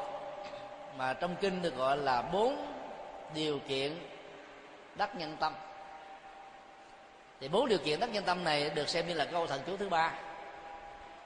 mà 0.97 1.13
trong 1.13 1.35
kinh 1.41 1.61
được 1.61 1.75
gọi 1.75 1.97
là 1.97 2.21
bốn 2.21 2.73
điều 3.33 3.59
kiện 3.67 3.99
đắc 4.95 5.15
nhân 5.15 5.37
tâm. 5.39 5.53
Thì 7.39 7.47
bốn 7.47 7.69
điều 7.69 7.79
kiện 7.79 7.99
đắc 7.99 8.09
nhân 8.09 8.23
tâm 8.23 8.43
này 8.43 8.69
được 8.69 8.89
xem 8.89 9.07
như 9.07 9.13
là 9.13 9.25
câu 9.25 9.47
thần 9.47 9.61
chú 9.65 9.77
thứ 9.77 9.89
ba. 9.89 10.11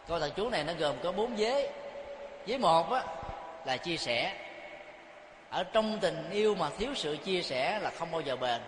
Câu 0.08 0.20
thần 0.20 0.32
chú 0.36 0.50
này 0.50 0.64
nó 0.64 0.74
gồm 0.80 0.96
có 1.04 1.12
bốn 1.12 1.36
vế. 1.36 1.72
Vế 2.46 2.58
một 2.58 2.92
á, 2.92 3.04
là 3.66 3.78
chia 3.78 3.98
sẻ. 3.98 4.38
Ở 5.50 5.64
trong 5.64 6.00
tình 6.02 6.30
yêu 6.32 6.56
mà 6.56 6.70
thiếu 6.78 6.90
sự 6.96 7.18
chia 7.18 7.42
sẻ 7.42 7.80
là 7.80 7.92
không 8.00 8.12
bao 8.12 8.22
giờ 8.22 8.36
bền 8.36 8.62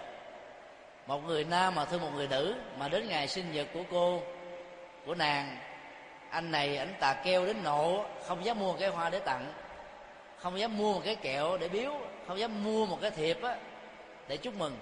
một 1.08 1.26
người 1.26 1.44
nam 1.44 1.76
mà 1.76 1.86
thương 1.86 2.02
một 2.02 2.12
người 2.16 2.28
nữ 2.28 2.56
mà 2.78 2.88
đến 2.88 3.08
ngày 3.08 3.28
sinh 3.28 3.52
nhật 3.52 3.68
của 3.74 3.84
cô, 3.92 4.22
của 5.06 5.16
nàng, 5.16 5.58
anh 6.30 6.52
này 6.52 6.78
ảnh 6.78 6.94
tà 7.00 7.14
keo 7.14 7.46
đến 7.46 7.64
nộ, 7.64 8.06
không 8.28 8.46
dám 8.46 8.60
mua 8.60 8.72
một 8.72 8.78
cái 8.80 8.90
hoa 8.90 9.10
để 9.10 9.20
tặng, 9.20 9.54
không 10.38 10.60
dám 10.60 10.78
mua 10.78 10.94
một 10.94 11.02
cái 11.06 11.16
kẹo 11.16 11.58
để 11.58 11.70
biếu, 11.70 11.92
không 12.28 12.40
dám 12.40 12.64
mua 12.64 12.86
một 12.86 12.98
cái 13.02 13.12
thiệp 13.12 13.44
á, 13.44 13.58
để 14.28 14.38
chúc 14.38 14.54
mừng. 14.58 14.78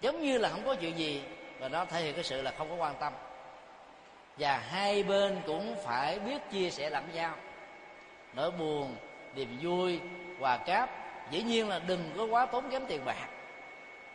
Giống 0.00 0.20
như 0.22 0.38
là 0.38 0.48
không 0.48 0.64
có 0.64 0.74
chuyện 0.74 0.98
gì, 0.98 1.22
và 1.58 1.68
nó 1.68 1.84
thể 1.84 2.02
hiện 2.02 2.14
cái 2.14 2.24
sự 2.24 2.42
là 2.42 2.52
không 2.58 2.68
có 2.70 2.74
quan 2.74 2.94
tâm. 3.00 3.12
Và 4.38 4.58
hai 4.58 5.02
bên 5.02 5.40
cũng 5.46 5.76
phải 5.84 6.18
biết 6.18 6.38
chia 6.50 6.70
sẻ 6.70 6.90
lẫn 6.90 7.04
nhau. 7.14 7.34
Nỗi 8.34 8.50
buồn, 8.50 8.96
niềm 9.34 9.58
vui 9.62 10.00
quà 10.40 10.56
cáp, 10.56 10.90
dĩ 11.30 11.42
nhiên 11.42 11.68
là 11.68 11.78
đừng 11.78 12.10
có 12.16 12.24
quá 12.24 12.46
tốn 12.46 12.70
kém 12.70 12.86
tiền 12.86 13.04
bạc 13.04 13.28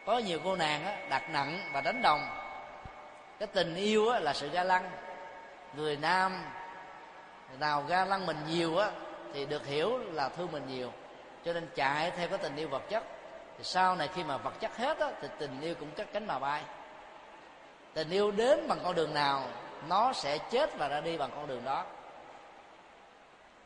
có 0.06 0.18
nhiều 0.18 0.40
cô 0.44 0.56
nàng 0.56 0.86
á, 0.86 0.98
đặt 1.10 1.30
nặng 1.30 1.60
và 1.74 1.82
đánh 1.82 2.02
đồng. 2.02 2.22
Cái 3.40 3.48
tình 3.48 3.76
yêu 3.76 4.10
á, 4.10 4.20
là 4.20 4.34
sự 4.34 4.50
ga 4.50 4.64
lăng. 4.64 4.92
Người 5.74 5.98
nam 5.98 6.44
nào 7.60 7.84
ga 7.88 8.06
lăng 8.06 8.26
mình 8.26 8.38
nhiều 8.50 8.78
á 8.78 8.92
thì 9.34 9.46
được 9.46 9.66
hiểu 9.66 9.98
là 9.98 10.30
thương 10.30 10.52
mình 10.52 10.68
nhiều. 10.68 10.92
Cho 11.46 11.54
nên 11.54 11.68
chạy 11.76 12.12
theo 12.12 12.28
cái 12.28 12.38
tình 12.38 12.56
yêu 12.56 12.68
vật 12.68 12.84
chất. 12.90 13.04
Thì 13.58 13.64
sau 13.64 13.96
này 13.96 14.10
khi 14.16 14.24
mà 14.24 14.38
vật 14.38 14.54
chất 14.60 14.78
hết 14.78 15.00
á, 15.00 15.12
thì 15.22 15.28
tình 15.40 15.62
yêu 15.62 15.76
cũng 15.80 15.92
cất 15.92 16.08
cánh 16.14 16.28
mà 16.28 16.40
bay. 16.40 16.64
Tình 17.94 18.10
yêu 18.10 18.32
đến 18.32 18.68
bằng 18.68 18.80
con 18.84 18.96
đường 18.96 19.14
nào 19.14 19.44
nó 19.88 20.14
sẽ 20.14 20.38
chết 20.38 20.78
và 20.78 20.88
ra 20.88 21.02
đi 21.02 21.18
bằng 21.18 21.30
con 21.36 21.48
đường 21.48 21.66
đó. 21.66 21.86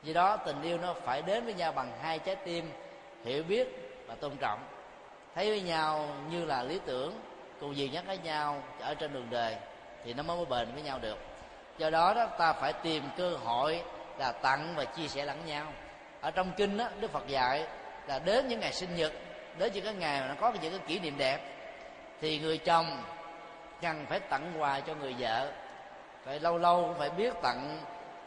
Vì 0.04 0.14
đó 0.14 0.38
tình 0.38 0.62
yêu 0.62 0.78
nó 0.78 0.94
phải 0.94 1.22
đến 1.22 1.46
với 1.46 1.54
nhau 1.54 1.72
bằng 1.72 1.92
hai 2.02 2.20
trái 2.20 2.36
tim 2.36 2.72
hiểu 3.26 3.44
biết 3.44 3.68
và 4.08 4.16
tôn 4.16 4.38
trọng 4.38 4.60
thấy 5.36 5.50
với 5.50 5.62
nhau 5.62 6.08
như 6.32 6.46
là 6.46 6.64
lý 6.64 6.80
tưởng 6.86 7.14
cùng 7.60 7.76
gì 7.76 7.90
nhắc 7.90 8.04
với 8.08 8.18
nhau 8.18 8.64
ở 8.80 8.94
trên 8.94 9.14
đường 9.14 9.28
đời 9.30 9.56
thì 10.06 10.14
nó 10.14 10.24
mới 10.24 10.46
bền 10.46 10.74
với 10.74 10.84
nhau 10.84 11.00
được. 11.02 11.18
Do 11.78 11.90
đó 11.90 12.14
đó 12.14 12.26
ta 12.26 12.54
phải 12.54 12.74
tìm 12.74 13.04
cơ 13.18 13.30
hội 13.44 13.84
là 14.18 14.32
tặng 14.32 14.74
và 14.76 14.86
chia 14.86 15.08
sẻ 15.08 15.26
lẫn 15.26 15.46
nhau. 15.46 15.66
Ở 16.22 16.32
trong 16.32 16.52
kinh 16.58 16.78
đó, 16.78 16.90
đức 17.00 17.12
phật 17.12 17.28
dạy 17.28 17.68
là 18.08 18.20
đến 18.20 18.48
những 18.48 18.60
ngày 18.60 18.74
sinh 18.74 18.96
nhật 18.96 19.12
đến 19.58 19.74
những 19.74 19.86
cái 19.86 19.94
ngày 19.94 20.22
mà 20.22 20.28
nó 20.28 20.34
có 20.42 20.54
những 20.62 20.72
cái 20.72 20.88
kỷ 20.88 21.00
niệm 21.00 21.18
đẹp 21.18 21.40
thì 22.22 22.40
người 22.40 22.58
chồng 22.58 23.04
cần 23.82 24.06
phải 24.10 24.20
tặng 24.20 24.54
quà 24.60 24.80
cho 24.80 24.96
người 24.96 25.16
vợ. 25.20 25.52
Phải 26.26 26.40
lâu 26.40 26.58
lâu 26.58 26.82
cũng 26.82 27.00
phải 27.00 27.10
biết 27.10 27.34
tặng 27.42 27.80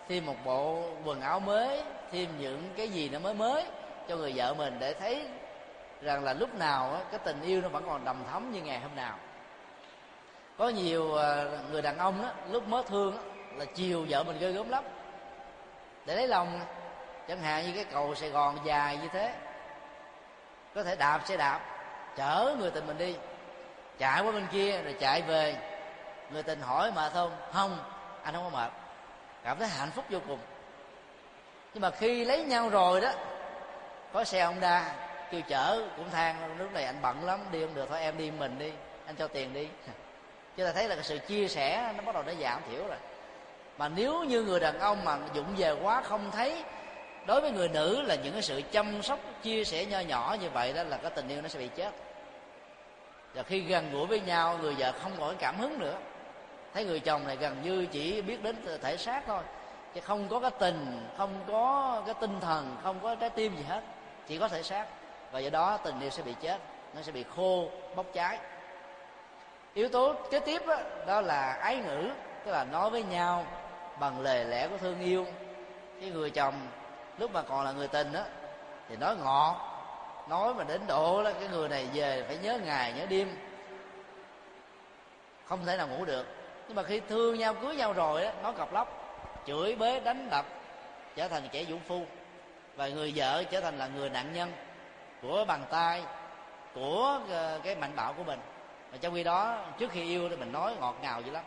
thêm 0.08 0.26
một 0.26 0.36
bộ 0.44 0.82
quần 1.04 1.20
áo 1.20 1.40
mới 1.40 1.82
thêm 2.12 2.28
những 2.40 2.68
cái 2.76 2.88
gì 2.88 3.08
nó 3.08 3.18
mới 3.18 3.34
mới 3.34 3.64
cho 4.08 4.16
người 4.16 4.32
vợ 4.36 4.54
mình 4.54 4.76
để 4.78 4.94
thấy 4.94 5.26
rằng 6.02 6.24
là 6.24 6.32
lúc 6.32 6.54
nào 6.54 7.00
cái 7.10 7.20
tình 7.24 7.42
yêu 7.42 7.60
nó 7.60 7.68
vẫn 7.68 7.84
còn 7.86 8.04
đầm 8.04 8.24
thấm 8.30 8.52
như 8.52 8.62
ngày 8.62 8.80
hôm 8.80 8.94
nào. 8.94 9.18
Có 10.58 10.68
nhiều 10.68 11.14
ờ, 11.14 11.58
người 11.70 11.82
đàn 11.82 11.98
ông 11.98 12.22
đó, 12.22 12.28
lúc 12.50 12.68
mới 12.68 12.82
thương 12.88 13.16
đó, 13.16 13.22
là 13.56 13.64
chiều 13.64 14.06
vợ 14.08 14.22
mình 14.22 14.38
ghê 14.38 14.52
gớm 14.52 14.70
lắm. 14.70 14.84
Để 16.06 16.16
lấy 16.16 16.28
lòng 16.28 16.60
chẳng 17.28 17.40
hạn 17.40 17.66
như 17.66 17.72
cái 17.74 17.84
cầu 17.84 18.14
sài 18.14 18.30
gòn 18.30 18.58
dài 18.64 18.96
như 18.96 19.08
thế 19.12 19.34
có 20.74 20.82
thể 20.82 20.96
đạp 20.96 21.20
xe 21.24 21.36
đạp 21.36 21.60
chở 22.16 22.56
người 22.58 22.70
tình 22.70 22.86
mình 22.86 22.98
đi 22.98 23.16
chạy 23.98 24.22
qua 24.22 24.32
bên 24.32 24.46
kia 24.52 24.82
rồi 24.82 24.96
chạy 25.00 25.22
về. 25.22 25.56
Người 26.30 26.42
tình 26.42 26.60
hỏi 26.60 26.92
mà 26.92 27.10
không 27.10 27.30
không 27.52 27.78
anh 28.22 28.34
không 28.34 28.50
có 28.52 28.58
mệt. 28.58 28.70
Cảm 29.44 29.58
thấy 29.58 29.68
hạnh 29.68 29.90
phúc 29.90 30.04
vô 30.10 30.18
cùng. 30.28 30.38
Nhưng 31.74 31.80
mà 31.80 31.90
khi 31.90 32.24
lấy 32.24 32.44
nhau 32.44 32.68
rồi 32.68 33.00
đó 33.00 33.12
có 34.12 34.24
xe 34.24 34.40
ông 34.40 34.60
đa 34.60 34.94
kêu 35.32 35.40
chở, 35.48 35.82
cũng 35.96 36.10
than, 36.10 36.58
lúc 36.58 36.72
này 36.72 36.84
anh 36.84 36.96
bận 37.02 37.24
lắm, 37.24 37.40
đi 37.52 37.60
không 37.60 37.74
được, 37.74 37.86
thôi 37.88 38.00
em 38.00 38.18
đi 38.18 38.30
mình 38.30 38.58
đi, 38.58 38.72
anh 39.06 39.16
cho 39.16 39.28
tiền 39.28 39.54
đi. 39.54 39.68
Cho 40.56 40.66
ta 40.66 40.72
thấy 40.72 40.88
là 40.88 40.94
cái 40.94 41.04
sự 41.04 41.18
chia 41.18 41.48
sẻ 41.48 41.92
nó 41.96 42.02
bắt 42.02 42.14
đầu 42.14 42.24
nó 42.26 42.32
giảm 42.40 42.60
thiểu 42.70 42.86
rồi. 42.86 42.96
Mà 43.78 43.88
nếu 43.88 44.24
như 44.24 44.42
người 44.42 44.60
đàn 44.60 44.78
ông 44.78 45.04
mà 45.04 45.18
dụng 45.34 45.54
về 45.56 45.72
quá 45.82 46.00
không 46.00 46.30
thấy, 46.30 46.64
đối 47.26 47.40
với 47.40 47.50
người 47.50 47.68
nữ 47.68 48.02
là 48.02 48.14
những 48.14 48.32
cái 48.32 48.42
sự 48.42 48.62
chăm 48.72 49.02
sóc, 49.02 49.18
chia 49.42 49.64
sẻ 49.64 49.84
nho 49.84 50.00
nhỏ 50.00 50.36
như 50.40 50.50
vậy 50.50 50.72
đó 50.72 50.82
là 50.82 50.96
cái 50.96 51.10
tình 51.10 51.28
yêu 51.28 51.42
nó 51.42 51.48
sẽ 51.48 51.58
bị 51.58 51.68
chết. 51.76 51.90
Và 53.34 53.42
khi 53.42 53.60
gần 53.60 53.92
gũi 53.92 54.06
với 54.06 54.20
nhau, 54.20 54.58
người 54.62 54.74
vợ 54.78 54.92
không 55.02 55.12
còn 55.18 55.36
cảm 55.38 55.58
hứng 55.58 55.78
nữa. 55.78 55.98
Thấy 56.74 56.84
người 56.84 57.00
chồng 57.00 57.26
này 57.26 57.36
gần 57.36 57.56
như 57.62 57.86
chỉ 57.86 58.22
biết 58.22 58.42
đến 58.42 58.56
thể 58.82 58.96
xác 58.96 59.22
thôi. 59.26 59.42
Chứ 59.94 60.00
không 60.00 60.28
có 60.28 60.40
cái 60.40 60.50
tình, 60.58 61.08
không 61.18 61.44
có 61.48 62.02
cái 62.06 62.14
tinh 62.20 62.40
thần, 62.40 62.76
không 62.82 63.00
có 63.02 63.14
trái 63.14 63.30
tim 63.30 63.56
gì 63.56 63.62
hết. 63.68 63.80
Chỉ 64.26 64.38
có 64.38 64.48
thể 64.48 64.62
xác 64.62 64.86
và 65.32 65.38
do 65.38 65.50
đó 65.50 65.78
tình 65.84 66.00
yêu 66.00 66.10
sẽ 66.10 66.22
bị 66.22 66.34
chết 66.40 66.58
nó 66.94 67.02
sẽ 67.02 67.12
bị 67.12 67.24
khô 67.36 67.68
bốc 67.96 68.06
cháy. 68.12 68.38
Yếu 69.74 69.88
tố 69.88 70.14
kế 70.30 70.40
tiếp 70.40 70.62
đó, 70.66 70.76
đó 71.06 71.20
là 71.20 71.52
ái 71.52 71.76
ngữ 71.76 72.08
tức 72.44 72.52
là 72.52 72.64
nói 72.64 72.90
với 72.90 73.02
nhau 73.02 73.46
bằng 74.00 74.20
lời 74.20 74.44
lẽ 74.44 74.68
của 74.68 74.78
thương 74.78 75.00
yêu. 75.00 75.26
Cái 76.00 76.10
người 76.10 76.30
chồng 76.30 76.54
lúc 77.18 77.32
mà 77.32 77.42
còn 77.42 77.64
là 77.64 77.72
người 77.72 77.88
tình 77.88 78.12
đó 78.12 78.20
thì 78.88 78.96
nói 78.96 79.16
ngọt 79.16 79.72
nói 80.28 80.54
mà 80.54 80.64
đến 80.64 80.80
độ 80.86 81.22
là 81.22 81.32
cái 81.32 81.48
người 81.48 81.68
này 81.68 81.88
về 81.94 82.24
phải 82.26 82.38
nhớ 82.42 82.58
ngày 82.64 82.92
nhớ 82.92 83.06
đêm. 83.06 83.36
Không 85.44 85.64
thể 85.66 85.76
nào 85.76 85.88
ngủ 85.88 86.04
được. 86.04 86.26
Nhưng 86.68 86.76
mà 86.76 86.82
khi 86.82 87.00
thương 87.00 87.38
nhau 87.38 87.54
cưới 87.54 87.76
nhau 87.76 87.92
rồi 87.92 88.24
đó 88.24 88.30
nói 88.42 88.52
cọc 88.52 88.72
lóc 88.72 89.18
chửi 89.46 89.74
bế 89.74 90.00
đánh 90.00 90.30
đập 90.30 90.46
trở 91.16 91.28
thành 91.28 91.48
kẻ 91.52 91.64
vũ 91.68 91.76
phu. 91.88 92.04
Và 92.76 92.88
người 92.88 93.12
vợ 93.16 93.44
trở 93.50 93.60
thành 93.60 93.78
là 93.78 93.86
người 93.86 94.10
nạn 94.10 94.32
nhân 94.32 94.52
của 95.22 95.44
bàn 95.44 95.64
tay 95.70 96.02
của 96.74 97.20
ờ, 97.30 97.60
cái 97.64 97.74
mạnh 97.74 97.92
bạo 97.96 98.12
của 98.12 98.24
mình. 98.24 98.38
Mà 98.92 98.98
trong 99.00 99.14
khi 99.14 99.24
đó, 99.24 99.64
trước 99.78 99.90
khi 99.90 100.02
yêu 100.02 100.28
thì 100.28 100.36
mình 100.36 100.52
nói 100.52 100.74
ngọt 100.80 100.96
ngào 101.02 101.20
dữ 101.20 101.30
lắm. 101.30 101.44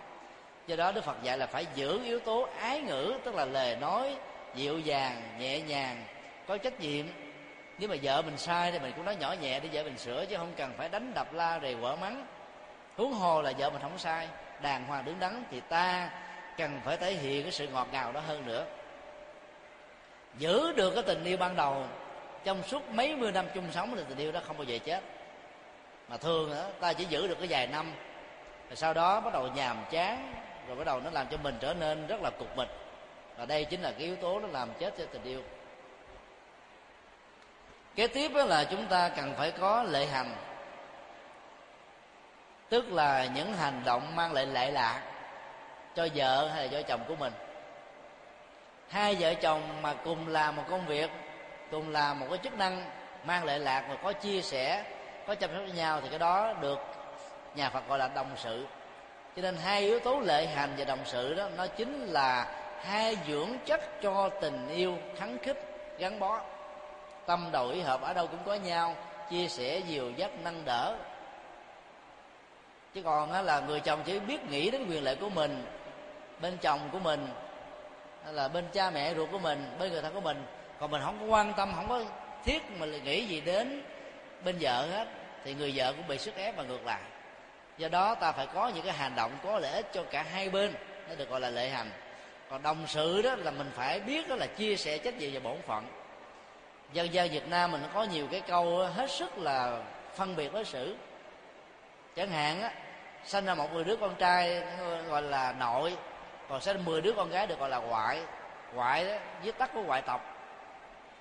Do 0.68 0.76
đó 0.76 0.92
đức 0.92 1.04
phật 1.04 1.24
dạy 1.24 1.38
là 1.38 1.48
phải 1.48 1.66
giữ 1.76 2.04
yếu 2.04 2.20
tố 2.20 2.48
ái 2.60 2.82
ngữ, 2.82 3.14
tức 3.24 3.36
là 3.36 3.46
lời 3.46 3.76
nói, 3.76 4.16
dịu 4.56 4.80
dàng, 4.80 5.22
nhẹ 5.40 5.60
nhàng, 5.60 6.04
có 6.48 6.58
trách 6.58 6.80
nhiệm. 6.80 7.06
Nếu 7.80 7.90
mà 7.90 7.96
vợ 8.02 8.22
mình 8.22 8.38
sai 8.38 8.72
thì 8.72 8.80
mình 8.80 8.94
cũng 8.96 9.06
nói 9.06 9.16
nhỏ 9.16 9.36
nhẹ 9.42 9.60
để 9.60 9.70
vợ 9.72 9.84
mình 9.84 9.98
sửa, 9.98 10.26
chứ 10.26 10.38
không 10.38 10.54
cần 10.58 10.74
phải 10.78 10.90
đánh 10.90 11.14
đập, 11.14 11.34
la 11.34 11.60
rầy, 11.60 11.76
quở 11.82 11.96
mắng. 11.96 12.26
Huống 12.98 13.14
hồ 13.14 13.42
là 13.42 13.52
vợ 13.58 13.70
mình 13.70 13.82
không 13.82 13.98
sai, 13.98 14.28
đàng 14.62 14.86
hoàng, 14.88 15.06
đứng 15.06 15.20
đắn 15.20 15.44
thì 15.52 15.60
ta 15.60 16.10
cần 16.58 16.80
phải 16.86 16.98
thể 16.98 17.14
hiện 17.14 17.44
cái 17.44 17.52
sự 17.52 17.68
ngọt 17.68 17.88
ngào 17.92 18.12
đó 18.12 18.22
hơn 18.28 18.46
nữa. 18.46 18.66
Giữ 20.38 20.72
được 20.72 20.92
cái 20.94 21.04
tình 21.04 21.24
yêu 21.24 21.38
ban 21.38 21.56
đầu 21.56 21.84
trong 22.46 22.64
suốt 22.64 22.90
mấy 22.90 23.16
mươi 23.16 23.32
năm 23.32 23.46
chung 23.54 23.72
sống 23.72 23.94
thì 23.96 24.04
tình 24.10 24.18
yêu 24.18 24.32
đó 24.32 24.40
không 24.48 24.58
bao 24.58 24.64
giờ 24.64 24.78
chết. 24.86 25.04
Mà 26.08 26.18
thường 26.18 26.52
đó, 26.56 26.64
ta 26.80 26.94
chỉ 26.94 27.06
giữ 27.06 27.28
được 27.28 27.36
cái 27.40 27.48
vài 27.50 27.68
năm 27.68 27.94
rồi 28.70 28.76
sau 28.76 28.94
đó 28.94 29.22
bắt 29.22 29.34
đầu 29.34 29.48
nhàm 29.56 29.78
chán 29.92 30.34
rồi 30.68 30.76
bắt 30.76 30.84
đầu 30.84 31.00
nó 31.00 31.10
làm 31.10 31.28
cho 31.28 31.38
mình 31.38 31.58
trở 31.60 31.74
nên 31.74 32.08
rất 32.08 32.22
là 32.22 32.30
cục 32.30 32.58
mịch 32.58 32.70
và 33.38 33.46
đây 33.46 33.66
chính 33.66 33.82
là 33.82 33.92
cái 33.92 34.02
yếu 34.02 34.16
tố 34.16 34.40
nó 34.40 34.48
làm 34.48 34.70
chết 34.80 34.94
cho 34.98 35.06
tình 35.12 35.24
yêu. 35.24 35.44
Kế 37.96 38.08
tiếp 38.08 38.32
là 38.34 38.64
chúng 38.64 38.86
ta 38.88 39.10
cần 39.10 39.34
phải 39.38 39.52
có 39.52 39.84
lệ 39.84 40.06
hành 40.06 40.36
tức 42.70 42.92
là 42.92 43.26
những 43.26 43.54
hành 43.54 43.82
động 43.86 44.16
mang 44.16 44.34
lại 44.34 44.46
lệ 44.46 44.72
lạc 44.72 45.02
cho 45.96 46.08
vợ 46.16 46.48
hay 46.48 46.64
là 46.66 46.72
cho 46.72 46.82
chồng 46.82 47.02
của 47.08 47.16
mình. 47.16 47.34
Hai 48.90 49.16
vợ 49.16 49.34
chồng 49.34 49.82
mà 49.82 49.94
cùng 49.94 50.28
làm 50.28 50.56
một 50.56 50.64
công 50.70 50.86
việc 50.86 51.10
cùng 51.72 51.90
làm 51.90 52.20
một 52.20 52.26
cái 52.30 52.40
chức 52.44 52.58
năng 52.58 52.86
mang 53.24 53.46
lệ 53.46 53.60
lạc 53.60 53.86
và 53.90 53.96
có 53.96 54.14
chia 54.14 54.42
sẻ 54.42 54.84
có 55.28 55.36
chăm 55.36 55.50
sóc 55.50 55.60
với 55.60 55.72
nhau 55.72 56.02
thì 56.02 56.10
cái 56.10 56.20
đó 56.20 56.54
được 56.62 56.80
nhà 57.56 57.70
phật 57.70 57.88
gọi 57.88 58.00
là 58.00 58.08
đồng 58.08 58.32
sự. 58.36 58.68
Cho 59.36 59.42
nên 59.42 59.58
hai 59.58 59.82
yếu 59.82 60.00
tố 60.00 60.20
lệ 60.20 60.46
hành 60.46 60.74
và 60.78 60.86
đồng 60.86 61.00
sự 61.06 61.34
đó 61.34 61.50
nó 61.58 61.68
chính 61.68 62.06
là 62.06 62.48
hai 62.82 63.18
dưỡng 63.28 63.50
chất 63.66 64.02
cho 64.02 64.30
tình 64.42 64.68
yêu 64.68 64.98
khắng 65.18 65.38
khích 65.38 65.58
gắn 65.98 66.20
bó. 66.20 66.42
Tâm 67.26 67.50
đầu 67.52 67.70
ý 67.70 67.82
hợp 67.82 68.02
ở 68.02 68.14
đâu 68.14 68.28
cũng 68.28 68.44
có 68.46 68.54
nhau 68.54 68.96
chia 69.30 69.48
sẻ 69.48 69.80
dìu 69.80 70.12
dắt 70.12 70.32
nâng 70.44 70.66
đỡ. 70.66 70.98
Chứ 72.94 73.02
còn 73.02 73.32
á, 73.32 73.42
là 73.42 73.60
người 73.60 73.80
chồng 73.80 74.02
chỉ 74.06 74.20
biết 74.20 74.46
nghĩ 74.50 74.72
đến 74.72 74.88
quyền 74.90 75.04
lợi 75.04 75.16
của 75.16 75.30
mình 75.30 75.66
bên 76.42 76.58
chồng 76.58 76.80
của 76.92 77.00
mình 77.00 77.28
hay 78.24 78.34
là 78.34 78.48
bên 78.48 78.66
cha 78.74 78.90
mẹ 78.90 79.14
ruột 79.14 79.32
của 79.32 79.40
mình 79.40 79.76
bên 79.80 79.92
người 79.92 80.02
thân 80.02 80.14
của 80.14 80.22
mình 80.22 80.46
còn 80.80 80.92
mình 80.92 81.02
không 81.06 81.20
có 81.20 81.26
quan 81.26 81.54
tâm, 81.54 81.72
không 81.76 81.90
có 81.90 82.02
thiết 82.46 82.64
mà 82.80 82.86
nghĩ 82.86 83.26
gì 83.26 83.42
đến 83.42 83.84
bên 84.44 84.58
vợ 84.60 84.88
hết, 84.92 85.08
thì 85.44 85.54
người 85.54 85.74
vợ 85.76 85.94
cũng 85.94 86.08
bị 86.08 86.18
sức 86.18 86.36
ép 86.36 86.58
và 86.58 86.64
ngược 86.64 86.86
lại. 86.86 87.02
Do 87.78 87.90
đó 87.90 88.16
ta 88.16 88.32
phải 88.32 88.48
có 88.54 88.68
những 88.68 88.86
cái 88.86 88.94
hành 88.94 89.16
động 89.16 89.32
có 89.44 89.60
lợi 89.60 89.72
ích 89.72 89.94
cho 89.94 90.04
cả 90.12 90.26
hai 90.32 90.50
bên, 90.50 90.74
nó 91.10 91.16
được 91.16 91.30
gọi 91.30 91.40
là 91.40 91.50
lệ 91.50 91.70
hành. 91.70 91.90
Còn 92.50 92.64
đồng 92.64 92.88
sự 92.88 93.22
đó 93.22 93.36
là 93.36 93.52
mình 93.52 93.72
phải 93.76 94.00
biết 94.00 94.28
đó 94.28 94.36
là 94.36 94.48
chia 94.48 94.76
sẻ 94.76 94.98
trách 94.98 95.18
nhiệm 95.18 95.34
và 95.34 95.40
bổn 95.40 95.58
phận. 95.68 95.88
Dân 96.94 97.14
gian 97.14 97.30
việt 97.30 97.48
nam 97.48 97.72
mình 97.72 97.84
có 97.94 98.04
nhiều 98.04 98.28
cái 98.32 98.42
câu 98.42 98.78
hết 98.78 99.12
sức 99.12 99.38
là 99.38 99.84
phân 100.16 100.36
biệt 100.36 100.54
đối 100.54 100.66
xử. 100.66 100.96
Chẳng 102.16 102.30
hạn 102.30 102.62
á 102.62 102.72
sinh 103.26 103.46
ra 103.46 103.56
một 103.56 103.74
người 103.74 103.84
đứa 103.84 103.96
con 103.96 104.16
trai 104.16 104.64
gọi 105.08 105.22
là 105.22 105.54
nội, 105.60 105.98
còn 106.50 106.62
sinh 106.62 106.86
10 106.86 107.02
đứa 107.02 107.14
con 107.14 107.30
gái 107.30 107.48
được 107.48 107.60
gọi 107.60 107.70
là 107.70 107.78
ngoại. 107.78 108.22
Ngoại 108.74 109.06
đó, 109.06 109.14
viết 109.42 109.58
tắt 109.58 109.70
của 109.74 109.82
ngoại 109.82 110.02
tộc 110.02 110.35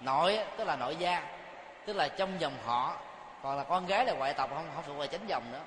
nội 0.05 0.39
tức 0.57 0.65
là 0.65 0.77
nội 0.77 0.97
gia, 0.97 1.23
tức 1.87 1.97
là 1.97 2.09
trong 2.09 2.41
dòng 2.41 2.55
họ, 2.65 2.97
còn 3.43 3.57
là 3.57 3.65
con 3.65 3.87
gái 3.87 4.07
là 4.07 4.13
ngoại 4.13 4.35
tộc, 4.35 4.51
không 4.55 4.67
không 4.75 4.85
thuộc 4.87 4.97
về 4.97 5.07
chánh 5.07 5.29
dòng 5.29 5.53
nữa. 5.53 5.61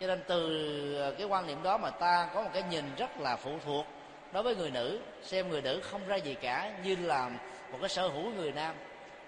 Cho 0.00 0.06
nên 0.06 0.24
từ 0.28 1.14
cái 1.18 1.26
quan 1.26 1.46
niệm 1.46 1.62
đó 1.62 1.76
mà 1.76 1.90
ta 1.90 2.28
có 2.34 2.42
một 2.42 2.50
cái 2.52 2.62
nhìn 2.62 2.94
rất 2.96 3.20
là 3.20 3.36
phụ 3.36 3.58
thuộc 3.64 3.86
đối 4.32 4.42
với 4.42 4.56
người 4.56 4.70
nữ, 4.70 5.00
xem 5.22 5.48
người 5.48 5.62
nữ 5.62 5.80
không 5.84 6.06
ra 6.06 6.16
gì 6.16 6.34
cả, 6.34 6.72
như 6.82 6.96
là 6.96 7.30
một 7.72 7.78
cái 7.80 7.88
sở 7.88 8.08
hữu 8.08 8.30
người 8.30 8.52
nam. 8.52 8.74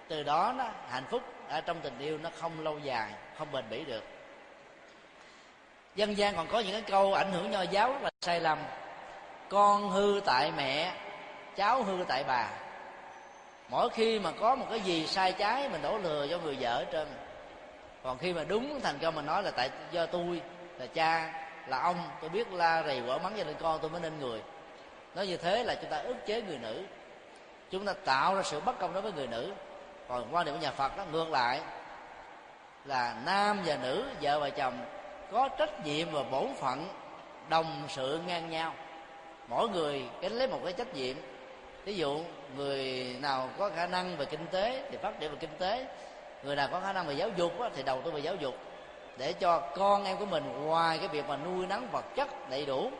Từ 0.08 0.22
đó 0.22 0.54
nó 0.56 0.64
hạnh 0.90 1.04
phúc 1.10 1.22
ở 1.48 1.60
trong 1.60 1.80
tình 1.80 1.98
yêu 1.98 2.18
nó 2.18 2.30
không 2.40 2.60
lâu 2.60 2.78
dài, 2.78 3.10
không 3.38 3.52
bền 3.52 3.64
bỉ 3.70 3.84
được. 3.84 4.04
Dân 5.94 6.16
gian 6.16 6.36
còn 6.36 6.46
có 6.46 6.58
những 6.58 6.72
cái 6.72 6.82
câu 6.82 7.14
ảnh 7.14 7.32
hưởng 7.32 7.50
nho 7.50 7.62
giáo 7.62 7.92
rất 7.92 8.02
là 8.02 8.10
sai 8.20 8.40
lầm. 8.40 8.58
Con 9.48 9.90
hư 9.90 10.20
tại 10.24 10.52
mẹ, 10.56 10.92
cháu 11.56 11.82
hư 11.82 12.04
tại 12.08 12.24
bà 12.24 12.48
mỗi 13.68 13.90
khi 13.90 14.18
mà 14.18 14.30
có 14.40 14.54
một 14.54 14.66
cái 14.70 14.80
gì 14.80 15.06
sai 15.06 15.32
trái 15.32 15.68
mình 15.68 15.82
đổ 15.82 15.98
lừa 15.98 16.26
cho 16.30 16.38
người 16.38 16.56
vợ 16.60 16.84
trên, 16.92 17.08
còn 18.02 18.18
khi 18.18 18.32
mà 18.32 18.44
đúng 18.44 18.80
thành 18.80 18.98
công 18.98 19.14
mình 19.14 19.26
nói 19.26 19.42
là 19.42 19.50
tại 19.50 19.70
do 19.90 20.06
tôi 20.06 20.42
là 20.78 20.86
cha, 20.86 21.32
là 21.66 21.78
ông, 21.78 21.96
tôi 22.20 22.30
biết 22.30 22.52
la 22.52 22.82
rầy 22.82 23.02
quở 23.06 23.18
mắng 23.18 23.38
gia 23.38 23.44
đình 23.44 23.56
con 23.60 23.78
tôi 23.80 23.90
mới 23.90 24.00
nên 24.00 24.18
người. 24.18 24.42
Nói 25.14 25.26
như 25.26 25.36
thế 25.36 25.64
là 25.64 25.74
chúng 25.74 25.90
ta 25.90 25.98
ức 25.98 26.16
chế 26.26 26.42
người 26.42 26.58
nữ. 26.58 26.82
Chúng 27.70 27.86
ta 27.86 27.92
tạo 27.92 28.34
ra 28.34 28.42
sự 28.42 28.60
bất 28.60 28.78
công 28.78 28.92
đối 28.92 29.02
với 29.02 29.12
người 29.12 29.26
nữ. 29.26 29.52
Còn 30.08 30.34
quan 30.34 30.46
điểm 30.46 30.54
của 30.54 30.60
nhà 30.60 30.70
phật 30.70 30.96
đó, 30.96 31.04
ngược 31.12 31.28
lại, 31.28 31.60
là 32.84 33.16
nam 33.24 33.58
và 33.64 33.76
nữ, 33.82 34.04
vợ 34.20 34.40
và 34.40 34.50
chồng, 34.50 34.78
có 35.32 35.48
trách 35.48 35.86
nhiệm 35.86 36.12
và 36.12 36.22
bổn 36.22 36.54
phận 36.60 36.88
đồng 37.48 37.84
sự 37.88 38.20
ngang 38.26 38.50
nhau. 38.50 38.72
Mỗi 39.48 39.68
người 39.68 40.04
gánh 40.20 40.32
lấy 40.32 40.48
một 40.48 40.60
cái 40.64 40.72
trách 40.72 40.94
nhiệm 40.94 41.16
ví 41.86 41.96
dụ, 41.96 42.20
người 42.56 43.16
nào 43.20 43.48
có 43.58 43.70
khả 43.76 43.86
năng 43.86 44.16
về 44.16 44.24
kinh 44.24 44.46
tế 44.50 44.82
thì 44.90 44.96
phát 44.96 45.20
triển 45.20 45.30
về 45.30 45.36
kinh 45.40 45.58
tế. 45.58 45.86
Người 46.42 46.56
nào 46.56 46.68
có 46.72 46.80
khả 46.80 46.92
năng 46.92 47.06
về 47.06 47.14
giáo 47.14 47.28
dục 47.36 47.52
thì 47.76 47.82
đầu 47.82 48.00
tư 48.04 48.10
về 48.10 48.20
giáo 48.20 48.34
dục. 48.34 48.54
Để 49.16 49.32
cho 49.32 49.60
con 49.60 50.04
em 50.04 50.16
của 50.16 50.26
mình 50.26 50.66
ngoài 50.66 50.98
cái 50.98 51.08
việc 51.08 51.24
mà 51.28 51.36
nuôi 51.36 51.66
nấng 51.66 51.88
vật 51.92 52.04
chất 52.16 52.50
đầy 52.50 52.66
đủ, 52.66 52.90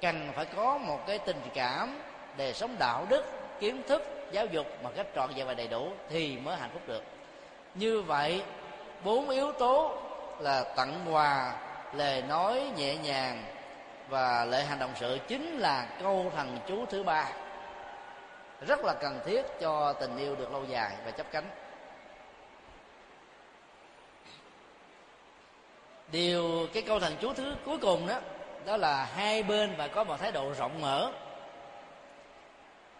cần 0.00 0.28
phải 0.34 0.44
có 0.44 0.78
một 0.78 1.06
cái 1.06 1.18
tình 1.18 1.40
cảm 1.54 1.98
đời 2.36 2.54
sống 2.54 2.76
đạo 2.78 3.06
đức, 3.08 3.24
kiến 3.60 3.82
thức, 3.88 4.02
giáo 4.32 4.46
dục 4.46 4.66
một 4.82 4.90
cách 4.96 5.06
trọn 5.14 5.30
vẹn 5.36 5.46
và 5.46 5.54
đầy 5.54 5.68
đủ 5.68 5.88
thì 6.10 6.38
mới 6.38 6.56
hạnh 6.56 6.70
phúc 6.72 6.82
được. 6.86 7.02
Như 7.74 8.02
vậy, 8.02 8.42
bốn 9.04 9.30
yếu 9.30 9.52
tố 9.52 9.98
là 10.40 10.64
tặng 10.76 10.94
quà, 11.10 11.52
lời 11.92 12.22
nói 12.22 12.70
nhẹ 12.76 12.96
nhàng 12.96 13.44
và 14.08 14.44
lệ 14.44 14.64
hành 14.64 14.78
động 14.78 14.90
sự 14.94 15.18
chính 15.28 15.58
là 15.58 15.86
câu 16.02 16.32
thần 16.36 16.58
chú 16.68 16.86
thứ 16.86 17.02
ba 17.02 17.28
rất 18.60 18.84
là 18.84 18.94
cần 18.94 19.20
thiết 19.24 19.42
cho 19.60 19.92
tình 19.92 20.16
yêu 20.16 20.36
được 20.36 20.52
lâu 20.52 20.64
dài 20.64 20.96
và 21.04 21.10
chấp 21.10 21.26
cánh. 21.32 21.50
Điều 26.12 26.66
cái 26.74 26.82
câu 26.82 27.00
thần 27.00 27.16
chú 27.20 27.32
thứ 27.34 27.56
cuối 27.64 27.78
cùng 27.78 28.06
đó 28.06 28.20
đó 28.66 28.76
là 28.76 29.04
hai 29.04 29.42
bên 29.42 29.74
phải 29.78 29.88
có 29.88 30.04
một 30.04 30.16
thái 30.20 30.32
độ 30.32 30.52
rộng 30.52 30.80
mở 30.80 31.12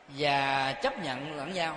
và 0.08 0.72
chấp 0.82 0.98
nhận 1.02 1.36
lẫn 1.36 1.52
nhau. 1.52 1.76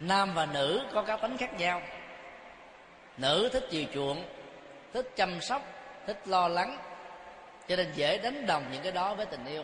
Nam 0.00 0.34
và 0.34 0.46
nữ 0.46 0.86
có 0.92 1.02
cá 1.02 1.16
tính 1.16 1.36
khác 1.36 1.54
nhau. 1.58 1.82
Nữ 3.16 3.48
thích 3.52 3.64
chiều 3.70 3.84
chuộng, 3.94 4.24
thích 4.92 5.12
chăm 5.16 5.40
sóc, 5.40 5.62
thích 6.06 6.28
lo 6.28 6.48
lắng 6.48 6.78
cho 7.68 7.76
nên 7.76 7.92
dễ 7.94 8.18
đánh 8.18 8.46
đồng 8.46 8.64
những 8.72 8.82
cái 8.82 8.92
đó 8.92 9.14
với 9.14 9.26
tình 9.26 9.46
yêu. 9.46 9.62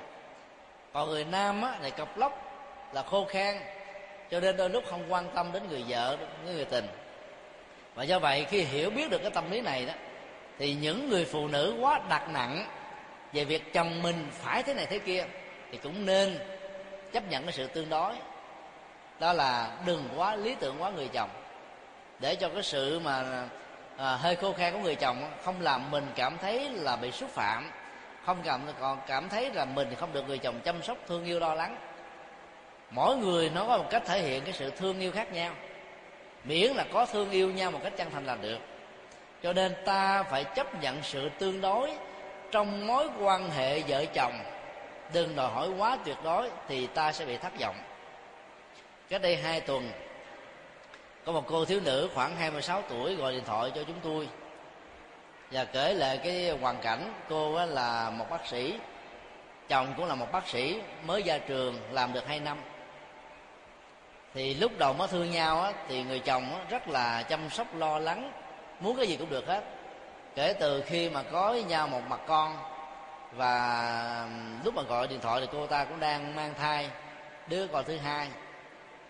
Còn 0.93 1.09
người 1.09 1.25
nam 1.25 1.63
á, 1.63 1.79
thì 1.83 1.91
cọc 1.91 2.19
lóc 2.19 2.53
là 2.93 3.03
khô 3.03 3.25
khan 3.25 3.57
cho 4.31 4.41
nên 4.41 4.57
đôi 4.57 4.71
lúc 4.71 4.85
không 4.91 5.13
quan 5.13 5.25
tâm 5.35 5.53
đến 5.53 5.63
người 5.69 5.85
vợ 5.89 6.17
đến 6.47 6.55
người 6.55 6.65
tình. 6.65 6.87
Và 7.95 8.03
do 8.03 8.19
vậy 8.19 8.47
khi 8.51 8.63
hiểu 8.63 8.91
biết 8.91 9.11
được 9.11 9.19
cái 9.23 9.31
tâm 9.31 9.51
lý 9.51 9.61
này 9.61 9.87
đó 9.87 9.93
thì 10.59 10.75
những 10.75 11.09
người 11.09 11.25
phụ 11.25 11.49
nữ 11.49 11.77
quá 11.81 12.01
đặt 12.09 12.29
nặng 12.29 12.67
về 13.33 13.45
việc 13.45 13.73
chồng 13.73 14.03
mình 14.03 14.27
phải 14.33 14.63
thế 14.63 14.75
này 14.75 14.87
thế 14.87 14.99
kia 14.99 15.25
thì 15.71 15.79
cũng 15.83 16.07
nên 16.07 16.39
chấp 17.13 17.29
nhận 17.29 17.43
cái 17.43 17.53
sự 17.53 17.67
tương 17.67 17.89
đối. 17.89 18.15
Đó 19.21 19.33
là 19.33 19.77
đừng 19.87 20.09
quá 20.17 20.37
lý 20.37 20.55
tưởng 20.61 20.83
quá 20.83 20.91
người 20.91 21.09
chồng. 21.13 21.31
Để 22.19 22.35
cho 22.35 22.49
cái 22.49 22.63
sự 22.63 22.99
mà 22.99 23.45
à, 23.97 24.17
hơi 24.17 24.37
khô 24.37 24.53
khan 24.53 24.73
của 24.73 24.79
người 24.79 24.95
chồng 24.95 25.31
không 25.45 25.61
làm 25.61 25.91
mình 25.91 26.07
cảm 26.15 26.39
thấy 26.39 26.71
là 26.71 26.97
bị 26.97 27.11
xúc 27.11 27.31
phạm 27.31 27.71
không 28.27 28.43
cảm, 28.45 28.61
còn 28.81 28.99
cảm 29.07 29.29
thấy 29.29 29.51
là 29.55 29.65
mình 29.65 29.95
không 29.95 30.13
được 30.13 30.29
người 30.29 30.39
chồng 30.39 30.61
chăm 30.65 30.83
sóc, 30.83 30.99
thương 31.09 31.25
yêu 31.25 31.41
lo 31.41 31.55
lắng. 31.55 31.77
Mỗi 32.91 33.17
người 33.17 33.51
nó 33.51 33.65
có 33.65 33.79
một 33.79 33.87
cách 33.91 34.03
thể 34.07 34.23
hiện 34.23 34.45
cái 34.45 34.53
sự 34.53 34.71
thương 34.71 35.01
yêu 35.01 35.13
khác 35.13 35.33
nhau. 35.33 35.53
Miễn 36.45 36.73
là 36.73 36.85
có 36.93 37.07
thương 37.07 37.31
yêu 37.31 37.51
nhau 37.51 37.71
một 37.71 37.81
cách 37.83 37.93
chân 37.97 38.11
thành 38.11 38.27
là 38.27 38.37
được. 38.37 38.59
Cho 39.43 39.53
nên 39.53 39.75
ta 39.85 40.23
phải 40.23 40.45
chấp 40.45 40.83
nhận 40.83 41.03
sự 41.03 41.29
tương 41.39 41.61
đối 41.61 41.91
trong 42.51 42.87
mối 42.87 43.09
quan 43.21 43.51
hệ 43.51 43.81
vợ 43.81 44.05
chồng. 44.15 44.33
Đừng 45.13 45.37
đòi 45.37 45.51
hỏi 45.51 45.69
quá 45.79 45.99
tuyệt 46.05 46.17
đối 46.25 46.51
thì 46.69 46.87
ta 46.87 47.13
sẽ 47.13 47.25
bị 47.25 47.37
thất 47.37 47.53
vọng. 47.61 47.77
Cách 49.09 49.23
đây 49.23 49.37
hai 49.37 49.61
tuần, 49.61 49.91
có 51.25 51.33
một 51.33 51.45
cô 51.47 51.65
thiếu 51.65 51.81
nữ 51.85 52.09
khoảng 52.15 52.37
26 52.37 52.83
tuổi 52.89 53.15
gọi 53.15 53.33
điện 53.33 53.45
thoại 53.47 53.73
cho 53.75 53.83
chúng 53.85 54.01
tôi 54.03 54.29
và 55.53 55.65
kể 55.65 55.95
lại 55.95 56.19
cái 56.25 56.51
hoàn 56.51 56.77
cảnh 56.83 57.13
cô 57.29 57.67
là 57.67 58.11
một 58.11 58.31
bác 58.31 58.47
sĩ 58.47 58.79
chồng 59.69 59.95
cũng 59.97 60.07
là 60.07 60.15
một 60.15 60.33
bác 60.33 60.49
sĩ 60.49 60.81
mới 61.07 61.23
ra 61.23 61.39
trường 61.39 61.81
làm 61.91 62.13
được 62.13 62.27
hai 62.27 62.41
năm. 62.41 62.59
Thì 64.35 64.55
lúc 64.55 64.73
đầu 64.79 64.93
mới 64.93 65.09
thương 65.09 65.31
nhau 65.31 65.63
á, 65.63 65.73
thì 65.89 66.03
người 66.03 66.19
chồng 66.19 66.55
á, 66.55 66.65
rất 66.71 66.89
là 66.89 67.23
chăm 67.23 67.51
sóc 67.51 67.67
lo 67.77 67.99
lắng 67.99 68.33
muốn 68.81 68.97
cái 68.97 69.07
gì 69.07 69.17
cũng 69.17 69.31
được 69.31 69.47
hết. 69.47 69.65
Kể 70.35 70.53
từ 70.53 70.83
khi 70.87 71.11
mà 71.11 71.23
có 71.23 71.51
với 71.51 71.65
nhau 71.65 71.89
một 71.89 72.03
mặt 72.09 72.21
con 72.27 72.57
và 73.33 74.29
lúc 74.65 74.75
mà 74.75 74.83
gọi 74.83 75.09
điện 75.09 75.21
thoại 75.21 75.41
thì 75.41 75.47
cô 75.53 75.67
ta 75.67 75.85
cũng 75.85 76.01
đang 76.01 76.37
mang 76.37 76.55
thai 76.55 76.89
đứa 77.47 77.67
con 77.67 77.85
thứ 77.85 77.97
hai. 77.97 78.29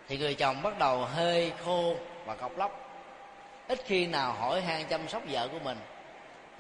Thì 0.09 0.19
người 0.19 0.35
chồng 0.35 0.63
bắt 0.63 0.79
đầu 0.79 1.05
hơi 1.05 1.53
khô 1.65 1.95
và 2.25 2.35
cọc 2.35 2.59
lóc. 2.59 2.91
Ít 3.69 3.81
khi 3.85 4.07
nào 4.07 4.33
hỏi 4.33 4.61
han 4.61 4.85
chăm 4.85 5.09
sóc 5.09 5.23
vợ 5.29 5.49
của 5.53 5.59
mình 5.65 5.79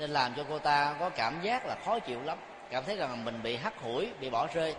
nên 0.02 0.10
làm 0.10 0.34
cho 0.34 0.44
cô 0.48 0.58
ta 0.58 0.94
có 1.00 1.10
cảm 1.10 1.42
giác 1.42 1.66
là 1.66 1.76
khó 1.84 1.98
chịu 1.98 2.22
lắm. 2.24 2.38
Cảm 2.70 2.84
thấy 2.84 2.96
rằng 2.96 3.24
mình 3.24 3.42
bị 3.42 3.56
hắt 3.56 3.72
hủi 3.82 4.08
bị 4.20 4.30
bỏ 4.30 4.46
rơi. 4.54 4.74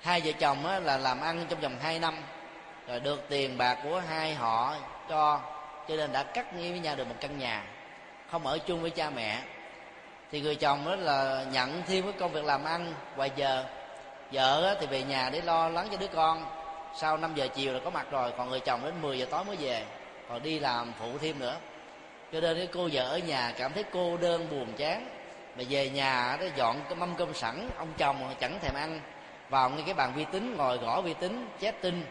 Hai 0.00 0.20
vợ 0.20 0.32
chồng 0.38 0.66
á, 0.66 0.80
là 0.80 0.96
làm 0.96 1.20
ăn 1.20 1.46
trong 1.48 1.60
vòng 1.60 1.76
hai 1.82 1.98
năm. 1.98 2.14
Rồi 2.88 3.00
được 3.00 3.24
tiền 3.28 3.58
bạc 3.58 3.78
của 3.82 4.02
hai 4.08 4.34
họ 4.34 4.76
cho 5.08 5.40
cho 5.88 5.96
nên 5.96 6.12
đã 6.12 6.22
cắt 6.22 6.54
nghĩa 6.54 6.70
với 6.70 6.80
nhau 6.80 6.96
được 6.96 7.08
một 7.08 7.14
căn 7.20 7.38
nhà. 7.38 7.64
Không 8.30 8.46
ở 8.46 8.58
chung 8.58 8.82
với 8.82 8.90
cha 8.90 9.10
mẹ. 9.10 9.38
Thì 10.32 10.40
người 10.40 10.54
chồng 10.54 10.84
đó 10.84 10.96
là 10.96 11.44
nhận 11.52 11.82
thêm 11.86 12.04
cái 12.04 12.12
công 12.12 12.32
việc 12.32 12.44
làm 12.44 12.64
ăn. 12.64 12.94
Ngoài 13.16 13.30
giờ 13.36 13.64
vợ 14.32 14.76
thì 14.80 14.86
về 14.86 15.02
nhà 15.02 15.30
để 15.32 15.40
lo 15.40 15.68
lắng 15.68 15.88
cho 15.90 15.96
đứa 15.96 16.06
con. 16.06 16.46
Sau 16.96 17.16
5 17.16 17.34
giờ 17.34 17.48
chiều 17.54 17.74
là 17.74 17.80
có 17.84 17.90
mặt 17.90 18.06
rồi. 18.10 18.32
Còn 18.38 18.50
người 18.50 18.60
chồng 18.60 18.80
đến 18.84 19.02
10 19.02 19.18
giờ 19.18 19.26
tối 19.30 19.44
mới 19.44 19.56
về. 19.56 19.84
Còn 20.28 20.42
đi 20.42 20.58
làm 20.58 20.92
phụ 20.98 21.18
thêm 21.20 21.38
nữa 21.38 21.56
cho 22.32 22.40
nên 22.40 22.56
cái 22.56 22.68
cô 22.72 22.88
vợ 22.92 23.02
ở 23.02 23.18
nhà 23.18 23.52
cảm 23.58 23.72
thấy 23.72 23.84
cô 23.92 24.16
đơn 24.16 24.46
buồn 24.50 24.72
chán. 24.76 25.08
Mà 25.56 25.64
về 25.68 25.90
nhà 25.90 26.36
nó 26.40 26.46
dọn 26.56 26.80
cái 26.84 26.94
mâm 26.94 27.14
cơm 27.14 27.34
sẵn, 27.34 27.68
ông 27.78 27.88
chồng 27.98 28.34
chẳng 28.40 28.58
thèm 28.60 28.74
ăn. 28.74 29.00
Vào 29.48 29.70
ngay 29.70 29.82
cái 29.86 29.94
bàn 29.94 30.12
vi 30.16 30.24
tính, 30.32 30.56
ngồi 30.56 30.78
gõ 30.78 31.00
vi 31.00 31.14
tính 31.14 31.48
chat 31.60 31.82
tin 31.82 32.04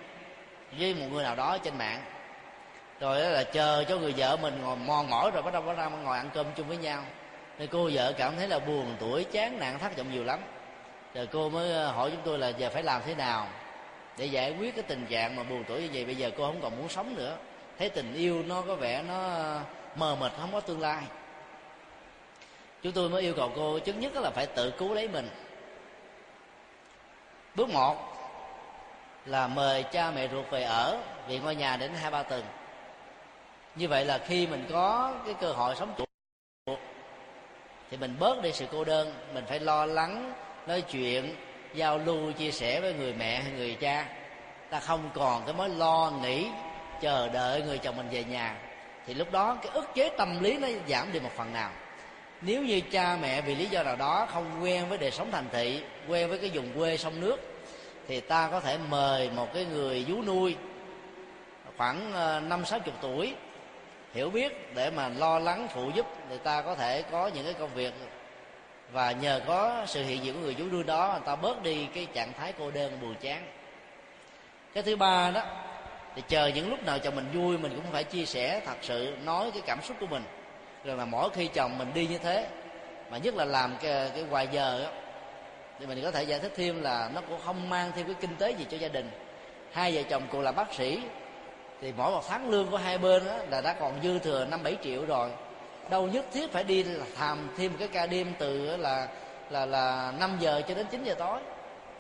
với 0.80 0.94
một 0.94 1.06
người 1.11 1.23
nào 1.23 1.35
đó 1.35 1.57
trên 1.57 1.77
mạng. 1.77 2.02
Rồi 2.99 3.22
đó 3.22 3.30
là 3.30 3.44
chờ 3.44 3.84
cho 3.89 3.98
người 3.98 4.14
vợ 4.18 4.38
mình 4.38 4.61
ngồi 4.61 4.76
mòn 4.76 5.10
mỏi 5.10 5.31
rồi 5.31 5.44
bắt 5.44 5.53
đầu 5.53 5.61
bắt 5.61 5.77
đầu 5.77 5.89
ngồi 5.89 6.18
ăn 6.18 6.30
cơm 6.34 6.45
chung 6.56 6.68
với 6.68 6.77
nhau. 6.77 7.03
Nên 7.60 7.69
cô 7.72 7.89
vợ 7.94 8.14
cảm 8.18 8.35
thấy 8.35 8.48
là 8.48 8.60
buồn 8.60 8.95
tuổi, 8.99 9.23
chán 9.23 9.60
nản, 9.60 9.80
thất 9.80 9.98
vọng 9.98 10.11
nhiều 10.11 10.23
lắm. 10.23 10.39
Rồi 11.14 11.27
cô 11.27 11.49
mới 11.49 11.73
ờ, 11.73 11.91
hỏi 11.91 12.11
chúng 12.11 12.22
tôi 12.26 12.39
là 12.39 12.48
giờ 12.48 12.69
phải 12.73 12.84
làm 12.84 13.02
thế 13.06 13.15
nào 13.15 13.48
để 14.18 14.26
giải 14.26 14.56
quyết 14.60 14.76
cái 14.76 14.84
tình 14.88 15.06
trạng 15.06 15.35
mà 15.35 15.44
buồn 15.44 15.64
tuổi 15.68 15.81
như 15.81 15.89
vậy. 15.94 16.06
Bây 16.06 16.15
giờ 16.15 16.31
cô 16.38 16.45
không 16.45 16.61
còn 16.61 16.77
muốn 16.77 16.89
sống 16.89 17.15
nữa. 17.15 17.38
Thấy 17.80 17.89
tình 17.89 18.14
yêu 18.14 18.44
nó 18.48 18.61
có 18.61 18.76
vẻ 18.76 19.03
nó 19.07 19.34
mờ 19.97 20.15
mịt, 20.15 20.31
không 20.39 20.53
có 20.53 20.59
tương 20.59 20.81
lai. 20.81 21.03
Chúng 22.83 22.93
tôi 22.93 23.09
mới 23.09 23.21
yêu 23.21 23.33
cầu 23.37 23.51
cô 23.55 23.79
chứng 23.79 23.99
nhất 23.99 24.15
là 24.15 24.29
phải 24.29 24.45
tự 24.45 24.71
cứu 24.71 24.93
lấy 24.93 25.07
mình. 25.07 25.29
Bước 27.55 27.69
một 27.69 27.95
là 29.25 29.47
mời 29.47 29.83
cha 29.83 30.11
mẹ 30.11 30.27
ruột 30.27 30.49
về 30.49 30.63
ở 30.63 30.97
vì 31.27 31.39
ngôi 31.39 31.55
nhà 31.55 31.77
đến 31.77 31.91
hai 31.93 32.11
ba 32.11 32.23
tuần 32.23 32.43
như 33.77 33.87
vậy 33.87 34.05
là 34.05 34.17
khi 34.17 34.47
mình 34.47 34.65
có 34.71 35.13
cái 35.25 35.33
cơ 35.33 35.51
hội 35.51 35.75
sống 35.75 35.93
chuột 35.97 36.79
thì 37.91 37.97
mình 37.97 38.15
bớt 38.19 38.41
đi 38.41 38.51
sự 38.53 38.65
cô 38.71 38.83
đơn, 38.83 39.13
mình 39.33 39.45
phải 39.47 39.59
lo 39.59 39.85
lắng, 39.85 40.33
nói 40.67 40.81
chuyện, 40.81 41.35
giao 41.73 41.97
lưu, 41.97 42.31
chia 42.31 42.51
sẻ 42.51 42.81
với 42.81 42.93
người 42.93 43.13
mẹ 43.13 43.41
hay 43.41 43.51
người 43.51 43.75
cha. 43.75 44.05
Ta 44.69 44.79
không 44.79 45.09
còn 45.13 45.45
cái 45.45 45.53
mối 45.53 45.69
lo 45.69 46.11
nghĩ 46.21 46.47
chờ 47.01 47.29
đợi 47.29 47.61
người 47.61 47.77
chồng 47.77 47.97
mình 47.97 48.09
về 48.11 48.23
nhà 48.23 48.55
thì 49.07 49.13
lúc 49.13 49.31
đó 49.31 49.57
cái 49.61 49.71
ức 49.73 49.89
chế 49.93 50.09
tâm 50.09 50.43
lý 50.43 50.57
nó 50.57 50.67
giảm 50.88 51.11
đi 51.11 51.19
một 51.19 51.31
phần 51.35 51.53
nào. 51.53 51.69
Nếu 52.41 52.63
như 52.63 52.81
cha 52.91 53.17
mẹ 53.21 53.41
vì 53.41 53.55
lý 53.55 53.65
do 53.65 53.84
nào 53.84 53.95
đó 53.95 54.27
không 54.34 54.63
quen 54.63 54.89
với 54.89 54.97
đời 54.97 55.11
sống 55.11 55.31
thành 55.31 55.45
thị, 55.51 55.81
quen 56.07 56.29
với 56.29 56.38
cái 56.38 56.49
vùng 56.53 56.71
quê 56.77 56.97
sông 56.97 57.19
nước, 57.21 57.38
thì 58.07 58.21
ta 58.21 58.47
có 58.51 58.59
thể 58.59 58.77
mời 58.89 59.29
một 59.29 59.53
cái 59.53 59.65
người 59.65 60.05
vú 60.07 60.21
nuôi 60.21 60.55
khoảng 61.77 62.13
ờ, 62.13 62.39
năm, 62.39 62.65
sáu 62.65 62.79
chục 62.79 62.93
tuổi 63.01 63.34
hiểu 64.13 64.29
biết 64.29 64.75
để 64.75 64.89
mà 64.89 65.09
lo 65.09 65.39
lắng, 65.39 65.67
phụ 65.73 65.89
giúp 65.95 66.05
người 66.29 66.38
ta 66.38 66.61
có 66.61 66.75
thể 66.75 67.01
có 67.11 67.27
những 67.27 67.43
cái 67.43 67.53
công 67.53 67.73
việc. 67.73 67.93
Và 68.91 69.11
nhờ 69.11 69.41
có 69.47 69.84
sự 69.85 70.03
hiện 70.03 70.23
diện 70.23 70.34
của 70.34 70.39
người 70.39 70.55
vú 70.55 70.65
nuôi 70.65 70.84
đó, 70.84 71.09
người 71.11 71.25
ta 71.25 71.35
bớt 71.35 71.63
đi 71.63 71.88
cái 71.93 72.07
trạng 72.13 72.34
thái 72.34 72.53
cô 72.59 72.71
đơn, 72.71 72.97
buồn 73.01 73.15
chán. 73.21 73.47
Cái 74.73 74.84
thứ 74.84 74.95
ba 74.95 75.31
đó 75.31 75.43
thì 76.18 76.23
chờ 76.27 76.48
những 76.48 76.69
lúc 76.69 76.84
nào 76.84 76.99
chồng 76.99 77.15
mình 77.15 77.31
vui 77.34 77.57
mình 77.57 77.72
cũng 77.76 77.91
phải 77.91 78.03
chia 78.03 78.26
sẻ 78.26 78.61
thật 78.65 78.76
sự 78.81 79.15
nói 79.26 79.52
cái 79.53 79.61
cảm 79.65 79.81
xúc 79.81 79.98
của 79.99 80.07
mình. 80.07 80.23
Rằng 80.84 80.98
là 80.98 81.06
mỗi 81.06 81.30
khi 81.30 81.48
chồng 81.48 81.77
mình 81.77 81.91
đi 81.94 82.07
như 82.07 82.18
thế 82.18 82.48
mà 83.11 83.18
nhất 83.18 83.35
là 83.35 83.45
làm 83.45 83.76
cái, 83.81 84.11
cái 84.14 84.23
ngoài 84.23 84.48
giờ 84.52 84.84
đó, 84.84 84.89
thì 85.80 85.85
mình 85.85 86.02
có 86.03 86.11
thể 86.11 86.23
giải 86.23 86.39
thích 86.39 86.52
thêm 86.56 86.81
là 86.81 87.10
nó 87.15 87.22
cũng 87.22 87.39
không 87.45 87.69
mang 87.69 87.91
thêm 87.95 88.06
cái 88.06 88.15
kinh 88.22 88.35
tế 88.35 88.52
gì 88.52 88.65
cho 88.69 88.77
gia 88.77 88.88
đình. 88.88 89.11
Hai 89.72 89.95
vợ 89.95 90.02
chồng 90.10 90.23
cùng 90.31 90.41
là 90.41 90.52
bác 90.52 90.73
sĩ 90.73 91.02
thì 91.81 91.94
mỗi 91.98 92.11
một 92.11 92.23
tháng 92.27 92.49
lương 92.49 92.72
của 92.72 92.77
hai 92.77 92.98
bên 92.98 93.26
đó 93.26 93.34
là 93.49 93.61
đã 93.61 93.73
còn 93.73 93.94
dư 94.03 94.19
thừa 94.19 94.45
năm 94.45 94.64
bảy 94.64 94.77
triệu 94.84 95.06
rồi. 95.06 95.30
Đâu 95.89 96.07
nhất 96.07 96.26
thiết 96.34 96.52
phải 96.52 96.64
đi 96.64 96.84
làm 97.19 97.49
thêm 97.57 97.72
một 97.72 97.77
cái 97.80 97.88
ca 97.88 98.06
đêm 98.06 98.34
từ 98.39 98.77
là 98.77 99.07
là 99.49 99.65
là 99.65 100.14
năm 100.19 100.38
giờ 100.39 100.61
cho 100.68 100.76
đến 100.76 100.85
9 100.91 101.03
giờ 101.03 101.14
tối. 101.14 101.39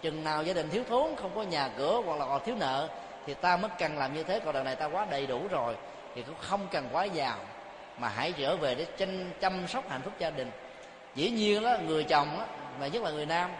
Chừng 0.01 0.23
nào 0.23 0.43
gia 0.43 0.53
đình 0.53 0.69
thiếu 0.69 0.83
thốn 0.89 1.15
không 1.15 1.31
có 1.35 1.43
nhà 1.43 1.69
cửa 1.77 2.01
hoặc 2.05 2.19
là 2.19 2.25
còn 2.25 2.41
thiếu 2.45 2.55
nợ 2.59 2.89
thì 3.27 3.33
ta 3.33 3.57
mới 3.57 3.71
cần 3.79 3.97
làm 3.97 4.13
như 4.13 4.23
thế 4.23 4.39
còn 4.39 4.53
đời 4.53 4.63
này 4.63 4.75
ta 4.75 4.85
quá 4.85 5.05
đầy 5.09 5.27
đủ 5.27 5.47
rồi. 5.49 5.75
Thì 6.15 6.23
cũng 6.23 6.35
không 6.41 6.67
cần 6.71 6.89
quá 6.91 7.03
giàu. 7.03 7.37
Mà 7.97 8.09
hãy 8.09 8.33
trở 8.37 8.55
về 8.55 8.75
để 8.75 8.85
chăm, 8.97 9.09
chăm 9.39 9.67
sóc 9.67 9.89
hạnh 9.89 10.01
phúc 10.03 10.13
gia 10.19 10.29
đình. 10.29 10.51
Dĩ 11.15 11.29
nhiên 11.29 11.63
đó 11.63 11.77
người 11.87 12.03
chồng 12.03 12.27
đó, 12.37 12.45
mà 12.79 12.87
nhất 12.87 13.03
là 13.03 13.11
người 13.11 13.25
nam 13.25 13.51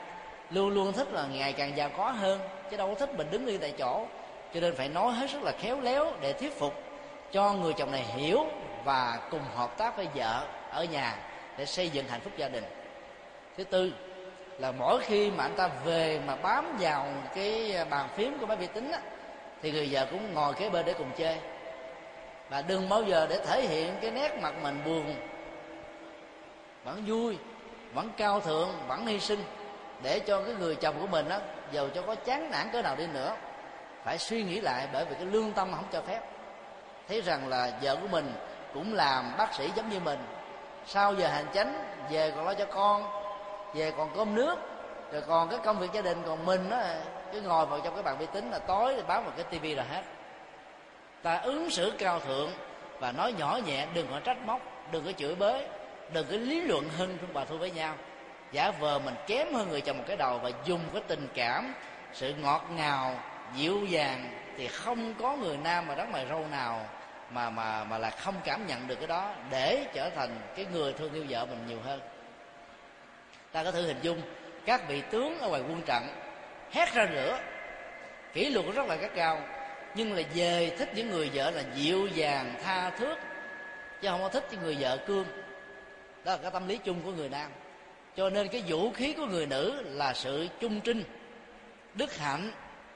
luôn 0.50 0.70
luôn 0.70 0.94
thích 0.94 1.08
là 1.12 1.26
ngày 1.32 1.54
càng 1.54 1.78
giàu 1.78 1.90
có 1.98 2.10
hơn 2.12 2.40
chứ 2.72 2.78
đâu 2.78 2.88
có 2.88 2.96
thích 2.96 3.16
mình 3.18 3.28
đứng 3.32 3.46
yên 3.46 3.60
tại 3.60 3.74
chỗ. 3.78 4.06
Cho 4.54 4.60
nên 4.60 4.76
phải 4.76 4.90
nói 4.90 5.14
hết 5.14 5.30
sức 5.30 5.44
là 5.44 5.52
khéo 5.60 5.82
léo 5.82 6.14
để 6.22 6.34
thuyết 6.34 6.60
phục 6.60 6.84
cho 7.32 7.54
người 7.54 7.74
chồng 7.74 7.92
này 7.92 8.04
hiểu 8.04 8.46
và 8.84 9.20
cùng 9.32 9.42
hợp 9.56 9.78
tác 9.78 9.98
với 9.98 10.08
vợ 10.16 10.46
ở 10.72 10.84
nhà 10.84 11.16
để 11.58 11.66
xây 11.66 11.90
dựng 11.90 12.08
hạnh 12.08 12.22
phúc 12.22 12.34
gia 12.38 12.50
đình. 12.50 12.64
Thứ 13.58 13.64
tư 13.64 13.94
là 14.60 14.72
mỗi 14.72 15.00
khi 15.00 15.32
mà 15.32 15.44
anh 15.44 15.56
ta 15.56 15.70
về 15.86 16.20
mà 16.28 16.36
bám 16.36 16.78
vào 16.80 17.08
cái 17.36 17.78
bàn 17.90 18.10
phím 18.16 18.40
của 18.40 18.46
máy 18.46 18.58
vi 18.58 18.68
tính 18.68 18.92
á, 18.92 19.00
thì 19.62 19.72
người 19.72 19.88
vợ 19.92 20.06
cũng 20.12 20.34
ngồi 20.34 20.54
kế 20.54 20.70
bên 20.70 20.86
để 20.86 20.94
cùng 20.94 21.12
chơi 21.18 21.38
và 22.50 22.62
đừng 22.62 22.90
bao 22.90 23.04
giờ 23.04 23.28
để 23.30 23.40
thể 23.46 23.62
hiện 23.62 23.96
cái 24.02 24.12
nét 24.12 24.40
mặt 24.42 24.54
mình 24.64 24.82
buồn. 24.86 25.16
Vẫn 26.84 27.04
vui, 27.08 27.38
vẫn 27.94 28.10
cao 28.18 28.40
thượng, 28.40 28.70
vẫn 28.88 29.06
hy 29.06 29.20
sinh. 29.20 29.44
Để 30.04 30.20
cho 30.20 30.42
cái 30.44 30.54
người 30.60 30.76
chồng 30.76 30.96
của 31.00 31.08
mình 31.08 31.30
á 31.30 31.40
dầu 31.72 31.90
cho 31.96 32.02
có 32.02 32.16
chán 32.16 32.52
nản 32.52 32.70
cỡ 32.74 32.82
nào 32.82 32.96
đi 32.96 33.08
nữa, 33.08 33.36
phải 34.04 34.18
suy 34.18 34.44
nghĩ 34.44 34.62
lại 34.62 34.88
bởi 34.94 35.06
vì 35.06 35.16
cái 35.16 35.26
lương 35.26 35.52
tâm 35.52 35.72
không 35.76 35.86
cho 35.92 36.02
phép. 36.02 36.22
Thấy 37.08 37.22
rằng 37.22 37.48
là 37.48 37.72
vợ 37.82 37.96
của 37.96 38.08
mình 38.08 38.34
cũng 38.74 38.94
làm 38.94 39.32
bác 39.38 39.56
sĩ 39.56 39.70
giống 39.76 39.90
như 39.90 40.00
mình. 40.00 40.20
Sau 40.86 41.14
giờ 41.14 41.28
hành 41.28 41.46
chánh, 41.54 41.84
về 42.12 42.32
còn 42.36 42.46
lo 42.46 42.54
cho 42.54 42.66
con, 42.66 43.04
về 43.74 43.92
còn 43.98 44.10
cơm 44.16 44.36
nước, 44.36 44.56
rồi 45.12 45.22
còn 45.28 45.50
cái 45.50 45.60
công 45.64 45.80
việc 45.80 45.92
gia 45.94 46.02
đình, 46.02 46.22
còn 46.26 46.46
mình 46.46 46.70
á 46.70 47.00
cứ 47.34 47.42
ngồi 47.42 47.66
vào 47.66 47.80
trong 47.84 47.94
cái 47.94 48.04
bàn 48.04 48.18
vi 48.18 48.26
tính 48.34 48.52
là 48.52 48.60
tối 48.60 48.94
thì 48.96 49.02
bám 49.08 49.24
vào 49.24 49.34
cái 49.36 49.44
tivi 49.44 49.76
là 49.76 49.84
hết. 49.84 50.04
Ta 51.24 51.38
ứng 51.38 51.70
xử 51.70 51.94
cao 51.98 52.20
thượng 52.20 52.52
và 53.00 53.12
nói 53.12 53.34
nhỏ 53.38 53.60
nhẹ, 53.66 53.88
đừng 53.94 54.08
có 54.12 54.20
trách 54.20 54.38
móc, 54.46 54.62
đừng 54.92 55.06
có 55.06 55.12
chửi 55.12 55.36
bới, 55.36 55.68
đừng 56.14 56.28
có 56.32 56.38
lý 56.38 56.62
luận 56.62 56.90
hơn 56.98 57.18
chúng 57.22 57.34
bà 57.34 57.46
thu 57.46 57.58
với 57.58 57.72
nhau. 57.72 57.96
Giả 58.52 58.72
vờ 58.72 59.00
mình 59.00 59.16
kém 59.28 59.54
hơn 59.54 59.70
người 59.70 59.82
chồng 59.82 59.98
một 59.98 60.04
cái 60.08 60.18
đầu 60.18 60.38
và 60.38 60.52
dùng 60.66 60.82
cái 60.94 61.02
tình 61.08 61.28
cảm, 61.34 61.74
sự 62.14 62.34
ngọt 62.34 62.66
ngào, 62.76 63.20
dịu 63.56 63.86
dàng 63.86 64.30
thì 64.58 64.68
không 64.68 65.14
có 65.14 65.36
người 65.36 65.58
nam 65.58 65.88
mà 65.88 65.96
đấng 65.96 66.12
mày 66.12 66.26
râu 66.30 66.48
nào 66.52 66.86
mà 67.32 67.50
mà 67.50 67.84
mà 67.84 67.98
là 67.98 68.10
không 68.10 68.36
cảm 68.44 68.68
nhận 68.68 68.88
được 68.88 68.96
cái 68.96 69.08
đó 69.08 69.34
để 69.50 69.86
trở 69.94 70.10
thành 70.10 70.30
cái 70.56 70.66
người 70.74 70.94
thương 70.94 71.14
yêu 71.14 71.26
vợ 71.30 71.46
mình 71.46 71.68
nhiều 71.68 71.80
hơn. 71.86 72.00
Ta 73.52 73.64
có 73.64 73.72
thử 73.72 73.88
hình 73.88 74.00
dung, 74.02 74.22
các 74.66 74.88
vị 74.88 75.02
tướng 75.02 75.40
ở 75.40 75.50
ngoài 75.50 75.62
quân 75.62 75.82
trận 75.86 76.04
hét 76.72 76.94
ra 76.94 77.06
nữa. 77.06 77.40
Kỷ 78.34 78.50
luật 78.50 78.66
rất 78.76 78.88
là 78.88 78.96
gắt 78.96 79.12
cao 79.16 79.42
nhưng 79.96 80.14
là 80.14 80.22
về 80.34 80.76
thích 80.78 80.90
những 80.96 81.10
người 81.10 81.30
vợ 81.34 81.52
là 81.52 81.64
dịu 81.76 82.08
dàng, 82.08 82.54
tha 82.64 82.90
thước, 82.90 83.16
chứ 84.02 84.08
không 84.10 84.22
có 84.22 84.30
thích 84.30 84.48
những 84.52 84.62
người 84.62 84.78
vợ 84.80 84.98
cương. 85.08 85.26
Đó 86.24 86.32
là 86.32 86.38
cái 86.38 86.52
tâm 86.52 86.68
lý 86.68 86.78
chung 86.78 87.02
của 87.06 87.12
người 87.12 87.30
nam. 87.30 87.52
Cho 88.16 88.30
nên 88.30 88.48
cái 88.48 88.64
vũ 88.68 88.92
khí 88.92 89.14
của 89.14 89.26
người 89.26 89.46
nữ 89.46 89.82
là 89.86 90.14
sự 90.14 90.48
trung 90.60 90.82
trinh, 90.84 91.04
đức 91.94 92.18
hạnh, 92.18 92.52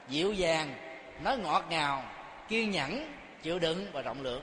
dịu 0.09 0.33
dàng, 0.33 0.75
nói 1.23 1.37
ngọt 1.37 1.65
ngào, 1.69 2.03
kiên 2.49 2.71
nhẫn, 2.71 3.13
chịu 3.43 3.59
đựng 3.59 3.87
và 3.93 4.01
rộng 4.01 4.21
lượng. 4.21 4.41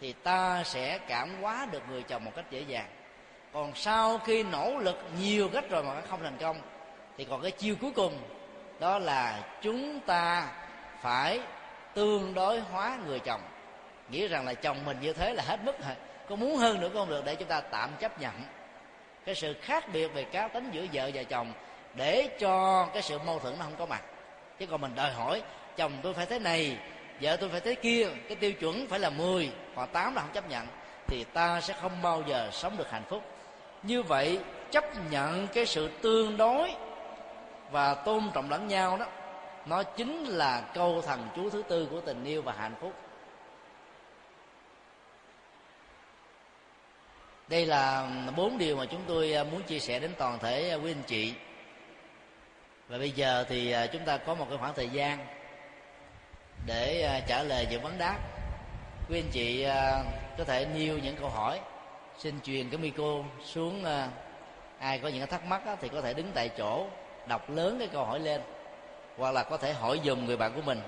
Thì 0.00 0.12
ta 0.12 0.62
sẽ 0.64 0.98
cảm 0.98 1.42
hóa 1.42 1.66
được 1.72 1.82
người 1.90 2.02
chồng 2.02 2.24
một 2.24 2.32
cách 2.36 2.50
dễ 2.50 2.60
dàng. 2.60 2.86
Còn 3.52 3.74
sau 3.74 4.18
khi 4.18 4.42
nỗ 4.42 4.78
lực 4.78 4.98
nhiều 5.20 5.48
cách 5.48 5.70
rồi 5.70 5.82
mà 5.82 6.00
không 6.00 6.20
thành 6.22 6.36
công, 6.40 6.56
thì 7.18 7.24
còn 7.24 7.42
cái 7.42 7.50
chiêu 7.50 7.74
cuối 7.80 7.90
cùng 7.90 8.18
đó 8.82 8.98
là 8.98 9.38
chúng 9.62 10.00
ta 10.00 10.48
phải 11.00 11.40
tương 11.94 12.34
đối 12.34 12.60
hóa 12.60 12.98
người 13.06 13.18
chồng. 13.18 13.40
Nghĩ 14.08 14.28
rằng 14.28 14.46
là 14.46 14.54
chồng 14.54 14.84
mình 14.84 14.96
như 15.00 15.12
thế 15.12 15.34
là 15.34 15.42
hết 15.46 15.64
mức 15.64 15.80
rồi. 15.86 15.96
Có 16.28 16.36
muốn 16.36 16.56
hơn 16.56 16.80
nữa 16.80 16.88
cũng 16.88 16.96
không 16.96 17.10
được, 17.10 17.24
để 17.24 17.34
chúng 17.34 17.48
ta 17.48 17.60
tạm 17.60 17.90
chấp 18.00 18.20
nhận. 18.20 18.32
Cái 19.24 19.34
sự 19.34 19.54
khác 19.62 19.84
biệt 19.92 20.06
về 20.06 20.24
cá 20.24 20.48
tính 20.48 20.70
giữa 20.72 20.86
vợ 20.92 21.10
và 21.14 21.22
chồng 21.22 21.52
để 21.94 22.28
cho 22.40 22.86
cái 22.92 23.02
sự 23.02 23.18
mâu 23.18 23.38
thuẫn 23.38 23.54
nó 23.58 23.64
không 23.64 23.76
có 23.78 23.86
mặt. 23.86 24.02
Chứ 24.58 24.66
còn 24.66 24.80
mình 24.80 24.94
đòi 24.94 25.12
hỏi, 25.12 25.42
chồng 25.76 25.92
tôi 26.02 26.14
phải 26.14 26.26
thế 26.26 26.38
này, 26.38 26.76
vợ 27.20 27.36
tôi 27.36 27.48
phải 27.48 27.60
thế 27.60 27.74
kia, 27.74 28.08
cái 28.28 28.36
tiêu 28.36 28.52
chuẩn 28.52 28.86
phải 28.86 28.98
là 28.98 29.10
10 29.10 29.50
hoặc 29.74 29.88
8 29.92 30.14
là 30.14 30.22
không 30.22 30.32
chấp 30.32 30.48
nhận, 30.48 30.66
thì 31.06 31.24
ta 31.32 31.60
sẽ 31.60 31.74
không 31.80 32.02
bao 32.02 32.22
giờ 32.26 32.48
sống 32.52 32.76
được 32.76 32.90
hạnh 32.90 33.04
phúc. 33.08 33.22
Như 33.82 34.02
vậy, 34.02 34.38
chấp 34.70 34.84
nhận 35.10 35.46
cái 35.46 35.66
sự 35.66 35.90
tương 36.02 36.36
đối 36.36 36.74
và 37.72 37.94
tôn 37.94 38.30
trọng 38.34 38.50
lẫn 38.50 38.68
nhau 38.68 38.96
đó, 38.96 39.06
nó 39.66 39.82
chính 39.82 40.24
là 40.24 40.60
câu 40.74 41.02
thần 41.02 41.28
chú 41.36 41.50
thứ 41.50 41.62
tư 41.68 41.88
của 41.90 42.00
tình 42.00 42.24
yêu 42.24 42.42
và 42.42 42.52
hạnh 42.52 42.74
phúc. 42.80 42.92
Đây 47.48 47.66
là 47.66 48.08
bốn 48.36 48.58
điều 48.58 48.76
mà 48.76 48.84
chúng 48.90 49.02
tôi 49.06 49.34
à, 49.34 49.44
muốn 49.44 49.62
chia 49.62 49.78
sẻ 49.78 49.98
đến 49.98 50.12
toàn 50.18 50.38
thể 50.38 50.70
à, 50.70 50.74
quý 50.74 50.90
anh 50.90 51.02
chị. 51.06 51.34
Và 52.88 52.98
bây 52.98 53.10
giờ 53.10 53.44
thì 53.48 53.72
à, 53.72 53.86
chúng 53.86 54.04
ta 54.04 54.16
có 54.16 54.34
một 54.34 54.46
cái 54.48 54.58
khoảng 54.58 54.74
thời 54.74 54.88
gian 54.88 55.26
để 56.66 57.22
trả 57.28 57.42
lời 57.42 57.66
những 57.70 57.82
vấn 57.82 57.98
đáp. 57.98 58.18
Quý 59.08 59.18
anh 59.18 59.30
chị 59.32 59.66
có 60.38 60.44
thể 60.44 60.66
nêu 60.74 60.98
những 60.98 61.16
câu 61.16 61.28
hỏi, 61.28 61.60
xin 62.18 62.40
truyền 62.40 62.70
cái 62.70 62.78
micro 62.78 63.22
xuống 63.44 63.84
ai 64.78 64.98
có 64.98 65.08
những 65.08 65.26
thắc 65.26 65.44
mắc 65.44 65.62
thì 65.80 65.88
có 65.88 66.00
thể 66.00 66.14
đứng 66.14 66.30
tại 66.34 66.48
chỗ 66.48 66.86
đọc 67.28 67.50
lớn 67.50 67.76
cái 67.78 67.88
câu 67.88 68.04
hỏi 68.04 68.20
lên 68.20 68.40
hoặc 69.16 69.30
là 69.30 69.42
có 69.42 69.56
thể 69.56 69.72
hỏi 69.72 70.00
dùm 70.04 70.26
người 70.26 70.36
bạn 70.36 70.52
của 70.54 70.62
mình. 70.62 70.78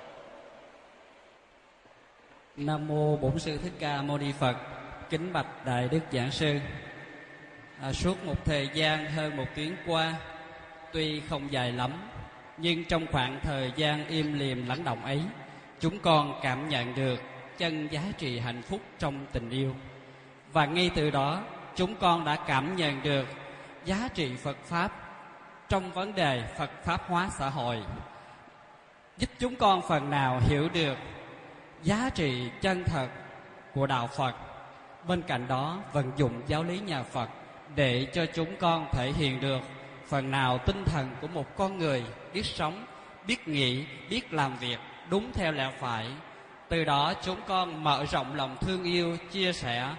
Nam 2.57 2.89
mô 2.89 3.17
bổn 3.17 3.39
sư 3.39 3.59
thích 3.63 3.73
ca 3.79 4.03
mâu 4.03 4.19
ni 4.19 4.33
phật 4.33 4.57
kính 5.11 5.33
bạch 5.33 5.65
đại 5.65 5.89
đức 5.89 6.01
giảng 6.13 6.31
sư. 6.31 6.59
À, 7.81 7.93
suốt 7.93 8.25
một 8.25 8.45
thời 8.45 8.69
gian 8.75 9.11
hơn 9.11 9.37
một 9.37 9.47
tiếng 9.55 9.77
qua 9.87 10.15
tuy 10.93 11.21
không 11.21 11.53
dài 11.53 11.73
lắm 11.73 11.93
nhưng 12.57 12.85
trong 12.85 13.07
khoảng 13.13 13.41
thời 13.43 13.73
gian 13.77 14.09
im 14.09 14.39
lìm 14.39 14.67
lắng 14.67 14.85
động 14.85 15.05
ấy 15.05 15.23
chúng 15.81 15.99
con 15.99 16.41
cảm 16.43 16.69
nhận 16.69 16.95
được 16.95 17.21
chân 17.59 17.89
giá 17.91 18.03
trị 18.19 18.39
hạnh 18.39 18.63
phúc 18.63 18.81
trong 18.99 19.27
tình 19.33 19.51
yêu. 19.51 19.75
Và 20.53 20.67
ngay 20.67 20.91
từ 20.95 21.11
đó 21.11 21.43
chúng 21.75 21.95
con 21.97 22.25
đã 22.25 22.37
cảm 22.47 22.77
nhận 22.77 23.03
được 23.03 23.29
giá 23.85 24.09
trị 24.15 24.37
phật 24.37 24.57
pháp 24.65 25.04
trong 25.75 25.93
vấn 25.93 26.15
đề 26.15 26.43
phật 26.59 26.71
pháp 26.85 27.03
hóa 27.09 27.29
xã 27.39 27.51
hội. 27.51 27.83
Giúp 29.19 29.31
chúng 29.39 29.57
con 29.57 29.83
phần 29.89 30.11
nào 30.11 30.41
hiểu 30.41 30.69
được 30.69 30.99
giá 31.83 32.11
trị 32.15 32.51
chân 32.61 32.85
thật 32.85 33.09
của 33.75 33.87
đạo 33.87 34.07
phật, 34.07 34.35
bên 35.09 35.23
cạnh 35.23 35.49
đó 35.49 35.79
vận 35.93 36.13
dụng 36.17 36.43
giáo 36.47 36.65
lý 36.65 36.79
nhà 36.79 37.03
phật 37.03 37.29
để 37.75 38.07
cho 38.13 38.27
chúng 38.35 38.57
con 38.57 38.89
thể 38.93 39.13
hiện 39.13 39.41
được 39.41 39.61
phần 40.07 40.31
nào 40.31 40.59
tinh 40.59 40.85
thần 40.85 41.11
của 41.21 41.27
một 41.27 41.57
con 41.57 41.79
người 41.79 42.05
biết 42.33 42.47
sống, 42.47 42.87
biết 43.27 43.49
nghĩ, 43.49 43.85
biết 44.11 44.33
làm 44.33 44.57
việc 44.57 44.79
đúng 45.11 45.33
theo 45.33 45.53
lẽ 45.53 45.71
phải. 45.81 46.07
Từ 46.69 46.85
đó 46.85 47.13
chúng 47.23 47.41
con 47.47 47.85
mở 47.85 48.05
rộng 48.05 48.35
lòng 48.35 48.57
thương 48.61 48.85
yêu, 48.85 49.17
chia 49.31 49.53
sẻ 49.53 49.95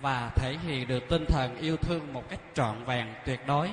và 0.00 0.30
thể 0.36 0.56
hiện 0.66 0.88
được 0.88 1.08
tinh 1.08 1.24
thần 1.28 1.58
yêu 1.58 1.76
thương 1.76 2.12
một 2.12 2.28
cách 2.28 2.40
trọn 2.54 2.84
vẹn, 2.84 3.14
tuyệt 3.26 3.40
đối 3.46 3.70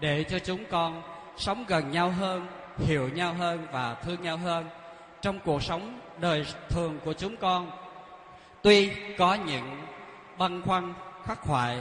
để 0.00 0.24
cho 0.24 0.38
chúng 0.38 0.64
con 0.70 1.02
sống 1.36 1.64
gần 1.68 1.90
nhau 1.90 2.10
hơn, 2.10 2.46
hiểu 2.78 3.08
nhau 3.08 3.34
hơn 3.34 3.66
và 3.72 3.94
thương 3.94 4.22
nhau 4.22 4.36
hơn. 4.36 4.66
Trong 5.20 5.38
cuộc 5.44 5.62
sống 5.62 6.00
đời 6.20 6.46
thường 6.68 6.98
của 7.04 7.12
chúng 7.12 7.36
con, 7.36 7.70
tuy 8.62 8.90
có 9.18 9.34
những 9.34 9.80
băn 10.38 10.62
khoăn, 10.62 10.94
khắc 11.24 11.40
khoải, 11.40 11.78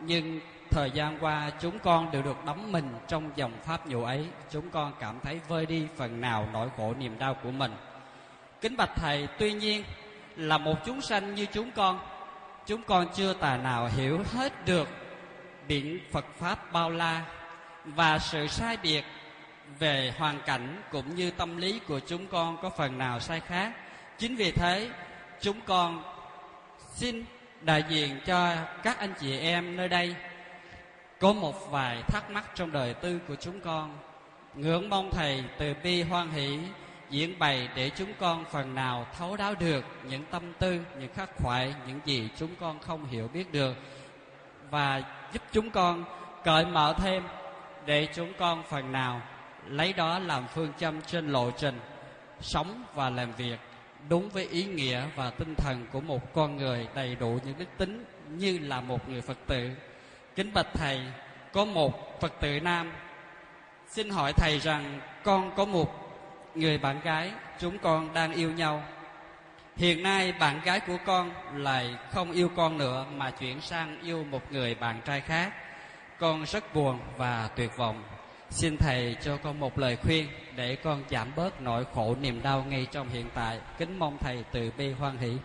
nhưng 0.00 0.40
thời 0.70 0.90
gian 0.90 1.18
qua 1.20 1.50
chúng 1.60 1.78
con 1.78 2.10
đều 2.10 2.22
được 2.22 2.44
đắm 2.46 2.72
mình 2.72 2.88
trong 3.08 3.30
dòng 3.36 3.52
pháp 3.62 3.86
nhũ 3.86 4.04
ấy. 4.04 4.26
Chúng 4.50 4.70
con 4.70 4.92
cảm 5.00 5.20
thấy 5.22 5.40
vơi 5.48 5.66
đi 5.66 5.86
phần 5.96 6.20
nào 6.20 6.48
nỗi 6.52 6.68
khổ 6.76 6.94
niềm 6.98 7.18
đau 7.18 7.34
của 7.42 7.50
mình. 7.50 7.72
Kính 8.60 8.76
bạch 8.76 8.96
thầy, 8.96 9.28
tuy 9.38 9.52
nhiên 9.52 9.84
là 10.36 10.58
một 10.58 10.74
chúng 10.86 11.00
sanh 11.00 11.34
như 11.34 11.46
chúng 11.52 11.70
con 11.70 11.98
chúng 12.66 12.82
con 12.82 13.06
chưa 13.14 13.34
tài 13.34 13.58
nào 13.58 13.88
hiểu 13.96 14.22
hết 14.32 14.66
được 14.66 14.88
biển 15.68 15.98
phật 16.12 16.24
pháp 16.38 16.72
bao 16.72 16.90
la 16.90 17.24
và 17.84 18.18
sự 18.18 18.46
sai 18.46 18.76
biệt 18.82 19.04
về 19.78 20.12
hoàn 20.18 20.38
cảnh 20.46 20.82
cũng 20.90 21.14
như 21.14 21.30
tâm 21.30 21.56
lý 21.56 21.80
của 21.88 22.00
chúng 22.00 22.26
con 22.26 22.56
có 22.62 22.70
phần 22.70 22.98
nào 22.98 23.20
sai 23.20 23.40
khác. 23.40 23.72
Chính 24.18 24.36
vì 24.36 24.52
thế, 24.52 24.90
chúng 25.40 25.60
con 25.66 26.02
xin 26.94 27.24
đại 27.60 27.84
diện 27.88 28.20
cho 28.26 28.54
các 28.82 28.98
anh 28.98 29.14
chị 29.20 29.38
em 29.38 29.76
nơi 29.76 29.88
đây 29.88 30.14
có 31.20 31.32
một 31.32 31.70
vài 31.70 32.02
thắc 32.08 32.30
mắc 32.30 32.44
trong 32.54 32.72
đời 32.72 32.94
tư 32.94 33.20
của 33.28 33.34
chúng 33.34 33.60
con. 33.60 33.98
Ngưỡng 34.54 34.88
mong 34.88 35.10
thầy 35.10 35.44
từ 35.58 35.74
bi 35.82 36.02
hoan 36.02 36.30
hỷ, 36.30 36.58
diễn 37.10 37.38
bày 37.38 37.68
để 37.74 37.90
chúng 37.90 38.12
con 38.20 38.44
phần 38.50 38.74
nào 38.74 39.06
thấu 39.18 39.36
đáo 39.36 39.54
được 39.60 39.84
những 40.08 40.24
tâm 40.30 40.52
tư, 40.58 40.80
những 41.00 41.14
khắc 41.14 41.30
khoải, 41.36 41.74
những 41.86 42.00
gì 42.04 42.28
chúng 42.36 42.50
con 42.60 42.78
không 42.78 43.06
hiểu 43.06 43.28
biết 43.28 43.52
được. 43.52 43.76
Và 44.70 45.02
giúp 45.32 45.42
chúng 45.52 45.70
con 45.70 46.04
cởi 46.44 46.66
mở 46.66 46.94
thêm 46.98 47.22
để 47.86 48.08
chúng 48.14 48.32
con 48.38 48.62
phần 48.68 48.92
nào 48.92 49.22
lấy 49.68 49.92
đó 49.92 50.18
làm 50.18 50.46
phương 50.54 50.72
châm 50.78 51.02
trên 51.02 51.28
lộ 51.28 51.50
trình 51.50 51.80
sống 52.40 52.84
và 52.94 53.10
làm 53.10 53.32
việc 53.32 53.58
đúng 54.08 54.28
với 54.28 54.48
ý 54.48 54.64
nghĩa 54.64 55.02
và 55.16 55.30
tinh 55.30 55.54
thần 55.54 55.86
của 55.92 56.00
một 56.00 56.34
con 56.34 56.56
người 56.56 56.88
đầy 56.94 57.16
đủ 57.16 57.38
những 57.44 57.58
đức 57.58 57.68
tính 57.78 58.04
như 58.28 58.58
là 58.58 58.80
một 58.80 59.08
người 59.08 59.20
phật 59.20 59.38
tử. 59.46 59.70
Kính 60.36 60.52
bạch 60.54 60.74
thầy, 60.74 61.00
có 61.52 61.64
một 61.64 62.20
phật 62.20 62.32
tử 62.40 62.60
nam. 62.60 62.92
Xin 63.88 64.10
hỏi 64.10 64.32
thầy 64.32 64.58
rằng 64.58 65.00
con 65.24 65.56
có 65.56 65.64
một 65.64 66.14
người 66.54 66.78
bạn 66.78 67.00
gái 67.00 67.30
chúng 67.58 67.78
con 67.78 68.14
đang 68.14 68.32
yêu 68.32 68.52
nhau. 68.52 68.82
Hiện 69.76 70.02
nay 70.02 70.32
bạn 70.32 70.60
gái 70.64 70.80
của 70.80 70.98
con 71.04 71.30
lại 71.54 71.94
không 72.10 72.32
yêu 72.32 72.50
con 72.56 72.78
nữa 72.78 73.06
mà 73.14 73.30
chuyển 73.30 73.60
sang 73.60 74.00
yêu 74.02 74.24
một 74.30 74.52
người 74.52 74.74
bạn 74.74 75.00
trai 75.04 75.20
khác 75.20 75.52
con 76.24 76.44
rất 76.44 76.74
buồn 76.74 76.98
và 77.16 77.50
tuyệt 77.56 77.76
vọng. 77.76 78.02
Xin 78.50 78.76
thầy 78.76 79.16
cho 79.20 79.36
con 79.36 79.60
một 79.60 79.78
lời 79.78 79.96
khuyên 79.96 80.28
để 80.56 80.76
con 80.76 81.04
giảm 81.10 81.32
bớt 81.36 81.60
nỗi 81.60 81.84
khổ 81.94 82.16
niềm 82.20 82.42
đau 82.42 82.64
ngay 82.64 82.86
trong 82.90 83.08
hiện 83.08 83.26
tại. 83.34 83.60
Kính 83.78 83.98
mong 83.98 84.18
thầy 84.18 84.44
từ 84.52 84.72
bi 84.78 84.92
hoan 84.92 85.18
hỷ. 85.18 85.36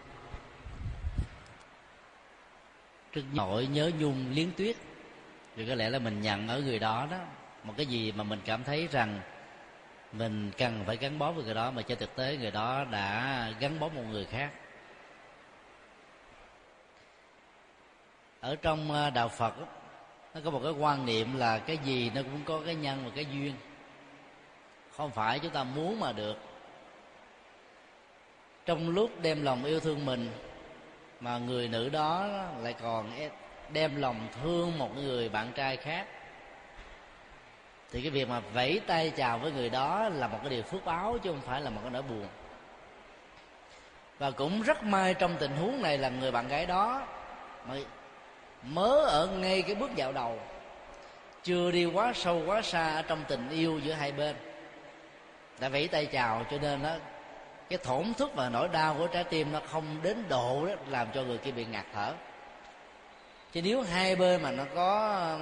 Rất 3.13 3.21
nỗi 3.33 3.67
nhớ 3.67 3.91
nhung 3.99 4.25
liến 4.31 4.51
tuyết 4.57 4.75
Thì 5.55 5.65
có 5.67 5.75
lẽ 5.75 5.89
là 5.89 5.99
mình 5.99 6.21
nhận 6.21 6.47
ở 6.47 6.61
người 6.61 6.79
đó 6.79 7.07
đó, 7.11 7.17
một 7.63 7.73
cái 7.77 7.85
gì 7.85 8.11
mà 8.11 8.23
mình 8.23 8.39
cảm 8.45 8.63
thấy 8.63 8.87
rằng 8.91 9.19
mình 10.13 10.51
cần 10.57 10.83
phải 10.85 10.97
gắn 10.97 11.19
bó 11.19 11.31
với 11.31 11.43
người 11.43 11.53
đó, 11.53 11.71
mà 11.71 11.81
trên 11.81 11.97
thực 11.97 12.15
tế 12.15 12.37
người 12.37 12.51
đó 12.51 12.85
đã 12.91 13.49
gắn 13.59 13.79
bó 13.79 13.89
một 13.89 14.03
người 14.09 14.25
khác. 14.25 14.51
Ở 18.39 18.55
trong 18.55 18.91
à, 18.91 19.09
đạo 19.09 19.29
phật 19.29 19.53
nó 20.39 20.45
có 20.45 20.51
một 20.51 20.61
cái 20.63 20.71
quan 20.71 21.05
niệm 21.05 21.37
là 21.37 21.57
cái 21.57 21.77
gì 21.77 22.11
nó 22.15 22.21
cũng 22.21 22.41
có 22.45 22.61
cái 22.65 22.75
nhân 22.75 23.01
và 23.05 23.11
cái 23.15 23.25
duyên. 23.25 23.53
Không 24.97 25.11
phải 25.11 25.39
chúng 25.39 25.51
ta 25.51 25.63
muốn 25.63 25.99
mà 25.99 26.11
được. 26.11 26.37
Trong 28.65 28.89
lúc 28.89 29.11
đem 29.21 29.43
lòng 29.43 29.63
yêu 29.63 29.79
thương 29.79 30.05
mình, 30.05 30.31
mà 31.19 31.37
người 31.37 31.67
nữ 31.67 31.89
đó 31.89 32.27
lại 32.61 32.73
còn 32.81 33.11
đem 33.73 34.01
lòng 34.01 34.27
thương 34.41 34.77
một 34.77 34.95
người 34.95 35.29
bạn 35.29 35.51
trai 35.55 35.77
khác, 35.77 36.07
thì 37.91 38.01
cái 38.01 38.11
việc 38.11 38.29
mà 38.29 38.39
vẫy 38.39 38.81
tay 38.87 39.11
chào 39.15 39.37
với 39.37 39.51
người 39.51 39.69
đó 39.69 40.09
là 40.09 40.27
một 40.27 40.37
cái 40.41 40.49
điều 40.49 40.63
phước 40.63 40.85
báo 40.85 41.17
chứ 41.23 41.31
không 41.31 41.41
phải 41.41 41.61
là 41.61 41.69
một 41.69 41.79
cái 41.83 41.91
nỗi 41.91 42.01
buồn. 42.01 42.27
Và 44.19 44.31
cũng 44.31 44.61
rất 44.61 44.83
may 44.83 45.13
trong 45.13 45.35
tình 45.39 45.51
huống 45.55 45.81
này 45.81 45.97
là 45.97 46.09
người 46.09 46.31
bạn 46.31 46.47
gái 46.47 46.65
đó 46.65 47.07
mà 47.67 47.75
mới 48.63 49.01
ở 49.01 49.27
ngay 49.27 49.61
cái 49.61 49.75
bước 49.75 49.95
dạo 49.95 50.11
đầu. 50.11 50.39
Chưa 51.43 51.71
đi 51.71 51.85
quá 51.85 52.13
sâu, 52.15 52.43
quá 52.45 52.61
xa 52.61 52.95
ở 52.95 53.01
trong 53.01 53.23
tình 53.27 53.49
yêu 53.49 53.79
giữa 53.79 53.93
hai 53.93 54.11
bên. 54.11 54.35
Đã 55.59 55.69
vẫy 55.69 55.87
tay 55.87 56.05
chào 56.05 56.45
cho 56.51 56.57
nên 56.61 56.83
đó 56.83 56.95
cái 57.69 57.79
thổn 57.83 58.13
thức 58.13 58.31
và 58.35 58.49
nỗi 58.49 58.67
đau 58.67 58.95
của 58.97 59.07
trái 59.07 59.23
tim 59.23 59.51
nó 59.51 59.59
không 59.71 59.85
đến 60.03 60.23
độ 60.29 60.65
đó 60.65 60.73
làm 60.87 61.07
cho 61.13 61.23
người 61.23 61.37
kia 61.37 61.51
bị 61.51 61.65
ngạt 61.65 61.85
thở. 61.93 62.13
Chứ 63.51 63.61
nếu 63.61 63.81
hai 63.81 64.15
bên 64.15 64.41
mà 64.41 64.51
nó 64.51 64.63
có 64.75 65.37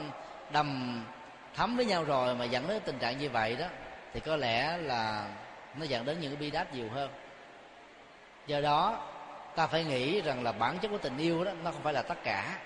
đầm 0.51 1.03
thấm 1.55 1.75
với 1.75 1.85
nhau 1.85 2.03
rồi 2.03 2.35
mà 2.35 2.45
dẫn 2.45 2.67
đến 2.67 2.81
tình 2.85 2.99
trạng 2.99 3.17
như 3.17 3.29
vậy 3.29 3.55
đó, 3.55 3.65
thì 4.13 4.19
có 4.19 4.35
lẽ 4.35 4.77
là 4.77 5.27
nó 5.75 5.85
dẫn 5.85 6.05
đến 6.05 6.19
những 6.19 6.31
cái 6.31 6.39
bi 6.39 6.51
đát 6.51 6.73
nhiều 6.73 6.89
hơn. 6.93 7.09
Do 8.47 8.61
đó, 8.61 9.07
ta 9.55 9.67
phải 9.67 9.83
nghĩ 9.83 10.21
rằng 10.21 10.43
là 10.43 10.51
bản 10.51 10.77
chất 10.79 10.87
của 10.87 10.97
tình 10.97 11.17
yêu 11.17 11.43
đó, 11.43 11.51
nó 11.63 11.71
không 11.71 11.83
phải 11.83 11.93
là 11.93 12.01
tất 12.01 12.23
cả 12.23 12.57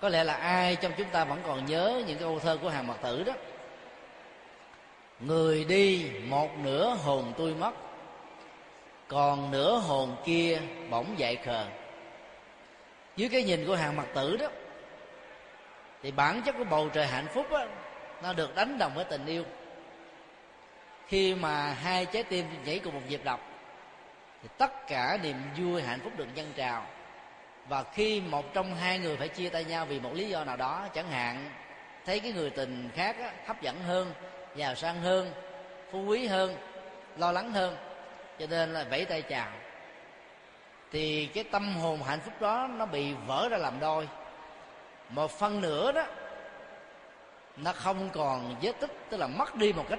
có 0.00 0.08
lẽ 0.08 0.24
là 0.24 0.34
ai 0.34 0.76
trong 0.76 0.92
chúng 0.96 1.08
ta 1.08 1.24
vẫn 1.24 1.40
còn 1.46 1.66
nhớ 1.66 2.02
những 2.06 2.18
câu 2.18 2.38
thơ 2.38 2.58
của 2.62 2.68
hàng 2.68 2.86
mật 2.86 2.96
tử 3.02 3.22
đó? 3.22 3.32
Người 5.20 5.64
đi 5.64 6.10
một 6.24 6.58
nửa 6.58 6.94
hồn 7.04 7.32
tôi 7.38 7.54
mất 7.54 7.72
còn 9.08 9.50
nửa 9.50 9.78
hồn 9.78 10.16
kia 10.24 10.60
bỗng 10.90 11.18
dậy 11.18 11.38
khờ. 11.44 11.66
Dưới 13.16 13.28
cái 13.28 13.42
nhìn 13.42 13.66
của 13.66 13.76
hàng 13.76 13.96
mặt 13.96 14.06
tử 14.14 14.36
đó 14.36 14.46
thì 16.02 16.10
bản 16.10 16.42
chất 16.42 16.54
của 16.58 16.64
bầu 16.64 16.88
trời 16.88 17.06
hạnh 17.06 17.26
phúc 17.34 17.46
đó, 17.50 17.64
nó 18.22 18.32
được 18.32 18.54
đánh 18.54 18.78
đồng 18.78 18.94
với 18.94 19.04
tình 19.04 19.26
yêu. 19.26 19.44
Khi 21.06 21.34
mà 21.34 21.72
hai 21.72 22.06
trái 22.06 22.22
tim 22.22 22.46
nhảy 22.64 22.78
cùng 22.78 22.94
một 22.94 23.00
nhịp 23.08 23.20
đập 23.24 23.40
thì 24.42 24.48
tất 24.58 24.86
cả 24.88 25.18
niềm 25.22 25.36
vui 25.58 25.82
hạnh 25.82 26.00
phúc 26.04 26.12
được 26.16 26.34
dâng 26.34 26.52
trào 26.56 26.86
và 27.68 27.84
khi 27.92 28.20
một 28.20 28.54
trong 28.54 28.74
hai 28.74 28.98
người 28.98 29.16
phải 29.16 29.28
chia 29.28 29.48
tay 29.48 29.64
nhau 29.64 29.86
vì 29.86 30.00
một 30.00 30.10
lý 30.14 30.28
do 30.28 30.44
nào 30.44 30.56
đó 30.56 30.88
chẳng 30.94 31.10
hạn 31.10 31.50
thấy 32.06 32.20
cái 32.20 32.32
người 32.32 32.50
tình 32.50 32.90
khác 32.94 33.16
á, 33.20 33.32
hấp 33.46 33.62
dẫn 33.62 33.76
hơn 33.86 34.12
giàu 34.54 34.74
sang 34.74 35.00
hơn 35.00 35.32
phú 35.90 36.04
quý 36.06 36.26
hơn 36.26 36.56
lo 37.16 37.32
lắng 37.32 37.52
hơn 37.52 37.76
cho 38.38 38.46
nên 38.46 38.72
là 38.72 38.84
vẫy 38.84 39.04
tay 39.04 39.22
chào. 39.22 39.48
Thì 40.92 41.26
cái 41.26 41.44
tâm 41.44 41.76
hồn 41.76 42.02
hạnh 42.02 42.20
phúc 42.20 42.34
đó 42.40 42.68
nó 42.76 42.86
bị 42.86 43.14
vỡ 43.26 43.48
ra 43.50 43.56
làm 43.56 43.80
đôi. 43.80 44.08
Một 45.08 45.30
phần 45.30 45.60
nửa 45.60 45.92
đó 45.92 46.04
nó 47.56 47.72
không 47.72 48.10
còn 48.10 48.56
vết 48.62 48.72
tích 48.80 48.90
tức 49.10 49.16
là 49.16 49.26
mất 49.26 49.54
đi 49.54 49.72
một 49.72 49.84
cách 49.88 49.98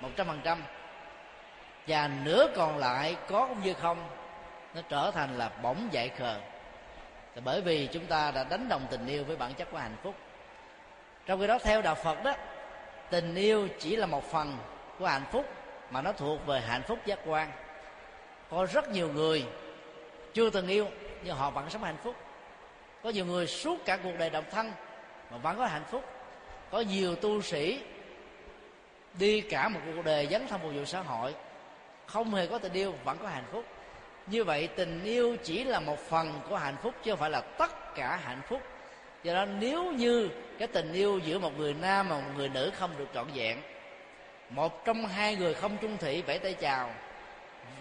một 0.00 0.08
trăm 0.16 0.26
phần 0.26 0.40
trăm. 0.44 0.62
Và 1.86 2.10
nửa 2.24 2.46
còn 2.56 2.78
lại 2.78 3.16
có 3.28 3.46
cũng 3.46 3.62
như 3.62 3.74
không 3.74 4.08
nó 4.74 4.80
trở 4.88 5.10
thành 5.10 5.38
là 5.38 5.50
bỗng 5.62 5.88
dại 5.92 6.08
khờ 6.08 6.40
thì 7.38 7.42
bởi 7.44 7.60
vì 7.60 7.86
chúng 7.86 8.06
ta 8.06 8.30
đã 8.30 8.44
đánh 8.44 8.68
đồng 8.68 8.86
tình 8.90 9.06
yêu 9.06 9.24
với 9.24 9.36
bản 9.36 9.54
chất 9.54 9.68
của 9.70 9.78
hạnh 9.78 9.96
phúc. 10.02 10.14
Trong 11.26 11.40
khi 11.40 11.46
đó, 11.46 11.58
theo 11.58 11.82
đạo 11.82 11.94
phật 11.94 12.24
đó, 12.24 12.34
tình 13.10 13.34
yêu 13.34 13.68
chỉ 13.78 13.96
là 13.96 14.06
một 14.06 14.30
phần 14.30 14.56
của 14.98 15.06
hạnh 15.06 15.24
phúc, 15.32 15.46
mà 15.90 16.02
nó 16.02 16.12
thuộc 16.12 16.46
về 16.46 16.60
hạnh 16.60 16.82
phúc 16.82 16.98
giác 17.06 17.18
quan. 17.26 17.50
Có 18.50 18.66
rất 18.72 18.90
nhiều 18.90 19.12
người 19.12 19.46
chưa 20.34 20.50
từng 20.50 20.68
yêu, 20.68 20.88
nhưng 21.24 21.36
họ 21.36 21.50
vẫn 21.50 21.70
sống 21.70 21.82
hạnh 21.82 21.96
phúc. 22.02 22.14
Có 23.02 23.10
nhiều 23.10 23.24
người 23.24 23.46
suốt 23.46 23.84
cả 23.84 23.98
cuộc 24.02 24.12
đời 24.18 24.30
độc 24.30 24.44
thân, 24.50 24.72
mà 25.30 25.36
vẫn 25.38 25.58
có 25.58 25.66
hạnh 25.66 25.84
phúc. 25.90 26.04
Có 26.70 26.80
nhiều 26.80 27.16
tu 27.16 27.42
sĩ 27.42 27.80
đi 29.18 29.40
cả 29.40 29.68
một 29.68 29.80
cuộc 29.94 30.04
đời 30.04 30.28
dấn 30.30 30.46
thân 30.46 30.60
phục 30.60 30.72
vụ 30.74 30.84
xã 30.84 31.00
hội, 31.00 31.34
không 32.06 32.34
hề 32.34 32.46
có 32.46 32.58
tình 32.58 32.72
yêu, 32.72 32.94
vẫn 33.04 33.18
có 33.18 33.28
hạnh 33.28 33.46
phúc 33.52 33.64
như 34.30 34.44
vậy 34.44 34.68
tình 34.76 35.04
yêu 35.04 35.36
chỉ 35.42 35.64
là 35.64 35.80
một 35.80 35.98
phần 35.98 36.40
của 36.48 36.56
hạnh 36.56 36.76
phúc 36.82 36.94
chứ 37.04 37.10
không 37.10 37.20
phải 37.20 37.30
là 37.30 37.40
tất 37.40 37.94
cả 37.94 38.20
hạnh 38.24 38.40
phúc. 38.48 38.62
Do 39.22 39.34
đó 39.34 39.44
nếu 39.44 39.92
như 39.92 40.28
cái 40.58 40.68
tình 40.68 40.92
yêu 40.92 41.18
giữa 41.18 41.38
một 41.38 41.58
người 41.58 41.74
nam 41.74 42.08
và 42.08 42.16
một 42.16 42.30
người 42.36 42.48
nữ 42.48 42.70
không 42.78 42.90
được 42.98 43.06
trọn 43.14 43.26
vẹn, 43.34 43.58
một 44.50 44.84
trong 44.84 45.06
hai 45.06 45.36
người 45.36 45.54
không 45.54 45.76
trung 45.80 45.96
thủy 45.98 46.22
vẫy 46.22 46.38
tay 46.38 46.54
chào, 46.54 46.90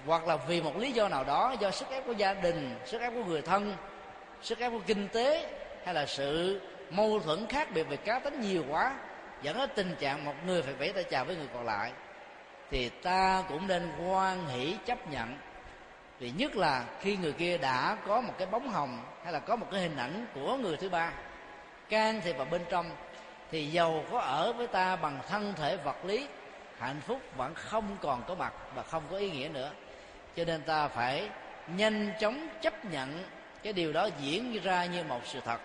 hoặc 0.06 0.28
là 0.28 0.36
vì 0.36 0.62
một 0.62 0.78
lý 0.78 0.92
do 0.92 1.10
nào 1.10 1.24
đó, 1.24 1.56
do 1.60 1.72
sức 1.72 1.90
ép 1.90 2.06
của 2.06 2.14
gia 2.14 2.34
đình, 2.34 2.76
sức 2.86 3.02
ép 3.02 3.14
của 3.14 3.24
người 3.24 3.42
thân, 3.42 3.76
sức 4.42 4.60
ép 4.60 4.72
của 4.72 4.82
kinh 4.88 5.08
tế, 5.08 5.50
hay 5.86 5.94
là 5.94 6.06
sự 6.06 6.62
mâu 6.90 7.20
thuẫn 7.20 7.48
khác 7.48 7.68
biệt 7.74 7.84
về 7.84 7.98
cá 7.98 8.20
tính 8.20 8.42
nhiều 8.42 8.64
quá, 8.70 8.96
dẫn 9.42 9.58
đến 9.58 9.70
tình 9.76 9.96
trạng 10.00 10.26
một 10.26 10.34
người 10.46 10.62
phải 10.62 10.74
vẫy 10.74 10.94
tay 10.94 11.04
chào 11.04 11.26
với 11.26 11.36
người 11.36 11.48
còn 11.54 11.66
lại, 11.66 11.92
thì 12.72 12.90
ta 12.90 13.44
cũng 13.50 13.68
nên 13.68 13.90
hoan 13.90 14.48
hỷ 14.48 14.76
chấp 14.86 15.12
nhận 15.12 15.38
thì 16.20 16.32
nhất 16.38 16.56
là 16.56 16.86
khi 17.02 17.18
người 17.18 17.34
kia 17.34 17.58
đã 17.58 17.98
có 18.08 18.22
một 18.22 18.34
cái 18.38 18.48
bóng 18.48 18.70
hồng 18.70 19.02
hay 19.24 19.34
là 19.34 19.40
có 19.40 19.56
một 19.56 19.68
cái 19.72 19.82
hình 19.82 19.98
ảnh 19.98 20.26
của 20.34 20.58
người 20.58 20.78
thứ 20.78 20.90
ba. 20.90 21.12
Can 21.90 22.22
thiệp 22.22 22.34
vào 22.38 22.48
bên 22.52 22.62
trong, 22.70 22.90
thì 23.52 23.68
giàu 23.68 24.04
có 24.12 24.20
ở 24.20 24.54
với 24.54 24.68
ta 24.68 24.96
bằng 24.96 25.20
thân 25.30 25.54
thể 25.58 25.78
vật 25.78 26.06
lý, 26.06 26.28
hạnh 26.80 27.02
phúc 27.08 27.22
vẫn 27.38 27.54
không 27.54 27.98
còn 28.02 28.24
có 28.28 28.36
mặt 28.36 28.54
và 28.76 28.84
không 28.84 29.04
có 29.12 29.18
ý 29.18 29.32
nghĩa 29.32 29.50
nữa. 29.50 29.72
Cho 30.36 30.44
nên 30.46 30.62
ta 30.62 30.88
phải 30.88 31.30
nhanh 31.68 32.12
chóng 32.20 32.48
chấp 32.62 32.86
nhận 32.86 33.24
cái 33.64 33.74
điều 33.74 33.94
đó 33.94 34.10
diễn 34.22 34.60
ra 34.64 34.86
như 34.86 35.04
một 35.04 35.22
sự 35.26 35.40
thật 35.46 35.60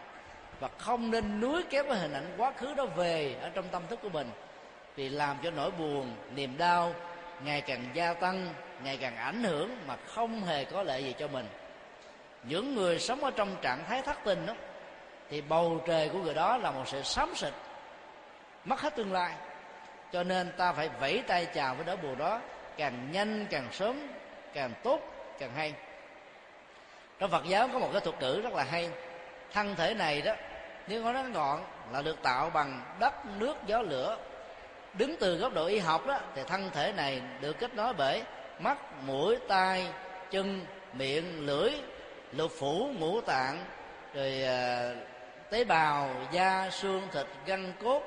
và 0.60 0.68
không 0.78 1.10
nên 1.10 1.40
nuối 1.40 1.62
kéo 1.70 1.84
cái 1.84 1.98
hình 1.98 2.12
ảnh 2.12 2.34
quá 2.36 2.52
khứ 2.56 2.74
đó 2.74 2.86
về 2.86 3.36
ở 3.42 3.50
trong 3.54 3.68
tâm 3.68 3.82
thức 3.88 3.98
của 4.02 4.08
mình, 4.08 4.30
vì 4.96 5.08
làm 5.08 5.36
cho 5.42 5.50
nỗi 5.50 5.70
buồn, 5.70 6.16
niềm 6.34 6.58
đau 6.58 6.94
ngày 7.44 7.60
càng 7.60 7.84
gia 7.94 8.14
tăng 8.14 8.54
ngày 8.84 8.96
càng 8.96 9.16
ảnh 9.16 9.44
hưởng 9.44 9.76
mà 9.86 9.96
không 10.06 10.44
hề 10.44 10.64
có 10.64 10.82
lợi 10.82 11.04
gì 11.04 11.14
cho 11.18 11.28
mình. 11.28 11.46
Những 12.42 12.74
người 12.74 12.98
sống 12.98 13.24
ở 13.24 13.30
trong 13.30 13.56
trạng 13.62 13.84
thái 13.88 14.02
thất 14.02 14.18
tình 14.24 14.46
đó, 14.46 14.54
thì 15.30 15.40
bầu 15.40 15.80
trời 15.86 16.08
của 16.08 16.18
người 16.18 16.34
đó 16.34 16.56
là 16.56 16.70
một 16.70 16.88
sự 16.88 17.02
xám 17.02 17.34
xịt, 17.34 17.52
mất 18.64 18.80
hết 18.80 18.96
tương 18.96 19.12
lai. 19.12 19.34
Cho 20.12 20.22
nên 20.22 20.52
ta 20.56 20.72
phải 20.72 20.88
vẫy 21.00 21.22
tay 21.26 21.46
chào 21.46 21.74
với 21.74 21.84
đỡ 21.84 21.96
buồn 21.96 22.18
đó 22.18 22.40
càng 22.76 23.12
nhanh, 23.12 23.46
càng 23.50 23.68
sớm, 23.72 24.08
càng 24.54 24.72
tốt, 24.82 25.00
càng 25.38 25.50
hay. 25.56 25.74
Trong 27.18 27.30
phật 27.30 27.44
giáo 27.44 27.68
có 27.72 27.78
một 27.78 27.88
cái 27.92 28.00
thuật 28.00 28.20
ngữ 28.20 28.40
rất 28.44 28.52
là 28.52 28.62
hay. 28.62 28.90
Thân 29.52 29.74
thể 29.76 29.94
này 29.94 30.22
đó, 30.22 30.34
nếu 30.86 31.02
nói 31.02 31.12
ngắn 31.12 31.32
gọn 31.32 31.60
là 31.92 32.02
được 32.02 32.22
tạo 32.22 32.50
bằng 32.50 32.96
đất, 33.00 33.26
nước, 33.38 33.56
gió, 33.66 33.82
lửa. 33.82 34.16
Đứng 34.94 35.16
từ 35.20 35.38
góc 35.38 35.54
độ 35.54 35.66
y 35.66 35.78
học 35.78 36.06
đó, 36.06 36.20
thì 36.34 36.42
thân 36.46 36.70
thể 36.70 36.92
này 36.92 37.22
được 37.40 37.58
kết 37.58 37.74
nối 37.74 37.92
bởi 37.94 38.22
mắt 38.62 38.78
mũi 39.06 39.36
tai 39.48 39.86
chân 40.30 40.66
miệng 40.92 41.46
lưỡi 41.46 41.70
lục 42.32 42.52
phủ 42.58 42.90
ngũ 42.98 43.20
tạng 43.20 43.64
rồi 44.14 44.42
à, 44.42 44.94
tế 45.50 45.64
bào 45.64 46.10
da 46.32 46.70
xương 46.70 47.02
thịt 47.12 47.26
gân 47.46 47.72
cốt 47.84 48.02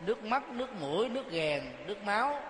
nước 0.00 0.24
mắt 0.24 0.48
nước 0.48 0.72
mũi 0.80 1.08
nước 1.08 1.30
ghèn 1.30 1.62
nước 1.86 2.02
máu 2.04 2.40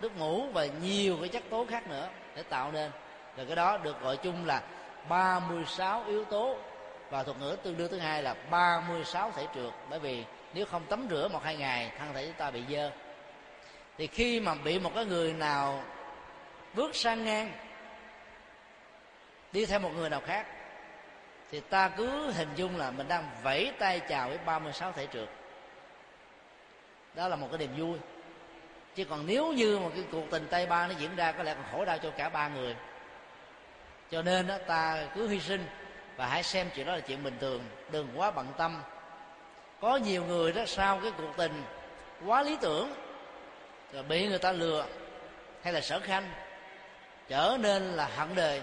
nước 0.00 0.16
mũ 0.18 0.46
và 0.52 0.66
nhiều 0.66 1.16
cái 1.20 1.28
chất 1.28 1.42
tố 1.50 1.66
khác 1.70 1.86
nữa 1.86 2.08
để 2.36 2.42
tạo 2.42 2.72
nên. 2.72 2.90
Rồi 3.36 3.46
cái 3.46 3.56
đó 3.56 3.78
được 3.78 4.00
gọi 4.00 4.16
chung 4.16 4.46
là 4.46 4.62
36 5.08 6.04
yếu 6.04 6.24
tố 6.24 6.56
và 7.10 7.22
thuật 7.22 7.38
ngữ 7.40 7.56
tương 7.62 7.76
đương 7.76 7.90
thứ 7.90 7.98
hai 7.98 8.22
là 8.22 8.34
36 8.50 9.32
thể 9.36 9.46
trượt. 9.54 9.72
Bởi 9.90 9.98
vì 9.98 10.24
nếu 10.54 10.66
không 10.66 10.82
tắm 10.88 11.06
rửa 11.10 11.28
một 11.28 11.44
hai 11.44 11.56
ngày 11.56 11.92
thân 11.98 12.08
thể 12.14 12.24
chúng 12.26 12.34
ta 12.38 12.50
bị 12.50 12.62
dơ. 12.70 12.90
Thì 13.98 14.06
khi 14.06 14.40
mà 14.40 14.54
bị 14.54 14.78
một 14.78 14.90
cái 14.94 15.04
người 15.04 15.32
nào 15.32 15.82
bước 16.76 16.96
sang 16.96 17.24
ngang. 17.24 17.52
Đi 19.52 19.66
theo 19.66 19.78
một 19.78 19.90
người 19.96 20.10
nào 20.10 20.20
khác. 20.26 20.46
Thì 21.50 21.60
ta 21.60 21.88
cứ 21.88 22.30
hình 22.30 22.48
dung 22.56 22.76
là 22.76 22.90
mình 22.90 23.08
đang 23.08 23.30
vẫy 23.42 23.72
tay 23.78 24.00
chào 24.00 24.28
với 24.28 24.38
36 24.38 24.92
thể 24.92 25.06
trượt. 25.12 25.28
Đó 27.14 27.28
là 27.28 27.36
một 27.36 27.48
cái 27.50 27.58
niềm 27.58 27.76
vui. 27.76 27.98
Chứ 28.94 29.04
còn 29.04 29.26
nếu 29.26 29.52
như 29.52 29.78
một 29.78 29.90
cái 29.94 30.04
cuộc 30.12 30.24
tình 30.30 30.46
tay 30.50 30.66
ba 30.66 30.86
nó 30.86 30.94
diễn 30.98 31.16
ra 31.16 31.32
có 31.32 31.42
lẽ 31.42 31.54
còn 31.54 31.64
khổ 31.72 31.84
đau 31.84 31.98
cho 31.98 32.10
cả 32.10 32.28
ba 32.28 32.48
người. 32.48 32.76
Cho 34.10 34.22
nên 34.22 34.46
đó, 34.46 34.58
ta 34.66 35.06
cứ 35.14 35.28
hy 35.28 35.40
sinh 35.40 35.66
và 36.16 36.26
hãy 36.26 36.42
xem 36.42 36.68
chuyện 36.74 36.86
đó 36.86 36.92
là 36.94 37.00
chuyện 37.00 37.24
bình 37.24 37.36
thường. 37.40 37.64
Đừng 37.90 38.08
quá 38.16 38.30
bận 38.30 38.46
tâm. 38.56 38.82
Có 39.80 39.96
nhiều 39.96 40.24
người 40.24 40.52
đó 40.52 40.62
sau 40.66 41.00
cái 41.02 41.12
cuộc 41.18 41.36
tình 41.36 41.62
quá 42.26 42.42
lý 42.42 42.56
tưởng 42.60 42.94
rồi 43.92 44.02
bị 44.02 44.28
người 44.28 44.38
ta 44.38 44.52
lừa 44.52 44.86
hay 45.62 45.72
là 45.72 45.80
sở 45.80 46.00
khanh 46.00 46.30
trở 47.28 47.56
nên 47.60 47.82
là 47.82 48.08
hận 48.16 48.34
đời 48.34 48.62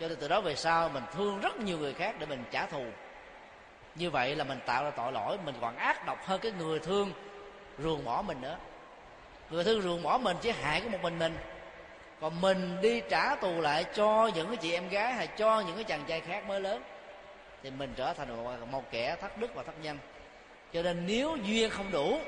cho 0.00 0.08
nên 0.08 0.18
từ 0.20 0.28
đó 0.28 0.40
về 0.40 0.56
sau 0.56 0.88
mình 0.88 1.02
thương 1.14 1.40
rất 1.40 1.56
nhiều 1.56 1.78
người 1.78 1.94
khác 1.94 2.14
để 2.18 2.26
mình 2.26 2.44
trả 2.50 2.66
thù. 2.66 2.84
Như 3.94 4.10
vậy 4.10 4.36
là 4.36 4.44
mình 4.44 4.58
tạo 4.66 4.84
ra 4.84 4.90
tội 4.90 5.12
lỗi 5.12 5.38
mình 5.44 5.54
còn 5.60 5.76
ác 5.76 6.06
độc 6.06 6.26
hơn 6.26 6.40
cái 6.40 6.52
người 6.52 6.78
thương 6.78 7.12
ruồng 7.78 8.04
bỏ 8.04 8.22
mình 8.22 8.40
nữa. 8.40 8.56
Người 9.50 9.64
thương 9.64 9.82
ruồng 9.82 10.02
bỏ 10.02 10.18
mình 10.18 10.36
chỉ 10.40 10.50
hại 10.50 10.80
có 10.80 10.88
một 10.88 10.98
mình 11.02 11.18
mình. 11.18 11.36
Còn 12.20 12.40
mình 12.40 12.80
đi 12.80 13.02
trả 13.10 13.34
tù 13.34 13.60
lại 13.60 13.84
cho 13.94 14.30
những 14.34 14.46
cái 14.46 14.56
chị 14.56 14.72
em 14.72 14.88
gái 14.88 15.12
hay 15.12 15.26
cho 15.26 15.60
những 15.60 15.74
cái 15.74 15.84
chàng 15.84 16.04
trai 16.06 16.20
khác 16.20 16.46
mới 16.46 16.60
lớn 16.60 16.82
thì 17.62 17.70
mình 17.70 17.92
trở 17.96 18.12
thành 18.12 18.44
một, 18.44 18.52
một 18.70 18.90
kẻ 18.90 19.16
thất 19.20 19.38
đức 19.38 19.54
và 19.54 19.62
thất 19.62 19.74
nhân 19.82 19.98
cho 20.72 20.82
nên 20.82 21.06
nếu 21.06 21.36
duyên 21.36 21.70
không 21.70 21.90
đủ 21.90 22.18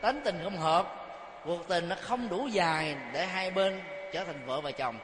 tánh 0.00 0.20
tình 0.24 0.40
không 0.44 0.56
hợp 0.56 1.06
cuộc 1.44 1.68
tình 1.68 1.88
nó 1.88 1.96
không 2.00 2.28
đủ 2.28 2.46
dài 2.46 2.96
để 3.12 3.26
hai 3.26 3.50
bên 3.50 3.80
trở 4.12 4.24
thành 4.24 4.46
vợ 4.46 4.60
và 4.60 4.70
chồng 4.70 4.98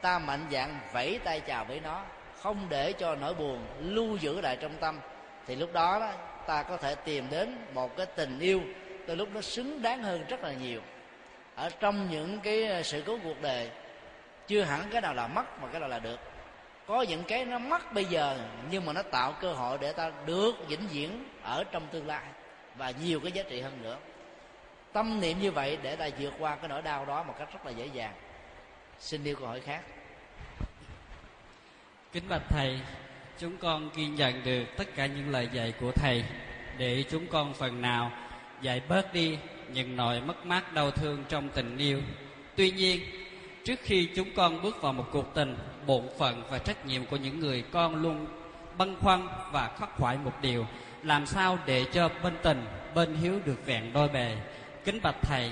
ta 0.00 0.18
mạnh 0.18 0.46
dạng 0.50 0.78
vẫy 0.92 1.20
tay 1.24 1.40
chào 1.40 1.64
với 1.64 1.80
nó 1.80 2.02
không 2.42 2.66
để 2.68 2.92
cho 2.92 3.14
nỗi 3.14 3.34
buồn 3.34 3.64
lưu 3.80 4.16
giữ 4.16 4.40
lại 4.40 4.56
trong 4.60 4.72
tâm. 4.80 5.00
Thì 5.46 5.56
lúc 5.56 5.72
đó, 5.72 5.98
đó 6.00 6.12
ta 6.46 6.62
có 6.62 6.76
thể 6.76 6.94
tìm 6.94 7.26
đến 7.30 7.56
một 7.74 7.96
cái 7.96 8.06
tình 8.06 8.38
yêu 8.38 8.62
tới 9.06 9.16
lúc 9.16 9.28
nó 9.34 9.40
xứng 9.40 9.82
đáng 9.82 10.02
hơn 10.02 10.24
rất 10.28 10.44
là 10.44 10.52
nhiều. 10.52 10.80
Ở 11.54 11.70
trong 11.80 12.10
những 12.10 12.40
cái 12.40 12.66
ờ, 12.66 12.82
sự 12.82 13.02
cố 13.06 13.18
cuộc 13.24 13.42
đời 13.42 13.70
chưa 14.46 14.62
hẳn 14.62 14.80
cái 14.92 15.00
nào 15.00 15.14
là 15.14 15.26
mất 15.26 15.62
mà 15.62 15.68
cái 15.68 15.80
nào 15.80 15.88
là 15.88 15.98
được. 15.98 16.20
Có 16.86 17.02
những 17.02 17.22
cái 17.24 17.44
nó 17.44 17.58
mất 17.58 17.92
bây 17.92 18.04
giờ 18.04 18.38
nhưng 18.70 18.84
mà 18.84 18.92
nó 18.92 19.02
tạo 19.02 19.34
cơ 19.40 19.52
hội 19.52 19.78
để 19.80 19.92
ta 19.92 20.12
được 20.26 20.52
vĩnh 20.68 20.86
viễn 20.92 21.24
ở 21.42 21.64
trong 21.64 21.86
tương 21.90 22.06
lai 22.06 22.22
và 22.76 22.92
nhiều 23.04 23.20
cái 23.20 23.32
giá 23.32 23.42
trị 23.42 23.60
hơn 23.60 23.82
nữa. 23.82 23.96
Tâm 24.92 25.20
niệm 25.20 25.38
như 25.40 25.50
vậy 25.52 25.78
để 25.82 25.96
ta 25.96 26.08
vượt 26.18 26.32
qua 26.38 26.56
cái 26.56 26.68
nỗi 26.68 26.82
đau 26.82 27.04
đó 27.04 27.22
một 27.22 27.34
cách 27.38 27.52
rất 27.52 27.66
là 27.66 27.72
dễ 27.72 27.86
dàng 27.86 28.12
xin 29.00 29.24
yêu 29.24 29.36
câu 29.36 29.46
hỏi 29.48 29.60
khác. 29.60 29.82
Kính 32.12 32.24
bạch 32.28 32.42
thầy, 32.48 32.80
chúng 33.38 33.56
con 33.56 33.90
ghi 33.96 34.06
nhận 34.06 34.44
được 34.44 34.64
tất 34.76 34.94
cả 34.96 35.06
những 35.06 35.30
lời 35.30 35.48
dạy 35.52 35.72
của 35.80 35.92
thầy 35.92 36.24
để 36.78 37.04
chúng 37.10 37.26
con 37.26 37.54
phần 37.54 37.82
nào 37.82 38.12
giải 38.62 38.82
bớt 38.88 39.12
đi 39.12 39.38
những 39.72 39.96
nỗi 39.96 40.20
mất 40.20 40.46
mát 40.46 40.72
đau 40.74 40.90
thương 40.90 41.24
trong 41.28 41.48
tình 41.48 41.78
yêu. 41.78 42.00
Tuy 42.56 42.70
nhiên, 42.70 43.00
trước 43.64 43.80
khi 43.82 44.08
chúng 44.16 44.28
con 44.36 44.62
bước 44.62 44.82
vào 44.82 44.92
một 44.92 45.06
cuộc 45.12 45.34
tình, 45.34 45.56
bổn 45.86 46.02
phận 46.18 46.42
và 46.50 46.58
trách 46.58 46.86
nhiệm 46.86 47.06
của 47.06 47.16
những 47.16 47.40
người 47.40 47.64
con 47.72 48.02
luôn 48.02 48.26
băn 48.78 48.96
khoăn 49.00 49.26
và 49.52 49.70
khắc 49.78 49.96
khoải 49.96 50.18
một 50.18 50.32
điều, 50.42 50.66
làm 51.02 51.26
sao 51.26 51.58
để 51.66 51.84
cho 51.92 52.10
bên 52.22 52.34
tình, 52.42 52.64
bên 52.94 53.14
hiếu 53.14 53.40
được 53.44 53.66
vẹn 53.66 53.92
đôi 53.92 54.08
bề? 54.08 54.36
Kính 54.84 55.00
bạch 55.02 55.22
thầy 55.22 55.50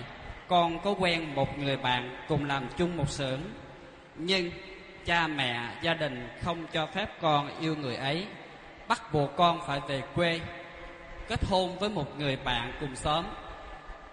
con 0.49 0.79
có 0.79 0.95
quen 0.99 1.35
một 1.35 1.59
người 1.59 1.77
bạn 1.77 2.17
cùng 2.29 2.45
làm 2.45 2.69
chung 2.77 2.97
một 2.97 3.09
xưởng 3.09 3.41
nhưng 4.17 4.51
cha 5.05 5.27
mẹ 5.27 5.69
gia 5.83 5.95
đình 5.95 6.29
không 6.43 6.67
cho 6.73 6.87
phép 6.87 7.21
con 7.21 7.61
yêu 7.61 7.77
người 7.77 7.97
ấy. 7.97 8.27
Bắt 8.89 9.13
buộc 9.13 9.37
con 9.37 9.61
phải 9.67 9.81
về 9.89 10.03
quê 10.15 10.41
kết 11.29 11.45
hôn 11.45 11.79
với 11.79 11.89
một 11.89 12.19
người 12.19 12.37
bạn 12.37 12.73
cùng 12.81 12.97
xóm. 12.97 13.25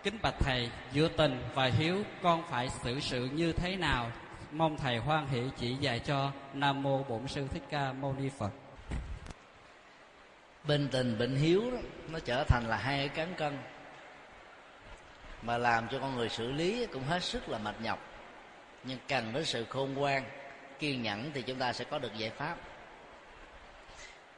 Kính 0.03 0.17
bạch 0.21 0.35
thầy 0.39 0.69
giữa 0.91 1.07
tình 1.07 1.43
và 1.53 1.65
hiếu 1.65 2.03
con 2.21 2.43
phải 2.49 2.69
xử 2.69 2.99
sự 2.99 3.29
như 3.33 3.53
thế 3.53 3.75
nào? 3.75 4.11
Mong 4.51 4.77
thầy 4.77 4.97
hoan 4.97 5.27
hỷ 5.27 5.41
chỉ 5.57 5.75
dạy 5.75 5.99
cho 5.99 6.31
nam 6.53 6.83
mô 6.83 7.03
bổn 7.03 7.27
sư 7.27 7.47
thích 7.51 7.63
ca 7.69 7.93
mâu 7.93 8.15
ni 8.19 8.29
phật. 8.37 8.51
Bên 10.67 10.87
tình 10.91 11.17
bệnh 11.17 11.35
hiếu 11.35 11.71
đó, 11.71 11.77
nó 12.09 12.19
trở 12.19 12.43
thành 12.43 12.63
là 12.67 12.77
hai 12.77 12.97
cái 12.97 13.09
cán 13.09 13.35
cân 13.37 13.57
mà 15.45 15.57
làm 15.57 15.87
cho 15.91 15.99
con 15.99 16.15
người 16.15 16.29
xử 16.29 16.51
lý 16.51 16.85
cũng 16.85 17.03
hết 17.03 17.23
sức 17.23 17.49
là 17.49 17.57
mệt 17.57 17.75
nhọc. 17.81 17.99
Nhưng 18.83 18.97
cần 19.07 19.33
đến 19.33 19.45
sự 19.45 19.65
khôn 19.69 19.93
ngoan 19.93 20.23
kiên 20.79 21.03
nhẫn 21.03 21.31
thì 21.33 21.41
chúng 21.41 21.57
ta 21.57 21.73
sẽ 21.73 21.85
có 21.85 21.99
được 21.99 22.15
giải 22.17 22.29
pháp. 22.29 22.57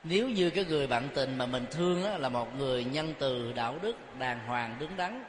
Nếu 0.04 0.30
như 0.30 0.50
cái 0.50 0.66
người 0.66 0.88
bạn 0.88 1.10
tình 1.14 1.38
mà 1.38 1.46
mình 1.46 1.66
thương 1.72 2.04
á, 2.04 2.18
là 2.18 2.30
một 2.30 2.56
người 2.56 2.84
nhân 2.84 3.14
từ 3.20 3.54
đạo 3.54 3.76
đức 3.82 3.96
đàng 4.20 4.40
hoàng 4.48 4.76
đứng 4.80 4.98
đắn 4.98 5.24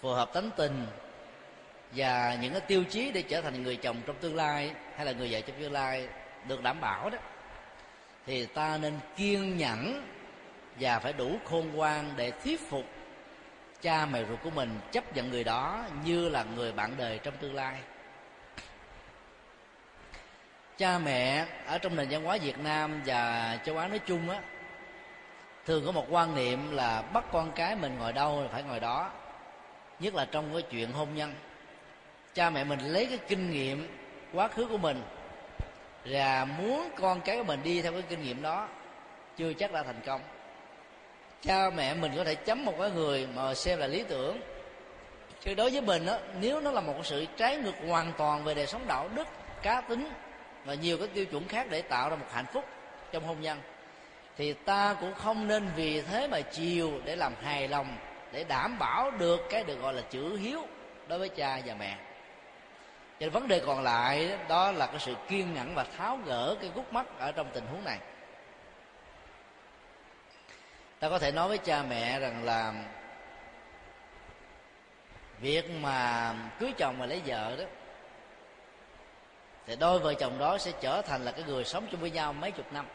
phù 0.00 0.08
hợp 0.08 0.32
tánh 0.32 0.50
tình 0.56 0.86
và 1.94 2.38
những 2.42 2.52
cái 2.52 2.60
tiêu 2.60 2.84
chí 2.84 3.10
để 3.12 3.22
trở 3.22 3.40
thành 3.40 3.62
người 3.62 3.76
chồng 3.76 3.96
trong 4.06 4.16
tương 4.20 4.36
lai 4.36 4.72
hay 4.96 5.06
là 5.06 5.12
người 5.12 5.28
vợ 5.30 5.40
trong 5.40 5.60
tương 5.60 5.72
lai 5.72 6.08
được 6.48 6.62
đảm 6.62 6.80
bảo 6.80 7.10
đó 7.10 7.18
thì 8.26 8.46
ta 8.46 8.78
nên 8.78 8.98
kiên 9.16 9.56
nhẫn 9.56 10.06
và 10.80 10.98
phải 10.98 11.12
đủ 11.12 11.38
khôn 11.44 11.70
ngoan 11.74 12.10
để 12.16 12.30
thuyết 12.30 12.60
phục 12.70 12.84
cha 13.82 14.06
mẹ 14.06 14.24
ruột 14.28 14.38
của 14.42 14.50
mình 14.50 14.80
chấp 14.92 15.16
nhận 15.16 15.30
người 15.30 15.44
đó 15.44 15.84
như 16.04 16.28
là 16.28 16.44
người 16.56 16.72
bạn 16.72 16.94
đời 16.96 17.20
trong 17.22 17.36
tương 17.36 17.54
lai. 17.54 17.76
Cha 20.78 20.98
mẹ 20.98 21.46
ở 21.66 21.78
trong 21.78 21.96
nền 21.96 22.08
văn 22.10 22.24
hóa 22.24 22.38
việt 22.42 22.58
nam 22.58 23.02
và 23.06 23.58
châu 23.64 23.78
á 23.78 23.88
nói 23.88 23.98
chung 23.98 24.30
á, 24.30 24.40
thường 25.66 25.86
có 25.86 25.92
một 25.92 26.06
quan 26.10 26.34
niệm 26.34 26.70
là 26.70 27.02
bắt 27.02 27.24
con 27.32 27.52
cái 27.52 27.76
mình 27.76 27.96
ngồi 27.98 28.12
đâu 28.12 28.48
phải 28.52 28.62
ngồi 28.62 28.80
đó, 28.80 29.10
nhất 30.00 30.14
là 30.14 30.24
trong 30.24 30.52
cái 30.52 30.62
chuyện 30.62 30.92
hôn 30.92 31.14
nhân. 31.14 31.34
Cha 32.34 32.50
mẹ 32.50 32.64
mình 32.64 32.80
lấy 32.80 33.06
cái 33.06 33.18
kinh 33.28 33.50
nghiệm 33.50 33.88
quá 34.32 34.48
khứ 34.48 34.66
của 34.66 34.78
mình 34.78 35.02
và 36.04 36.44
muốn 36.44 36.90
con 36.96 37.20
cái 37.20 37.36
của 37.36 37.44
mình 37.44 37.62
đi 37.62 37.82
theo 37.82 37.92
cái 37.92 38.02
kinh 38.02 38.22
nghiệm 38.22 38.42
đó, 38.42 38.68
chưa 39.36 39.52
chắc 39.52 39.72
đã 39.72 39.82
thành 39.82 40.00
công 40.06 40.20
cha 41.42 41.70
mẹ 41.70 41.94
mình 41.94 42.12
có 42.16 42.24
thể 42.24 42.34
chấm 42.34 42.64
một 42.64 42.74
cái 42.80 42.90
người 42.90 43.28
mà 43.36 43.54
xem 43.54 43.78
là 43.78 43.86
lý 43.86 44.04
tưởng. 44.08 44.40
Chứ 45.40 45.54
đối 45.54 45.70
với 45.70 45.80
mình 45.80 46.06
á, 46.06 46.18
nếu 46.40 46.60
nó 46.60 46.70
là 46.70 46.80
một 46.80 46.94
sự 47.02 47.26
trái 47.36 47.56
ngược 47.56 47.74
hoàn 47.88 48.12
toàn 48.18 48.44
về 48.44 48.54
đời 48.54 48.66
sống 48.66 48.82
đạo 48.88 49.08
đức, 49.14 49.26
cá 49.62 49.80
tính 49.80 50.10
và 50.64 50.74
nhiều 50.74 50.98
cái 50.98 51.08
tiêu 51.08 51.26
chuẩn 51.26 51.48
khác 51.48 51.66
để 51.70 51.82
tạo 51.82 52.10
ra 52.10 52.16
một 52.16 52.26
hạnh 52.32 52.46
phúc 52.52 52.64
trong 53.12 53.26
hôn 53.26 53.40
nhân, 53.40 53.58
thì 54.36 54.52
ta 54.52 54.94
cũng 55.00 55.14
không 55.14 55.48
nên 55.48 55.68
vì 55.76 56.02
thế 56.02 56.28
mà 56.28 56.40
chiều 56.40 56.92
để 57.04 57.16
làm 57.16 57.32
hài 57.42 57.68
lòng, 57.68 57.96
để 58.32 58.44
đảm 58.44 58.78
bảo 58.78 59.10
được 59.10 59.40
cái 59.50 59.64
được 59.64 59.82
gọi 59.82 59.94
là 59.94 60.02
chữ 60.10 60.36
hiếu 60.36 60.66
đối 61.08 61.18
với 61.18 61.28
cha 61.28 61.60
và 61.66 61.74
mẹ. 61.78 61.96
Và 63.20 63.28
vấn 63.28 63.48
đề 63.48 63.62
còn 63.66 63.82
lại 63.82 64.38
đó 64.48 64.72
là 64.72 64.86
cái 64.86 64.98
sự 64.98 65.14
kiên 65.28 65.54
nhẫn 65.54 65.74
và 65.74 65.86
tháo 65.98 66.18
gỡ 66.26 66.56
cái 66.60 66.70
gút 66.74 66.92
mắt 66.92 67.06
ở 67.18 67.32
trong 67.32 67.46
tình 67.52 67.64
huống 67.66 67.84
này 67.84 67.98
ta 71.00 71.08
có 71.08 71.18
thể 71.18 71.32
nói 71.32 71.48
với 71.48 71.58
cha 71.58 71.82
mẹ 71.82 72.20
rằng 72.20 72.44
là 72.44 72.74
việc 75.40 75.70
mà 75.70 76.34
cưới 76.58 76.72
chồng 76.78 76.96
và 76.98 77.06
lấy 77.06 77.22
vợ 77.26 77.56
đó, 77.56 77.64
thì 79.66 79.76
đôi 79.76 79.98
vợ 79.98 80.14
chồng 80.14 80.38
đó 80.38 80.58
sẽ 80.58 80.72
trở 80.80 81.02
thành 81.02 81.24
là 81.24 81.32
cái 81.32 81.44
người 81.46 81.64
sống 81.64 81.86
chung 81.90 82.00
với 82.00 82.10
nhau 82.10 82.32
mấy 82.32 82.50
chục 82.50 82.72
năm. 82.72 82.86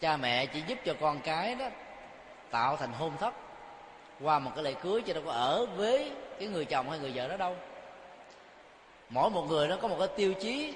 Cha 0.00 0.16
mẹ 0.16 0.46
chỉ 0.46 0.62
giúp 0.66 0.78
cho 0.84 0.94
con 1.00 1.20
cái 1.20 1.54
đó 1.54 1.66
tạo 2.50 2.76
thành 2.76 2.92
hôn 2.92 3.12
thất 3.20 3.34
qua 4.20 4.38
một 4.38 4.50
cái 4.54 4.64
lễ 4.64 4.74
cưới 4.82 5.02
chứ 5.02 5.12
đâu 5.12 5.22
có 5.26 5.32
ở 5.32 5.66
với 5.66 6.12
cái 6.38 6.48
người 6.48 6.64
chồng 6.64 6.90
hay 6.90 6.98
người 6.98 7.12
vợ 7.14 7.28
đó 7.28 7.36
đâu. 7.36 7.56
Mỗi 9.08 9.30
một 9.30 9.42
người 9.48 9.68
nó 9.68 9.76
có 9.76 9.88
một 9.88 9.96
cái 9.98 10.08
tiêu 10.16 10.34
chí 10.40 10.74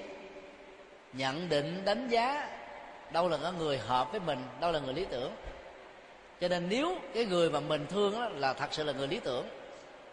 nhận 1.13 1.49
định, 1.49 1.85
đánh 1.85 2.09
giá 2.09 2.49
đâu 3.11 3.29
là 3.29 3.39
cái 3.43 3.53
người 3.53 3.79
hợp 3.79 4.11
với 4.11 4.21
mình, 4.21 4.39
đâu 4.61 4.73
là 4.73 4.79
người 4.79 4.95
lý 4.95 5.05
tưởng 5.11 5.33
cho 6.41 6.49
nên 6.49 6.69
nếu 6.69 6.97
cái 7.15 7.25
người 7.25 7.51
mà 7.51 7.61
mình 7.61 7.87
thương 7.87 8.13
đó 8.13 8.29
là 8.29 8.53
thật 8.53 8.69
sự 8.71 8.85
là 8.85 8.93
người 8.93 9.09
lý 9.09 9.21
tưởng, 9.21 9.47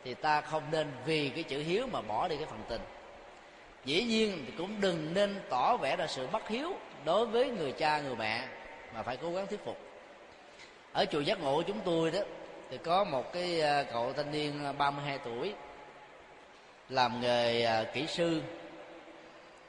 thì 0.03 0.13
ta 0.13 0.41
không 0.41 0.63
nên 0.71 0.87
vì 1.05 1.29
cái 1.29 1.43
chữ 1.43 1.59
hiếu 1.59 1.87
mà 1.91 2.01
bỏ 2.01 2.27
đi 2.27 2.37
cái 2.37 2.45
phần 2.45 2.61
tình. 2.69 2.81
Dĩ 3.85 4.03
nhiên 4.03 4.43
thì 4.45 4.53
cũng 4.57 4.81
đừng 4.81 5.13
nên 5.13 5.35
tỏ 5.49 5.77
vẻ 5.77 5.95
ra 5.95 6.07
sự 6.07 6.27
bất 6.27 6.47
hiếu 6.47 6.73
đối 7.05 7.25
với 7.25 7.49
người 7.49 7.71
cha, 7.71 7.99
người 7.99 8.15
mẹ, 8.15 8.47
mà 8.93 9.03
phải 9.03 9.17
cố 9.17 9.31
gắng 9.31 9.47
thuyết 9.47 9.65
phục. 9.65 9.77
Ở 10.93 11.05
chùa 11.05 11.19
giác 11.19 11.41
ngộ 11.41 11.61
chúng 11.61 11.79
tôi 11.85 12.11
đó, 12.11 12.19
thì 12.69 12.77
có 12.77 13.03
một 13.03 13.33
cái 13.33 13.61
à, 13.61 13.83
cậu 13.83 14.13
thanh 14.13 14.31
niên 14.31 14.65
à, 14.65 14.71
32 14.71 15.17
tuổi, 15.17 15.53
làm 16.89 17.21
nghề 17.21 17.63
à, 17.63 17.83
kỹ 17.93 18.05
sư. 18.07 18.41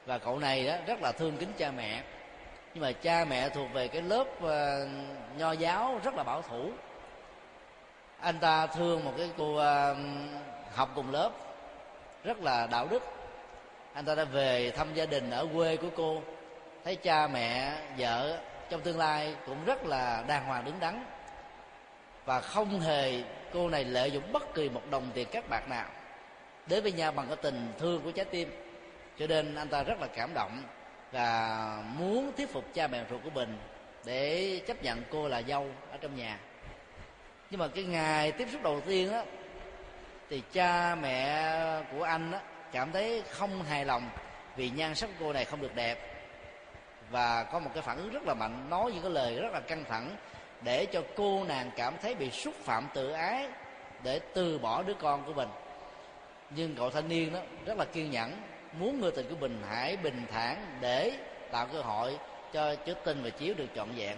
Và 0.05 0.17
cậu 0.17 0.39
này 0.39 0.67
đó 0.67 0.73
rất 0.87 1.01
là 1.01 1.11
thương 1.11 1.37
kính 1.37 1.51
cha 1.57 1.71
mẹ 1.71 2.03
nhưng 2.77 2.85
mà 2.85 2.91
cha 2.91 3.25
mẹ 3.25 3.49
thuộc 3.49 3.73
về 3.73 3.87
cái 3.87 4.01
lớp 4.01 4.27
uh, 4.43 4.49
nho 5.37 5.51
giáo 5.51 5.99
rất 6.03 6.15
là 6.15 6.23
bảo 6.23 6.41
thủ. 6.41 6.71
Anh 8.19 8.39
ta 8.39 8.67
thương 8.67 9.05
một 9.05 9.13
cái 9.17 9.29
cô 9.37 9.53
uh, 9.53 9.97
học 10.75 10.89
cùng 10.95 11.11
lớp 11.11 11.31
rất 12.23 12.39
là 12.41 12.67
đạo 12.67 12.87
đức. 12.89 13.03
Anh 13.93 14.05
ta 14.05 14.15
đã 14.15 14.23
về 14.23 14.71
thăm 14.71 14.93
gia 14.93 15.05
đình 15.05 15.31
ở 15.31 15.47
quê 15.55 15.77
của 15.77 15.89
cô. 15.95 16.21
Thấy 16.83 16.95
cha 16.95 17.27
mẹ 17.27 17.77
vợ 17.97 18.39
trong 18.69 18.81
tương 18.81 18.97
lai 18.97 19.35
cũng 19.45 19.65
rất 19.65 19.85
là 19.85 20.23
đàng 20.27 20.45
hoàng 20.45 20.65
đứng 20.65 20.79
đắn. 20.79 21.05
Và 22.25 22.41
không 22.41 22.79
hề 22.79 23.23
cô 23.53 23.69
này 23.69 23.83
lợi 23.83 24.11
dụng 24.11 24.31
bất 24.31 24.53
kỳ 24.53 24.69
một 24.69 24.81
đồng 24.89 25.09
tiền 25.13 25.27
các 25.31 25.49
bạc 25.49 25.69
nào. 25.69 25.87
Đến 26.67 26.83
với 26.83 26.91
nhau 26.91 27.11
bằng 27.11 27.27
cái 27.27 27.37
tình 27.41 27.73
thương 27.79 28.01
của 28.01 28.11
trái 28.11 28.25
tim 28.25 28.49
cho 29.19 29.27
nên 29.27 29.55
anh 29.55 29.69
ta 29.69 29.83
rất 29.83 30.01
là 30.01 30.07
cảm 30.07 30.33
động 30.33 30.63
và 31.11 31.83
muốn 31.97 32.31
thuyết 32.37 32.49
phục 32.49 32.73
cha 32.73 32.87
mẹ 32.87 33.03
ruột 33.09 33.23
của 33.23 33.29
mình 33.29 33.57
để 34.05 34.61
chấp 34.67 34.83
nhận 34.83 35.03
cô 35.11 35.27
là 35.27 35.41
dâu 35.41 35.67
ở 35.91 35.97
trong 36.01 36.15
nhà. 36.15 36.39
Nhưng 37.49 37.59
mà 37.59 37.67
cái 37.67 37.83
ngày 37.83 38.31
tiếp 38.31 38.47
xúc 38.51 38.63
đầu 38.63 38.81
tiên 38.81 39.11
á, 39.11 39.23
thì 40.29 40.41
cha 40.53 40.95
mẹ 40.95 41.83
của 41.91 42.03
anh 42.03 42.31
á 42.31 42.39
cảm 42.71 42.91
thấy 42.91 43.23
không 43.29 43.63
hài 43.63 43.85
lòng 43.85 44.09
vì 44.55 44.69
nhan 44.69 44.95
sắc 44.95 45.09
cô 45.19 45.33
này 45.33 45.45
không 45.45 45.61
được 45.61 45.75
đẹp. 45.75 46.13
Và 47.09 47.43
có 47.43 47.59
một 47.59 47.71
cái 47.73 47.83
phản 47.83 47.97
ứng 47.97 48.09
rất 48.09 48.23
là 48.23 48.33
mạnh, 48.33 48.69
nói 48.69 48.91
những 48.91 49.01
cái 49.01 49.11
lời 49.11 49.35
rất 49.35 49.53
là 49.53 49.59
căng 49.59 49.83
thẳng 49.89 50.15
để 50.61 50.85
cho 50.85 51.01
cô 51.15 51.43
nàng 51.43 51.71
cảm 51.75 51.93
thấy 52.01 52.15
bị 52.15 52.31
xúc 52.31 52.53
phạm 52.63 52.87
tự 52.93 53.11
ái 53.11 53.47
để 54.03 54.19
từ 54.33 54.59
bỏ 54.59 54.83
đứa 54.83 54.93
con 54.93 55.25
của 55.25 55.33
mình. 55.33 55.49
Nhưng 56.49 56.75
cậu 56.75 56.89
thanh 56.89 57.07
niên 57.07 57.33
đó 57.33 57.39
rất 57.65 57.77
là 57.77 57.85
kiên 57.85 58.11
nhẫn 58.11 58.31
muốn 58.79 59.01
người 59.01 59.11
tình 59.11 59.29
của 59.29 59.35
mình 59.39 59.63
hãy 59.69 59.97
bình 59.97 60.25
thản 60.31 60.65
để 60.81 61.13
tạo 61.51 61.67
cơ 61.73 61.81
hội 61.81 62.17
cho 62.53 62.75
chữ 62.75 62.93
tinh 62.93 63.23
và 63.23 63.29
chiếu 63.29 63.53
được 63.53 63.67
trọn 63.75 63.89
vẹn. 63.95 64.17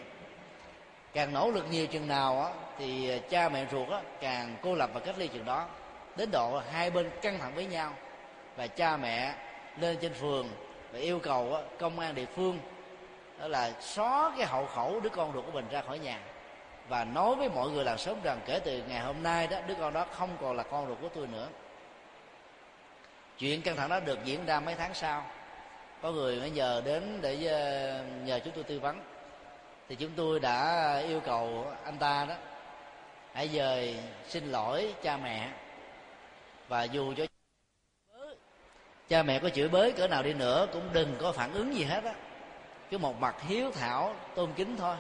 Càng 1.14 1.34
nỗ 1.34 1.52
lực 1.52 1.66
nhiều 1.72 1.88
chừng 1.88 2.08
nào 2.08 2.42
á, 2.42 2.52
thì 2.78 3.20
cha 3.30 3.50
mẹ 3.50 3.66
ruột 3.72 3.90
á, 3.90 4.02
càng 4.22 4.56
cô 4.62 4.76
lập 4.76 4.90
và 4.94 5.00
cách 5.00 5.18
ly 5.18 5.28
chừng 5.28 5.46
đó. 5.46 5.68
Đến 6.16 6.32
độ 6.32 6.62
hai 6.72 6.92
bên 6.92 7.10
căng 7.22 7.40
thẳng 7.40 7.56
với 7.56 7.66
nhau 7.66 7.94
và 8.56 8.68
cha 8.68 8.98
mẹ 8.98 9.34
lên 9.80 9.98
trên 10.02 10.14
phường 10.14 10.48
và 10.92 11.00
yêu 11.00 11.20
cầu 11.20 11.56
á, 11.56 11.62
công 11.80 12.00
an 12.00 12.16
địa 12.16 12.26
phương 12.36 12.60
đó 13.40 13.48
là 13.48 13.72
xóa 13.82 14.34
cái 14.38 14.48
hậu 14.48 14.66
khẩu 14.66 15.00
đứa 15.00 15.10
con 15.10 15.34
ruột 15.34 15.46
của 15.46 15.52
mình 15.52 15.66
ra 15.72 15.82
khỏi 15.82 16.00
nhà. 16.00 16.20
Và 16.90 17.04
nói 17.04 17.36
với 17.36 17.50
mọi 17.50 17.70
người 17.70 17.86
làng 17.86 17.98
sớm 17.98 18.22
rằng 18.24 18.40
kể 18.46 18.60
từ 18.60 18.84
ngày 18.88 19.00
hôm 19.00 19.24
nay 19.24 19.48
đó 19.48 19.58
đứa 19.68 19.74
con 19.74 19.94
đó 19.94 20.06
không 20.12 20.30
còn 20.42 20.58
là 20.58 20.64
con 20.64 20.88
ruột 20.88 20.98
của 21.02 21.10
tôi 21.10 21.28
nữa 21.28 21.48
chuyện 23.40 23.62
căng 23.62 23.76
thẳng 23.76 23.90
đó 23.90 24.00
được 24.00 24.20
diễn 24.24 24.46
ra 24.46 24.60
mấy 24.60 24.76
tháng 24.76 24.94
sau. 24.94 25.26
Có 26.02 26.12
người 26.12 26.40
bây 26.40 26.52
giờ 26.52 26.82
đến 26.86 27.20
để 27.22 27.46
ờ, 27.46 28.04
nhờ 28.26 28.40
chúng 28.40 28.54
tôi 28.54 28.64
tư 28.64 28.80
vấn. 28.80 29.02
Thì 29.90 29.96
chúng 29.96 30.12
tôi 30.16 30.40
đã 30.40 30.98
yêu 31.08 31.20
cầu 31.20 31.66
anh 31.84 31.98
ta 31.98 32.26
đó, 32.26 32.36
hãy 33.34 33.48
dời 33.48 33.98
xin 34.28 34.52
lỗi 34.52 34.94
cha 35.04 35.18
mẹ. 35.18 35.50
Và 36.68 36.84
dù 36.84 37.14
cho 37.18 37.26
cha 39.10 39.24
mẹ 39.24 39.40
có 39.40 39.50
chửi 39.50 39.70
bới 39.70 39.92
cỡ 39.92 40.08
nào 40.08 40.24
đi 40.24 40.34
nữa, 40.34 40.68
cũng 40.74 40.90
đừng 40.94 41.16
có 41.20 41.32
phản 41.32 41.54
ứng 41.54 41.76
gì 41.76 41.84
hết 41.84 42.04
á. 42.04 42.14
Cứ 42.90 42.98
một 42.98 43.20
mặt 43.20 43.36
hiếu 43.42 43.72
thảo, 43.72 44.16
tôn 44.36 44.54
kính 44.56 44.78
thôi. 44.78 44.96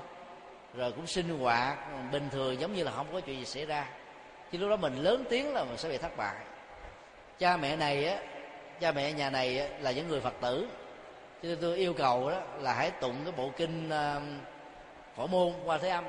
Rồi 0.73 0.91
cũng 0.91 1.07
sinh 1.07 1.39
hoạt 1.39 1.77
bình 2.11 2.29
thường, 2.31 2.59
giống 2.59 2.73
như 2.73 2.83
là 2.83 2.91
không 2.91 3.07
có 3.13 3.19
chuyện 3.19 3.39
gì 3.39 3.45
xảy 3.45 3.65
ra. 3.65 3.89
Chứ 4.51 4.57
lúc 4.57 4.69
đó 4.69 4.75
mình 4.75 4.95
lớn 4.95 5.25
tiếng 5.29 5.53
là 5.53 5.63
mình 5.63 5.77
sẽ 5.77 5.89
bị 5.89 5.97
thất 5.97 6.17
bại 6.17 6.35
cha 7.39 7.57
mẹ 7.57 7.75
này 7.75 8.05
á 8.05 8.19
cha 8.79 8.91
mẹ 8.91 9.13
nhà 9.13 9.29
này 9.29 9.59
á, 9.59 9.67
là 9.79 9.91
những 9.91 10.07
người 10.07 10.21
phật 10.21 10.33
tử. 10.41 10.67
Cho 11.43 11.49
nên 11.49 11.57
tôi 11.61 11.77
yêu 11.77 11.93
cầu 11.93 12.29
đó 12.29 12.41
là 12.59 12.73
hãy 12.73 12.91
tụng 12.91 13.15
cái 13.23 13.33
bộ 13.37 13.51
kinh 13.57 13.89
um, 13.89 14.39
phổ 15.15 15.27
môn 15.27 15.53
qua 15.65 15.77
thế 15.77 15.89
âm. 15.89 16.05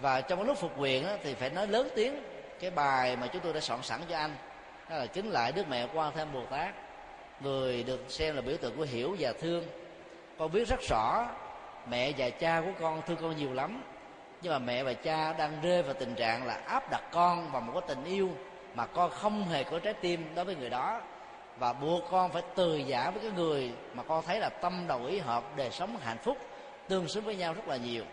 Và 0.00 0.20
trong 0.20 0.38
cái 0.38 0.46
lúc 0.46 0.58
phục 0.58 0.72
quyền 0.78 1.06
đó, 1.06 1.12
thì 1.22 1.34
phải 1.34 1.50
nói 1.50 1.66
lớn 1.66 1.88
tiếng 1.96 2.22
cái 2.60 2.70
bài 2.70 3.16
mà 3.16 3.26
chúng 3.26 3.42
tôi 3.42 3.52
đã 3.52 3.60
soạn 3.60 3.82
sẵn 3.82 4.00
cho 4.08 4.16
anh. 4.16 4.36
Đó 4.90 4.96
là 4.96 5.06
kính 5.06 5.30
lại 5.30 5.52
đức 5.52 5.68
mẹ 5.68 5.86
quan 5.94 6.12
thêm 6.16 6.32
bồ 6.32 6.42
tát. 6.50 6.74
Người 7.40 7.82
được 7.82 8.04
xem 8.08 8.36
là 8.36 8.42
biểu 8.42 8.56
tượng 8.56 8.76
của 8.76 8.82
hiểu 8.82 9.16
và 9.18 9.32
thương. 9.40 9.64
Con 10.38 10.52
biết 10.52 10.68
rất 10.68 10.80
rõ 10.88 11.26
mẹ 11.88 12.12
và 12.18 12.30
cha 12.30 12.60
của 12.60 12.72
con 12.80 13.02
thương 13.06 13.18
con 13.20 13.36
nhiều 13.36 13.52
lắm. 13.52 13.82
Nhưng 14.42 14.52
mà 14.52 14.58
mẹ 14.58 14.82
và 14.82 14.92
cha 14.92 15.32
đang 15.32 15.60
rơi 15.62 15.82
vào 15.82 15.94
tình 15.94 16.14
trạng 16.14 16.46
là 16.46 16.54
áp 16.54 16.90
đặt 16.90 17.02
con 17.12 17.52
vào 17.52 17.60
một 17.60 17.72
cái 17.74 17.82
tình 17.88 18.04
yêu 18.04 18.30
mà 18.74 18.86
con 18.86 19.10
không 19.10 19.44
hề 19.44 19.64
có 19.64 19.78
trái 19.78 19.94
tim 19.94 20.34
đối 20.34 20.44
với 20.44 20.56
người 20.56 20.70
đó. 20.70 21.00
Và 21.58 21.72
buộc 21.72 22.04
con 22.10 22.30
phải 22.32 22.42
từ 22.54 22.76
giả 22.76 23.10
với 23.10 23.22
cái 23.22 23.32
người 23.36 23.72
mà 23.94 24.02
con 24.02 24.24
thấy 24.26 24.40
là 24.40 24.48
tâm 24.48 24.84
đầu 24.88 25.04
ý 25.04 25.18
hợp, 25.18 25.44
đời 25.56 25.70
sống 25.70 25.96
hạnh 25.96 26.18
phúc, 26.22 26.38
tương 26.88 27.08
xứng 27.08 27.24
với 27.24 27.36
nhau 27.36 27.54
rất 27.54 27.68
là 27.68 27.76
nhiều. 27.76 28.04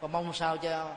Con 0.00 0.12
mong 0.12 0.32
sao 0.32 0.56
cho 0.56 0.88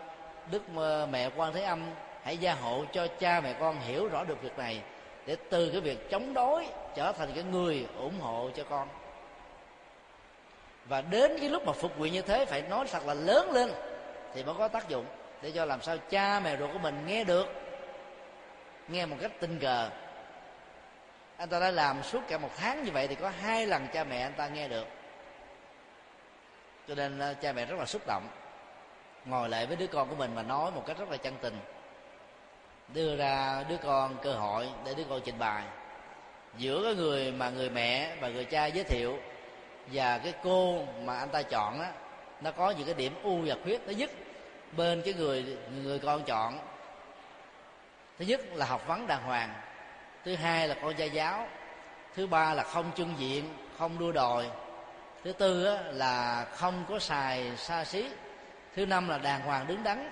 đức 0.52 0.62
ờ, 0.76 1.08
mẹ 1.12 1.30
quan 1.36 1.54
thế 1.54 1.64
âm 1.64 1.84
hãy 2.24 2.38
gia 2.38 2.54
hộ 2.54 2.84
cho 2.92 3.08
cha 3.20 3.42
mẹ 3.42 3.54
con 3.54 3.80
hiểu 3.80 4.08
rõ 4.08 4.24
được 4.24 4.42
việc 4.42 4.58
này, 4.58 4.82
để 5.26 5.36
từ 5.50 5.70
cái 5.72 5.82
việc 5.82 6.10
chống 6.10 6.34
đối 6.34 6.68
trở 6.96 7.12
thành 7.12 7.32
cái 7.36 7.44
người 7.44 7.88
ủng 7.98 8.20
hộ 8.20 8.50
cho 8.56 8.64
con. 8.70 8.88
Và 10.86 11.02
đến 11.02 11.38
cái 11.40 11.50
lúc 11.50 11.66
mà 11.66 11.74
phục 11.74 12.00
nguyện 12.00 12.14
như 12.14 12.22
thế, 12.22 12.46
phải 12.46 12.62
nói 12.62 12.86
thật 12.92 13.06
là 13.06 13.14
lớn 13.14 13.52
lên, 13.52 13.72
thì 14.34 14.44
mới 14.44 14.56
có 14.58 14.68
tác 14.68 14.90
dụng 14.90 15.06
để 15.42 15.52
cho 15.52 15.66
làm 15.66 15.82
sao 15.82 15.98
cha 16.10 16.40
mẹ 16.40 16.58
ruột 16.58 16.70
của 16.74 16.80
mình 16.80 17.04
nghe 17.08 17.24
được 17.24 17.65
nghe 18.88 19.06
một 19.06 19.16
cách 19.22 19.32
tình 19.40 19.60
cờ. 19.60 19.90
Anh 21.38 21.50
ta 21.50 21.60
đã 21.60 21.72
làm 21.72 22.04
suốt 22.04 22.20
cả 22.28 22.38
một 22.38 22.50
tháng 22.58 22.84
như 22.84 22.92
vậy 22.92 23.08
thì 23.08 23.16
có 23.16 23.32
hai 23.42 23.68
lần 23.68 23.88
cha 23.94 24.04
mẹ 24.04 24.22
anh 24.22 24.34
ta 24.34 24.48
nghe 24.48 24.68
được. 24.68 24.88
Cho 26.88 26.96
nên 26.96 27.20
ờ, 27.20 27.34
cha 27.34 27.54
mẹ 27.54 27.66
rất 27.66 27.80
là 27.80 27.86
xúc 27.86 28.02
động. 28.08 28.28
Ngồi 29.26 29.50
lại 29.50 29.66
với 29.66 29.76
đứa 29.76 29.88
con 29.88 30.10
của 30.10 30.16
mình 30.16 30.36
mà 30.36 30.44
nói 30.44 30.72
một 30.72 30.84
cách 30.86 30.98
rất 30.98 31.10
là 31.10 31.18
chân 31.18 31.36
tình. 31.42 31.60
Đưa 32.94 33.16
ra 33.16 33.64
đứa 33.70 33.78
con 33.78 34.18
cơ 34.22 34.34
hội 34.34 34.70
để 34.86 34.94
đứa 34.94 35.04
con 35.10 35.22
trình 35.26 35.40
bày. 35.40 35.64
Giữa 36.58 36.84
cái 36.84 36.96
người 36.96 37.32
mà 37.32 37.50
người 37.50 37.70
mẹ 37.70 38.16
và 38.22 38.28
người 38.28 38.46
cha 38.46 38.66
giới 38.66 38.84
thiệu 38.84 39.20
và 39.92 40.18
cái 40.18 40.34
cô 40.44 40.86
mà 41.04 41.18
anh 41.18 41.30
ta 41.30 41.42
chọn 41.42 41.82
á, 41.82 41.92
nó 42.42 42.52
có 42.52 42.72
những 42.72 42.86
cái 42.86 42.96
điểm 42.96 43.14
ưu 43.24 43.42
và 43.46 43.56
khuyết 43.64 43.82
nó 43.88 43.94
nhất 43.94 44.12
bên 44.78 45.02
cái 45.06 45.14
người 45.14 45.58
người 45.84 46.00
con 46.00 46.24
chọn 46.24 46.60
thứ 48.20 48.26
nhất 48.26 48.42
là 48.54 48.66
học 48.66 48.88
vấn 48.88 49.08
đàng 49.08 49.24
hoàng. 49.24 49.54
Thứ 50.26 50.36
hai 50.36 50.68
là 50.68 50.76
con 50.82 50.98
gia 50.98 51.06
giáo. 51.06 51.48
Thứ 52.16 52.28
ba 52.28 52.54
là 52.54 52.64
không 52.64 52.92
trưng 52.96 53.14
diện 53.18 53.58
không 53.78 54.00
đua 54.00 54.12
đòi. 54.12 54.46
Thứ 55.24 55.34
tư 55.34 55.66
á, 55.66 55.82
là 55.82 56.46
không 56.56 56.86
có 56.90 57.00
xài 57.00 57.58
xa 57.58 57.86
xí. 57.86 58.10
Thứ 58.76 58.86
năm 58.86 59.10
là 59.10 59.18
đàng 59.18 59.42
hoàng 59.42 59.68
đứng 59.68 59.84
đắn 59.84 60.12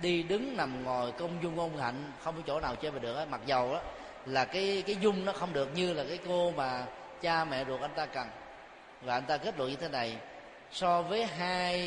đi 0.00 0.22
đứng 0.22 0.56
nằm 0.56 0.84
ngồi 0.84 1.12
công 1.12 1.42
dung 1.42 1.56
ngôn 1.56 1.76
hạnh 1.76 2.12
không 2.24 2.36
có 2.36 2.42
chỗ 2.46 2.60
nào 2.60 2.76
chơi 2.76 2.92
mà 2.92 2.98
được 2.98 3.16
á. 3.16 3.24
Mặc 3.24 3.40
dầu 3.46 3.74
á 3.74 3.80
là 4.26 4.44
cái 4.44 4.82
cái 4.86 4.96
dung 5.00 5.24
nó 5.24 5.32
không 5.32 5.52
được 5.52 5.68
như 5.74 5.92
là 5.92 6.04
cái 6.08 6.18
cô 6.26 6.50
mà 6.50 6.84
cha 7.20 7.44
mẹ 7.44 7.64
ruột 7.64 7.80
anh 7.80 7.94
ta 7.94 8.06
cần. 8.06 8.26
Và 9.02 9.14
anh 9.14 9.24
ta 9.24 9.36
kết 9.36 9.58
luận 9.58 9.70
như 9.70 9.76
thế 9.76 9.88
này 9.88 10.16
so 10.72 11.02
với 11.02 11.26
hai 11.26 11.78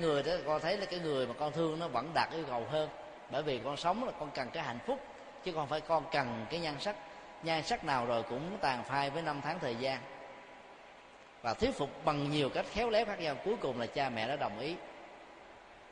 người 0.00 0.22
đó 0.22 0.32
con 0.46 0.60
thấy 0.60 0.76
là 0.76 0.86
cái 0.86 1.00
người 1.00 1.26
mà 1.26 1.34
con 1.38 1.52
thương 1.52 1.78
nó 1.78 1.88
vẫn 1.88 2.10
đạt 2.14 2.30
yêu 2.32 2.44
cầu 2.48 2.66
hơn. 2.70 2.88
Bởi 3.30 3.42
vì 3.42 3.60
con 3.64 3.76
sống 3.76 4.04
là 4.04 4.12
con 4.20 4.30
cần 4.34 4.50
cái 4.50 4.62
hạnh 4.62 4.78
phúc 4.86 5.00
chứ 5.44 5.52
không 5.54 5.68
phải 5.68 5.80
con 5.80 6.04
cần 6.12 6.46
cái 6.50 6.60
nhan 6.60 6.74
sắc. 6.80 6.96
Nhan 7.42 7.62
sắc 7.62 7.84
nào 7.84 8.06
rồi 8.06 8.22
cũng 8.22 8.58
tàn 8.60 8.84
phai 8.84 9.10
với 9.10 9.22
năm 9.22 9.40
tháng 9.44 9.58
thời 9.58 9.76
gian. 9.76 9.98
Và 11.42 11.54
thuyết 11.54 11.70
phục 11.78 12.04
bằng 12.04 12.30
nhiều 12.30 12.48
cách 12.48 12.66
khéo 12.72 12.90
léo 12.90 13.04
khác 13.04 13.20
nhau. 13.20 13.34
Cuối 13.44 13.54
cùng 13.60 13.80
là 13.80 13.86
cha 13.86 14.08
mẹ 14.08 14.28
đã 14.28 14.36
đồng 14.36 14.58
ý. 14.58 14.74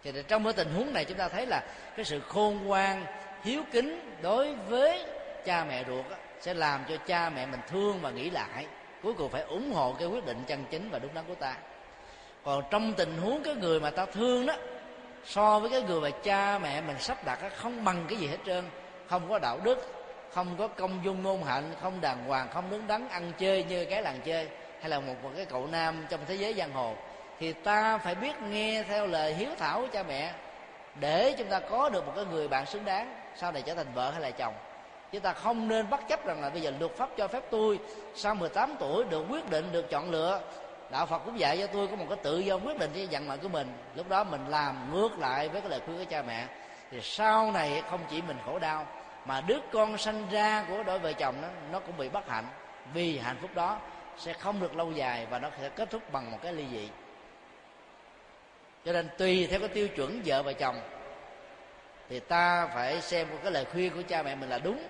Cho 0.04 0.12
nên 0.12 0.24
trong 0.24 0.44
cái 0.44 0.52
tình 0.52 0.74
huống 0.74 0.92
này 0.92 1.04
chúng 1.04 1.18
ta 1.18 1.28
thấy 1.28 1.46
là 1.46 1.62
cái 1.96 2.04
sự 2.04 2.20
khôn 2.20 2.64
ngoan 2.64 3.04
hiếu 3.42 3.62
kính 3.72 4.16
đối 4.22 4.54
với 4.54 5.06
cha 5.44 5.64
mẹ 5.64 5.84
ruột 5.84 6.10
đó, 6.10 6.16
sẽ 6.40 6.54
làm 6.54 6.80
cho 6.88 6.96
cha 6.96 7.30
mẹ 7.30 7.46
mình 7.46 7.60
thương 7.68 7.98
và 8.02 8.10
nghĩ 8.10 8.30
lại. 8.30 8.66
Cuối 9.02 9.14
cùng 9.14 9.30
phải 9.30 9.42
ủng 9.42 9.72
hộ 9.72 9.94
cái 9.98 10.08
quyết 10.08 10.26
định 10.26 10.44
chân 10.46 10.64
chính 10.70 10.90
và 10.90 10.98
đúng 10.98 11.14
đắn 11.14 11.24
của 11.28 11.34
ta. 11.34 11.56
Còn 12.44 12.64
trong 12.70 12.92
tình 12.92 13.18
huống 13.18 13.42
cái 13.42 13.54
người 13.54 13.80
mà 13.80 13.90
ta 13.90 14.06
thương 14.06 14.46
đó 14.46 14.54
so 15.24 15.58
với 15.58 15.70
cái 15.70 15.82
người 15.82 16.00
mà 16.00 16.10
cha 16.22 16.58
mẹ 16.58 16.80
mình 16.80 16.96
sắp 16.98 17.24
đặt 17.24 17.38
không 17.56 17.84
bằng 17.84 18.04
cái 18.08 18.18
gì 18.18 18.26
hết 18.26 18.38
trơn 18.46 18.64
không 19.10 19.28
có 19.28 19.38
đạo 19.38 19.58
đức 19.62 19.78
không 20.32 20.56
có 20.58 20.68
công 20.68 21.00
dung 21.04 21.22
ngôn 21.22 21.44
hạnh 21.44 21.74
không 21.82 22.00
đàng 22.00 22.24
hoàng 22.26 22.48
không 22.52 22.70
đứng 22.70 22.86
đắn 22.86 23.08
ăn 23.08 23.32
chơi 23.38 23.64
như 23.64 23.84
cái 23.84 24.02
làng 24.02 24.20
chơi 24.24 24.48
hay 24.80 24.90
là 24.90 25.00
một, 25.00 25.14
một 25.22 25.30
cái 25.36 25.44
cậu 25.44 25.66
nam 25.66 26.06
trong 26.10 26.20
thế 26.26 26.34
giới 26.34 26.54
giang 26.54 26.72
hồ. 26.72 26.94
Thì 27.38 27.52
ta 27.52 27.98
phải 27.98 28.14
biết 28.14 28.42
nghe 28.42 28.82
theo 28.82 29.06
lời 29.06 29.34
hiếu 29.34 29.50
thảo 29.58 29.80
của 29.80 29.86
cha 29.92 30.02
mẹ 30.02 30.32
để 31.00 31.34
chúng 31.38 31.48
ta 31.48 31.60
có 31.60 31.88
được 31.88 32.06
một 32.06 32.12
cái 32.16 32.24
người 32.24 32.48
bạn 32.48 32.66
xứng 32.66 32.84
đáng 32.84 33.14
sau 33.36 33.52
này 33.52 33.62
trở 33.62 33.74
thành 33.74 33.86
vợ 33.94 34.10
hay 34.10 34.20
là 34.20 34.30
chồng. 34.30 34.54
Chúng 35.12 35.20
ta 35.20 35.32
không 35.32 35.68
nên 35.68 35.90
bất 35.90 36.08
chấp 36.08 36.26
rằng 36.26 36.42
là 36.42 36.50
bây 36.50 36.60
giờ 36.60 36.72
luật 36.80 36.92
pháp 36.96 37.08
cho 37.16 37.28
phép 37.28 37.42
tôi 37.50 37.78
sau 38.14 38.34
18 38.34 38.74
tuổi 38.78 39.04
được 39.04 39.24
quyết 39.30 39.50
định 39.50 39.72
được 39.72 39.90
chọn 39.90 40.10
lựa. 40.10 40.40
Đạo 40.90 41.06
phật 41.06 41.18
cũng 41.18 41.38
dạy 41.38 41.58
cho 41.58 41.66
tôi 41.66 41.88
có 41.88 41.96
một 41.96 42.06
cái 42.08 42.18
tự 42.22 42.38
do 42.38 42.54
quyết 42.54 42.78
định 42.78 42.90
cái 42.94 43.08
vận 43.10 43.28
mệnh 43.28 43.40
của 43.40 43.48
mình. 43.48 43.72
Lúc 43.94 44.08
đó 44.08 44.24
mình 44.24 44.46
làm 44.48 44.94
ngược 44.94 45.18
lại 45.18 45.48
với 45.48 45.60
cái 45.60 45.70
lời 45.70 45.80
khuyên 45.86 45.98
của 45.98 46.04
cha 46.10 46.22
mẹ. 46.22 46.46
Thì 46.90 47.00
sau 47.02 47.52
này 47.52 47.82
không 47.90 48.00
chỉ 48.10 48.22
mình 48.22 48.36
khổ 48.46 48.58
đau 48.58 48.86
mà 49.24 49.40
đứa 49.40 49.58
con 49.72 49.98
sanh 49.98 50.26
ra 50.30 50.64
của 50.68 50.82
đôi 50.82 50.98
vợ 50.98 51.12
chồng 51.12 51.34
nó 51.42 51.48
nó 51.72 51.80
cũng 51.80 51.96
bị 51.96 52.08
bất 52.08 52.28
hạnh. 52.28 52.46
Vì 52.94 53.18
hạnh 53.18 53.36
phúc 53.40 53.50
đó 53.54 53.80
sẽ 54.18 54.32
không 54.32 54.60
được 54.60 54.76
lâu 54.76 54.92
dài 54.92 55.26
và 55.30 55.38
nó 55.38 55.50
sẽ 55.60 55.68
kết 55.68 55.90
thúc 55.90 56.12
bằng 56.12 56.30
một 56.30 56.38
cái 56.42 56.52
ly 56.52 56.64
dị. 56.72 56.88
Cho 58.84 58.92
nên 58.92 59.08
tùy 59.18 59.46
theo 59.50 59.60
cái 59.60 59.68
tiêu 59.68 59.88
chuẩn 59.88 60.22
vợ 60.24 60.42
và 60.42 60.52
chồng, 60.52 60.80
thì 62.08 62.20
ta 62.20 62.66
phải 62.66 63.00
xem 63.00 63.26
cái 63.42 63.52
lời 63.52 63.64
khuyên 63.72 63.92
của 63.94 64.02
cha 64.08 64.22
mẹ 64.22 64.34
mình 64.34 64.48
là 64.48 64.58
đúng 64.58 64.82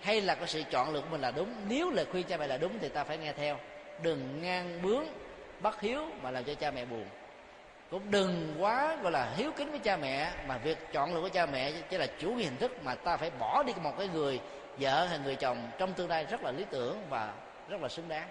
hay 0.00 0.20
là 0.20 0.34
cái 0.34 0.46
sự 0.46 0.62
chọn 0.70 0.92
lựa 0.92 1.00
của 1.00 1.08
mình 1.10 1.20
là 1.20 1.30
đúng. 1.30 1.54
Nếu 1.68 1.90
lời 1.90 2.06
khuyên 2.12 2.26
cha 2.26 2.36
mẹ 2.36 2.46
là 2.46 2.56
đúng 2.56 2.78
thì 2.78 2.88
ta 2.88 3.04
phải 3.04 3.18
nghe 3.18 3.32
theo. 3.32 3.58
Đừng 4.02 4.42
ngang 4.42 4.82
bướng, 4.82 5.06
bất 5.60 5.80
hiếu 5.80 6.06
mà 6.22 6.30
làm 6.30 6.44
cho 6.44 6.54
cha 6.54 6.70
mẹ 6.70 6.84
buồn 6.84 7.04
cũng 7.94 8.10
đừng 8.10 8.54
quá 8.58 8.96
gọi 9.02 9.12
là 9.12 9.28
hiếu 9.36 9.50
kính 9.56 9.70
với 9.70 9.78
cha 9.78 9.96
mẹ 9.96 10.30
mà 10.46 10.58
việc 10.58 10.78
chọn 10.92 11.14
lựa 11.14 11.20
của 11.20 11.28
cha 11.28 11.46
mẹ 11.46 11.72
chỉ 11.90 11.96
là 11.96 12.06
chủ 12.18 12.34
hình 12.34 12.56
thức 12.56 12.84
mà 12.84 12.94
ta 12.94 13.16
phải 13.16 13.30
bỏ 13.30 13.62
đi 13.62 13.72
một 13.82 13.98
cái 13.98 14.08
người 14.08 14.40
vợ 14.78 15.06
hay 15.06 15.18
người 15.18 15.36
chồng 15.36 15.70
trong 15.78 15.92
tương 15.92 16.08
lai 16.08 16.26
rất 16.30 16.42
là 16.42 16.50
lý 16.50 16.64
tưởng 16.70 17.02
và 17.10 17.32
rất 17.68 17.80
là 17.80 17.88
xứng 17.88 18.08
đáng. 18.08 18.28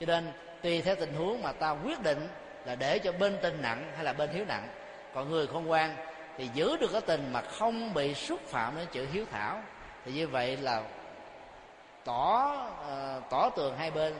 Cho 0.00 0.06
nên 0.06 0.32
tùy 0.62 0.82
theo 0.82 0.96
tình 0.96 1.14
huống 1.14 1.42
mà 1.42 1.52
ta 1.52 1.70
quyết 1.70 2.02
định 2.02 2.28
là 2.64 2.74
để 2.74 2.98
cho 2.98 3.12
bên 3.12 3.36
tình 3.42 3.62
nặng 3.62 3.92
hay 3.94 4.04
là 4.04 4.12
bên 4.12 4.30
hiếu 4.30 4.44
nặng. 4.48 4.68
Còn 5.14 5.30
người 5.30 5.46
khôn 5.46 5.66
ngoan 5.66 5.96
thì 6.38 6.48
giữ 6.54 6.76
được 6.76 6.92
cái 6.92 7.00
tình 7.00 7.32
mà 7.32 7.40
không 7.40 7.94
bị 7.94 8.14
xúc 8.14 8.40
phạm 8.46 8.76
đến 8.76 8.86
chữ 8.92 9.06
hiếu 9.12 9.24
thảo. 9.30 9.62
Thì 10.04 10.12
như 10.12 10.28
vậy 10.28 10.56
là 10.56 10.82
tỏ 12.04 12.56
uh, 12.80 13.30
tỏ 13.30 13.50
tường 13.56 13.76
hai 13.78 13.90
bên. 13.90 14.14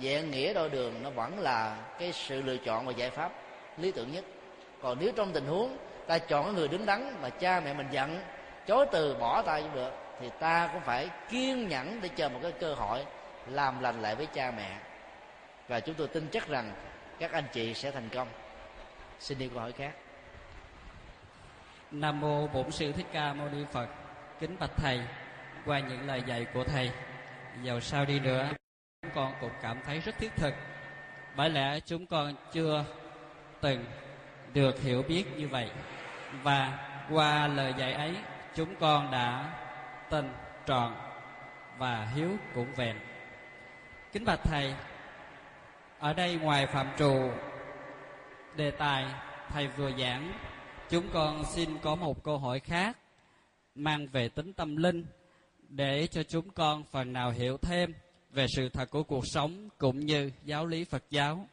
Dạng 0.00 0.30
nghĩa 0.30 0.52
đôi 0.52 0.68
đường 0.68 1.02
nó 1.02 1.10
vẫn 1.10 1.38
là 1.38 1.76
cái 1.98 2.12
sự 2.12 2.42
lựa 2.42 2.56
chọn 2.56 2.86
và 2.86 2.92
giải 2.92 3.10
pháp 3.10 3.32
lý 3.78 3.92
tưởng 3.92 4.12
nhất. 4.12 4.24
Còn 4.82 4.98
nếu 5.00 5.12
trong 5.16 5.32
tình 5.32 5.46
huống 5.46 5.76
ta 6.06 6.18
chọn 6.18 6.54
người 6.54 6.68
đứng 6.68 6.86
đắn 6.86 7.22
mà 7.22 7.30
cha 7.30 7.60
mẹ 7.60 7.74
mình 7.74 7.86
giận 7.90 8.20
chối 8.66 8.86
từ 8.92 9.14
bỏ 9.14 9.42
ta 9.42 9.60
cũng 9.60 9.74
được, 9.74 9.92
thì 10.20 10.30
ta 10.40 10.70
cũng 10.72 10.82
phải 10.82 11.10
kiên 11.28 11.68
nhẫn 11.68 12.00
để 12.00 12.08
chờ 12.08 12.28
một 12.28 12.38
cái 12.42 12.52
cơ 12.52 12.74
hội 12.74 13.04
làm 13.46 13.80
lành 13.80 14.02
lại 14.02 14.14
với 14.14 14.26
cha 14.26 14.52
mẹ. 14.56 14.78
Và 15.68 15.80
chúng 15.80 15.94
tôi 15.94 16.08
tin 16.08 16.28
chắc 16.32 16.48
rằng 16.48 16.72
các 17.18 17.32
anh 17.32 17.44
chị 17.52 17.74
sẽ 17.74 17.90
thành 17.90 18.08
công. 18.08 18.28
Xin 19.18 19.38
đi 19.38 19.48
câu 19.48 19.60
hỏi 19.60 19.72
khác. 19.72 19.92
Nam 21.90 22.20
mô 22.20 22.46
bổn 22.46 22.70
sư 22.70 22.92
thích 22.92 23.06
ca 23.12 23.32
mâu 23.32 23.48
ni 23.48 23.64
phật. 23.72 23.88
Kính 24.40 24.56
bạch 24.60 24.76
thầy, 24.76 25.00
qua 25.66 25.78
những 25.78 26.06
lời 26.06 26.22
dạy 26.26 26.46
của 26.54 26.64
thầy, 26.64 26.90
dầu 27.62 27.80
sao 27.80 28.04
đi 28.04 28.20
nữa, 28.20 28.48
chúng 29.02 29.10
con 29.14 29.34
cũng 29.40 29.50
cảm 29.62 29.80
thấy 29.86 30.00
rất 30.00 30.18
thiết 30.18 30.36
thực. 30.36 30.54
Bởi 31.36 31.50
lẽ 31.50 31.80
chúng 31.80 32.06
con 32.06 32.34
chưa 32.52 32.84
từng 33.66 33.84
được 34.54 34.82
hiểu 34.82 35.02
biết 35.02 35.24
như 35.36 35.48
vậy 35.48 35.70
và 36.42 36.88
qua 37.10 37.46
lời 37.46 37.74
dạy 37.78 37.92
ấy 37.92 38.16
chúng 38.54 38.76
con 38.80 39.10
đã 39.10 39.54
tin 40.10 40.32
tròn 40.66 40.96
và 41.78 42.06
hiếu 42.14 42.30
cũng 42.54 42.74
vẹn 42.74 42.96
kính 44.12 44.24
bạch 44.24 44.40
thầy 44.44 44.74
ở 45.98 46.12
đây 46.12 46.36
ngoài 46.36 46.66
phạm 46.66 46.86
trù 46.98 47.30
đề 48.56 48.70
tài 48.70 49.04
thầy 49.48 49.68
vừa 49.68 49.90
giảng 49.98 50.32
chúng 50.90 51.08
con 51.12 51.44
xin 51.44 51.78
có 51.78 51.94
một 51.94 52.24
câu 52.24 52.38
hỏi 52.38 52.60
khác 52.60 52.98
mang 53.74 54.06
về 54.06 54.28
tính 54.28 54.52
tâm 54.52 54.76
linh 54.76 55.04
để 55.68 56.06
cho 56.06 56.22
chúng 56.22 56.50
con 56.50 56.84
phần 56.84 57.12
nào 57.12 57.30
hiểu 57.30 57.56
thêm 57.62 57.94
về 58.30 58.46
sự 58.56 58.68
thật 58.68 58.90
của 58.90 59.02
cuộc 59.02 59.24
sống 59.26 59.68
cũng 59.78 60.00
như 60.00 60.30
giáo 60.44 60.66
lý 60.66 60.84
Phật 60.84 61.02
giáo. 61.10 61.48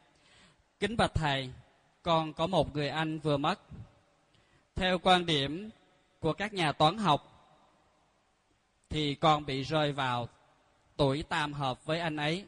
Kính 0.80 0.96
bạch 0.96 1.14
thầy, 1.14 1.50
con 2.04 2.32
có 2.32 2.46
một 2.46 2.74
người 2.74 2.88
anh 2.88 3.18
vừa 3.18 3.36
mất. 3.36 3.60
Theo 4.74 4.98
quan 4.98 5.26
điểm 5.26 5.70
của 6.20 6.32
các 6.32 6.54
nhà 6.54 6.72
toán 6.72 6.98
học, 6.98 7.30
thì 8.90 9.14
con 9.14 9.46
bị 9.46 9.62
rơi 9.62 9.92
vào 9.92 10.28
tuổi 10.96 11.22
tam 11.22 11.52
hợp 11.52 11.84
với 11.84 12.00
anh 12.00 12.16
ấy. 12.16 12.44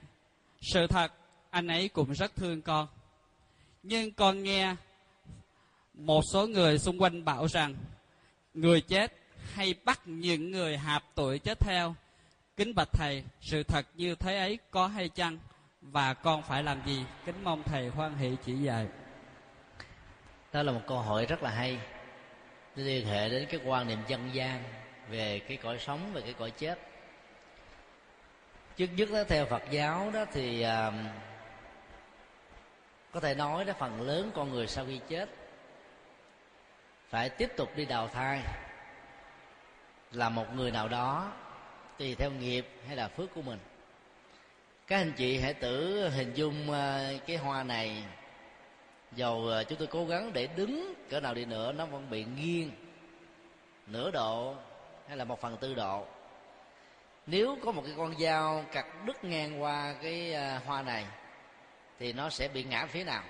Sự 0.60 0.86
thật, 0.86 1.12
anh 1.50 1.66
ấy 1.66 1.88
cũng 1.88 2.12
rất 2.12 2.36
thương 2.36 2.62
con. 2.62 2.88
Nhưng 3.82 4.12
con 4.12 4.42
nghe 4.42 4.74
một 5.94 6.22
số 6.32 6.46
người 6.46 6.78
xung 6.78 7.02
quanh 7.02 7.24
bảo 7.24 7.48
rằng, 7.48 7.74
người 8.54 8.80
chết 8.80 9.12
hay 9.52 9.74
bắt 9.84 10.00
những 10.04 10.50
người 10.50 10.76
hạp 10.76 11.04
tuổi 11.14 11.38
chết 11.38 11.60
theo 11.60 11.94
kính 12.56 12.74
bạch 12.74 12.92
thầy, 12.92 13.24
sự 13.40 13.62
thật 13.62 13.86
như 13.94 14.14
thế 14.14 14.38
ấy 14.38 14.58
có 14.70 14.86
hay 14.86 15.08
chăng 15.08 15.38
và 15.80 16.14
con 16.14 16.42
phải 16.42 16.62
làm 16.62 16.86
gì 16.86 17.04
kính 17.26 17.44
mong 17.44 17.62
thầy 17.62 17.88
hoan 17.88 18.16
hỷ 18.16 18.36
chỉ 18.44 18.54
dạy 18.54 18.86
đó 20.52 20.62
là 20.62 20.72
một 20.72 20.80
câu 20.86 20.98
hỏi 20.98 21.26
rất 21.26 21.42
là 21.42 21.50
hay. 21.50 21.78
Liên 22.76 23.06
hệ 23.06 23.28
đến 23.28 23.46
cái 23.50 23.60
quan 23.64 23.88
niệm 23.88 23.98
dân 24.06 24.34
gian 24.34 24.62
về 25.08 25.38
cái 25.38 25.56
cõi 25.56 25.78
sống 25.78 26.10
và 26.12 26.20
cái 26.20 26.34
cõi 26.38 26.50
chết. 26.50 26.78
Trước 28.76 28.86
nhất 28.86 29.08
đó 29.12 29.24
theo 29.28 29.46
phật 29.46 29.62
giáo 29.70 30.10
đó 30.14 30.24
thì 30.32 30.64
uh, 30.64 30.94
có 33.12 33.20
thể 33.20 33.34
nói 33.34 33.64
đó 33.64 33.72
phần 33.78 34.00
lớn 34.00 34.30
con 34.34 34.50
người 34.50 34.66
sau 34.66 34.84
khi 34.86 35.00
chết 35.08 35.28
phải 37.08 37.28
tiếp 37.28 37.52
tục 37.56 37.76
đi 37.76 37.84
đào 37.84 38.08
thai. 38.08 38.40
Là 40.12 40.28
một 40.28 40.54
người 40.54 40.70
nào 40.70 40.88
đó 40.88 41.32
tùy 41.98 42.14
theo 42.14 42.30
nghiệp 42.30 42.66
hay 42.86 42.96
là 42.96 43.08
phước 43.08 43.34
của 43.34 43.42
mình. 43.42 43.58
Các 44.86 44.96
anh 44.96 45.12
chị 45.12 45.38
hãy 45.38 45.54
tự 45.54 46.08
hình 46.08 46.34
dung 46.34 46.72
à, 46.72 47.10
cái 47.26 47.36
hoa 47.36 47.62
này 47.62 48.02
dầu 49.16 49.46
ờ, 49.46 49.64
chúng 49.64 49.78
tôi 49.78 49.88
cố 49.88 50.06
gắng 50.06 50.32
để 50.32 50.46
đứng, 50.56 50.94
cỡ 51.10 51.20
nào 51.20 51.34
đi 51.34 51.44
nữa 51.44 51.72
nó 51.72 51.86
vẫn 51.86 52.10
bị 52.10 52.24
nghiêng. 52.24 52.70
Nửa 53.86 54.10
độ 54.10 54.54
hay 55.08 55.16
là 55.16 55.24
một 55.24 55.40
phần 55.40 55.56
tư 55.60 55.74
độ. 55.74 56.06
Nếu 57.26 57.58
có 57.64 57.72
một 57.72 57.82
cái 57.86 57.94
con 57.96 58.18
dao 58.18 58.64
cặt 58.72 58.86
đứt 59.04 59.24
ngang 59.24 59.62
qua 59.62 59.94
cái 60.02 60.32
ờ, 60.32 60.58
hoa 60.66 60.82
này, 60.82 61.04
thì 61.98 62.12
nó 62.12 62.30
sẽ 62.30 62.48
bị 62.48 62.64
ngã 62.64 62.86
phía 62.86 63.04
nào? 63.04 63.22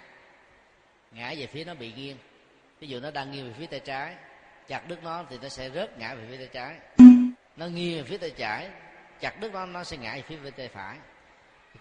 Ngã 1.12 1.34
về 1.38 1.46
phía 1.46 1.64
nó 1.64 1.74
bị 1.74 1.92
nghiêng. 1.92 2.16
Ví 2.80 2.88
dụ 2.88 3.00
nó 3.00 3.10
đang 3.10 3.30
nghiêng 3.30 3.46
về 3.46 3.54
phía 3.58 3.66
tay 3.66 3.80
trái, 3.80 4.16
chặt 4.68 4.88
đứt 4.88 5.02
nó 5.02 5.24
thì 5.30 5.38
nó 5.42 5.48
sẽ 5.48 5.70
rớt 5.70 5.98
ngã 5.98 6.14
về 6.14 6.26
phía 6.30 6.36
tay 6.36 6.48
trái. 6.52 6.76
Nó 7.56 7.66
nghiêng 7.66 7.96
về 7.96 8.02
phía 8.02 8.18
tay 8.18 8.30
trái, 8.30 8.68
chặt 9.20 9.40
đứt 9.40 9.52
nó 9.52 9.66
nó 9.66 9.84
sẽ 9.84 9.96
ngã 9.96 10.14
về 10.14 10.22
phía 10.22 10.50
tay 10.50 10.68
phải. 10.68 10.98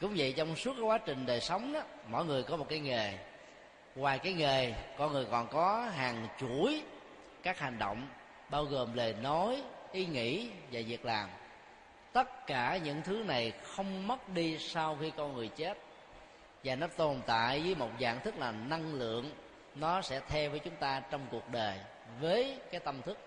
Cũng 0.02 0.14
vậy 0.18 0.34
trong 0.38 0.56
suốt 0.56 0.73
cái 0.73 0.84
quá 0.84 0.98
trình 0.98 1.26
đời 1.26 1.41
sống 1.41 1.73
đó, 1.73 1.82
mỗi 2.07 2.26
người 2.26 2.44
có 2.44 2.57
một 2.57 2.69
cái 2.69 2.80
nghề 2.80 3.18
ngoài 3.96 4.20
cái 4.20 4.34
nghề, 4.34 4.74
con 4.98 5.14
người 5.14 5.26
còn 5.32 5.48
có 5.48 5.90
hàng 5.96 6.28
chuỗi 6.40 6.84
các 7.44 7.60
hành 7.60 7.80
động, 7.80 8.08
bao 8.50 8.64
gồm 8.64 8.94
lời 8.94 9.16
nói, 9.22 9.64
ý 9.92 10.06
nghĩ 10.06 10.50
và 10.72 10.82
việc 10.88 11.06
làm. 11.06 11.30
Tất 12.14 12.48
cả 12.48 12.78
những 12.84 13.02
thứ 13.02 13.24
này 13.28 13.54
không 13.64 14.08
mất 14.08 14.30
đi 14.30 14.58
sau 14.60 14.98
khi 15.02 15.12
con 15.18 15.34
người 15.34 15.48
chết. 15.48 15.78
Và 16.64 16.76
nó 16.76 16.88
tồn 16.88 17.22
tại 17.26 17.62
với 17.62 17.76
một 17.76 17.90
dạng 18.00 18.20
thức 18.20 18.38
là 18.38 18.52
năng 18.52 18.94
lượng. 18.94 19.32
Nó 19.76 20.02
sẽ 20.02 20.22
theo 20.28 20.50
với 20.50 20.60
chúng 20.60 20.76
ta 20.76 21.02
trong 21.12 21.28
cuộc 21.32 21.50
đời 21.50 21.80
với 22.20 22.60
cái 22.72 22.80
tâm 22.80 23.02
thức. 23.02 23.18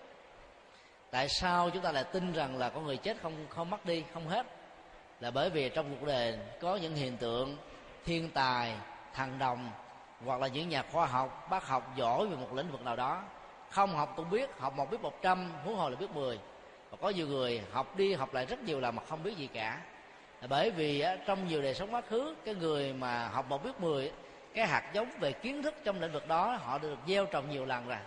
Tại 1.11 1.29
sao 1.29 1.69
chúng 1.69 1.83
ta 1.83 1.91
lại 1.91 2.03
tin 2.03 2.33
rằng 2.33 2.57
là 2.57 2.69
con 2.69 2.85
người 2.85 2.97
chết 2.97 3.17
không 3.21 3.47
không 3.49 3.69
mất 3.69 3.85
đi, 3.85 4.03
không 4.13 4.27
hết? 4.27 4.45
Là 5.19 5.31
bởi 5.31 5.49
vì 5.49 5.69
trong 5.69 5.95
cuộc 5.99 6.05
đời 6.05 6.39
có 6.61 6.75
những 6.75 6.95
hiện 6.95 7.17
tượng 7.17 7.57
thiên 8.05 8.29
tài, 8.29 8.75
thằng 9.13 9.39
đồng 9.39 9.71
hoặc 10.25 10.41
là 10.41 10.47
những 10.47 10.69
nhà 10.69 10.83
khoa 10.91 11.05
học, 11.05 11.47
bác 11.49 11.67
học 11.67 11.91
giỏi 11.95 12.27
về 12.27 12.35
một 12.35 12.53
lĩnh 12.53 12.71
vực 12.71 12.81
nào 12.81 12.95
đó. 12.95 13.21
Không 13.69 13.95
học 13.95 14.13
cũng 14.15 14.29
biết, 14.29 14.59
học 14.59 14.73
một 14.73 14.91
biết 14.91 15.01
một 15.01 15.21
trăm, 15.21 15.51
huống 15.63 15.75
hồ 15.75 15.89
là 15.89 15.95
biết 15.95 16.11
mười. 16.11 16.39
Và 16.89 16.97
có 17.01 17.09
nhiều 17.09 17.27
người 17.27 17.61
học 17.71 17.95
đi 17.95 18.13
học 18.13 18.33
lại 18.33 18.45
rất 18.45 18.63
nhiều 18.63 18.79
là 18.79 18.91
mà 18.91 19.03
không 19.09 19.23
biết 19.23 19.37
gì 19.37 19.47
cả. 19.47 19.81
Bởi 20.49 20.71
vì 20.71 21.05
trong 21.25 21.47
nhiều 21.47 21.61
đời 21.61 21.73
sống 21.73 21.93
quá 21.93 22.01
khứ, 22.01 22.35
cái 22.45 22.55
người 22.55 22.93
mà 22.93 23.27
học 23.27 23.45
một 23.49 23.63
biết 23.63 23.79
mười 23.79 24.11
cái 24.53 24.67
hạt 24.67 24.91
giống 24.93 25.09
về 25.19 25.31
kiến 25.31 25.63
thức 25.63 25.75
trong 25.83 26.01
lĩnh 26.01 26.11
vực 26.11 26.27
đó, 26.27 26.57
họ 26.63 26.77
được 26.77 26.97
gieo 27.07 27.25
trồng 27.25 27.49
nhiều 27.49 27.65
lần 27.65 27.87
rồi. 27.87 27.97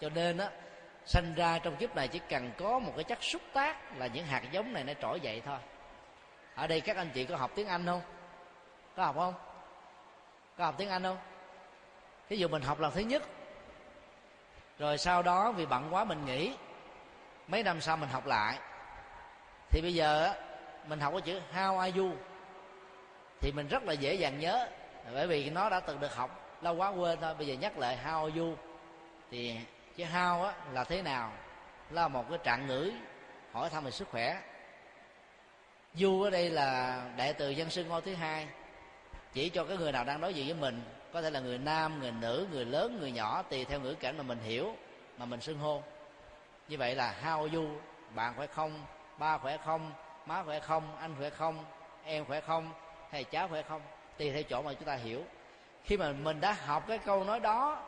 Cho 0.00 0.08
nên 0.08 0.38
á 0.38 0.50
sanh 1.06 1.34
ra 1.36 1.58
trong 1.58 1.76
kiếp 1.76 1.96
này 1.96 2.08
chỉ 2.08 2.20
cần 2.28 2.50
có 2.58 2.78
một 2.78 2.92
cái 2.96 3.04
chất 3.04 3.22
xúc 3.22 3.42
tác 3.52 3.96
là 3.96 4.06
những 4.06 4.26
hạt 4.26 4.42
giống 4.52 4.72
này 4.72 4.84
nó 4.84 4.92
trỗi 5.02 5.20
dậy 5.20 5.42
thôi. 5.46 5.58
Ở 6.54 6.66
đây 6.66 6.80
các 6.80 6.96
anh 6.96 7.10
chị 7.14 7.24
có 7.24 7.36
học 7.36 7.50
tiếng 7.54 7.68
anh 7.68 7.86
không? 7.86 8.00
Có 8.96 9.04
học 9.04 9.16
không? 9.16 9.34
Có 10.58 10.64
học 10.64 10.74
tiếng 10.78 10.88
anh 10.88 11.02
không? 11.02 11.18
Ví 12.28 12.38
dụ 12.38 12.48
mình 12.48 12.62
học 12.62 12.80
lần 12.80 12.92
thứ 12.94 13.00
nhất, 13.00 13.22
rồi 14.78 14.98
sau 14.98 15.22
đó 15.22 15.52
vì 15.52 15.66
bận 15.66 15.94
quá 15.94 16.04
mình 16.04 16.24
nghỉ, 16.26 16.54
mấy 17.48 17.62
năm 17.62 17.80
sau 17.80 17.96
mình 17.96 18.08
học 18.08 18.26
lại. 18.26 18.58
Thì 19.70 19.80
bây 19.80 19.94
giờ 19.94 20.34
mình 20.86 21.00
học 21.00 21.12
cái 21.12 21.20
chữ 21.20 21.40
how 21.54 21.78
are 21.78 21.98
you? 21.98 22.10
Thì 23.40 23.52
mình 23.52 23.68
rất 23.68 23.82
là 23.82 23.92
dễ 23.92 24.14
dàng 24.14 24.38
nhớ, 24.38 24.68
bởi 25.14 25.26
vì 25.26 25.50
nó 25.50 25.70
đã 25.70 25.80
từng 25.80 26.00
được 26.00 26.14
học 26.14 26.58
lâu 26.62 26.74
quá 26.74 26.88
quên 26.88 27.18
thôi, 27.20 27.34
bây 27.34 27.46
giờ 27.46 27.54
nhắc 27.54 27.78
lại 27.78 27.98
how 28.04 28.24
are 28.24 28.40
you? 28.40 28.54
Thì 29.30 29.56
chữ 29.96 30.04
how 30.04 30.42
á 30.42 30.54
là 30.72 30.84
thế 30.84 31.02
nào? 31.02 31.32
Là 31.90 32.08
một 32.08 32.24
cái 32.30 32.38
trạng 32.44 32.66
ngữ 32.66 32.92
hỏi 33.52 33.70
thăm 33.70 33.84
về 33.84 33.90
sức 33.90 34.08
khỏe. 34.10 34.40
Du 35.94 36.22
ở 36.22 36.30
đây 36.30 36.50
là 36.50 37.02
đại 37.16 37.32
từ 37.32 37.50
dân 37.50 37.70
sư 37.70 37.84
ngôi 37.84 38.00
thứ 38.00 38.14
hai, 38.14 38.46
chỉ 39.32 39.48
cho 39.48 39.64
cái 39.64 39.76
người 39.76 39.92
nào 39.92 40.04
đang 40.04 40.20
đối 40.20 40.34
diện 40.34 40.46
với 40.46 40.54
mình 40.54 40.82
có 41.12 41.22
thể 41.22 41.30
là 41.30 41.40
người 41.40 41.58
nam, 41.58 42.00
người 42.00 42.12
nữ, 42.12 42.46
người 42.52 42.64
lớn, 42.64 42.98
người 43.00 43.12
nhỏ, 43.12 43.42
tùy 43.42 43.64
theo 43.64 43.80
ngữ 43.80 43.94
cảnh 43.94 44.16
mà 44.16 44.22
mình 44.22 44.38
hiểu, 44.40 44.76
mà 45.18 45.24
mình 45.24 45.40
xưng 45.40 45.58
hô. 45.58 45.82
Như 46.68 46.78
vậy 46.78 46.94
là 46.94 47.14
how 47.24 47.42
are 47.42 47.56
you 47.56 47.66
bạn 48.14 48.32
khỏe 48.36 48.46
không, 48.46 48.84
ba 49.18 49.38
khỏe 49.38 49.56
không, 49.56 49.92
má 50.26 50.42
khỏe 50.42 50.60
không, 50.60 50.96
anh 50.96 51.14
khỏe 51.18 51.30
không, 51.30 51.64
em 52.04 52.24
khỏe 52.24 52.40
không, 52.40 52.72
hay 53.10 53.24
cháu 53.24 53.48
khỏe 53.48 53.62
không, 53.62 53.82
tùy 54.18 54.32
theo 54.32 54.42
chỗ 54.42 54.62
mà 54.62 54.72
chúng 54.72 54.84
ta 54.84 54.94
hiểu. 54.94 55.24
Khi 55.84 55.96
mà 55.96 56.12
mình 56.12 56.40
đã 56.40 56.52
học 56.52 56.84
cái 56.88 56.98
câu 56.98 57.24
nói 57.24 57.40
đó, 57.40 57.82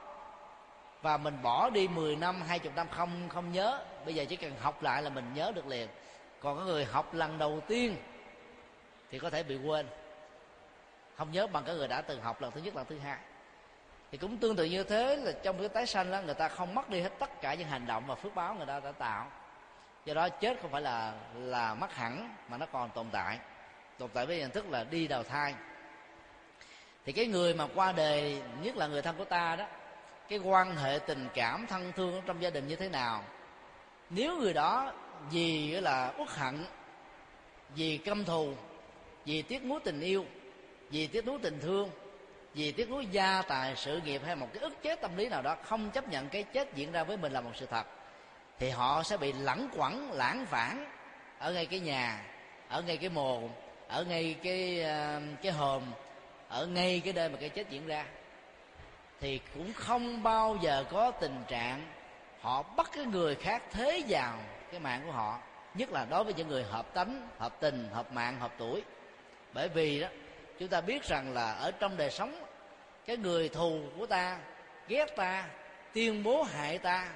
và 1.03 1.17
mình 1.17 1.43
bỏ 1.43 1.71
đi 1.71 1.89
10 1.89 2.17
năm 2.17 2.43
20 2.49 2.73
năm 2.77 2.87
không 2.91 3.29
không 3.29 3.53
nhớ, 3.53 3.81
bây 4.05 4.15
giờ 4.15 4.25
chỉ 4.29 4.37
cần 4.37 4.53
học 4.61 4.83
lại 4.83 5.03
là 5.03 5.11
mình 5.11 5.25
nhớ 5.35 5.53
được 5.55 5.67
liền. 5.67 5.89
Còn 6.41 6.59
có 6.59 6.65
người 6.65 6.85
học 6.85 7.15
lần 7.15 7.39
đầu 7.39 7.61
tiên, 7.67 7.97
thì 9.11 9.19
có 9.19 9.31
thể 9.31 9.43
bị 9.43 9.57
quên 9.57 9.87
không 11.21 11.33
nhớ 11.33 11.47
bằng 11.47 11.65
cái 11.65 11.75
người 11.75 11.89
đã 11.89 12.01
từng 12.01 12.23
học 12.23 12.43
lần 12.43 12.51
thứ 12.53 12.61
nhất, 12.61 12.77
lần 12.77 12.87
thứ 12.89 12.99
hai. 12.99 13.19
Thì 14.13 14.19
cũng 14.19 14.37
tương 14.37 14.57
tự 14.57 14.65
như 14.65 14.85
thế 14.85 15.17
là 15.17 15.33
trong 15.43 15.59
cái 15.59 15.69
tái 15.69 15.87
sanh 15.87 16.11
đó 16.11 16.21
người 16.23 16.35
ta 16.35 16.49
không 16.49 16.75
mất 16.75 16.91
đi 16.91 17.01
hết 17.01 17.11
tất 17.19 17.41
cả 17.41 17.55
những 17.55 17.69
hành 17.69 17.87
động 17.87 18.05
và 18.07 18.15
phước 18.15 18.35
báo 18.35 18.55
người 18.55 18.67
ta 18.67 18.81
đã 18.81 18.93
tạo. 18.93 19.31
Do 20.05 20.15
đó 20.15 20.29
chết 20.29 20.59
không 20.63 20.71
phải 20.71 20.83
là 20.83 21.15
là 21.35 21.75
mất 21.75 21.95
hẳn 21.95 22.35
mà 22.49 22.57
nó 22.57 22.67
còn 22.67 22.91
tồn 22.91 23.07
tại. 23.13 23.39
Tồn 23.99 24.11
tại 24.15 24.27
với 24.27 24.39
nhận 24.39 24.51
thức 24.51 24.71
là 24.71 24.85
đi 24.85 25.09
đầu 25.09 25.23
thai. 25.23 25.55
Thì 27.05 27.13
cái 27.13 27.27
người 27.27 27.55
mà 27.55 27.67
qua 27.75 27.93
đời, 27.93 28.43
nhất 28.63 28.77
là 28.77 28.87
người 28.87 29.03
thân 29.03 29.17
của 29.17 29.25
ta 29.25 29.57
đó, 29.57 29.67
cái 30.29 30.39
quan 30.39 30.77
hệ 30.77 30.99
tình 31.07 31.29
cảm 31.35 31.67
thân 31.67 31.93
thương 31.97 32.23
trong 32.27 32.43
gia 32.43 32.51
đình 32.51 32.69
như 32.69 32.77
thế 32.77 32.89
nào? 32.89 33.25
Nếu 34.11 34.37
người 34.37 34.53
đó 34.53 34.93
vì 35.31 35.71
là 35.71 36.13
uất 36.19 36.29
hận, 36.29 36.65
vì 37.75 37.99
căm 37.99 38.25
thù, 38.25 38.55
vì 39.25 39.43
tiếc 39.43 39.65
nuối 39.65 39.81
tình 39.85 40.01
yêu 40.01 40.27
vì 40.91 41.07
tiếc 41.07 41.27
nuối 41.27 41.39
tình 41.43 41.61
thương, 41.61 41.91
vì 42.55 42.73
tiếc 42.73 42.91
nuối 42.91 43.07
gia 43.07 43.43
tài 43.43 43.77
sự 43.77 44.01
nghiệp 44.05 44.23
hay 44.25 44.37
một 44.37 44.49
cái 44.53 44.63
ức 44.63 44.83
chế 44.83 44.97
tâm 44.97 45.17
lý 45.17 45.29
nào 45.29 45.43
đó 45.43 45.57
không 45.63 45.91
chấp 45.91 46.09
nhận 46.09 46.29
cái 46.29 46.43
chết 46.43 46.75
diễn 46.75 46.93
ra 46.93 47.05
với 47.05 47.17
mình 47.17 47.33
là 47.33 47.41
một 47.41 47.51
sự 47.55 47.67
thật, 47.67 47.87
thì 48.59 48.71
họ 48.71 49.03
sẽ 49.03 49.17
bị 49.17 49.33
lẳng 49.33 49.69
quẩn, 49.77 50.13
lãng 50.13 50.47
vãng 50.51 50.87
ở 51.39 51.53
ngay 51.53 51.67
cái 51.67 51.81
nhà, 51.81 52.25
ở 52.69 52.83
ngay 52.83 52.97
cái 52.97 53.11
mồ 53.11 53.49
ở 53.89 54.05
ngay 54.05 54.37
cái 54.43 54.83
ờ, 54.83 55.21
cái 55.43 55.53
hòm, 55.53 55.83
ở 56.49 56.67
ngay 56.67 57.03
cái 57.05 57.13
nơi 57.13 57.29
mà 57.29 57.39
cái 57.41 57.49
chết 57.49 57.71
diễn 57.71 57.87
ra. 57.87 58.07
Thì 59.21 59.41
cũng 59.55 59.73
không 59.73 60.23
bao 60.23 60.59
giờ 60.63 60.85
có 60.91 61.11
tình 61.11 61.43
trạng 61.49 61.87
họ 62.41 62.63
bắt 62.63 62.91
cái 62.93 63.05
người 63.05 63.35
khác 63.35 63.63
thế 63.71 64.03
vào 64.09 64.39
cái 64.71 64.81
mạng 64.81 65.03
của 65.07 65.13
họ, 65.13 65.39
nhất 65.75 65.93
là 65.93 66.07
đối 66.11 66.25
với 66.25 66.35
những 66.35 66.49
người 66.49 66.65
hợp 66.65 66.95
tánh, 66.95 67.29
hợp 67.39 67.61
tình, 67.61 67.89
hợp 67.93 68.13
mạng, 68.13 68.41
hợp 68.41 68.53
tuổi. 68.59 68.83
Bởi 69.53 69.69
vì 69.69 70.01
đó 70.01 70.09
chúng 70.61 70.69
ta 70.69 70.81
biết 70.81 71.05
rằng 71.05 71.35
là 71.35 71.53
ở 71.53 71.71
trong 71.71 71.97
đời 71.97 72.11
sống, 72.11 72.33
cái 73.07 73.17
người 73.17 73.49
thù 73.49 73.81
của 73.99 74.07
ta, 74.07 74.39
ghét 74.89 75.17
ta, 75.17 75.45
tuyên 75.95 76.23
bố 76.23 76.43
hại 76.43 76.79
ta, 76.79 77.09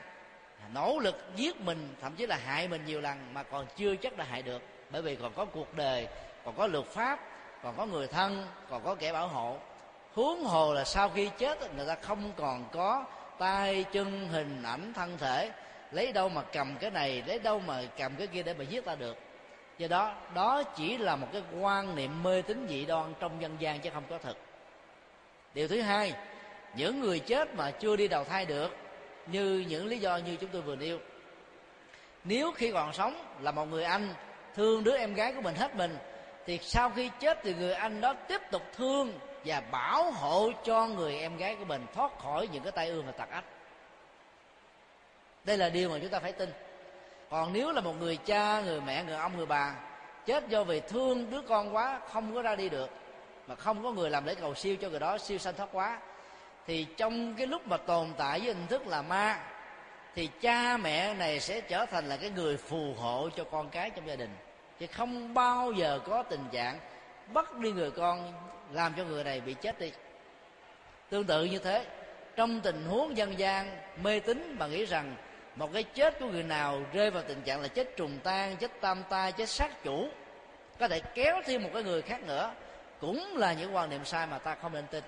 nỗ 0.73 0.99
lực 0.99 1.25
giết 1.37 1.61
mình, 1.61 1.95
thậm 2.01 2.15
chí 2.17 2.27
là 2.27 2.37
hại 2.37 2.69
mình 2.69 2.85
nhiều 2.85 3.01
lần 3.01 3.35
mà 3.35 3.43
còn 3.43 3.67
chưa 3.77 3.97
chắc 3.97 4.17
đã 4.17 4.25
hại 4.25 4.43
được. 4.43 4.63
Bởi 4.91 5.03
vì 5.03 5.17
còn 5.17 5.33
có 5.35 5.45
cuộc 5.45 5.75
đời, 5.75 6.09
còn 6.45 6.55
có 6.57 6.67
luật 6.67 6.87
pháp, 6.87 7.21
còn 7.63 7.77
có 7.77 7.87
người 7.87 8.07
thân, 8.07 8.47
còn 8.71 8.85
có 8.85 8.95
kẻ 8.95 9.13
bảo 9.13 9.29
hộ. 9.29 9.59
Huống 10.15 10.45
hồ 10.45 10.75
là 10.75 10.85
sau 10.85 11.09
khi 11.09 11.31
chết, 11.39 11.75
người 11.77 11.87
ta 11.87 11.97
không 12.03 12.33
còn 12.37 12.65
có 12.73 13.05
tay, 13.39 13.85
chân, 13.93 14.29
hình 14.29 14.63
ảnh, 14.63 14.93
thân 14.93 15.19
thể. 15.19 15.51
Lấy 15.93 16.13
đâu 16.13 16.29
mà 16.29 16.43
cầm 16.53 16.77
cái 16.81 16.91
này, 16.91 17.23
lấy 17.27 17.39
đâu 17.39 17.61
mà 17.61 17.83
cầm 17.99 18.17
cái 18.17 18.27
kia 18.27 18.43
để 18.43 18.55
mà 18.55 18.65
giết 18.65 18.85
ta 18.85 18.95
được? 18.95 19.19
Do 19.79 19.89
đó 19.89 20.15
đó 20.35 20.63
chỉ 20.63 20.99
là 20.99 21.17
một 21.17 21.27
cái 21.33 21.43
quan 21.61 21.97
niệm 21.97 22.23
mê 22.23 22.43
tín 22.43 22.67
dị 22.69 22.85
đoan 22.85 23.15
trong 23.21 23.43
dân 23.43 23.57
gian 23.59 23.81
chứ 23.81 23.91
không 23.95 24.05
có 24.11 24.19
thực. 24.19 24.37
Điều 25.55 25.69
thứ 25.69 25.81
hai, 25.81 26.15
những 26.77 27.01
người 27.01 27.19
chết 27.19 27.55
mà 27.55 27.71
chưa 27.71 27.97
đi 27.97 28.09
đầu 28.09 28.25
thai 28.25 28.47
được, 28.47 28.77
như 29.27 29.65
những 29.69 29.87
lý 29.87 29.99
do 29.99 30.17
như 30.17 30.37
chúng 30.37 30.51
tôi 30.51 30.63
vừa 30.63 30.77
nêu. 30.77 30.99
Nếu 32.25 32.53
khi 32.53 32.73
còn 32.73 32.93
sống 32.93 33.25
là 33.41 33.51
một 33.51 33.65
người 33.65 33.85
anh, 33.85 34.09
thương 34.55 34.85
đứa 34.85 34.97
em 34.97 35.15
gái 35.15 35.33
của 35.33 35.41
mình 35.41 35.55
hết 35.55 35.77
mình, 35.77 35.97
thì 36.47 36.59
sau 36.63 36.91
khi 36.91 37.11
chết 37.21 37.39
thì 37.43 37.55
người 37.55 37.75
anh 37.75 38.01
đó 38.01 38.13
tiếp 38.29 38.41
tục 38.51 38.63
thương 38.77 39.13
và 39.45 39.61
bảo 39.61 40.11
hộ 40.11 40.51
cho 40.65 40.87
người 40.87 41.19
em 41.19 41.37
gái 41.37 41.57
của 41.57 41.65
mình 41.65 41.87
thoát 41.95 42.19
khỏi 42.19 42.49
những 42.53 42.63
cái 42.63 42.73
tai 42.73 42.89
ương 42.89 43.07
và 43.07 43.13
tật 43.13 43.31
ách. 43.31 43.45
Đây 45.45 45.59
là 45.59 45.69
điều 45.69 45.89
mà 45.89 45.99
chúng 46.01 46.11
ta 46.11 46.21
phải 46.21 46.33
tin 46.33 46.53
còn 47.31 47.53
nếu 47.53 47.73
là 47.73 47.81
một 47.81 48.01
người 48.01 48.17
cha, 48.17 48.61
người 48.61 48.81
mẹ, 48.81 49.05
người 49.05 49.17
ông, 49.17 49.37
người 49.37 49.47
bà, 49.47 49.75
chết 50.27 50.49
do 50.49 50.65
vì 50.65 50.81
thương 50.81 51.31
đứa 51.31 51.41
con 51.41 51.75
quá, 51.75 52.01
không 52.13 52.35
có 52.35 52.43
ra 52.43 52.55
đi 52.55 52.69
được, 52.69 52.91
mà 53.47 53.55
không 53.55 53.83
có 53.83 53.93
người 53.93 54.11
làm 54.11 54.27
lễ 54.27 54.35
cầu 54.35 54.55
siêu 54.55 54.77
cho 54.77 54.89
người 54.89 55.01
đó, 55.01 55.19
siêu 55.19 55.39
sanh 55.39 55.55
thoát 55.55 55.69
quá, 55.73 55.99
thì 56.67 56.87
trong 56.97 57.35
cái 57.35 57.47
lúc 57.47 57.67
mà 57.67 57.77
tồn 57.77 58.09
tại 58.17 58.39
với 58.39 58.49
hình 58.49 58.67
thức 58.67 58.87
là 58.87 59.03
ma, 59.03 59.41
thì 60.15 60.29
cha 60.41 60.77
mẹ 60.77 61.15
này 61.15 61.41
sẽ 61.41 61.61
trở 61.61 61.87
thành 61.87 62.09
là 62.09 62.17
cái 62.17 62.31
người 62.31 62.57
phù 62.57 62.95
hộ 62.95 63.29
cho 63.37 63.45
con 63.45 63.69
cái 63.71 63.91
trong 63.91 64.09
gia 64.09 64.17
đình. 64.17 64.37
Chứ 64.81 64.87
không 64.87 65.35
bao 65.35 65.73
giờ 65.73 66.01
có 66.07 66.23
tình 66.23 66.45
trạng 66.53 66.79
bắt 67.33 67.59
đi 67.59 67.73
người 67.73 67.91
con, 67.91 68.33
làm 68.73 68.93
cho 68.97 69.05
người 69.05 69.25
này 69.25 69.41
bị 69.41 69.55
chết 69.55 69.81
đi. 69.81 69.93
Tương 71.11 71.25
tự 71.25 71.45
như 71.45 71.59
thế, 71.59 71.87
trong 72.37 72.61
tình 72.61 72.85
huống 72.85 73.17
dân 73.17 73.39
gian 73.39 73.77
mê 74.03 74.21
tín 74.21 74.57
mà 74.59 74.67
nghĩ 74.67 74.85
rằng 74.85 75.17
một 75.57 75.73
cái 75.73 75.83
chết 75.83 76.19
của 76.19 76.27
người 76.27 76.43
nào 76.43 76.83
rơi 76.93 77.11
vào 77.11 77.23
tình 77.23 77.43
trạng 77.43 77.63
là 77.63 77.69
chết 77.69 77.97
trùng 77.97 78.19
tan, 78.25 78.57
chết 78.57 78.81
tam 78.81 79.03
tai 79.09 79.33
chết 79.33 79.49
sát 79.49 79.83
chủ. 79.85 80.09
Có 80.79 80.89
thể 80.89 81.01
kéo 81.15 81.41
thêm 81.47 81.63
một 81.63 81.71
cái 81.75 81.83
người 81.83 82.03
khác 82.03 82.23
nữa. 82.23 82.55
Cũng 83.01 83.37
là 83.37 83.53
những 83.53 83.75
quan 83.75 83.91
niệm 83.91 84.05
sai 84.05 84.27
mà 84.27 84.39
ta 84.39 84.55
không 84.55 84.73
nên 84.73 84.87
tin. 84.87 85.05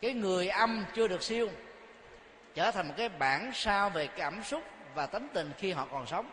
Cái 0.00 0.12
người 0.12 0.48
âm 0.48 0.84
chưa 0.94 1.08
được 1.08 1.22
siêu, 1.22 1.48
trở 2.54 2.70
thành 2.70 2.88
một 2.88 2.94
cái 2.96 3.08
bản 3.08 3.50
sao 3.54 3.90
về 3.90 4.06
cảm 4.06 4.44
xúc 4.44 4.62
và 4.94 5.06
tánh 5.06 5.28
tình 5.34 5.50
khi 5.58 5.72
họ 5.72 5.88
còn 5.90 6.06
sống. 6.06 6.30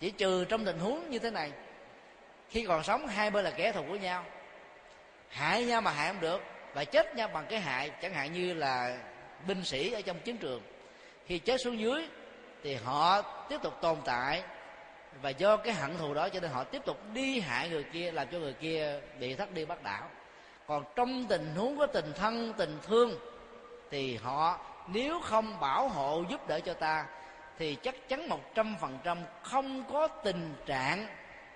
Chỉ 0.00 0.10
trừ 0.10 0.44
trong 0.44 0.64
tình 0.64 0.78
huống 0.78 1.10
như 1.10 1.18
thế 1.18 1.30
này, 1.30 1.52
khi 2.48 2.64
còn 2.64 2.82
sống 2.82 3.06
hai 3.06 3.30
bên 3.30 3.44
là 3.44 3.50
kẻ 3.50 3.72
thù 3.72 3.82
của 3.88 3.96
nhau. 3.96 4.24
Hại 5.28 5.64
nhau 5.64 5.80
mà 5.80 5.90
hại 5.90 6.08
không 6.08 6.20
được, 6.20 6.42
và 6.74 6.84
chết 6.84 7.16
nhau 7.16 7.28
bằng 7.28 7.46
cái 7.50 7.60
hại, 7.60 7.90
chẳng 8.02 8.14
hạn 8.14 8.32
như 8.32 8.54
là 8.54 8.98
binh 9.46 9.64
sĩ 9.64 9.92
ở 9.92 10.02
trong 10.02 10.20
chiến 10.20 10.36
trường 10.36 10.62
khi 11.30 11.38
chết 11.38 11.60
xuống 11.60 11.78
dưới, 11.78 12.08
thì 12.62 12.74
họ 12.74 13.22
tiếp 13.48 13.62
tục 13.62 13.74
tồn 13.80 13.98
tại. 14.04 14.42
Và 15.22 15.30
do 15.30 15.56
cái 15.56 15.74
hận 15.74 15.96
thù 15.98 16.14
đó 16.14 16.28
cho 16.28 16.40
nên 16.40 16.50
họ 16.50 16.64
tiếp 16.64 16.82
tục 16.86 16.98
đi 17.12 17.40
hại 17.40 17.68
người 17.68 17.82
kia, 17.82 18.12
làm 18.12 18.28
cho 18.32 18.38
người 18.38 18.52
kia 18.52 19.00
bị 19.20 19.34
thất 19.34 19.52
đi 19.52 19.64
bắt 19.64 19.82
đảo. 19.82 20.08
Còn 20.66 20.84
trong 20.96 21.26
tình 21.28 21.54
huống 21.56 21.78
có 21.78 21.86
tình 21.86 22.12
thân, 22.16 22.52
tình 22.56 22.78
thương, 22.82 23.14
thì 23.90 24.16
họ 24.16 24.58
nếu 24.86 25.20
không 25.20 25.60
bảo 25.60 25.88
hộ 25.88 26.24
giúp 26.30 26.48
đỡ 26.48 26.60
cho 26.60 26.74
ta, 26.74 27.06
thì 27.58 27.74
chắc 27.74 28.08
chắn 28.08 28.28
một 28.28 28.54
trăm 28.54 28.76
phần 28.80 28.98
trăm 29.04 29.18
không 29.42 29.84
có 29.92 30.08
tình 30.08 30.54
trạng 30.66 31.06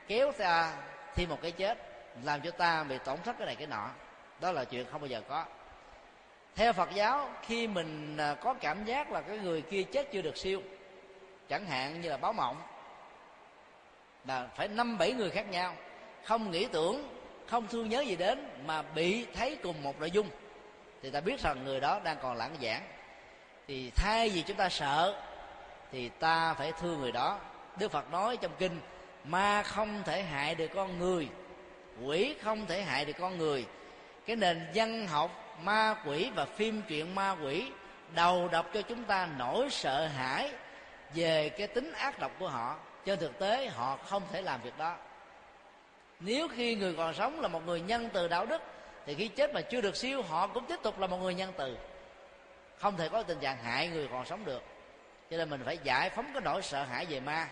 kéo 0.09 0.33
ta 0.33 0.73
thêm 1.15 1.29
một 1.29 1.39
cái 1.43 1.53
chết, 1.53 1.79
làm 2.23 2.41
cho 2.41 2.51
ta 2.51 2.85
bị 2.85 2.99
tổn 3.05 3.19
thất 3.25 3.37
cái 3.39 3.47
này 3.47 3.57
cái 3.57 3.67
nọ. 3.67 3.91
Đó 4.41 4.53
là 4.53 4.65
chuyện 4.65 4.87
không 4.93 5.01
bao 5.01 5.09
giờ 5.09 5.23
có 5.29 5.45
theo 6.57 6.73
phật 6.73 6.89
giáo, 6.95 7.29
khi 7.43 7.67
mình 7.67 8.17
à, 8.17 8.35
có 8.35 8.55
cảm 8.55 8.85
giác 8.85 9.13
là 9.13 9.21
cái 9.21 9.39
người 9.39 9.63
kia 9.63 9.83
chết 9.83 10.13
chưa 10.13 10.23
được 10.23 10.37
siêu, 10.37 10.63
chẳng 11.49 11.67
hạn 11.67 12.01
như 12.01 12.11
là 12.11 12.17
báo 12.17 12.33
mộng, 12.33 12.63
là 14.27 14.49
phải 14.57 14.69
năm 14.69 14.99
bảy 14.99 15.13
người 15.13 15.31
khác 15.31 15.49
nhau, 15.51 15.75
không 16.25 16.51
nghĩ 16.51 16.67
tưởng, 16.67 17.09
không 17.47 17.67
thương 17.67 17.89
nhớ 17.89 18.01
gì 18.01 18.17
đến 18.17 18.49
mà 18.67 18.83
bị 18.83 19.27
thấy 19.35 19.57
cùng 19.63 19.83
một 19.83 20.01
nội 20.01 20.11
dung, 20.11 20.29
thì 21.03 21.11
ta 21.11 21.21
biết 21.21 21.41
rằng 21.41 21.65
người 21.65 21.81
đó 21.81 22.01
đang 22.05 22.17
còn 22.23 22.37
lãng 22.37 22.57
giảng. 22.63 22.83
Thì 23.69 23.91
thay 23.91 24.31
vì 24.31 24.43
chúng 24.43 24.57
ta 24.57 24.69
sợ, 24.69 25.23
thì 25.93 26.09
ta 26.09 26.55
phải 26.55 26.73
thương 26.81 27.01
người 27.01 27.13
đó. 27.13 27.39
Đức 27.79 27.91
phật 27.91 28.13
nói 28.13 28.37
trong 28.37 28.53
kinh, 28.59 28.81
ma 29.25 29.63
không 29.63 30.03
thể 30.03 30.23
hại 30.23 30.55
được 30.55 30.71
con 30.75 30.99
người, 30.99 31.29
quỷ 32.05 32.35
không 32.43 32.67
thể 32.67 32.83
hại 32.83 33.05
được 33.05 33.13
con 33.19 33.39
người. 33.39 33.67
Cái 34.27 34.37
nền 34.37 34.67
văn 34.75 35.07
học 35.07 35.44
ma 35.63 35.97
quỷ 36.07 36.31
và 36.35 36.45
phim 36.45 36.83
truyện 36.89 37.15
ma 37.15 37.37
quỷ 37.43 37.71
đầu 38.15 38.49
độc 38.49 38.67
cho 38.75 38.83
chúng 38.83 39.05
ta 39.05 39.29
nỗi 39.39 39.71
sợ 39.71 40.07
hãi 40.07 40.53
về 41.15 41.49
cái 41.49 41.67
tính 41.67 41.93
ác 41.93 42.19
độc 42.19 42.33
của 42.39 42.49
họ. 42.49 42.77
Trên 43.05 43.19
thực 43.19 43.39
tế, 43.39 43.69
họ 43.69 43.97
không 43.97 44.23
thể 44.33 44.43
làm 44.43 44.63
việc 44.63 44.79
đó. 44.79 44.97
Nếu 46.21 46.49
khi 46.49 46.75
người 46.75 46.95
còn 46.97 47.15
sống 47.15 47.41
là 47.41 47.49
một 47.49 47.67
người 47.67 47.81
nhân 47.81 48.09
từ 48.13 48.29
đạo 48.29 48.47
đức, 48.47 48.63
thì 49.07 49.15
khi 49.15 49.29
chết 49.29 49.55
mà 49.55 49.61
chưa 49.61 49.81
được 49.81 49.97
siêu, 49.97 50.23
họ 50.23 50.47
cũng 50.47 50.67
tiếp 50.67 50.79
tục 50.83 50.99
là 50.99 51.07
một 51.07 51.17
người 51.17 51.35
nhân 51.35 51.53
từ. 51.57 51.77
Không 52.79 52.97
thể 52.97 53.09
có 53.09 53.23
tình 53.23 53.39
trạng 53.41 53.65
hại 53.65 53.89
người 53.89 54.09
còn 54.13 54.25
sống 54.25 54.45
được. 54.45 54.63
Cho 55.31 55.37
nên 55.37 55.51
mình 55.51 55.63
phải 55.65 55.79
giải 55.83 56.11
phóng 56.11 56.31
cái 56.33 56.43
nỗi 56.45 56.63
sợ 56.63 56.85
hãi 56.85 57.07
về 57.07 57.21
ma. 57.21 57.49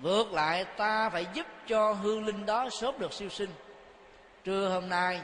Vượt 0.00 0.32
lại, 0.32 0.64
ta 0.64 1.10
phải 1.10 1.26
giúp 1.32 1.46
cho 1.66 1.92
hương 1.92 2.24
linh 2.26 2.46
đó 2.46 2.68
sớm 2.70 2.98
được 2.98 3.12
siêu 3.12 3.28
sinh. 3.28 3.50
Trưa 4.44 4.68
hôm 4.68 4.88
nay 4.88 5.20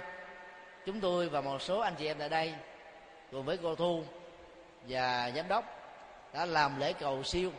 chúng 0.86 1.00
tôi 1.00 1.28
và 1.28 1.40
một 1.40 1.62
số 1.62 1.80
anh 1.80 1.94
chị 1.98 2.06
em 2.06 2.18
tại 2.18 2.28
đây, 2.28 2.54
cùng 3.30 3.44
với 3.44 3.58
cô 3.62 3.74
thu 3.74 4.04
và 4.88 5.30
giám 5.36 5.48
đốc, 5.48 5.64
đã 6.32 6.44
làm 6.44 6.80
lễ 6.80 6.92
cầu 6.92 7.22
siêu. 7.22 7.52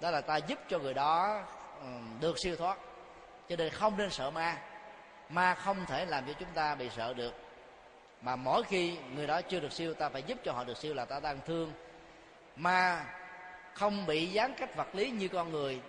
Đó 0.00 0.10
là 0.10 0.20
ta 0.20 0.36
giúp 0.36 0.58
cho 0.68 0.78
người 0.78 0.94
đó 0.94 1.42
được 2.20 2.38
siêu 2.38 2.56
thoát. 2.56 2.78
Cho 3.48 3.56
nên 3.56 3.70
không 3.70 3.96
nên 3.96 4.10
sợ 4.10 4.30
ma. 4.30 4.56
Ma 5.28 5.54
không 5.54 5.86
thể 5.86 6.06
làm 6.06 6.26
cho 6.26 6.32
chúng 6.32 6.48
ta 6.54 6.74
bị 6.74 6.90
sợ 6.96 7.14
được. 7.14 7.34
Mà 8.22 8.36
mỗi 8.36 8.62
khi 8.62 8.98
người 9.14 9.26
đó 9.26 9.42
chưa 9.42 9.60
được 9.60 9.72
siêu, 9.72 9.94
ta 9.94 10.08
phải 10.08 10.22
giúp 10.22 10.38
cho 10.44 10.52
họ 10.52 10.64
được 10.64 10.76
siêu 10.76 10.94
là 10.94 11.04
ta 11.04 11.20
đang 11.20 11.38
thương. 11.46 11.72
Ma 12.56 13.04
không 13.74 14.06
bị 14.06 14.26
gián 14.26 14.54
cách 14.54 14.76
vật 14.76 14.94
lý 14.94 15.10
như 15.10 15.28
con 15.28 15.50
người. 15.50 15.80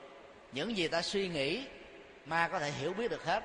Những 0.52 0.78
gì 0.78 0.88
ta 0.88 1.02
suy 1.02 1.28
nghĩ, 1.28 1.68
ma 2.26 2.48
có 2.48 2.60
thể 2.60 2.72
hiểu 2.72 2.94
biết 2.94 3.12
được 3.12 3.26
hết. 3.26 3.44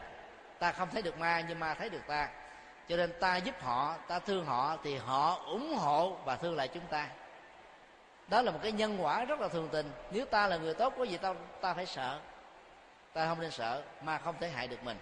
Ta 0.58 0.72
không 0.72 0.88
thấy 0.92 1.02
được 1.02 1.18
ma, 1.18 1.44
nhưng 1.48 1.58
ma 1.58 1.74
thấy 1.74 1.90
được 1.90 2.02
ta 2.06 2.28
cho 2.88 2.96
nên 2.96 3.12
ta 3.20 3.36
giúp 3.36 3.54
họ, 3.62 3.96
ta 4.08 4.18
thương 4.18 4.44
họ 4.44 4.76
thì 4.84 4.96
họ 4.96 5.40
ủng 5.46 5.74
hộ 5.74 6.16
và 6.24 6.36
thương 6.36 6.56
lại 6.56 6.68
chúng 6.68 6.86
ta. 6.90 7.08
Đó 8.28 8.42
là 8.42 8.50
một 8.50 8.58
cái 8.62 8.72
nhân 8.72 8.96
quả 9.00 9.24
rất 9.24 9.40
là 9.40 9.48
thường 9.48 9.68
tình. 9.72 9.90
Nếu 10.10 10.24
ta 10.24 10.46
là 10.46 10.56
người 10.56 10.74
tốt, 10.74 10.94
có 10.98 11.04
gì 11.04 11.16
ta 11.16 11.34
ta 11.60 11.74
phải 11.74 11.86
sợ. 11.86 12.20
Ta 13.12 13.26
không 13.26 13.40
nên 13.40 13.50
sợ, 13.50 13.82
mà 14.02 14.18
không 14.18 14.34
thể 14.40 14.48
hại 14.48 14.68
được 14.68 14.84
mình. 14.84 14.96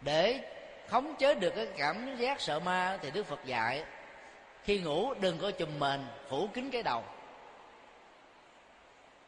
Để 0.00 0.40
khống 0.88 1.14
chế 1.18 1.34
được 1.34 1.52
cái 1.56 1.68
cảm 1.76 2.16
giác 2.16 2.40
sợ 2.40 2.60
ma 2.60 2.98
thì 3.02 3.10
đức 3.10 3.26
phật 3.26 3.44
dạy, 3.44 3.84
khi 4.62 4.80
ngủ 4.80 5.14
đừng 5.14 5.38
có 5.38 5.50
chùm 5.50 5.78
mền, 5.78 6.00
phủ 6.28 6.48
kín 6.54 6.70
cái 6.70 6.82
đầu. 6.82 7.04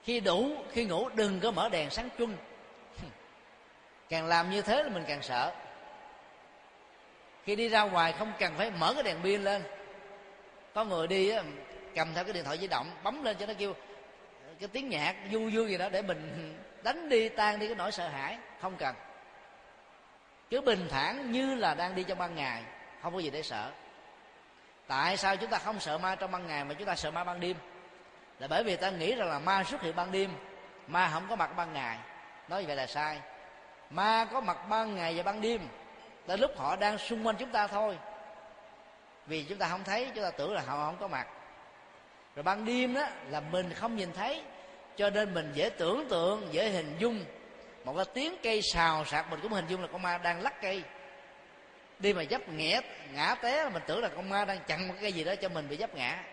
Khi 0.02 0.20
đủ, 0.20 0.50
khi 0.72 0.84
ngủ 0.84 1.08
đừng 1.08 1.40
có 1.40 1.50
mở 1.50 1.68
đèn 1.68 1.90
sáng 1.90 2.08
chung 2.18 2.36
càng 4.08 4.26
làm 4.26 4.50
như 4.50 4.62
thế 4.62 4.82
là 4.82 4.88
mình 4.88 5.04
càng 5.08 5.22
sợ 5.22 5.52
khi 7.50 7.56
đi 7.56 7.68
ra 7.68 7.82
ngoài 7.82 8.12
không 8.12 8.32
cần 8.38 8.54
phải 8.56 8.70
mở 8.70 8.94
cái 8.94 9.02
đèn 9.02 9.22
pin 9.22 9.44
lên. 9.44 9.62
Có 10.74 10.84
người 10.84 11.06
đi 11.06 11.32
cầm 11.94 12.14
theo 12.14 12.24
cái 12.24 12.32
điện 12.32 12.44
thoại 12.44 12.58
di 12.58 12.66
động, 12.66 12.90
bấm 13.02 13.22
lên 13.24 13.36
cho 13.36 13.46
nó 13.46 13.52
kêu 13.58 13.74
cái 14.60 14.68
tiếng 14.68 14.88
nhạc 14.88 15.14
vui 15.30 15.50
vui 15.50 15.68
gì 15.68 15.78
đó 15.78 15.88
để 15.88 16.02
mình 16.02 16.54
đánh 16.82 17.08
đi 17.08 17.28
tan 17.28 17.58
đi 17.58 17.66
cái 17.66 17.74
nỗi 17.74 17.92
sợ 17.92 18.08
hãi. 18.08 18.38
Không 18.60 18.76
cần. 18.76 18.94
Cứ 20.50 20.60
bình 20.60 20.88
thản 20.90 21.32
như 21.32 21.54
là 21.54 21.74
đang 21.74 21.94
đi 21.94 22.02
trong 22.02 22.18
ban 22.18 22.34
ngày, 22.34 22.62
không 23.02 23.14
có 23.14 23.18
gì 23.18 23.30
để 23.30 23.42
sợ. 23.42 23.70
Tại 24.86 25.16
sao 25.16 25.36
chúng 25.36 25.50
ta 25.50 25.58
không 25.58 25.80
sợ 25.80 25.98
ma 25.98 26.14
trong 26.14 26.30
ban 26.30 26.46
ngày 26.46 26.64
mà 26.64 26.74
chúng 26.74 26.86
ta 26.86 26.94
sợ 26.94 27.10
ma 27.10 27.24
ban 27.24 27.40
đêm? 27.40 27.56
Là 28.38 28.48
bởi 28.48 28.64
vì 28.64 28.76
ta 28.76 28.90
nghĩ 28.90 29.14
rằng 29.14 29.28
là 29.28 29.38
ma 29.38 29.64
xuất 29.64 29.82
hiện 29.82 29.96
ban 29.96 30.12
đêm, 30.12 30.30
ma 30.86 31.10
không 31.12 31.26
có 31.28 31.36
mặt 31.36 31.56
ban 31.56 31.72
ngày. 31.72 31.98
Nói 32.48 32.64
vậy 32.66 32.76
là 32.76 32.86
sai. 32.86 33.20
Ma 33.90 34.26
có 34.32 34.40
mặt 34.40 34.68
ban 34.68 34.94
ngày 34.94 35.14
và 35.16 35.22
ban 35.22 35.40
đêm 35.40 35.68
tới 36.30 36.38
lúc 36.38 36.58
họ 36.58 36.76
đang 36.76 36.98
xung 36.98 37.26
quanh 37.26 37.36
chúng 37.36 37.50
ta 37.50 37.66
thôi. 37.66 37.98
Vì 39.26 39.44
chúng 39.44 39.58
ta 39.58 39.68
không 39.68 39.84
thấy, 39.84 40.10
chúng 40.14 40.24
ta 40.24 40.30
tưởng 40.30 40.52
là 40.52 40.60
họ 40.60 40.86
không 40.86 40.96
có 41.00 41.08
mặt. 41.08 41.26
Rồi 42.36 42.42
ban 42.42 42.64
đêm 42.64 42.94
đó 42.94 43.06
là 43.30 43.40
mình 43.40 43.72
không 43.74 43.96
nhìn 43.96 44.12
thấy, 44.12 44.42
cho 44.96 45.10
nên 45.10 45.34
mình 45.34 45.50
dễ 45.54 45.70
tưởng 45.70 46.08
tượng, 46.08 46.48
dễ 46.50 46.70
hình 46.70 46.96
dung. 46.98 47.24
Một 47.84 47.94
cái 47.96 48.04
tiếng 48.14 48.36
cây 48.42 48.62
xào 48.62 49.04
sạc 49.04 49.30
mình 49.30 49.40
cũng 49.42 49.52
hình 49.52 49.66
dung 49.68 49.82
là 49.82 49.88
con 49.92 50.02
ma 50.02 50.18
đang 50.18 50.42
lắc 50.42 50.62
cây. 50.62 50.82
Đi 51.98 52.12
mà 52.12 52.24
dấp 52.30 52.48
nghẽ 52.48 52.80
ngã 53.12 53.34
té 53.34 53.68
mình 53.68 53.82
tưởng 53.86 54.02
là 54.02 54.08
con 54.08 54.28
ma 54.28 54.44
đang 54.44 54.58
chặn 54.66 54.88
một 54.88 54.94
cái 55.00 55.12
gì 55.12 55.24
đó 55.24 55.34
cho 55.34 55.48
mình 55.48 55.68
bị 55.68 55.76
dấp 55.76 55.94
ngã. 55.94 56.24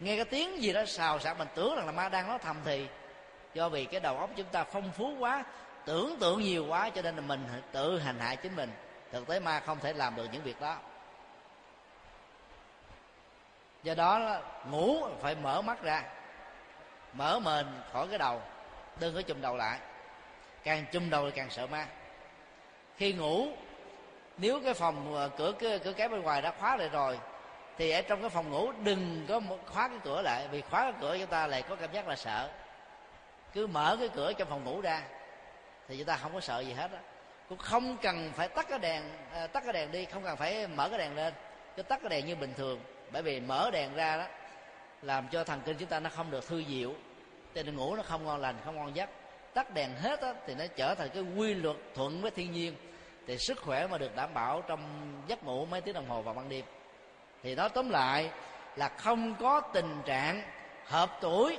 Nghe 0.00 0.16
cái 0.16 0.24
tiếng 0.24 0.62
gì 0.62 0.72
đó 0.72 0.84
xào 0.84 1.18
sạc 1.18 1.38
mình 1.38 1.48
tưởng 1.54 1.76
rằng 1.76 1.86
là 1.86 1.92
ma 1.92 2.08
đang 2.08 2.28
nói 2.28 2.38
thầm 2.42 2.56
thì, 2.64 2.86
do 3.54 3.68
vì 3.68 3.84
cái 3.84 4.00
đầu 4.00 4.18
óc 4.18 4.30
chúng 4.36 4.48
ta 4.52 4.64
phong 4.64 4.92
phú 4.92 5.14
quá, 5.18 5.44
tưởng 5.84 6.16
tượng 6.20 6.40
nhiều 6.40 6.66
quá 6.66 6.90
cho 6.90 7.02
nên 7.02 7.16
là 7.16 7.22
mình 7.22 7.44
tự 7.72 7.98
hành 7.98 8.18
hại 8.18 8.36
chính 8.36 8.56
mình 8.56 8.70
thực 9.12 9.26
tế 9.26 9.40
ma 9.40 9.60
không 9.60 9.78
thể 9.80 9.92
làm 9.92 10.16
được 10.16 10.26
những 10.32 10.42
việc 10.42 10.60
đó. 10.60 10.76
Do 13.82 13.94
đó 13.94 14.40
ngủ 14.70 15.06
phải 15.20 15.34
mở 15.34 15.62
mắt 15.62 15.82
ra 15.82 16.02
mở 17.12 17.38
mền 17.38 17.66
khỏi 17.92 18.06
cái 18.08 18.18
đầu 18.18 18.42
đừng 19.00 19.14
có 19.14 19.22
chùm 19.22 19.40
đầu 19.40 19.56
lại. 19.56 19.78
Càng 20.64 20.84
chùm 20.92 21.10
đầu 21.10 21.24
thì 21.24 21.36
càng 21.36 21.50
sợ 21.50 21.66
ma. 21.66 21.86
Khi 22.96 23.12
ngủ 23.12 23.48
nếu 24.36 24.60
cái 24.64 24.74
phòng 24.74 25.16
à, 25.16 25.28
cửa 25.36 25.52
cửa, 25.58 25.78
cửa 25.78 25.92
cái 25.92 26.08
bên 26.08 26.22
ngoài 26.22 26.42
đã 26.42 26.52
khóa 26.60 26.76
lại 26.76 26.88
rồi 26.88 27.18
thì 27.78 27.90
ở 27.90 28.02
trong 28.02 28.20
cái 28.20 28.30
phòng 28.30 28.50
ngủ 28.50 28.72
đừng 28.72 29.26
có 29.28 29.40
khóa 29.66 29.88
cái 29.88 29.98
cửa 30.04 30.22
lại 30.22 30.48
vì 30.50 30.60
khóa 30.60 30.82
cái 30.82 30.92
cửa 31.00 31.16
chúng 31.18 31.26
ta 31.26 31.46
lại 31.46 31.62
có 31.62 31.76
cảm 31.76 31.92
giác 31.92 32.08
là 32.08 32.16
sợ. 32.16 32.50
Cứ 33.52 33.66
mở 33.66 33.96
cái 33.98 34.08
cửa 34.08 34.32
trong 34.32 34.48
phòng 34.48 34.64
ngủ 34.64 34.80
ra 34.80 35.02
thì 35.88 35.96
chúng 35.96 36.06
ta 36.06 36.16
không 36.16 36.34
có 36.34 36.40
sợ 36.40 36.60
gì 36.60 36.72
hết 36.72 36.90
á 36.92 36.98
cũng 37.52 37.58
không 37.58 37.96
cần 38.02 38.32
phải 38.36 38.48
tắt 38.48 38.66
cái 38.68 38.78
đèn 38.78 39.02
à, 39.32 39.46
tắt 39.46 39.62
cái 39.64 39.72
đèn 39.72 39.92
đi 39.92 40.04
không 40.04 40.22
cần 40.22 40.36
phải 40.36 40.66
mở 40.66 40.88
cái 40.88 40.98
đèn 40.98 41.16
lên. 41.16 41.34
Cứ 41.76 41.82
tắt 41.82 41.98
cái 42.02 42.10
đèn 42.10 42.26
như 42.26 42.36
bình 42.36 42.54
thường. 42.56 42.80
Bởi 43.12 43.22
vì 43.22 43.40
mở 43.40 43.70
đèn 43.72 43.94
ra 43.94 44.16
đó 44.16 44.24
làm 45.02 45.28
cho 45.28 45.44
thần 45.44 45.60
kinh 45.64 45.76
chúng 45.76 45.88
ta 45.88 46.00
nó 46.00 46.10
không 46.10 46.30
được 46.30 46.46
thư 46.46 46.64
diệu 46.68 46.94
cho 47.54 47.62
nên 47.62 47.76
ngủ 47.76 47.96
nó 47.96 48.02
không 48.02 48.24
ngon 48.24 48.40
lành 48.40 48.54
không 48.64 48.76
ngon 48.76 48.96
giấc. 48.96 49.10
Tắt 49.54 49.74
đèn 49.74 49.90
hết 49.94 50.20
á, 50.20 50.34
thì 50.46 50.54
nó 50.54 50.64
trở 50.76 50.94
thành 50.94 51.08
cái 51.14 51.22
quy 51.36 51.54
luật 51.54 51.76
thuận 51.94 52.22
với 52.22 52.30
thiên 52.30 52.52
nhiên. 52.52 52.74
Thì 53.26 53.38
sức 53.38 53.58
khỏe 53.58 53.86
mà 53.86 53.98
được 53.98 54.16
đảm 54.16 54.34
bảo 54.34 54.62
trong 54.62 54.80
giấc 55.26 55.44
ngủ 55.44 55.66
mấy 55.66 55.80
tiếng 55.80 55.94
đồng 55.94 56.08
hồ 56.08 56.22
vào 56.22 56.34
ban 56.34 56.48
đêm. 56.48 56.64
Thì 57.42 57.54
nói 57.54 57.68
tóm 57.68 57.90
lại 57.90 58.30
là 58.76 58.88
không 58.88 59.34
có 59.40 59.60
tình 59.60 60.02
trạng 60.04 60.42
hợp 60.84 61.18
tuổi 61.20 61.58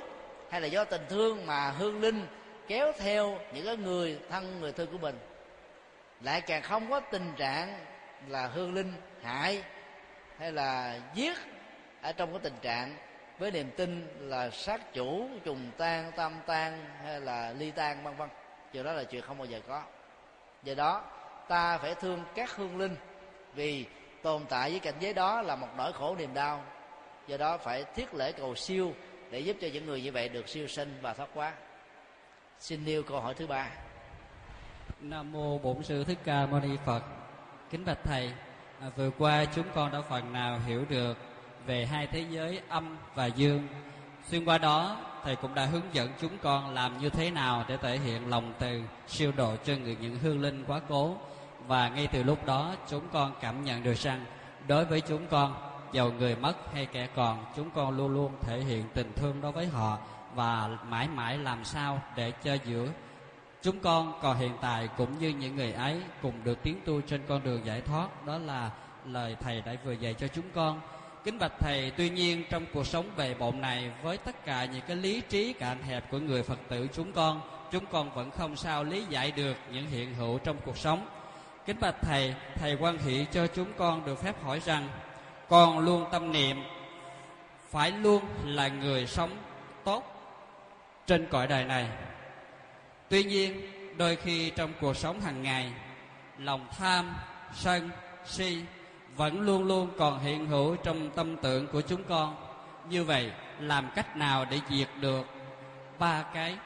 hay 0.50 0.60
là 0.60 0.66
do 0.66 0.84
tình 0.84 1.02
thương 1.08 1.46
mà 1.46 1.70
hương 1.70 2.00
linh 2.00 2.26
kéo 2.68 2.92
theo 2.98 3.38
những 3.52 3.66
cái 3.66 3.76
người 3.76 4.18
thân 4.30 4.60
người 4.60 4.72
thương 4.72 4.90
của 4.92 4.98
mình 4.98 5.18
lại 6.24 6.40
càng 6.40 6.62
không 6.62 6.90
có 6.90 7.00
tình 7.00 7.32
trạng 7.36 7.78
là 8.28 8.46
hương 8.46 8.74
linh 8.74 8.92
hại 9.22 9.62
hay 10.38 10.52
là 10.52 11.00
giết 11.14 11.38
ở 12.02 12.12
trong 12.12 12.30
cái 12.30 12.40
tình 12.42 12.56
trạng 12.62 12.96
với 13.38 13.50
niềm 13.50 13.70
tin 13.76 14.06
là 14.18 14.50
sát 14.50 14.92
chủ, 14.92 15.28
trùng 15.44 15.70
tan, 15.76 16.12
tam 16.16 16.32
tan, 16.46 16.84
hay 17.04 17.20
là 17.20 17.52
ly 17.58 17.70
tan, 17.70 18.04
vân 18.04 18.16
vân. 18.16 18.28
Điều 18.72 18.84
đó 18.84 18.92
là 18.92 19.04
chuyện 19.04 19.22
không 19.22 19.38
bao 19.38 19.46
giờ 19.46 19.60
có. 19.68 19.82
Do 20.62 20.74
đó, 20.74 21.04
ta 21.48 21.78
phải 21.78 21.94
thương 21.94 22.24
các 22.34 22.56
hương 22.56 22.78
linh 22.78 22.96
vì 23.54 23.86
tồn 24.22 24.44
tại 24.48 24.70
với 24.70 24.80
cảnh 24.80 24.94
giới 25.00 25.14
đó 25.14 25.42
là 25.42 25.56
một 25.56 25.68
nỗi 25.76 25.92
khổ 25.92 26.16
niềm 26.18 26.34
đau. 26.34 26.64
Do 27.26 27.36
đó 27.36 27.58
phải 27.58 27.84
thiết 27.94 28.14
lễ 28.14 28.32
cầu 28.32 28.54
siêu 28.54 28.94
để 29.30 29.40
giúp 29.40 29.56
cho 29.60 29.68
những 29.72 29.86
người 29.86 30.02
như 30.02 30.12
vậy 30.12 30.28
được 30.28 30.48
siêu 30.48 30.66
sinh 30.66 30.98
và 31.02 31.14
thoát 31.14 31.28
quá 31.34 31.52
xin 32.58 32.84
nêu 32.84 33.02
câu 33.02 33.20
hỏi 33.20 33.34
thứ 33.34 33.46
ba 33.46 33.70
nam 35.10 35.32
mô 35.32 35.58
bổn 35.58 35.82
sư 35.82 36.04
thích 36.04 36.18
ca 36.24 36.46
mâu 36.46 36.60
ni 36.60 36.76
phật. 36.84 37.02
Kính 37.70 37.84
bạch 37.84 37.98
thầy 38.04 38.32
à, 38.80 38.88
vừa 38.96 39.10
qua 39.18 39.44
chúng 39.44 39.66
con 39.74 39.92
đã 39.92 40.00
phần 40.00 40.32
nào 40.32 40.60
hiểu 40.66 40.84
được 40.88 41.16
về 41.66 41.86
hai 41.86 42.06
thế 42.06 42.24
giới 42.30 42.60
âm 42.68 42.96
và 43.14 43.26
dương. 43.26 43.68
Xuyên 44.26 44.44
qua 44.44 44.58
đó 44.58 44.96
thầy 45.24 45.36
cũng 45.36 45.54
đã 45.54 45.66
hướng 45.66 45.82
dẫn 45.92 46.10
chúng 46.20 46.38
con 46.42 46.74
làm 46.74 46.98
như 46.98 47.10
thế 47.10 47.30
nào 47.30 47.64
để 47.68 47.76
thể 47.76 47.98
hiện 47.98 48.30
lòng 48.30 48.52
từ 48.58 48.82
siêu 49.08 49.32
độ 49.36 49.56
cho 49.64 49.74
người 49.76 49.96
những 50.00 50.18
hương 50.18 50.40
linh 50.40 50.64
quá 50.66 50.80
cố. 50.88 51.16
Và 51.66 51.88
ngay 51.88 52.06
từ 52.06 52.22
lúc 52.22 52.46
đó 52.46 52.74
chúng 52.88 53.08
con 53.12 53.32
cảm 53.40 53.64
nhận 53.64 53.82
được 53.82 53.96
rằng 53.96 54.24
đối 54.68 54.84
với 54.84 55.00
chúng 55.00 55.26
con 55.26 55.54
giàu 55.92 56.10
người 56.10 56.36
mất 56.36 56.54
hay 56.72 56.86
kẻ 56.86 57.08
còn 57.14 57.44
chúng 57.56 57.70
con 57.70 57.96
luôn 57.96 58.12
luôn 58.12 58.32
thể 58.40 58.60
hiện 58.60 58.84
tình 58.94 59.12
thương 59.16 59.40
đối 59.40 59.52
với 59.52 59.66
họ 59.66 59.98
và 60.34 60.68
mãi 60.88 61.08
mãi 61.08 61.38
làm 61.38 61.64
sao 61.64 62.02
để 62.16 62.30
cho 62.30 62.54
giữa 62.54 62.88
chúng 63.64 63.80
con 63.80 64.18
còn 64.22 64.38
hiện 64.38 64.52
tại 64.60 64.88
cũng 64.96 65.18
như 65.18 65.28
những 65.28 65.56
người 65.56 65.72
ấy 65.72 66.00
cùng 66.22 66.32
được 66.44 66.62
tiến 66.62 66.80
tu 66.84 67.00
trên 67.00 67.20
con 67.28 67.44
đường 67.44 67.66
giải 67.66 67.80
thoát, 67.80 68.26
đó 68.26 68.38
là 68.38 68.70
lời 69.06 69.36
thầy 69.40 69.60
đã 69.60 69.74
vừa 69.84 69.92
dạy 69.92 70.14
cho 70.14 70.28
chúng 70.28 70.44
con. 70.54 70.80
Kính 71.24 71.38
bạch 71.38 71.52
thầy, 71.60 71.92
tuy 71.96 72.10
nhiên 72.10 72.44
trong 72.50 72.66
cuộc 72.74 72.86
sống 72.86 73.06
bề 73.16 73.34
bộn 73.34 73.60
này 73.60 73.90
với 74.02 74.18
tất 74.18 74.44
cả 74.44 74.64
những 74.64 74.82
cái 74.86 74.96
lý 74.96 75.20
trí 75.20 75.52
cạn 75.52 75.82
hẹp 75.82 76.10
của 76.10 76.18
người 76.18 76.42
phật 76.42 76.58
tử 76.68 76.88
chúng 76.92 77.12
con 77.12 77.40
chúng 77.70 77.86
con 77.86 78.14
vẫn 78.14 78.30
không 78.30 78.56
sao 78.56 78.84
lý 78.84 79.04
giải 79.08 79.32
được 79.32 79.56
những 79.72 79.86
hiện 79.86 80.14
hữu 80.14 80.38
trong 80.38 80.56
cuộc 80.64 80.78
sống. 80.78 81.06
Kính 81.66 81.80
bạch 81.80 81.96
thầy 82.02 82.34
thầy 82.54 82.76
quan 82.80 82.98
hệ 82.98 83.24
cho 83.24 83.46
chúng 83.46 83.72
con 83.76 84.04
được 84.06 84.22
phép 84.22 84.42
hỏi 84.44 84.60
rằng, 84.64 84.88
con 85.48 85.78
luôn 85.78 86.06
tâm 86.12 86.32
niệm 86.32 86.56
phải 87.70 87.90
luôn 87.90 88.24
là 88.44 88.68
người 88.68 89.06
sống 89.06 89.30
tốt 89.84 90.02
trên 91.06 91.26
cõi 91.30 91.46
đời 91.46 91.64
này 91.64 91.88
tuy 93.08 93.24
nhiên, 93.24 93.60
đôi 93.96 94.16
khi 94.16 94.50
trong 94.50 94.72
cuộc 94.80 94.96
sống 94.96 95.20
hàng 95.20 95.42
ngày, 95.42 95.72
lòng 96.38 96.68
tham, 96.78 97.14
sân, 97.54 97.90
si 98.26 98.62
vẫn 99.16 99.40
luôn 99.40 99.64
luôn 99.64 99.90
còn 99.98 100.20
hiện 100.20 100.46
hữu 100.46 100.76
trong 100.76 101.10
tâm 101.10 101.36
tưởng 101.36 101.66
của 101.66 101.80
chúng 101.80 102.04
con. 102.04 102.36
Như 102.88 103.04
vậy, 103.04 103.30
làm 103.60 103.90
cách 103.94 104.16
nào 104.16 104.44
để 104.50 104.60
diệt 104.70 104.88
được 105.00 105.26
ba 105.98 106.22
cái 106.34 106.56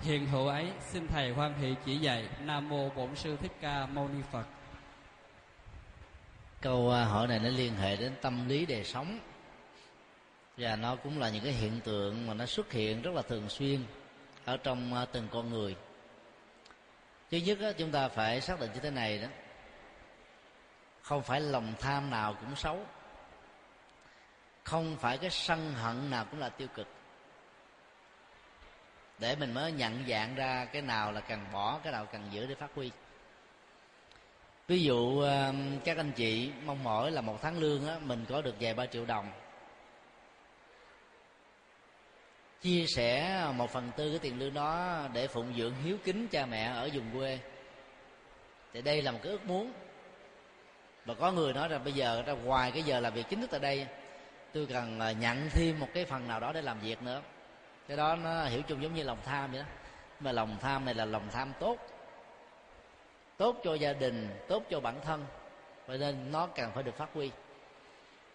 hiện 0.00 0.26
hữu 0.26 0.46
ấy? 0.46 0.66
Xin 0.80 1.08
thầy 1.08 1.30
hoan 1.30 1.54
hỷ 1.54 1.74
chỉ 1.84 1.96
dạy 1.96 2.28
nam 2.40 2.68
mô 2.68 2.88
bổn 2.88 3.16
sư 3.16 3.36
thích 3.36 3.52
ca 3.60 3.86
mâu 3.86 4.08
ni 4.08 4.22
phật. 4.32 4.44
Câu 6.60 6.90
à, 6.90 7.04
hỏi 7.04 7.26
này 7.26 7.38
nó 7.38 7.48
liên 7.48 7.76
hệ 7.76 7.96
đến 7.96 8.12
tâm 8.22 8.48
lý 8.48 8.66
đời 8.66 8.84
sống. 8.84 9.18
Và 10.56 10.76
nó 10.76 10.96
cũng 10.96 11.18
là 11.18 11.30
những 11.30 11.44
cái 11.44 11.52
hiện 11.52 11.80
tượng 11.84 12.26
mà 12.26 12.34
nó 12.34 12.46
xuất 12.46 12.72
hiện 12.72 13.02
rất 13.02 13.14
là 13.14 13.22
thường 13.22 13.48
xuyên 13.48 13.80
ở 14.44 14.56
trong 14.56 14.94
à, 14.94 15.04
từng 15.12 15.28
con 15.32 15.50
người. 15.50 15.76
Thứ 17.30 17.36
nhất 17.36 17.58
đó, 17.60 17.72
chúng 17.78 17.90
ta 17.90 18.08
phải 18.08 18.40
xác 18.40 18.60
định 18.60 18.70
như 18.74 18.80
thế 18.80 18.90
này 18.90 19.18
đó. 19.18 19.28
Không 21.02 21.22
phải 21.22 21.40
lòng 21.40 21.74
tham 21.80 22.10
nào 22.10 22.34
cũng 22.34 22.56
xấu. 22.56 22.86
Không 24.64 24.96
phải 24.96 25.18
cái 25.18 25.30
sân 25.30 25.74
hận 25.74 26.10
nào 26.10 26.24
cũng 26.30 26.40
là 26.40 26.48
tiêu 26.48 26.68
cực. 26.74 26.86
Để 29.18 29.36
mình 29.36 29.54
mới 29.54 29.72
nhận 29.72 30.04
dạng 30.08 30.34
ra 30.34 30.64
cái 30.64 30.82
nào 30.82 31.12
là 31.12 31.20
cần 31.20 31.40
bỏ 31.52 31.78
cái 31.84 31.92
nào 31.92 32.06
cần 32.06 32.22
giữ 32.30 32.46
để 32.46 32.54
phát 32.54 32.70
huy. 32.74 32.90
Ví 34.66 34.82
dụ 34.82 35.20
à, 35.20 35.52
các 35.84 35.96
anh 35.96 36.12
chị 36.12 36.52
mong 36.64 36.84
mỏi 36.84 37.10
là 37.10 37.20
một 37.20 37.38
tháng 37.42 37.58
lương 37.58 37.88
á, 37.88 37.98
mình 38.02 38.24
có 38.28 38.42
được 38.42 38.54
vài 38.60 38.74
ba 38.74 38.86
triệu 38.86 39.06
đồng. 39.06 39.30
Chia 42.64 42.86
sẻ 42.86 43.42
một 43.56 43.70
phần 43.70 43.90
tư 43.96 44.10
cái 44.10 44.18
tiền 44.18 44.38
lương 44.38 44.54
đó 44.54 45.00
để 45.12 45.26
phụng 45.28 45.54
dưỡng 45.56 45.74
hiếu 45.84 45.96
kính 46.04 46.28
cha 46.28 46.46
mẹ 46.46 46.64
ở 46.64 46.88
vùng 46.92 47.18
quê. 47.18 47.38
Thì 48.72 48.82
đây 48.82 49.02
là 49.02 49.10
một 49.12 49.18
cái 49.22 49.32
ước 49.32 49.44
muốn. 49.44 49.72
Và 51.04 51.14
có 51.14 51.32
người 51.32 51.52
nói 51.52 51.68
rằng 51.68 51.84
bây 51.84 51.92
giờ, 51.92 52.22
ra 52.26 52.32
ngoài 52.32 52.70
cái 52.70 52.82
giờ 52.82 53.00
làm 53.00 53.14
việc 53.14 53.26
chính 53.28 53.40
thức 53.40 53.50
tại 53.50 53.60
đây, 53.60 53.86
tôi 54.52 54.66
cần 54.66 54.98
nhận 55.20 55.50
thêm 55.50 55.80
một 55.80 55.88
cái 55.94 56.04
phần 56.04 56.28
nào 56.28 56.40
đó 56.40 56.52
để 56.52 56.62
làm 56.62 56.80
việc 56.80 57.02
nữa. 57.02 57.22
Cái 57.88 57.96
đó 57.96 58.16
nó 58.16 58.44
hiểu 58.44 58.62
chung 58.62 58.82
giống 58.82 58.94
như 58.94 59.02
lòng 59.02 59.18
tham 59.24 59.52
vậy 59.52 59.60
đó. 59.60 59.66
Mà 60.20 60.32
lòng 60.32 60.56
tham 60.60 60.84
này 60.84 60.94
là 60.94 61.04
lòng 61.04 61.28
tham 61.32 61.52
tốt. 61.60 61.76
Tốt 63.36 63.56
cho 63.64 63.74
gia 63.74 63.92
đình, 63.92 64.28
tốt 64.48 64.62
cho 64.70 64.80
bản 64.80 65.00
thân. 65.04 65.24
Vậy 65.86 65.98
nên 65.98 66.32
nó 66.32 66.46
cần 66.46 66.70
phải 66.74 66.82
được 66.82 66.96
phát 66.96 67.08
huy 67.14 67.30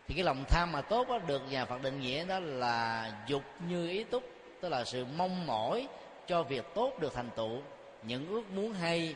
thì 0.10 0.16
cái 0.16 0.24
lòng 0.24 0.46
tham 0.50 0.72
mà 0.72 0.82
tốt 0.82 1.08
đó, 1.10 1.20
được 1.28 1.42
nhà 1.50 1.66
Phật 1.66 1.82
định 1.82 2.00
nghĩa 2.00 2.26
đó 2.26 2.40
là 2.40 3.12
dục 3.28 3.44
như 3.68 3.90
ý 3.90 4.04
túc 4.04 4.24
tức 4.62 4.70
là 4.70 4.86
sự 4.86 5.06
mong 5.18 5.48
mỏi 5.48 5.88
cho 6.28 6.44
việc 6.44 6.66
tốt 6.76 6.94
được 7.00 7.14
thành 7.14 7.30
tựu. 7.36 7.62
Những 8.04 8.28
ước 8.28 8.52
muốn 8.52 8.74
hay 8.74 9.16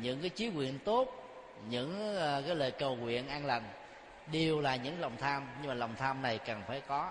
những 0.00 0.20
cái 0.20 0.30
chí 0.30 0.48
nguyện 0.48 0.78
tốt 0.84 1.24
những 1.68 2.16
ờ, 2.16 2.42
cái 2.46 2.56
lời 2.56 2.70
cầu 2.70 2.96
nguyện 2.96 3.28
an 3.28 3.46
lành 3.46 3.62
đều 4.32 4.60
là 4.60 4.76
những 4.76 5.00
lòng 5.00 5.16
tham. 5.16 5.48
Nhưng 5.58 5.68
mà 5.68 5.74
lòng 5.74 5.94
tham 5.96 6.22
này 6.22 6.38
cần 6.38 6.62
phải 6.66 6.80
có. 6.80 7.10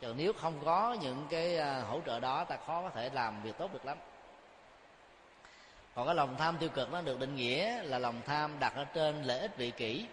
Chứ 0.00 0.14
nếu 0.16 0.32
không 0.32 0.60
có 0.64 0.96
những 1.00 1.26
cái 1.30 1.56
ờ, 1.56 1.82
hỗ 1.82 2.00
trợ 2.06 2.20
đó 2.20 2.44
ta 2.44 2.56
khó 2.66 2.82
có 2.82 2.90
thể 2.90 3.10
làm 3.12 3.42
việc 3.42 3.58
tốt 3.58 3.72
được 3.72 3.86
lắm. 3.86 3.98
Còn 5.94 6.06
cái 6.06 6.14
lòng 6.14 6.36
tham 6.38 6.56
tiêu 6.58 6.68
cực 6.68 6.92
nó 6.92 7.00
được 7.00 7.18
định 7.20 7.36
nghĩa 7.36 7.82
là 7.82 7.98
lòng 7.98 8.20
tham 8.26 8.58
đặt 8.58 8.74
ở 8.74 8.84
trên 8.84 9.22
lợi 9.22 9.38
ích 9.38 9.56
vị 9.56 9.70
kỷ 9.70 10.06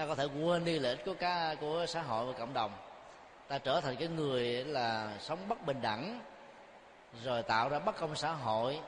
ta 0.00 0.06
có 0.06 0.14
thể 0.14 0.24
quên 0.24 0.64
đi 0.64 0.78
lợi 0.78 0.96
ích 0.96 1.04
của 1.04 1.14
cả 1.14 1.54
của 1.60 1.86
xã 1.86 2.02
hội 2.02 2.26
và 2.26 2.32
cộng 2.38 2.54
đồng. 2.54 2.72
Ta 3.48 3.58
trở 3.58 3.80
thành 3.80 3.96
cái 3.96 4.08
người 4.08 4.64
là 4.64 5.12
sống 5.20 5.48
bất 5.48 5.66
bình 5.66 5.80
đẳng, 5.82 6.20
rồi 7.24 7.42
tạo 7.42 7.68
ra 7.68 7.78
bất 7.78 7.96
công 7.96 8.16
xã 8.16 8.32
hội, 8.32 8.80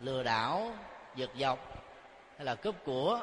lừa 0.00 0.22
đảo, 0.22 0.72
giật 1.16 1.30
dọc, 1.36 1.58
hay 2.36 2.44
là 2.44 2.54
cướp 2.54 2.74
của, 2.84 3.20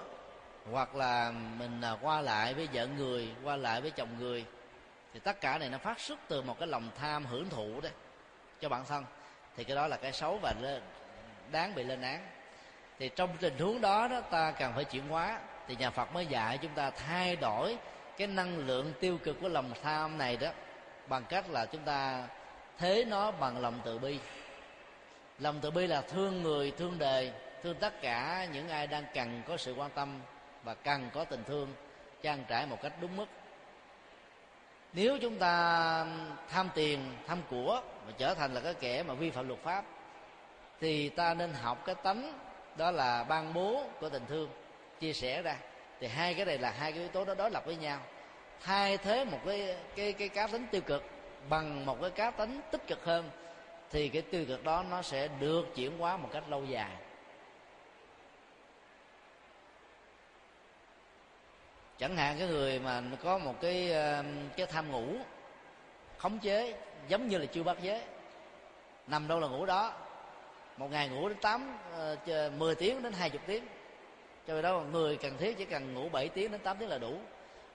hoặc 0.71 0.95
là 0.95 1.31
mình 1.31 1.81
à, 1.81 1.97
qua 2.01 2.21
lại 2.21 2.53
với 2.53 2.67
vợ 2.73 2.87
người, 2.87 3.31
qua 3.43 3.55
lại 3.55 3.81
với 3.81 3.91
chồng 3.91 4.09
người. 4.19 4.45
Thì 5.13 5.19
tất 5.19 5.41
cả 5.41 5.57
này 5.57 5.69
nó 5.69 5.77
phát 5.77 5.99
xuất 5.99 6.19
từ 6.27 6.41
một 6.41 6.59
cái 6.59 6.67
lòng 6.67 6.89
tham 6.99 7.25
hưởng 7.25 7.49
thụ 7.49 7.81
đấy 7.81 7.91
cho 8.61 8.69
bản 8.69 8.85
thân. 8.85 9.05
Thì 9.55 9.63
cái 9.63 9.75
đó 9.75 9.87
là 9.87 9.97
cái 9.97 10.13
xấu 10.13 10.39
và 10.41 10.53
đáng 11.51 11.75
bị 11.75 11.83
lên 11.83 12.01
án. 12.01 12.27
Thì 12.99 13.09
trong 13.09 13.37
tình 13.39 13.57
huống 13.59 13.81
đó 13.81 14.07
đó, 14.07 14.21
ta 14.21 14.51
cần 14.51 14.73
phải 14.75 14.83
chuyển 14.85 15.07
hóa 15.07 15.39
thì 15.67 15.75
nhà 15.75 15.89
Phật 15.89 16.13
mới 16.13 16.25
dạy 16.25 16.57
chúng 16.57 16.71
ta 16.71 16.89
thay 16.89 17.35
đổi 17.35 17.77
cái 18.17 18.27
năng 18.27 18.57
lượng 18.57 18.93
tiêu 18.99 19.17
cực 19.23 19.41
của 19.41 19.49
lòng 19.49 19.71
tham 19.83 20.17
này 20.17 20.37
đó 20.37 20.49
bằng 21.07 21.23
cách 21.29 21.49
là 21.49 21.65
chúng 21.65 21.81
ta 21.81 22.27
thế 22.77 23.05
nó 23.05 23.31
bằng 23.31 23.61
lòng 23.61 23.79
từ 23.85 23.99
bi. 23.99 24.19
Lòng 25.39 25.59
từ 25.61 25.71
bi 25.71 25.87
là 25.87 26.01
thương 26.01 26.43
người, 26.43 26.71
thương 26.71 26.99
đời, 26.99 27.31
thương 27.63 27.75
tất 27.75 28.01
cả 28.01 28.47
những 28.53 28.69
ai 28.69 28.87
đang 28.87 29.05
cần 29.13 29.41
có 29.47 29.57
sự 29.57 29.73
quan 29.77 29.89
tâm 29.89 30.19
và 30.63 30.73
cần 30.73 31.09
có 31.13 31.23
tình 31.23 31.43
thương 31.43 31.73
trang 32.21 32.43
trải 32.47 32.65
một 32.65 32.77
cách 32.81 32.93
đúng 33.01 33.17
mức. 33.17 33.25
Nếu 34.93 35.17
chúng 35.21 35.37
ta 35.37 36.05
tham 36.49 36.69
tiền, 36.75 36.99
tham 37.27 37.41
của 37.49 37.81
mà 38.05 38.13
trở 38.17 38.33
thành 38.33 38.53
là 38.53 38.61
cái 38.61 38.73
kẻ 38.73 39.03
mà 39.03 39.13
vi 39.13 39.29
phạm 39.29 39.47
luật 39.47 39.59
pháp, 39.63 39.85
thì 40.79 41.09
ta 41.09 41.33
nên 41.33 41.53
học 41.53 41.85
cái 41.85 41.95
tánh 41.95 42.39
đó 42.75 42.91
là 42.91 43.23
ban 43.23 43.53
bố 43.53 43.83
của 43.99 44.09
tình 44.09 44.25
thương 44.27 44.49
chia 44.99 45.13
sẻ 45.13 45.41
ra. 45.41 45.57
Thì 45.99 46.07
hai 46.07 46.33
cái 46.33 46.45
này 46.45 46.57
là 46.57 46.71
hai 46.71 46.91
cái 46.91 47.01
yếu 47.01 47.09
tố 47.09 47.25
đó 47.25 47.33
đối 47.33 47.51
lập 47.51 47.65
với 47.65 47.75
nhau. 47.75 47.99
Thay 48.61 48.97
thế 48.97 49.25
một 49.25 49.39
cái 49.45 49.75
cái 49.95 50.13
cái 50.13 50.29
cá 50.29 50.47
tính 50.47 50.67
tiêu 50.71 50.81
cực 50.81 51.03
bằng 51.49 51.85
một 51.85 52.01
cái 52.01 52.09
cá 52.09 52.31
tính 52.31 52.61
tích 52.71 52.87
cực 52.87 53.05
hơn, 53.05 53.29
thì 53.91 54.09
cái 54.09 54.21
tiêu 54.21 54.45
cực 54.47 54.63
đó 54.63 54.83
nó 54.89 55.01
sẽ 55.01 55.27
được 55.39 55.65
chuyển 55.75 55.97
hóa 55.97 56.17
một 56.17 56.29
cách 56.33 56.43
lâu 56.49 56.65
dài. 56.65 56.91
Chẳng 61.99 62.17
hạn 62.17 62.35
cái 62.39 62.47
người 62.47 62.79
mà 62.79 63.01
có 63.23 63.37
một 63.37 63.55
cái 63.61 63.93
um, 63.93 64.25
cái 64.57 64.65
tham 64.65 64.91
ngủ 64.91 65.15
khống 66.17 66.39
chế, 66.39 66.73
giống 67.07 67.27
như 67.27 67.37
là 67.37 67.45
chưa 67.45 67.63
bắt 67.63 67.77
giới, 67.81 68.01
nằm 69.07 69.27
đâu 69.27 69.39
là 69.39 69.47
ngủ 69.47 69.65
đó, 69.65 69.93
một 70.77 70.91
ngày 70.91 71.09
ngủ 71.09 71.29
đến 71.29 71.37
tám 71.41 71.77
ờ, 71.93 72.17
mười 72.25 72.49
10 72.49 72.75
tiếng 72.75 73.03
đến 73.03 73.13
20 73.13 73.39
tiếng 73.47 73.63
cho 74.47 74.53
nên 74.53 74.63
đó 74.63 74.83
người 74.91 75.17
cần 75.17 75.37
thiết 75.37 75.57
chỉ 75.57 75.65
cần 75.65 75.93
ngủ 75.93 76.09
7 76.09 76.29
tiếng 76.29 76.51
đến 76.51 76.61
8 76.61 76.77
tiếng 76.77 76.89
là 76.89 76.97
đủ. 76.97 77.17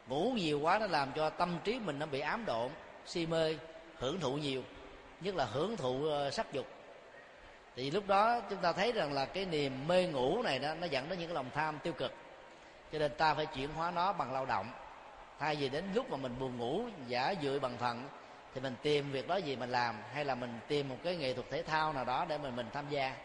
Ngủ 0.06 0.32
nhiều 0.36 0.60
quá 0.60 0.78
nó 0.78 0.86
làm 0.86 1.12
cho 1.12 1.30
tâm 1.30 1.58
trí 1.64 1.78
mình 1.78 1.98
nó 1.98 2.06
bị 2.06 2.20
ám 2.20 2.44
độn 2.44 2.70
si 3.06 3.26
mê 3.26 3.56
hưởng 3.98 4.20
thụ 4.20 4.34
nhiều 4.34 4.62
nhất 5.20 5.34
là 5.34 5.44
hưởng 5.44 5.76
thụ 5.76 6.04
ờ, 6.04 6.30
sắc 6.30 6.52
dục. 6.52 6.66
Thì 7.76 7.90
lúc 7.90 8.06
đó 8.06 8.40
chúng 8.50 8.58
ta 8.58 8.72
thấy 8.72 8.92
rằng 8.92 9.12
là 9.12 9.24
cái 9.24 9.46
niềm 9.46 9.88
mê 9.88 10.06
ngủ 10.06 10.42
này 10.42 10.58
đó 10.58 10.74
nó 10.74 10.86
dẫn 10.86 11.08
đến 11.08 11.18
những 11.18 11.28
cái 11.28 11.34
lòng 11.34 11.50
tham 11.54 11.78
tiêu 11.82 11.92
cực. 11.92 12.12
Cho 12.92 12.98
nên 12.98 13.12
ta 13.18 13.34
phải 13.34 13.46
chuyển 13.46 13.68
hóa 13.68 13.90
nó 13.90 14.12
bằng 14.12 14.32
lao 14.32 14.46
động. 14.46 14.66
Thay 15.38 15.56
vì 15.56 15.68
đến 15.68 15.84
lúc 15.94 16.10
mà 16.10 16.16
mình 16.16 16.38
buồn 16.38 16.58
ngủ 16.58 16.82
giả 17.08 17.34
dựa 17.42 17.58
bằng 17.58 17.78
phận 17.78 18.08
thì 18.54 18.60
mình 18.60 18.74
tìm 18.82 19.10
việc 19.10 19.28
đó 19.28 19.36
gì 19.36 19.56
mình 19.56 19.70
làm 19.70 19.96
hay 20.12 20.24
là 20.24 20.34
mình 20.34 20.58
tìm 20.68 20.88
một 20.88 20.96
cái 21.04 21.16
nghệ 21.16 21.34
thuật 21.34 21.46
thể 21.50 21.62
thao 21.62 21.92
nào 21.92 22.04
đó 22.04 22.26
để 22.28 22.38
mình 22.38 22.56
mình 22.56 22.66
tham 22.72 22.84
gia 22.90 23.16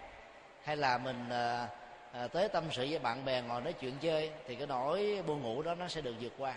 hay 0.64 0.78
là 0.78 0.98
mình 0.98 1.26
uh, 1.28 1.70
à, 2.12 2.28
tới 2.28 2.50
tâm 2.50 2.64
sự 2.72 2.88
với 2.90 3.00
bạn 3.00 3.26
bè 3.26 3.42
ngồi 3.42 3.62
nói 3.62 3.74
chuyện 3.74 3.98
chơi 4.02 4.32
thì 4.48 4.56
cái 4.56 4.68
nỗi 4.68 5.24
buồn 5.28 5.42
ngủ 5.42 5.62
đó 5.62 5.76
nó 5.76 5.88
sẽ 5.88 6.02
được 6.02 6.16
vượt 6.20 6.34
qua. 6.38 6.56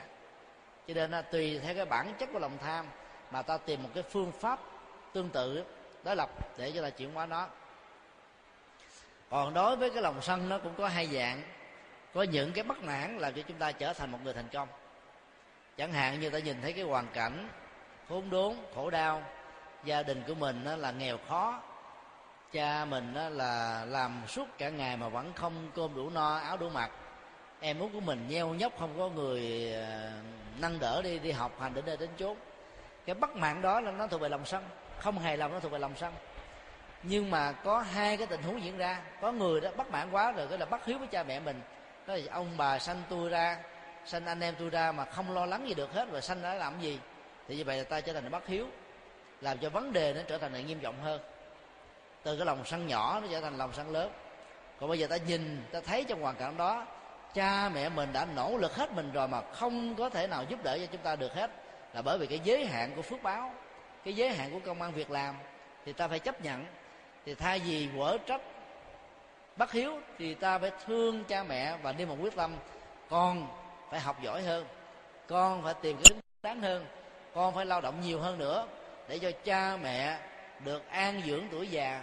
Cho 0.88 0.94
nên 0.94 1.10
là 1.10 1.22
tùy 1.22 1.58
theo 1.58 1.74
cái 1.74 1.84
bản 1.84 2.14
chất 2.18 2.28
của 2.32 2.38
lòng 2.38 2.58
tham 2.60 2.86
mà 3.30 3.42
ta 3.42 3.58
tìm 3.58 3.82
một 3.82 3.88
cái 3.94 4.02
phương 4.02 4.32
pháp 4.32 4.60
tương 5.12 5.28
tự 5.28 5.64
đối 6.04 6.16
lập 6.16 6.30
để 6.58 6.72
cho 6.74 6.82
ta 6.82 6.90
chuyển 6.90 7.14
hóa 7.14 7.26
nó. 7.26 7.48
Còn 9.30 9.54
đối 9.54 9.76
với 9.76 9.90
cái 9.90 10.02
lòng 10.02 10.22
sân 10.22 10.48
nó 10.48 10.58
cũng 10.58 10.74
có 10.74 10.88
hai 10.88 11.06
dạng. 11.06 11.42
Có 12.14 12.22
những 12.22 12.52
cái 12.52 12.64
bất 12.64 12.82
mãn 12.82 13.18
làm 13.18 13.34
cho 13.34 13.42
chúng 13.42 13.56
ta 13.56 13.72
trở 13.72 13.92
thành 13.92 14.12
một 14.12 14.18
người 14.24 14.34
thành 14.34 14.48
công. 14.52 14.68
Chẳng 15.76 15.92
hạn 15.92 16.20
như 16.20 16.30
ta 16.30 16.38
nhìn 16.38 16.62
thấy 16.62 16.72
cái 16.72 16.84
hoàn 16.84 17.06
cảnh 17.12 17.48
khốn 18.08 18.30
đốn 18.30 18.56
khổ 18.74 18.90
đau 18.90 19.22
gia 19.84 20.02
đình 20.02 20.22
của 20.26 20.34
mình 20.34 20.64
là 20.64 20.90
nghèo 20.90 21.18
khó 21.28 21.62
cha 22.52 22.84
mình 22.84 23.14
đó 23.14 23.28
là 23.28 23.84
làm 23.84 24.22
suốt 24.28 24.48
cả 24.58 24.68
ngày 24.68 24.96
mà 24.96 25.08
vẫn 25.08 25.32
không 25.32 25.70
cơm 25.74 25.94
đủ 25.94 26.10
no, 26.10 26.36
áo 26.36 26.56
đủ 26.56 26.68
mặc. 26.68 26.90
Em 27.60 27.78
út 27.78 27.92
của 27.92 28.00
mình 28.00 28.28
nheo 28.28 28.48
nhóc 28.48 28.72
không 28.78 28.98
có 28.98 29.08
người 29.08 29.72
ờ, 29.72 30.10
nâng 30.58 30.78
đỡ 30.78 31.02
đi 31.02 31.18
đi 31.18 31.30
học 31.30 31.60
hành 31.60 31.74
đến 31.74 31.84
đây 31.84 31.96
đến 31.96 32.10
chốn. 32.18 32.36
Cái 33.06 33.14
bất 33.14 33.36
mãn 33.36 33.62
đó 33.62 33.80
là 33.80 33.90
nó 33.90 34.06
thuộc 34.06 34.20
về 34.20 34.28
lòng 34.28 34.44
sân, 34.44 34.64
không 34.98 35.18
hài 35.18 35.36
lòng 35.36 35.52
nó 35.52 35.60
thuộc 35.60 35.72
về 35.72 35.78
lòng 35.78 35.92
sân. 35.96 36.12
Nhưng 37.02 37.30
mà 37.30 37.52
có 37.52 37.80
hai 37.80 38.16
cái 38.16 38.26
tình 38.26 38.42
huống 38.42 38.62
diễn 38.62 38.78
ra. 38.78 39.00
Có 39.20 39.32
người 39.32 39.60
đó 39.60 39.70
bất 39.76 39.90
mãn 39.90 40.10
quá 40.10 40.32
rồi, 40.32 40.46
cái 40.48 40.58
là 40.58 40.66
bất 40.66 40.84
hiếu 40.84 40.98
với 40.98 41.08
cha 41.08 41.22
mẹ 41.22 41.40
mình. 41.40 41.60
Đó 42.06 42.14
là, 42.14 42.22
ông 42.30 42.56
bà 42.56 42.78
sanh 42.78 43.02
tôi 43.08 43.28
ra, 43.28 43.58
sanh 44.04 44.26
anh 44.26 44.40
em 44.40 44.54
tôi 44.58 44.70
ra 44.70 44.92
mà 44.92 45.04
không 45.04 45.34
lo 45.34 45.46
lắng 45.46 45.68
gì 45.68 45.74
được 45.74 45.92
hết 45.92 46.08
và 46.10 46.20
sanh 46.20 46.42
đã 46.42 46.54
làm 46.54 46.80
gì? 46.80 46.98
Thì 47.48 47.56
như 47.56 47.64
vậy 47.64 47.78
là 47.78 47.84
ta 47.84 48.00
trở 48.00 48.12
thành 48.12 48.30
bất 48.30 48.46
hiếu, 48.46 48.66
làm 49.40 49.58
cho 49.58 49.70
vấn 49.70 49.92
đề 49.92 50.12
nó 50.14 50.20
trở 50.28 50.38
thành 50.38 50.66
nghiêm 50.66 50.80
trọng 50.80 51.02
hơn 51.02 51.20
từ 52.22 52.36
cái 52.36 52.46
lòng 52.46 52.64
sân 52.64 52.86
nhỏ 52.86 53.20
nó 53.22 53.28
trở 53.30 53.40
thành 53.40 53.58
lòng 53.58 53.70
sân 53.72 53.90
lớn. 53.90 54.12
Còn 54.80 54.88
bây 54.88 54.98
giờ 54.98 55.06
ta 55.06 55.16
nhìn, 55.16 55.64
ta 55.72 55.80
thấy 55.80 56.04
trong 56.04 56.22
hoàn 56.22 56.36
cảnh 56.36 56.56
đó, 56.56 56.86
cha 57.34 57.68
mẹ 57.68 57.88
mình 57.88 58.12
đã 58.12 58.26
nỗ 58.36 58.56
lực 58.56 58.76
hết 58.76 58.92
mình 58.92 59.12
rồi 59.12 59.28
mà 59.28 59.42
không 59.52 59.94
có 59.94 60.10
thể 60.10 60.26
nào 60.26 60.44
giúp 60.48 60.62
đỡ 60.62 60.78
cho 60.78 60.86
chúng 60.86 61.00
ta 61.00 61.16
được 61.16 61.34
hết, 61.34 61.50
là 61.94 62.02
bởi 62.02 62.18
vì 62.18 62.26
cái 62.26 62.40
giới 62.44 62.66
hạn 62.66 62.92
của 62.96 63.02
phước 63.02 63.22
báo, 63.22 63.52
cái 64.04 64.14
giới 64.14 64.30
hạn 64.30 64.50
của 64.52 64.60
công 64.66 64.82
an 64.82 64.92
việc 64.92 65.10
làm, 65.10 65.34
thì 65.84 65.92
ta 65.92 66.08
phải 66.08 66.18
chấp 66.18 66.44
nhận. 66.44 66.66
Thì 67.26 67.34
thay 67.34 67.58
vì 67.58 67.88
quở 67.96 68.18
trách 68.26 68.40
bất 69.56 69.72
hiếu, 69.72 70.00
thì 70.18 70.34
ta 70.34 70.58
phải 70.58 70.70
thương 70.86 71.24
cha 71.24 71.42
mẹ 71.42 71.76
và 71.82 71.92
niêm 71.92 72.08
một 72.08 72.16
quyết 72.20 72.36
tâm. 72.36 72.56
Con 73.08 73.48
phải 73.90 74.00
học 74.00 74.22
giỏi 74.22 74.42
hơn, 74.42 74.66
con 75.28 75.62
phải 75.62 75.74
tìm 75.82 75.96
cái 75.96 76.04
đứng 76.08 76.20
đáng 76.42 76.60
hơn, 76.60 76.86
con 77.34 77.54
phải 77.54 77.66
lao 77.66 77.80
động 77.80 78.00
nhiều 78.00 78.20
hơn 78.20 78.38
nữa 78.38 78.66
để 79.08 79.18
cho 79.18 79.30
cha 79.44 79.76
mẹ 79.82 80.18
được 80.64 80.88
an 80.88 81.22
dưỡng 81.26 81.44
tuổi 81.50 81.68
già 81.68 82.02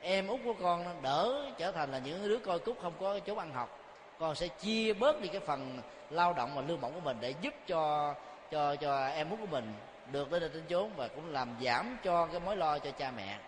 em 0.00 0.26
út 0.26 0.40
của 0.44 0.54
con 0.62 1.02
đỡ 1.02 1.50
trở 1.58 1.72
thành 1.72 1.90
là 1.90 1.98
những 1.98 2.28
đứa 2.28 2.38
coi 2.38 2.58
cúc 2.58 2.78
không 2.82 2.92
có 3.00 3.18
chỗ 3.18 3.36
ăn 3.36 3.52
học. 3.52 3.78
Con 4.18 4.34
sẽ 4.34 4.48
chia 4.48 4.92
bớt 4.92 5.20
đi 5.20 5.28
cái 5.28 5.40
phần 5.40 5.80
lao 6.10 6.32
động 6.32 6.50
và 6.54 6.62
lương 6.62 6.80
bổng 6.80 6.94
của 6.94 7.00
mình 7.00 7.16
để 7.20 7.34
giúp 7.40 7.54
cho 7.66 8.14
cho 8.50 8.76
cho 8.76 9.06
em 9.06 9.30
út 9.30 9.40
của 9.40 9.46
mình 9.46 9.74
được 10.12 10.32
lên 10.32 10.42
trên 10.42 10.64
chốn 10.68 10.90
và 10.96 11.08
cũng 11.08 11.32
làm 11.32 11.56
giảm 11.62 11.96
cho 12.04 12.26
cái 12.26 12.40
mối 12.40 12.56
lo 12.56 12.78
cho 12.78 12.90
cha 12.90 13.10
mẹ. 13.16 13.38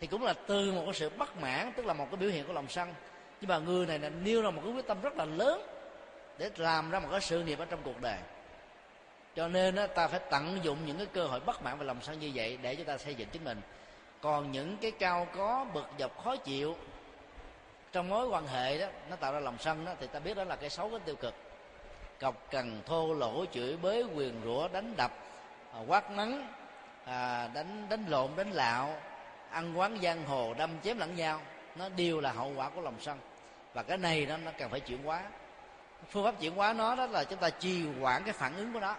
Thì 0.00 0.06
cũng 0.06 0.22
là 0.22 0.34
từ 0.46 0.72
một 0.72 0.82
cái 0.84 0.94
sự 0.94 1.08
bất 1.08 1.40
mãn 1.40 1.72
tức 1.76 1.86
là 1.86 1.92
một 1.92 2.06
cái 2.10 2.16
biểu 2.16 2.30
hiện 2.30 2.46
của 2.46 2.52
lòng 2.52 2.68
sân. 2.68 2.94
Nhưng 3.40 3.48
mà 3.48 3.58
người 3.58 3.86
này 3.86 3.98
là 3.98 4.08
nêu 4.08 4.42
ra 4.42 4.50
một 4.50 4.60
cái 4.64 4.72
quyết 4.72 4.86
tâm 4.86 5.00
rất 5.00 5.16
là 5.16 5.24
lớn 5.24 5.62
để 6.38 6.50
làm 6.56 6.90
ra 6.90 7.00
một 7.00 7.08
cái 7.10 7.20
sự 7.20 7.44
nghiệp 7.44 7.58
ở 7.58 7.64
trong 7.64 7.80
cuộc 7.84 8.00
đời. 8.00 8.18
Cho 9.36 9.48
nên 9.48 9.74
đó, 9.74 9.86
ta 9.86 10.08
phải 10.08 10.20
tận 10.30 10.58
dụng 10.62 10.78
những 10.86 10.96
cái 10.96 11.06
cơ 11.06 11.26
hội 11.26 11.40
bất 11.40 11.62
mãn 11.62 11.78
và 11.78 11.84
lòng 11.84 11.98
sân 12.02 12.18
như 12.18 12.30
vậy 12.34 12.58
để 12.62 12.76
chúng 12.76 12.86
ta 12.86 12.98
xây 12.98 13.14
dựng 13.14 13.28
chính 13.32 13.44
mình 13.44 13.60
còn 14.20 14.52
những 14.52 14.76
cái 14.80 14.90
cao 14.90 15.26
có 15.36 15.66
bực 15.74 15.86
dọc 15.98 16.24
khó 16.24 16.36
chịu 16.36 16.76
trong 17.92 18.08
mối 18.08 18.28
quan 18.28 18.46
hệ 18.46 18.78
đó 18.78 18.86
nó 19.10 19.16
tạo 19.16 19.32
ra 19.32 19.40
lòng 19.40 19.56
sân 19.58 19.84
đó 19.84 19.92
thì 20.00 20.06
ta 20.06 20.18
biết 20.18 20.36
đó 20.36 20.44
là 20.44 20.56
cái 20.56 20.70
xấu 20.70 20.90
cái 20.90 21.00
tiêu 21.04 21.16
cực. 21.16 21.34
Cọc 22.20 22.50
cần 22.50 22.82
thô 22.86 23.14
lỗ 23.14 23.44
chửi 23.52 23.76
bới 23.76 24.04
quyền 24.14 24.40
rủa 24.44 24.68
đánh 24.68 24.94
đập 24.96 25.12
à, 25.72 25.80
quát 25.86 26.10
mắng 26.10 26.52
à, 27.04 27.48
đánh 27.54 27.86
đánh 27.88 28.04
lộn 28.08 28.30
đánh 28.36 28.50
lạo 28.50 29.00
ăn 29.50 29.78
quán 29.78 29.98
giang 30.02 30.24
hồ 30.24 30.54
đâm 30.58 30.70
chém 30.84 30.98
lẫn 30.98 31.16
nhau 31.16 31.40
nó 31.76 31.88
đều 31.88 32.20
là 32.20 32.32
hậu 32.32 32.52
quả 32.56 32.68
của 32.68 32.80
lòng 32.80 32.96
sân. 33.00 33.18
Và 33.74 33.82
cái 33.82 33.98
này 33.98 34.26
đó 34.26 34.36
nó 34.36 34.50
cần 34.58 34.70
phải 34.70 34.80
chuyển 34.80 35.02
hóa. 35.02 35.22
Phương 36.10 36.24
pháp 36.24 36.40
chuyển 36.40 36.54
hóa 36.54 36.72
nó 36.72 36.94
đó 36.94 37.06
là 37.06 37.24
chúng 37.24 37.38
ta 37.38 37.50
trì 37.50 37.86
hoãn 38.00 38.22
cái 38.24 38.32
phản 38.32 38.56
ứng 38.56 38.72
của 38.72 38.80
nó 38.80 38.96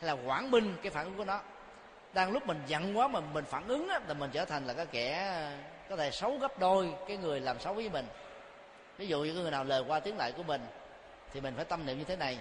hay 0.00 0.06
là 0.06 0.12
quản 0.12 0.50
binh 0.50 0.76
cái 0.82 0.92
phản 0.92 1.04
ứng 1.04 1.16
của 1.16 1.24
nó 1.24 1.40
đang 2.12 2.32
lúc 2.32 2.46
mình 2.46 2.60
giận 2.66 2.98
quá 2.98 3.08
mà 3.08 3.20
mình 3.20 3.44
phản 3.44 3.68
ứng 3.68 3.88
á, 3.88 4.00
là 4.08 4.14
mình 4.14 4.30
trở 4.32 4.44
thành 4.44 4.66
là 4.66 4.74
cái 4.74 4.86
kẻ 4.86 5.42
có 5.88 5.96
thể 5.96 6.10
xấu 6.10 6.38
gấp 6.38 6.58
đôi 6.58 6.94
cái 7.08 7.16
người 7.16 7.40
làm 7.40 7.60
xấu 7.60 7.74
với 7.74 7.88
mình. 7.88 8.06
Ví 8.98 9.06
dụ 9.06 9.22
như 9.22 9.32
người 9.32 9.50
nào 9.50 9.64
lời 9.64 9.84
qua 9.88 10.00
tiếng 10.00 10.16
lại 10.16 10.32
của 10.32 10.42
mình 10.42 10.60
thì 11.32 11.40
mình 11.40 11.54
phải 11.56 11.64
tâm 11.64 11.86
niệm 11.86 11.98
như 11.98 12.04
thế 12.04 12.16
này. 12.16 12.38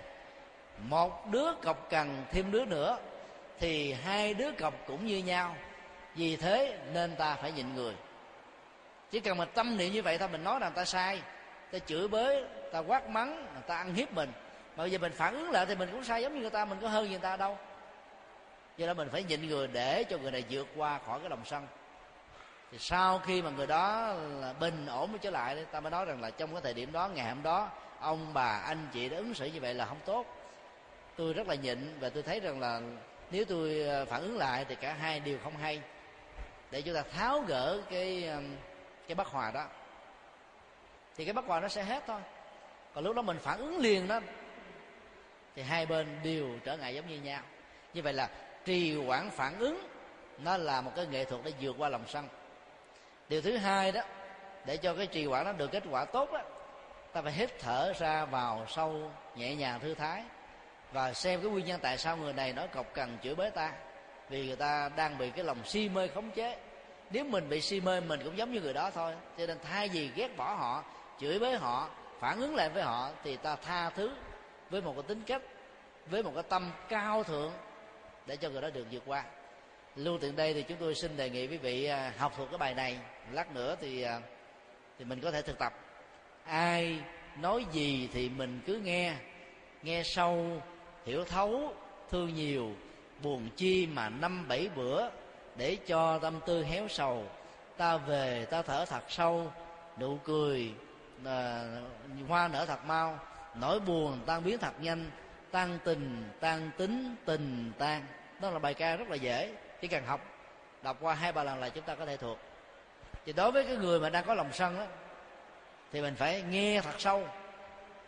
Một 0.78 1.28
đứa 1.32 1.54
cọc 1.64 1.90
cần 1.90 2.24
thêm 2.32 2.52
đứa 2.52 2.66
nữa 2.66 2.98
thì 3.60 3.94
hai 3.94 4.34
đứa 4.34 4.52
cọc 4.52 4.74
cũng 4.88 5.06
như 5.06 5.18
nhau. 5.18 5.56
Vì 6.16 6.36
thế 6.36 6.78
nên 6.94 7.16
ta 7.16 7.36
phải 7.36 7.52
nhịn 7.52 7.76
người. 7.76 7.94
Chỉ 9.12 9.20
cần 9.20 9.38
mình 9.38 9.50
tâm 9.54 9.78
niệm 9.78 9.94
như 9.94 10.02
vậy 10.02 10.18
thôi 10.18 10.28
mình 10.32 10.44
nói 10.44 10.60
rằng 10.60 10.72
ta 10.76 10.86
sai. 10.86 11.22
Ta 11.72 11.80
chửi 11.80 12.08
bới 12.08 12.46
ta 12.72 12.80
quát 12.80 13.10
mắng 13.10 13.48
ta 13.68 13.78
ăn 13.78 13.94
hiếp 13.94 14.14
mình. 14.14 14.32
Mà 14.76 14.84
bây 14.84 14.92
giờ 14.92 14.98
mình 14.98 15.12
phản 15.12 15.34
ứng 15.34 15.52
lại 15.52 15.66
thì 15.66 15.76
mình 15.76 15.90
cũng 15.92 16.04
sai 16.04 16.22
giống 16.22 16.36
như 16.36 16.42
người 16.42 16.50
ta 16.50 16.66
mình 16.66 16.78
có 16.82 16.88
hơn 16.88 17.10
người 17.10 17.20
ta 17.20 17.38
đâu 17.38 17.58
do 18.78 18.88
đó 18.88 18.94
mình 18.94 19.10
phải 19.10 19.24
nhịn 19.24 19.48
người 19.48 19.68
để 19.68 20.04
cho 20.04 20.18
người 20.18 20.32
này 20.32 20.44
vượt 20.50 20.68
qua 20.76 21.00
khỏi 21.06 21.20
cái 21.20 21.30
lòng 21.30 21.46
sân. 21.46 21.68
Thì 22.72 22.78
sau 22.80 23.20
khi 23.20 23.42
mà 23.42 23.50
người 23.50 23.68
đó 23.68 24.14
là 24.14 24.54
bình 24.54 24.86
ổn 24.86 25.12
mới 25.12 25.20
trở 25.20 25.30
lại 25.30 25.66
ta 25.72 25.80
mới 25.80 25.92
nói 25.92 26.06
rằng 26.06 26.22
là 26.22 26.30
trong 26.30 26.52
cái 26.52 26.62
thời 26.62 26.74
điểm 26.74 26.92
đó, 26.92 27.08
ngày 27.08 27.30
hôm 27.30 27.44
đó, 27.44 27.70
ông 28.00 28.34
bà, 28.34 28.62
anh 28.66 28.88
chị 28.94 29.10
đã 29.10 29.18
ứng 29.18 29.34
xử 29.34 29.46
như 29.46 29.60
vậy 29.60 29.74
là 29.74 29.86
không 29.86 30.00
tốt. 30.06 30.26
Tôi 31.16 31.34
rất 31.34 31.48
là 31.48 31.56
nhịn 31.56 32.00
và 32.00 32.10
tôi 32.10 32.24
thấy 32.24 32.40
rằng 32.40 32.60
là 32.60 32.82
nếu 33.32 33.46
tôi 33.46 33.80
ờ, 33.80 34.06
phản 34.06 34.22
ứng 34.22 34.38
lại 34.38 34.66
thì 34.66 34.76
cả 34.76 34.94
hai 34.94 35.20
đều 35.20 35.38
không 35.44 35.58
hay. 35.58 35.82
Để 36.72 36.82
chúng 36.82 36.96
ta 36.96 37.02
tháo 37.02 37.42
gỡ 37.42 37.82
cái 37.90 38.30
cái 39.08 39.16
bất 39.16 39.28
hòa 39.28 39.52
đó. 39.52 39.66
Thì 41.16 41.26
cái 41.26 41.34
bất 41.34 41.46
hòa 41.46 41.60
nó 41.60 41.68
sẽ 41.68 41.84
hết 41.84 42.04
thôi. 42.08 42.22
Còn 42.94 43.04
lúc 43.04 43.16
đó 43.16 43.22
mình 43.22 43.38
phản 43.40 43.58
ứng 43.58 43.80
liền 43.80 44.08
đó, 44.08 44.20
thì 45.56 45.62
hai 45.62 45.86
bên 45.86 46.20
đều 46.24 46.50
trở 46.64 46.78
ngại 46.78 46.96
giống 46.96 47.08
như 47.08 47.22
nhau. 47.22 47.42
Như 47.94 48.02
vậy 48.02 48.14
là 48.14 48.30
trì 48.68 48.96
hoãn 49.06 49.30
phản 49.30 49.60
ứng, 49.60 49.88
nó 50.38 50.58
là 50.58 50.82
một 50.82 50.92
cái 50.96 51.06
nghệ 51.06 51.26
thuật 51.26 51.42
để 51.44 51.54
vượt 51.62 51.76
qua 51.78 51.90
lòng 51.90 52.04
sân. 52.08 52.28
Điều 53.30 53.42
thứ 53.42 53.58
hai 53.58 53.92
đó, 53.92 54.02
để 54.66 54.78
cho 54.78 54.94
cái 54.94 55.08
trì 55.08 55.26
hoãn 55.26 55.46
nó 55.46 55.52
được 55.52 55.72
kết 55.72 55.84
quả 55.90 56.06
tốt 56.06 56.30
đó, 56.34 56.42
ta 57.14 57.22
phải 57.22 57.34
hít 57.34 57.60
thở 57.60 57.94
ra 58.00 58.26
vào 58.26 58.66
sâu, 58.70 59.12
nhẹ 59.36 59.56
nhàng 59.56 59.80
thư 59.80 59.94
thái 59.94 60.24
và 60.92 61.14
xem 61.14 61.42
cái 61.42 61.52
nguyên 61.52 61.66
nhân 61.66 61.80
tại 61.84 61.98
sao 61.98 62.18
người 62.18 62.34
này 62.34 62.54
nói 62.54 62.68
cọc 62.68 62.94
cần 62.94 63.18
chửi 63.24 63.36
bới 63.36 63.52
ta. 63.52 63.74
Vì 64.30 64.48
người 64.48 64.56
ta 64.56 64.90
đang 64.96 65.18
bị 65.18 65.30
cái 65.30 65.44
lòng 65.44 65.58
si 65.66 65.90
mê 65.90 66.08
khống 66.08 66.32
chế. 66.32 66.58
Nếu 67.10 67.24
mình 67.24 67.50
bị 67.50 67.62
si 67.62 67.82
mê, 67.82 68.00
mình 68.00 68.20
cũng 68.24 68.38
giống 68.38 68.54
như 68.54 68.62
người 68.62 68.74
đó 68.74 68.92
thôi. 68.92 69.14
Cho 69.38 69.46
nên 69.48 69.58
thay 69.64 69.90
vì 69.90 70.10
ghét 70.16 70.38
bỏ 70.38 70.54
họ, 70.54 70.84
chửi 71.20 71.40
bới 71.40 71.58
họ, 71.58 71.90
phản 72.20 72.40
ứng 72.40 72.56
lại 72.56 72.70
với 72.70 72.84
họ, 72.84 73.10
thì 73.24 73.38
ta 73.38 73.56
tha 73.56 73.90
thứ 73.90 74.12
với 74.70 74.82
một 74.82 74.94
cái 74.94 75.04
tính 75.04 75.22
cách, 75.26 75.42
với 76.10 76.24
một 76.24 76.32
cái 76.36 76.44
tâm 76.50 76.72
cao 76.90 77.24
thượng 77.24 77.52
để 78.28 78.38
cho 78.38 78.50
người 78.50 78.62
đó 78.62 78.70
được 78.70 78.86
vượt 78.92 79.04
qua. 79.06 79.24
Lưu 79.96 80.18
tiện 80.18 80.36
đây 80.36 80.54
thì 80.54 80.64
chúng 80.64 80.78
tôi 80.78 80.96
xin 80.96 81.18
đề 81.18 81.30
nghị 81.30 81.48
quý 81.48 81.58
vị 81.58 81.86
à, 81.86 82.14
học 82.18 82.34
thuộc 82.38 82.50
cái 82.52 82.58
bài 82.58 82.74
này. 82.74 83.00
Lát 83.32 83.56
nữa 83.56 83.76
thì 83.82 84.02
à, 84.02 84.20
thì 85.00 85.06
mình 85.06 85.22
có 85.22 85.32
thể 85.32 85.42
thực 85.42 85.58
tập. 85.58 85.74
Ai 86.44 87.00
nói 87.40 87.66
gì 87.72 88.10
thì 88.14 88.30
mình 88.30 88.62
cứ 88.66 88.76
nghe. 88.76 89.14
Nghe 89.84 90.04
sâu 90.04 90.62
hiểu 91.06 91.26
thấu 91.26 91.74
thương 92.12 92.34
nhiều 92.34 92.76
buồn 93.24 93.50
chi 93.56 93.88
mà 93.88 94.10
năm 94.10 94.48
bảy 94.48 94.70
bữa 94.76 95.10
để 95.56 95.78
cho 95.88 96.20
tâm 96.20 96.40
tư 96.46 96.64
héo 96.64 96.88
sầu. 96.88 97.26
Ta 97.78 97.98
về 97.98 98.46
ta 98.46 98.62
thở 98.62 98.86
thật 98.86 99.04
sâu 99.10 99.52
nụ 100.00 100.18
cười 100.24 100.74
à, 101.26 101.66
hoa 102.28 102.48
nở 102.48 102.66
thật 102.66 102.86
mau. 102.86 103.20
Nỗi 103.56 103.80
buồn 103.80 104.20
tan 104.26 104.44
biến 104.44 104.58
thật 104.58 104.74
nhanh 104.82 105.12
tan 105.52 105.80
tình 105.84 106.24
tan 106.40 106.70
tính 106.78 107.16
tình 107.26 107.72
tan 107.78 108.06
đó 108.40 108.50
là 108.50 108.60
bài 108.60 108.74
ca 108.74 108.96
rất 108.96 109.10
là 109.10 109.16
dễ. 109.16 109.52
Chỉ 109.82 109.88
cần 109.88 110.06
học 110.06 110.22
đọc 110.82 110.98
qua 111.02 111.14
hai 111.14 111.32
ba 111.32 111.44
lần 111.44 111.60
là 111.60 111.70
chúng 111.70 111.84
ta 111.84 111.96
có 111.96 112.06
thể 112.06 112.18
thuộc. 112.18 112.38
Thì 113.26 113.34
đối 113.34 113.52
với 113.52 113.64
cái 113.64 113.76
người 113.76 114.00
mà 114.00 114.10
đang 114.10 114.26
có 114.26 114.34
lòng 114.34 114.50
sân 114.54 114.78
đó, 114.78 114.86
thì 115.92 116.02
mình 116.02 116.16
phải 116.16 116.42
nghe 116.42 116.82
thật 116.82 116.96
sâu 117.00 117.28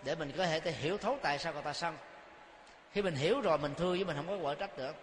để 0.03 0.15
mình 0.15 0.31
có 0.37 0.45
thể 0.45 0.71
hiểu 0.71 0.97
thấu 0.97 1.17
tại 1.21 1.39
sao 1.39 1.53
người 1.53 1.61
ta 1.61 1.73
sân. 1.73 1.97
Khi 2.91 3.01
mình 3.01 3.15
hiểu 3.15 3.41
rồi 3.41 3.57
mình 3.57 3.73
thương 3.75 3.95
với 3.95 4.05
mình 4.05 4.15
không 4.15 4.27
có 4.27 4.37
quở 4.41 4.55
trách 4.55 4.77
nữa. 4.77 4.93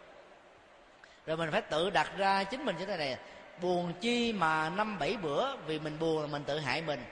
Rồi 1.26 1.36
mình 1.36 1.50
phải 1.52 1.62
tự 1.62 1.90
đặt 1.90 2.10
ra 2.16 2.44
chính 2.44 2.64
mình 2.64 2.76
như 2.78 2.86
thế 2.86 2.96
này. 2.96 3.16
Buồn 3.60 3.92
chi 4.00 4.32
mà 4.32 4.68
năm 4.68 4.98
bảy 4.98 5.16
bữa 5.16 5.56
vì 5.56 5.78
mình 5.78 5.98
buồn 5.98 6.20
là 6.20 6.26
mình 6.26 6.44
tự 6.44 6.58
hại 6.58 6.82
mình. 6.82 7.04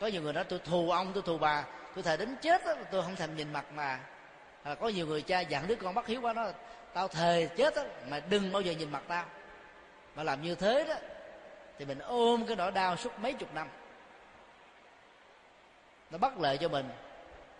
Có 0.00 0.06
nhiều 0.06 0.22
người 0.22 0.32
nói 0.32 0.44
tôi 0.44 0.58
thù 0.64 0.90
ông 0.90 1.12
tôi 1.14 1.22
thù 1.26 1.38
bà. 1.38 1.64
Tôi 1.94 2.02
thề 2.04 2.16
đến 2.16 2.36
chết 2.42 2.66
đó, 2.66 2.74
tôi 2.90 3.02
không 3.02 3.16
thèm 3.16 3.36
nhìn 3.36 3.52
mặt 3.52 3.64
mà. 3.72 4.00
À, 4.62 4.74
có 4.74 4.88
nhiều 4.88 5.06
người 5.06 5.22
cha 5.22 5.40
dặn 5.40 5.66
đứa 5.66 5.74
con 5.74 5.94
bắt 5.94 6.06
hiếu 6.06 6.20
quá 6.20 6.32
nó 6.32 6.46
tao 6.94 7.08
thề 7.08 7.48
chết 7.56 7.74
đó, 7.76 7.82
mà 8.08 8.20
đừng 8.28 8.52
bao 8.52 8.62
giờ 8.62 8.72
nhìn 8.72 8.92
mặt 8.92 9.02
tao. 9.08 9.24
Mà 10.14 10.22
làm 10.22 10.42
như 10.42 10.54
thế 10.54 10.84
đó 10.88 10.94
thì 11.78 11.84
mình 11.84 11.98
ôm 11.98 12.46
cái 12.46 12.56
nỗi 12.56 12.72
đau 12.72 12.96
suốt 12.96 13.18
mấy 13.18 13.32
chục 13.32 13.54
năm. 13.54 13.68
Nó 16.10 16.18
bất 16.18 16.38
lợi 16.38 16.58
cho 16.58 16.68
mình. 16.68 16.88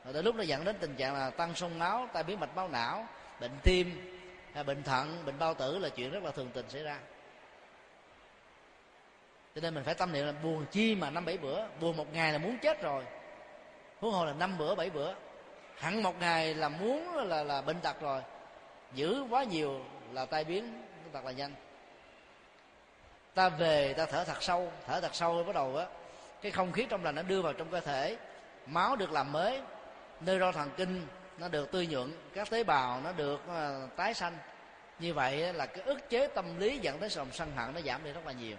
Rồi 0.05 0.13
tới 0.13 0.23
lúc 0.23 0.35
nó 0.35 0.43
dẫn 0.43 0.65
đến 0.65 0.77
tình 0.81 0.95
trạng 0.97 1.15
là 1.15 1.31
tăng 1.31 1.55
sông 1.55 1.79
máu 1.79 2.09
tai 2.13 2.23
biến 2.23 2.41
mạch 2.41 2.57
máu 2.57 2.69
não 2.69 3.07
bệnh 3.41 3.59
tim 3.63 4.21
hay 4.55 4.65
bệnh 4.65 4.83
thận 4.83 5.23
bệnh 5.27 5.39
bao 5.39 5.55
tử 5.55 5.79
là 5.79 5.89
chuyện 5.89 6.11
rất 6.11 6.23
là 6.23 6.31
thường 6.31 6.51
tình 6.55 6.71
xảy 6.71 6.83
ra. 6.83 6.99
Cho 9.55 9.61
nên 9.61 9.75
mình 9.75 9.85
phải 9.85 9.95
tâm 9.95 10.13
niệm 10.13 10.27
là 10.27 10.33
buồn 10.33 10.67
chi 10.71 10.95
mà 10.95 11.11
năm 11.11 11.25
bảy 11.25 11.39
bữa 11.39 11.67
buồn 11.81 11.97
một 11.97 12.13
ngày 12.13 12.33
là 12.33 12.39
muốn 12.39 12.59
chết 12.59 12.83
rồi. 12.83 13.05
Huống 14.01 14.13
hồ 14.13 14.25
là 14.25 14.33
năm 14.33 14.59
bữa 14.59 14.75
bảy 14.75 14.91
bữa. 14.91 15.15
Hẳn 15.79 16.03
một 16.03 16.21
ngày 16.21 16.55
là 16.55 16.69
muốn 16.69 17.15
là 17.15 17.43
là 17.43 17.63
bệnh 17.63 17.81
tật 17.81 18.01
rồi 18.01 18.23
giữ 18.95 19.25
quá 19.31 19.45
nhiều 19.45 19.81
là 20.13 20.25
tai 20.25 20.45
biến 20.45 20.83
thật 21.13 21.25
là 21.25 21.33
nhanh. 21.33 21.55
Ta 23.35 23.49
về 23.49 23.93
ta 23.93 24.07
thở 24.07 24.25
thật 24.25 24.43
sâu 24.43 24.73
thở 24.87 25.01
thật 25.01 25.15
sâu 25.15 25.45
bắt 25.45 25.55
đầu 25.55 25.77
á 25.77 25.87
cái 26.43 26.53
không 26.53 26.73
khí 26.73 26.87
trong 26.89 27.05
lành 27.05 27.15
nó 27.15 27.23
đưa 27.23 27.43
vào 27.43 27.53
trong 27.53 27.71
cơ 27.71 27.81
thể. 27.81 28.17
Máu 28.67 28.97
được 28.97 29.13
làm 29.13 29.33
mới 29.33 29.63
nơi 30.21 30.39
ro 30.39 30.53
thần 30.53 30.71
kinh 30.77 31.07
nó 31.39 31.49
được 31.49 31.73
tươi 31.73 31.87
nhuận 31.87 32.13
các 32.35 32.51
tế 32.51 32.65
bào 32.65 33.01
nó 33.01 33.13
được 33.13 33.41
uh, 33.49 33.97
tái 33.97 34.15
sanh. 34.15 34.37
Như 34.99 35.15
vậy 35.15 35.53
là 35.53 35.67
cái 35.67 35.85
ức 35.85 36.11
chế 36.11 36.27
tâm 36.27 36.59
lý 36.59 36.79
dẫn 36.79 36.99
tới 36.99 37.09
lòng 37.17 37.29
sân 37.33 37.53
hận 37.57 37.75
nó 37.75 37.81
giảm 37.81 38.05
đi 38.05 38.13
rất 38.13 38.27
là 38.27 38.33
nhiều. 38.33 38.57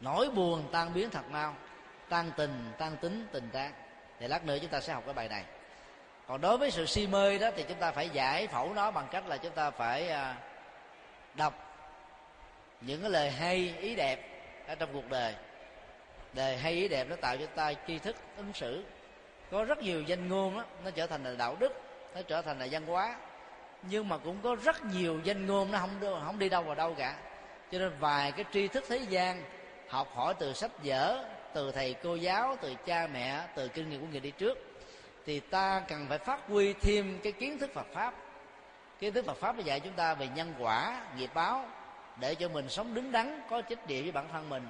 Nỗi 0.00 0.30
buồn 0.30 0.68
tan 0.72 0.94
biến 0.94 1.10
thật 1.10 1.24
mau 1.30 1.54
tan 2.08 2.30
tình 2.36 2.72
tan 2.78 2.96
tính 2.96 3.26
tình 3.32 3.48
tan 3.52 3.72
thì 4.18 4.28
lát 4.28 4.44
nữa 4.44 4.58
chúng 4.60 4.70
ta 4.70 4.80
sẽ 4.80 4.92
học 4.92 5.02
cái 5.04 5.14
bài 5.14 5.28
này 5.28 5.44
còn 6.28 6.40
đối 6.40 6.58
với 6.58 6.70
sự 6.70 6.86
si 6.86 7.06
mê 7.06 7.38
đó 7.38 7.50
thì 7.56 7.64
chúng 7.68 7.78
ta 7.78 7.92
phải 7.92 8.08
giải 8.08 8.46
phẫu 8.46 8.74
nó 8.74 8.90
bằng 8.90 9.08
cách 9.10 9.26
là 9.26 9.36
chúng 9.36 9.52
ta 9.52 9.70
phải 9.70 10.08
à, 10.08 10.36
đọc 11.34 11.66
những 12.80 13.00
cái 13.00 13.10
lời 13.10 13.30
hay 13.30 13.74
ý 13.80 13.94
đẹp 13.94 14.18
ở 14.66 14.74
trong 14.74 14.88
cuộc 14.92 15.10
đời. 15.10 15.34
Đề 16.32 16.56
hay 16.56 16.72
ý 16.72 16.88
đẹp 16.88 17.06
nó 17.10 17.16
tạo 17.16 17.36
cho 17.36 17.46
ta 17.46 17.72
tri 17.86 17.98
thức 17.98 18.16
ứng 18.36 18.52
xử. 18.52 18.84
Có 19.50 19.64
rất 19.64 19.78
nhiều 19.78 20.02
danh 20.02 20.28
ngôn 20.28 20.56
đó, 20.56 20.64
nó 20.84 20.90
trở 20.90 21.06
thành 21.06 21.24
là 21.24 21.34
đạo 21.38 21.56
đức 21.60 21.72
nó 22.14 22.22
trở 22.22 22.42
thành 22.42 22.58
là 22.58 22.66
văn 22.70 22.86
hóa. 22.86 23.16
Nhưng 23.82 24.08
mà 24.08 24.18
cũng 24.18 24.38
có 24.42 24.56
rất 24.64 24.84
nhiều 24.84 25.20
danh 25.24 25.46
ngôn 25.46 25.72
nó 25.72 25.78
không 25.78 26.20
không 26.24 26.38
đi 26.38 26.48
đâu 26.48 26.62
vào 26.62 26.74
đâu 26.74 26.94
cả. 26.98 27.16
Cho 27.72 27.78
nên 27.78 27.92
vài 27.98 28.32
cái 28.32 28.44
tri 28.52 28.68
thức 28.68 28.84
thế 28.88 28.96
gian 28.96 29.42
học 29.88 30.08
hỏi 30.14 30.34
từ 30.38 30.52
sách 30.52 30.70
vở 30.84 31.24
từ 31.52 31.72
thầy 31.72 31.94
cô 32.02 32.14
giáo 32.14 32.56
từ 32.60 32.74
cha 32.74 33.06
mẹ 33.12 33.44
từ 33.54 33.68
kinh 33.68 33.90
nghiệm 33.90 34.00
của 34.00 34.06
người 34.10 34.20
đi 34.20 34.30
trước 34.30 34.75
thì 35.26 35.40
ta 35.40 35.82
cần 35.88 36.06
phải 36.08 36.18
phát 36.18 36.40
huy 36.48 36.72
thêm 36.72 37.18
cái 37.22 37.32
kiến 37.32 37.58
thức 37.58 37.70
Phật 37.74 37.86
pháp. 37.92 38.14
Kiến 38.98 39.12
thức 39.12 39.26
Phật 39.26 39.36
pháp 39.36 39.56
nó 39.56 39.62
dạy 39.62 39.80
chúng 39.80 39.92
ta 39.92 40.14
về 40.14 40.28
nhân 40.28 40.54
quả, 40.58 41.04
nghiệp 41.16 41.30
báo, 41.34 41.66
để 42.20 42.34
cho 42.34 42.48
mình 42.48 42.68
sống 42.68 42.94
đứng 42.94 43.12
đắn, 43.12 43.40
có 43.50 43.62
trách 43.62 43.88
nhiệm 43.88 44.02
với 44.02 44.12
bản 44.12 44.26
thân 44.32 44.48
mình. 44.48 44.66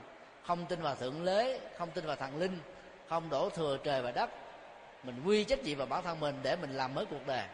Không 0.46 0.66
tin 0.66 0.82
vào 0.82 0.94
thượng 0.94 1.24
lế 1.24 1.60
không 1.78 1.90
tin 1.90 2.06
vào 2.06 2.16
thần 2.16 2.38
linh, 2.38 2.58
không 3.08 3.30
đổ 3.30 3.50
thừa 3.50 3.78
trời 3.84 4.02
và 4.02 4.10
đất. 4.10 4.30
Mình 5.02 5.22
quy 5.24 5.44
trách 5.44 5.62
nhiệm 5.62 5.78
vào 5.78 5.86
bản 5.86 6.02
thân 6.04 6.20
mình 6.20 6.34
để 6.42 6.56
mình 6.56 6.70
làm 6.70 6.94
mới 6.94 7.06
cuộc 7.06 7.26
đời. 7.26 7.44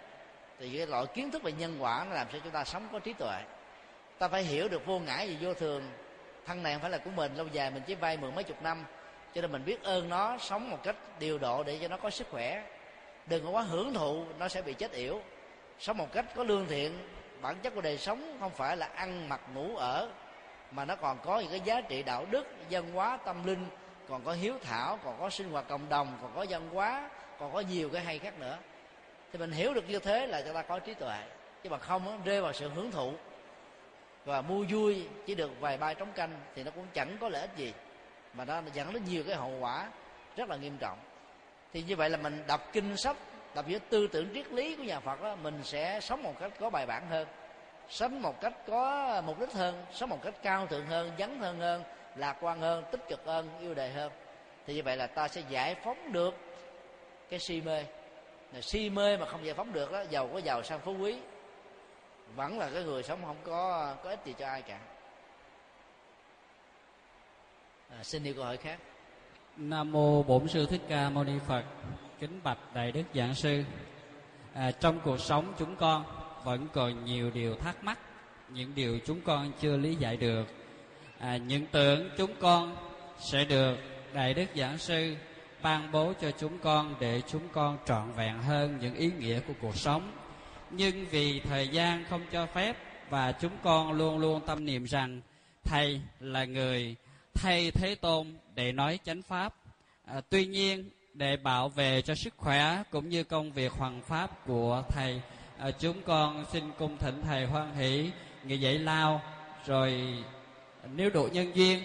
Thì 0.58 0.76
cái 0.76 0.86
loại 0.86 1.06
kiến 1.14 1.30
thức 1.30 1.42
về 1.42 1.52
nhân 1.52 1.76
quả 1.80 2.04
nó 2.08 2.14
làm 2.14 2.26
cho 2.32 2.38
chúng 2.44 2.52
ta 2.52 2.64
sống 2.64 2.88
có 2.92 2.98
trí 2.98 3.12
tuệ. 3.12 3.42
Ta 4.18 4.28
phải 4.28 4.42
hiểu 4.42 4.68
được 4.68 4.86
vô 4.86 4.98
ngã 4.98 5.16
và 5.16 5.34
vô 5.40 5.54
thường. 5.54 5.82
Thân 6.46 6.62
này 6.62 6.72
không 6.72 6.82
phải 6.82 6.90
là 6.90 6.98
của 6.98 7.10
mình, 7.10 7.34
lâu 7.34 7.46
dài 7.52 7.70
mình 7.70 7.82
chỉ 7.86 7.94
vay 7.94 8.16
mượn 8.16 8.34
mấy 8.34 8.44
chục 8.44 8.62
năm, 8.62 8.84
cho 9.34 9.40
nên 9.40 9.52
mình 9.52 9.64
biết 9.64 9.82
ơn 9.82 10.08
nó, 10.08 10.38
sống 10.38 10.70
một 10.70 10.78
cách 10.82 10.96
điều 11.18 11.38
độ 11.38 11.62
để 11.62 11.78
cho 11.82 11.88
nó 11.88 11.96
có 11.96 12.10
sức 12.10 12.26
khỏe 12.30 12.62
đừng 13.26 13.44
có 13.44 13.50
quá 13.50 13.62
hưởng 13.62 13.94
thụ, 13.94 14.24
nó 14.38 14.48
sẽ 14.48 14.62
bị 14.62 14.74
chết 14.74 14.92
yểu. 14.92 15.20
Sống 15.78 15.96
một 15.96 16.12
cách 16.12 16.24
có 16.34 16.44
lương 16.44 16.66
thiện, 16.66 16.98
bản 17.42 17.56
chất 17.62 17.74
của 17.74 17.80
đời 17.80 17.98
sống 17.98 18.36
không 18.40 18.50
phải 18.50 18.76
là 18.76 18.86
ăn 18.86 19.28
mặc 19.28 19.40
ngủ 19.54 19.76
ở, 19.76 20.08
mà 20.70 20.84
nó 20.84 20.96
còn 20.96 21.18
có 21.24 21.40
những 21.40 21.50
cái 21.50 21.60
giá 21.60 21.80
trị 21.80 22.02
đạo 22.02 22.26
đức, 22.30 22.46
văn 22.70 22.92
hóa, 22.92 23.18
tâm 23.24 23.46
linh, 23.46 23.66
còn 24.08 24.24
có 24.24 24.32
hiếu 24.32 24.54
thảo, 24.62 24.98
còn 25.04 25.16
có 25.20 25.30
sinh 25.30 25.50
hoạt 25.50 25.68
cộng 25.68 25.88
đồng, 25.88 26.18
còn 26.22 26.32
có 26.34 26.46
văn 26.48 26.68
hóa, 26.72 27.10
còn 27.38 27.52
có 27.52 27.60
nhiều 27.60 27.90
cái 27.92 28.02
hay 28.02 28.18
khác 28.18 28.38
nữa. 28.38 28.58
Thì 29.32 29.38
mình 29.38 29.50
hiểu 29.50 29.74
được 29.74 29.88
như 29.88 29.98
thế 29.98 30.26
là 30.26 30.42
chúng 30.42 30.54
ta 30.54 30.62
có 30.62 30.78
trí 30.78 30.94
tuệ. 30.94 31.18
Chứ 31.62 31.70
mà 31.70 31.78
không 31.78 32.20
rơi 32.24 32.42
vào 32.42 32.52
sự 32.52 32.68
hưởng 32.68 32.90
thụ 32.90 33.12
và 34.24 34.42
mua 34.42 34.64
vui, 34.68 35.08
chỉ 35.26 35.34
được 35.34 35.60
vài 35.60 35.78
ba 35.78 35.94
trống 35.94 36.12
canh 36.12 36.30
thì 36.54 36.62
nó 36.62 36.70
cũng 36.70 36.86
chẳng 36.92 37.16
có 37.20 37.28
lợi 37.28 37.40
ích 37.40 37.50
gì. 37.56 37.72
Mà 38.34 38.44
nó 38.44 38.62
dẫn 38.72 38.92
đến 38.92 39.04
nhiều 39.04 39.24
cái 39.26 39.36
hậu 39.36 39.52
quả 39.60 39.88
rất 40.36 40.48
là 40.48 40.56
nghiêm 40.56 40.76
trọng 40.78 40.98
thì 41.72 41.82
như 41.82 41.96
vậy 41.96 42.10
là 42.10 42.16
mình 42.16 42.42
đọc 42.46 42.68
kinh 42.72 42.96
sách 42.96 43.16
đọc 43.54 43.64
những 43.68 43.80
tư 43.88 44.06
tưởng 44.06 44.28
triết 44.34 44.52
lý 44.52 44.76
của 44.76 44.82
nhà 44.82 45.00
phật 45.00 45.22
đó 45.22 45.36
mình 45.42 45.60
sẽ 45.64 46.00
sống 46.00 46.22
một 46.22 46.34
cách 46.40 46.52
có 46.60 46.70
bài 46.70 46.86
bản 46.86 47.08
hơn 47.08 47.28
sống 47.88 48.22
một 48.22 48.40
cách 48.40 48.54
có 48.66 49.22
mục 49.26 49.40
đích 49.40 49.52
hơn 49.52 49.84
sống 49.92 50.08
một 50.08 50.22
cách 50.22 50.34
cao 50.42 50.66
thượng 50.66 50.86
hơn 50.86 51.12
dấn 51.18 51.38
hơn 51.38 51.58
hơn 51.58 51.82
lạc 52.16 52.36
quan 52.40 52.60
hơn 52.60 52.84
tích 52.90 53.08
cực 53.08 53.24
hơn 53.26 53.48
yêu 53.60 53.74
đời 53.74 53.90
hơn. 53.90 54.12
Thì 54.66 54.74
như 54.74 54.82
vậy 54.82 54.96
là 54.96 55.06
ta 55.06 55.28
sẽ 55.28 55.42
giải 55.48 55.74
phóng 55.74 56.12
được 56.12 56.34
cái 57.30 57.38
si 57.38 57.60
mê. 57.60 57.84
Là 58.52 58.60
si 58.60 58.90
mê 58.90 59.16
mà 59.16 59.26
không 59.26 59.46
giải 59.46 59.54
phóng 59.54 59.72
được 59.72 59.92
đó 59.92 60.04
giàu 60.10 60.28
có 60.32 60.38
giàu 60.38 60.62
sang 60.62 60.80
phú 60.80 60.96
quý 61.00 61.18
vẫn 62.34 62.58
là 62.58 62.70
cái 62.74 62.82
người 62.82 63.02
sống 63.02 63.20
không 63.24 63.36
có 63.44 63.94
có 64.04 64.10
ích 64.10 64.20
gì 64.24 64.34
cho 64.38 64.46
ai 64.46 64.62
cả. 64.62 64.78
À, 67.90 67.98
xin 68.02 68.24
yêu 68.24 68.34
câu 68.34 68.44
hỏi 68.44 68.56
khác 68.56 68.78
nam 69.56 69.92
mô 69.92 70.22
bổn 70.22 70.48
sư 70.48 70.66
thích 70.66 70.80
ca 70.88 71.10
mâu 71.10 71.24
ni 71.24 71.38
phật. 71.46 71.64
Kính 72.20 72.40
bạch 72.44 72.58
đại 72.74 72.92
đức 72.92 73.02
giảng 73.14 73.34
sư. 73.34 73.64
À, 74.54 74.70
trong 74.70 75.00
cuộc 75.04 75.20
sống 75.20 75.52
chúng 75.58 75.76
con 75.76 76.04
vẫn 76.44 76.68
còn 76.72 77.04
nhiều 77.04 77.30
điều 77.30 77.54
thắc 77.54 77.84
mắc 77.84 77.98
những 78.48 78.72
điều 78.74 78.98
chúng 79.06 79.20
con 79.20 79.52
chưa 79.60 79.76
lý 79.76 79.94
giải 79.94 80.16
được. 80.16 80.46
À, 81.18 81.36
những 81.36 81.66
tưởng 81.66 82.10
chúng 82.18 82.30
con 82.40 82.76
sẽ 83.18 83.44
được 83.44 83.76
đại 84.14 84.34
đức 84.34 84.46
giảng 84.56 84.78
sư 84.78 85.16
ban 85.62 85.92
bố 85.92 86.12
cho 86.20 86.30
chúng 86.30 86.58
con 86.58 86.94
để 87.00 87.22
chúng 87.28 87.48
con 87.52 87.78
trọn 87.86 88.12
vẹn 88.12 88.38
hơn 88.38 88.78
những 88.80 88.94
ý 88.94 89.10
nghĩa 89.18 89.40
của 89.40 89.54
cuộc 89.60 89.76
sống. 89.76 90.12
Nhưng 90.70 91.06
vì 91.10 91.40
thời 91.40 91.68
gian 91.68 92.04
không 92.10 92.22
cho 92.32 92.46
phép 92.46 92.76
và 93.10 93.32
chúng 93.32 93.52
con 93.62 93.92
luôn 93.92 94.18
luôn 94.18 94.40
tâm 94.46 94.64
niệm 94.64 94.84
rằng 94.84 95.20
thầy 95.64 96.00
là 96.20 96.44
người 96.44 96.96
thay 97.34 97.70
thế 97.70 97.94
tôn 97.94 98.26
để 98.54 98.72
nói 98.72 98.98
chánh 99.04 99.22
pháp. 99.22 99.54
À, 100.04 100.20
tuy 100.30 100.46
nhiên 100.46 100.90
để 101.14 101.36
bảo 101.36 101.68
vệ 101.68 102.02
cho 102.02 102.14
sức 102.14 102.34
khỏe 102.36 102.82
cũng 102.90 103.08
như 103.08 103.24
công 103.24 103.52
việc 103.52 103.72
hoàn 103.72 104.02
pháp 104.02 104.46
của 104.46 104.82
thầy 104.88 105.22
à, 105.58 105.70
chúng 105.70 106.02
con 106.02 106.44
xin 106.52 106.64
cung 106.78 106.98
thỉnh 106.98 107.22
thầy 107.22 107.46
hoan 107.46 107.74
hỷ 107.74 108.10
nghỉ 108.44 108.58
dậy 108.58 108.78
lao. 108.78 109.22
Rồi 109.66 110.14
nếu 110.94 111.10
độ 111.10 111.28
nhân 111.32 111.56
duyên 111.56 111.82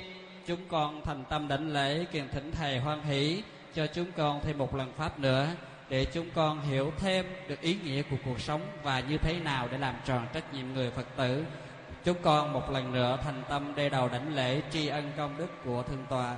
chúng 0.47 0.59
con 0.69 1.01
thành 1.05 1.23
tâm 1.29 1.47
đảnh 1.47 1.73
lễ 1.73 2.05
kiền 2.05 2.29
thỉnh 2.29 2.51
thầy 2.51 2.79
hoan 2.79 3.03
hỷ 3.03 3.43
cho 3.73 3.87
chúng 3.87 4.11
con 4.11 4.41
thêm 4.43 4.57
một 4.57 4.75
lần 4.75 4.93
pháp 4.97 5.19
nữa 5.19 5.47
để 5.89 6.05
chúng 6.05 6.29
con 6.35 6.61
hiểu 6.61 6.91
thêm 6.97 7.25
được 7.47 7.61
ý 7.61 7.77
nghĩa 7.83 8.01
của 8.01 8.17
cuộc 8.25 8.41
sống 8.41 8.61
và 8.83 8.99
như 8.99 9.17
thế 9.17 9.39
nào 9.39 9.67
để 9.71 9.77
làm 9.77 9.95
tròn 10.05 10.27
trách 10.33 10.53
nhiệm 10.53 10.73
người 10.73 10.91
phật 10.91 11.07
tử. 11.15 11.45
Chúng 12.03 12.17
con 12.21 12.53
một 12.53 12.71
lần 12.71 12.91
nữa 12.93 13.17
thành 13.23 13.43
tâm 13.49 13.75
đê 13.75 13.89
đầu 13.89 14.09
đảnh 14.09 14.35
lễ 14.35 14.61
tri 14.71 14.87
ân 14.87 15.11
công 15.17 15.37
đức 15.37 15.49
của 15.65 15.83
thượng 15.83 16.05
tọa 16.09 16.35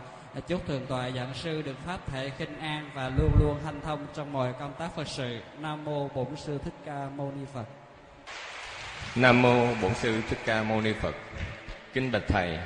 chúc 0.48 0.68
thượng 0.68 0.86
tọa 0.86 1.10
giảng 1.12 1.34
sư 1.34 1.62
được 1.62 1.78
pháp 1.86 2.12
thể 2.12 2.30
khinh 2.30 2.60
an 2.60 2.90
và 2.94 3.10
luôn 3.18 3.32
luôn 3.40 3.58
hanh 3.66 3.82
thông 3.82 4.08
trong 4.14 4.34
mọi 4.34 4.54
công 4.60 4.74
tác 4.80 4.96
phật 4.96 5.08
sự. 5.08 5.40
Nam 5.60 5.86
mô 5.86 6.08
bổn 6.08 6.36
sư 6.36 6.60
thích 6.64 6.74
ca 6.86 7.10
mâu 7.16 7.34
ni 7.40 7.46
phật. 7.54 7.66
Nam 9.16 9.42
mô 9.42 9.68
bổn 9.82 9.94
sư 9.94 10.22
thích 10.30 10.40
ca 10.46 10.64
mâu 10.64 10.82
ni 10.82 10.94
phật. 10.94 11.16
Kính 11.94 12.12
bạch 12.12 12.28
thầy 12.28 12.60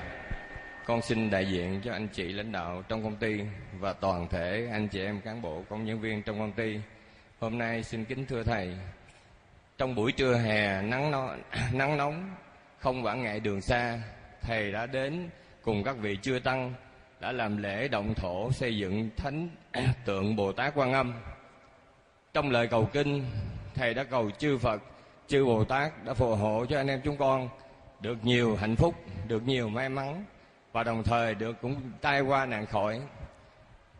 con 0.86 1.02
xin 1.02 1.30
đại 1.30 1.46
diện 1.46 1.82
cho 1.84 1.94
anh 1.94 2.08
chị 2.08 2.24
lãnh 2.24 2.52
đạo 2.52 2.84
trong 2.88 3.04
công 3.04 3.16
ty 3.16 3.40
và 3.80 3.94
toàn 3.94 4.28
thể 4.28 4.70
anh 4.72 4.88
chị 4.88 5.00
em 5.00 5.22
cán 5.22 5.42
bộ 5.42 5.64
công 5.70 5.86
nhân 5.86 6.00
viên 6.00 6.24
trong 6.24 6.40
công 6.40 6.52
ty. 6.52 6.80
Hôm 7.40 7.58
nay 7.58 7.84
xin 7.84 8.06
kính 8.06 8.26
thưa 8.26 8.44
thầy 8.44 8.78
trong 9.78 9.96
buổi 9.96 10.12
trưa 10.12 10.36
hè 10.36 10.82
nắng 10.82 11.12
no, 11.12 11.36
nắng 11.74 11.98
nóng 11.98 12.36
không 12.80 13.06
quản 13.06 13.24
ngại 13.24 13.40
đường 13.40 13.62
xa 13.62 14.00
thầy 14.42 14.72
đã 14.72 14.86
đến 14.86 15.30
cùng 15.62 15.84
các 15.84 15.98
vị 15.98 16.18
chưa 16.22 16.40
tăng 16.40 16.74
đã 17.24 17.32
làm 17.32 17.58
lễ 17.58 17.88
động 17.88 18.14
thổ 18.14 18.52
xây 18.52 18.78
dựng 18.78 19.10
thánh 19.18 19.50
tượng 20.06 20.36
bồ 20.36 20.52
tát 20.52 20.74
quan 20.76 20.94
âm. 20.94 21.14
Trong 22.34 22.52
lời 22.52 22.68
cầu 22.68 22.90
kinh, 22.94 23.26
thầy 23.76 23.94
đã 23.94 24.04
cầu 24.04 24.32
chư 24.32 24.58
phật, 24.58 24.82
chư 25.28 25.46
bồ 25.46 25.64
tát 25.64 26.06
đã 26.06 26.14
phù 26.14 26.36
hộ 26.36 26.66
cho 26.70 26.78
anh 26.78 26.88
em 26.88 27.02
chúng 27.04 27.18
con. 27.18 27.50
Được 28.00 28.18
nhiều 28.24 28.56
hạnh 28.56 28.76
phúc, 28.76 28.96
được 29.28 29.48
nhiều 29.48 29.70
may 29.70 29.90
mắn, 29.90 30.24
và 30.72 30.84
đồng 30.84 31.04
thời 31.04 31.36
được 31.36 31.62
cũng 31.62 31.76
tai 32.02 32.22
qua 32.22 32.46
nạn 32.46 32.66
khỏi. 32.66 33.02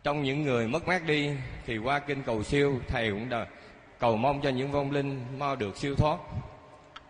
Trong 0.02 0.22
những 0.22 0.42
người 0.42 0.68
mất 0.68 0.88
mát 0.88 1.06
đi, 1.06 1.30
thì 1.66 1.78
qua 1.78 1.98
kinh 1.98 2.22
cầu 2.22 2.42
siêu, 2.42 2.80
thầy 2.88 3.10
cũng 3.10 3.28
đã 3.28 3.46
cầu 3.98 4.16
mong 4.16 4.40
cho 4.42 4.50
những 4.50 4.72
vong 4.72 4.90
linh 4.90 5.24
mau 5.38 5.56
được 5.56 5.76
siêu 5.76 5.94
thoát. 5.94 6.18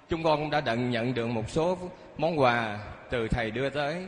Chúng 0.08 0.22
con 0.22 0.38
cũng 0.38 0.50
đã 0.50 0.60
đận 0.60 0.90
nhận 0.90 1.14
được 1.14 1.26
một 1.26 1.50
số 1.50 1.78
món 2.18 2.38
quà 2.38 2.78
từ 3.10 3.28
thầy 3.28 3.50
đưa 3.50 3.70
tới 3.70 4.06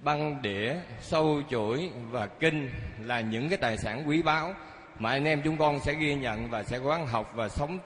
băng 0.00 0.42
đĩa, 0.42 0.74
sâu 1.00 1.42
chuỗi 1.50 1.90
và 2.10 2.26
kinh 2.26 2.70
là 3.04 3.20
những 3.20 3.48
cái 3.48 3.58
tài 3.58 3.78
sản 3.78 4.08
quý 4.08 4.22
báu 4.22 4.54
mà 4.98 5.10
anh 5.10 5.24
em 5.24 5.42
chúng 5.44 5.56
con 5.56 5.80
sẽ 5.80 5.94
ghi 5.94 6.14
nhận 6.14 6.50
và 6.50 6.62
sẽ 6.62 6.78
quán 6.78 7.06
học 7.06 7.32
và 7.34 7.48
sống 7.48 7.78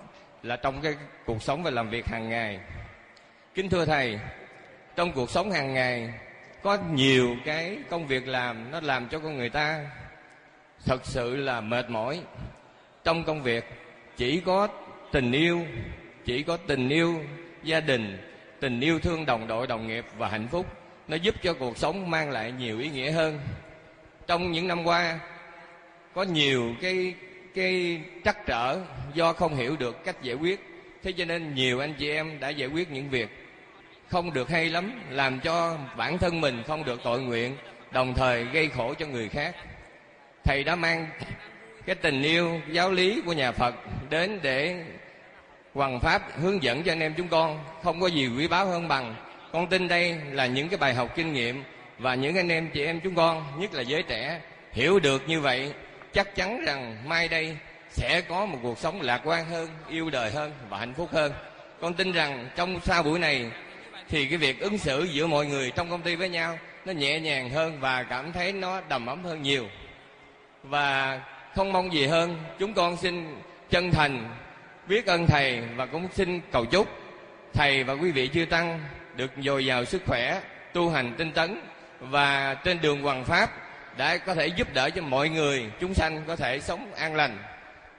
là 0.42 0.56
trong 0.56 0.80
cái 0.82 0.94
cuộc 1.26 1.42
sống 1.42 1.62
và 1.62 1.70
làm 1.70 1.90
việc 1.90 2.06
hàng 2.06 2.28
ngày. 2.28 2.60
Kính 3.54 3.68
thưa 3.68 3.84
thầy, 3.84 4.18
trong 4.96 5.12
cuộc 5.12 5.30
sống 5.30 5.50
hàng 5.50 5.74
ngày, 5.74 6.14
có 6.62 6.78
nhiều 6.92 7.36
cái 7.44 7.78
công 7.90 8.06
việc 8.06 8.28
làm 8.28 8.70
nó 8.70 8.80
làm 8.80 9.08
cho 9.08 9.18
con 9.18 9.36
người 9.36 9.50
ta 9.50 9.86
thật 10.84 11.06
sự 11.06 11.36
là 11.36 11.60
mệt 11.60 11.90
mỏi. 11.90 12.20
Trong 13.04 13.24
công 13.24 13.42
việc, 13.42 13.64
chỉ 14.16 14.40
có 14.40 14.68
tình 15.12 15.32
yêu, 15.32 15.66
chỉ 16.24 16.42
có 16.42 16.56
tình 16.56 16.88
yêu 16.88 17.24
gia 17.62 17.80
đình, 17.80 18.18
tình 18.60 18.80
yêu 18.80 18.98
thương 18.98 19.26
đồng 19.26 19.46
đội, 19.46 19.66
đồng 19.66 19.86
nghiệp 19.86 20.04
và 20.18 20.28
hạnh 20.28 20.48
phúc 20.48 20.66
nó 21.08 21.16
giúp 21.16 21.34
cho 21.42 21.54
cuộc 21.54 21.78
sống 21.78 22.10
mang 22.10 22.30
lại 22.30 22.52
nhiều 22.52 22.78
ý 22.78 22.90
nghĩa 22.90 23.10
hơn. 23.10 23.40
Trong 24.26 24.52
những 24.52 24.68
năm 24.68 24.84
qua, 24.84 25.18
có 26.14 26.22
nhiều 26.22 26.74
cái 26.82 27.14
cái 27.54 28.00
trắc 28.24 28.46
trở 28.46 28.80
do 29.14 29.32
không 29.32 29.56
hiểu 29.56 29.76
được 29.76 30.04
cách 30.04 30.22
giải 30.22 30.36
quyết. 30.36 30.60
Thế 31.02 31.12
cho 31.12 31.24
nên 31.24 31.54
nhiều 31.54 31.80
anh 31.80 31.94
chị 31.98 32.10
em 32.10 32.40
đã 32.40 32.48
giải 32.48 32.68
quyết 32.68 32.90
những 32.90 33.10
việc 33.10 33.28
không 34.08 34.32
được 34.32 34.48
hay 34.48 34.70
lắm, 34.70 35.02
làm 35.10 35.40
cho 35.40 35.76
bản 35.96 36.18
thân 36.18 36.40
mình 36.40 36.62
không 36.66 36.84
được 36.84 37.00
tội 37.04 37.20
nguyện, 37.20 37.56
đồng 37.90 38.14
thời 38.14 38.44
gây 38.44 38.68
khổ 38.68 38.94
cho 38.94 39.06
người 39.06 39.28
khác. 39.28 39.56
Thầy 40.44 40.64
đã 40.64 40.76
mang 40.76 41.06
cái 41.86 41.96
tình 41.96 42.22
yêu 42.22 42.60
giáo 42.70 42.92
lý 42.92 43.22
của 43.26 43.32
nhà 43.32 43.52
phật 43.52 43.74
đến 44.10 44.38
để 44.42 44.84
hoằng 45.74 46.00
pháp 46.00 46.22
hướng 46.40 46.62
dẫn 46.62 46.82
cho 46.82 46.92
anh 46.92 47.00
em 47.00 47.14
chúng 47.16 47.28
con. 47.28 47.64
Không 47.82 48.00
có 48.00 48.06
gì 48.06 48.28
quý 48.36 48.48
báu 48.48 48.66
hơn 48.66 48.88
bằng 48.88 49.14
con 49.52 49.66
tin 49.66 49.88
đây 49.88 50.16
là 50.30 50.46
những 50.46 50.68
cái 50.68 50.78
bài 50.78 50.94
học 50.94 51.12
kinh 51.14 51.32
nghiệm 51.32 51.64
và 51.98 52.14
những 52.14 52.36
anh 52.36 52.48
em 52.48 52.70
chị 52.70 52.84
em 52.84 53.00
chúng 53.00 53.14
con, 53.14 53.44
nhất 53.58 53.74
là 53.74 53.82
giới 53.82 54.02
trẻ, 54.02 54.40
hiểu 54.72 54.98
được 54.98 55.28
như 55.28 55.40
vậy, 55.40 55.72
chắc 56.12 56.34
chắn 56.34 56.64
rằng 56.64 56.96
mai 57.08 57.28
đây 57.28 57.56
sẽ 57.90 58.20
có 58.20 58.46
một 58.46 58.58
cuộc 58.62 58.78
sống 58.78 59.00
lạc 59.00 59.20
quan 59.24 59.46
hơn, 59.46 59.68
yêu 59.88 60.10
đời 60.10 60.30
hơn 60.30 60.52
và 60.68 60.78
hạnh 60.78 60.94
phúc 60.94 61.08
hơn. 61.12 61.32
Con 61.80 61.94
tin 61.94 62.12
rằng 62.12 62.48
trong 62.56 62.80
sau 62.84 63.02
buổi 63.02 63.18
này 63.18 63.50
thì 64.08 64.26
cái 64.26 64.38
việc 64.38 64.60
ứng 64.60 64.78
xử 64.78 65.02
giữa 65.12 65.26
mọi 65.26 65.46
người 65.46 65.70
trong 65.70 65.90
công 65.90 66.02
ty 66.02 66.16
với 66.16 66.28
nhau 66.28 66.58
nó 66.84 66.92
nhẹ 66.92 67.20
nhàng 67.20 67.50
hơn 67.50 67.80
và 67.80 68.02
cảm 68.02 68.32
thấy 68.32 68.52
nó 68.52 68.80
đầm 68.88 69.06
ấm 69.06 69.24
hơn 69.24 69.42
nhiều. 69.42 69.66
Và 70.62 71.20
không 71.54 71.72
mong 71.72 71.92
gì 71.92 72.06
hơn, 72.06 72.36
chúng 72.58 72.74
con 72.74 72.96
xin 72.96 73.36
chân 73.70 73.90
thành 73.90 74.34
biết 74.88 75.06
ơn 75.06 75.26
thầy 75.26 75.60
và 75.76 75.86
cũng 75.86 76.08
xin 76.12 76.40
cầu 76.52 76.64
chúc 76.64 76.88
thầy 77.52 77.84
và 77.84 77.92
quý 77.92 78.10
vị 78.10 78.30
chư 78.34 78.44
tăng 78.44 78.80
được 79.16 79.30
dồi 79.36 79.66
dào 79.66 79.84
sức 79.84 80.02
khỏe 80.06 80.40
tu 80.72 80.90
hành 80.90 81.14
tinh 81.18 81.32
tấn 81.32 81.60
và 82.00 82.54
trên 82.54 82.80
đường 82.80 83.02
hoàng 83.02 83.24
pháp 83.24 83.50
đã 83.96 84.18
có 84.18 84.34
thể 84.34 84.46
giúp 84.46 84.68
đỡ 84.74 84.90
cho 84.90 85.02
mọi 85.02 85.28
người 85.28 85.70
chúng 85.80 85.94
sanh 85.94 86.22
có 86.26 86.36
thể 86.36 86.60
sống 86.60 86.92
an 86.96 87.14
lành. 87.14 87.38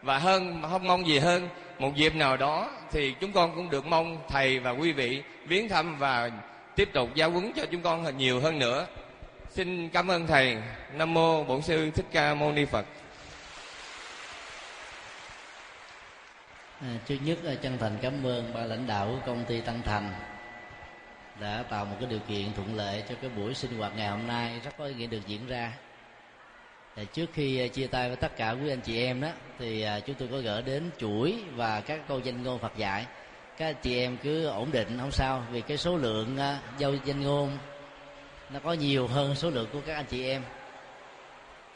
Và 0.02 0.18
hơn 0.18 0.62
không 0.70 0.88
mong 0.88 1.08
gì 1.08 1.20
hơn 1.20 1.50
một 1.80 1.96
dịp 1.96 2.16
nào 2.16 2.38
đó 2.38 2.70
thì 2.92 3.16
chúng 3.20 3.32
con 3.32 3.56
cũng 3.56 3.70
được 3.70 3.86
mong 3.86 4.18
thầy 4.30 4.60
và 4.60 4.72
quý 4.72 4.92
vị 4.92 5.24
viếng 5.46 5.70
thăm 5.70 5.98
và 5.98 6.30
tiếp 6.76 6.90
tục 6.94 7.10
giáo 7.16 7.32
huấn 7.32 7.52
cho 7.56 7.66
chúng 7.66 7.82
con 7.82 8.18
nhiều 8.18 8.40
hơn 8.40 8.60
nữa. 8.60 8.88
Xin 9.50 9.90
cảm 9.90 10.12
ơn 10.12 10.28
thầy. 10.28 10.58
Nam 10.94 11.14
mô 11.14 11.44
bổn 11.44 11.62
sư 11.62 11.92
thích 11.92 12.06
ca 12.12 12.34
mâu 12.34 12.52
ni 12.52 12.66
phật. 12.66 12.86
À, 16.82 16.88
trước 17.08 17.18
nhất 17.26 17.38
à, 17.48 17.54
chân 17.62 17.78
thành 17.78 17.98
cảm 18.02 18.24
ơn 18.26 18.54
ba 18.54 18.62
lãnh 18.62 18.88
đạo 18.88 19.08
của 19.08 19.26
công 19.26 19.46
ty 19.46 19.62
tăng 19.62 19.82
thành 19.86 20.33
đã 21.44 21.64
tạo 21.70 21.86
một 21.86 21.96
cái 22.00 22.10
điều 22.10 22.20
kiện 22.28 22.54
thuận 22.54 22.76
lợi 22.76 23.04
cho 23.10 23.16
cái 23.22 23.30
buổi 23.30 23.54
sinh 23.54 23.78
hoạt 23.78 23.92
ngày 23.96 24.08
hôm 24.08 24.28
nay 24.28 24.60
rất 24.64 24.78
có 24.78 24.86
ý 24.86 24.94
nghĩa 24.94 25.08
được 25.08 25.28
diễn 25.28 25.48
ra. 25.48 25.74
Thì 26.96 27.06
trước 27.14 27.30
khi 27.34 27.60
à, 27.60 27.68
chia 27.68 27.88
tay 27.88 28.08
với 28.08 28.16
tất 28.16 28.38
cả 28.38 28.52
quý 28.52 28.70
anh 28.70 28.82
chị 28.82 29.04
em 29.04 29.22
đó, 29.22 29.28
thì 29.60 29.82
à, 29.82 30.00
chúng 30.00 30.16
tôi 30.16 30.28
có 30.32 30.38
gửi 30.38 30.62
đến 30.62 30.90
chuỗi 30.98 31.36
và 31.56 31.82
các 31.82 32.02
câu 32.08 32.20
danh 32.20 32.44
ngôn 32.44 32.60
Phật 32.60 32.78
dạy. 32.78 33.06
Các 33.58 33.82
chị 33.82 34.00
em 34.00 34.18
cứ 34.18 34.46
ổn 34.46 34.72
định, 34.72 34.98
không 35.00 35.12
sao, 35.12 35.44
vì 35.52 35.62
cái 35.62 35.78
số 35.78 35.98
lượng 35.98 36.38
dâu 36.80 36.96
danh 37.06 37.22
ngôn 37.22 37.58
nó 38.50 38.60
có 38.60 38.74
nhiều 38.74 39.08
hơn 39.08 39.36
số 39.36 39.50
lượng 39.50 39.68
của 39.74 39.82
các 39.86 39.96
anh 39.96 40.06
chị 40.06 40.26
em. 40.26 40.42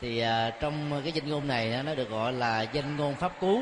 Thì 0.02 0.24
trong 0.60 1.02
cái 1.04 1.12
danh 1.12 1.30
ngôn 1.30 1.48
này 1.48 1.84
nó 1.84 1.96
được 1.96 2.10
gọi 2.10 2.34
là 2.34 2.62
danh 2.62 2.98
ngôn 2.98 3.16
pháp 3.16 3.40
cú, 3.40 3.62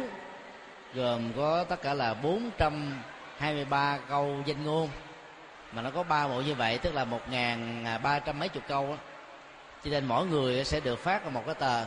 gồm 0.94 1.34
có 1.36 1.64
tất 1.64 1.82
cả 1.82 1.94
là 1.94 2.14
423 2.14 3.98
câu 4.10 4.36
danh 4.46 4.64
ngôn 4.64 4.90
mà 5.76 5.82
nó 5.82 5.90
có 5.90 6.04
ba 6.04 6.28
bộ 6.28 6.42
như 6.42 6.56
vậy 6.56 6.78
tức 6.78 6.94
là 6.94 7.06
một 7.06 7.22
ngàn 7.30 7.86
à, 7.86 7.98
ba 7.98 8.20
trăm 8.20 8.40
mấy 8.40 8.50
chục 8.50 8.64
câu 8.68 8.88
đó. 8.88 8.98
cho 9.84 9.92
nên 9.92 10.06
mỗi 10.06 10.26
người 10.26 10.64
sẽ 10.64 10.80
được 10.80 11.00
phát 11.00 11.32
một 11.32 11.44
cái 11.46 11.56
tờ. 11.56 11.86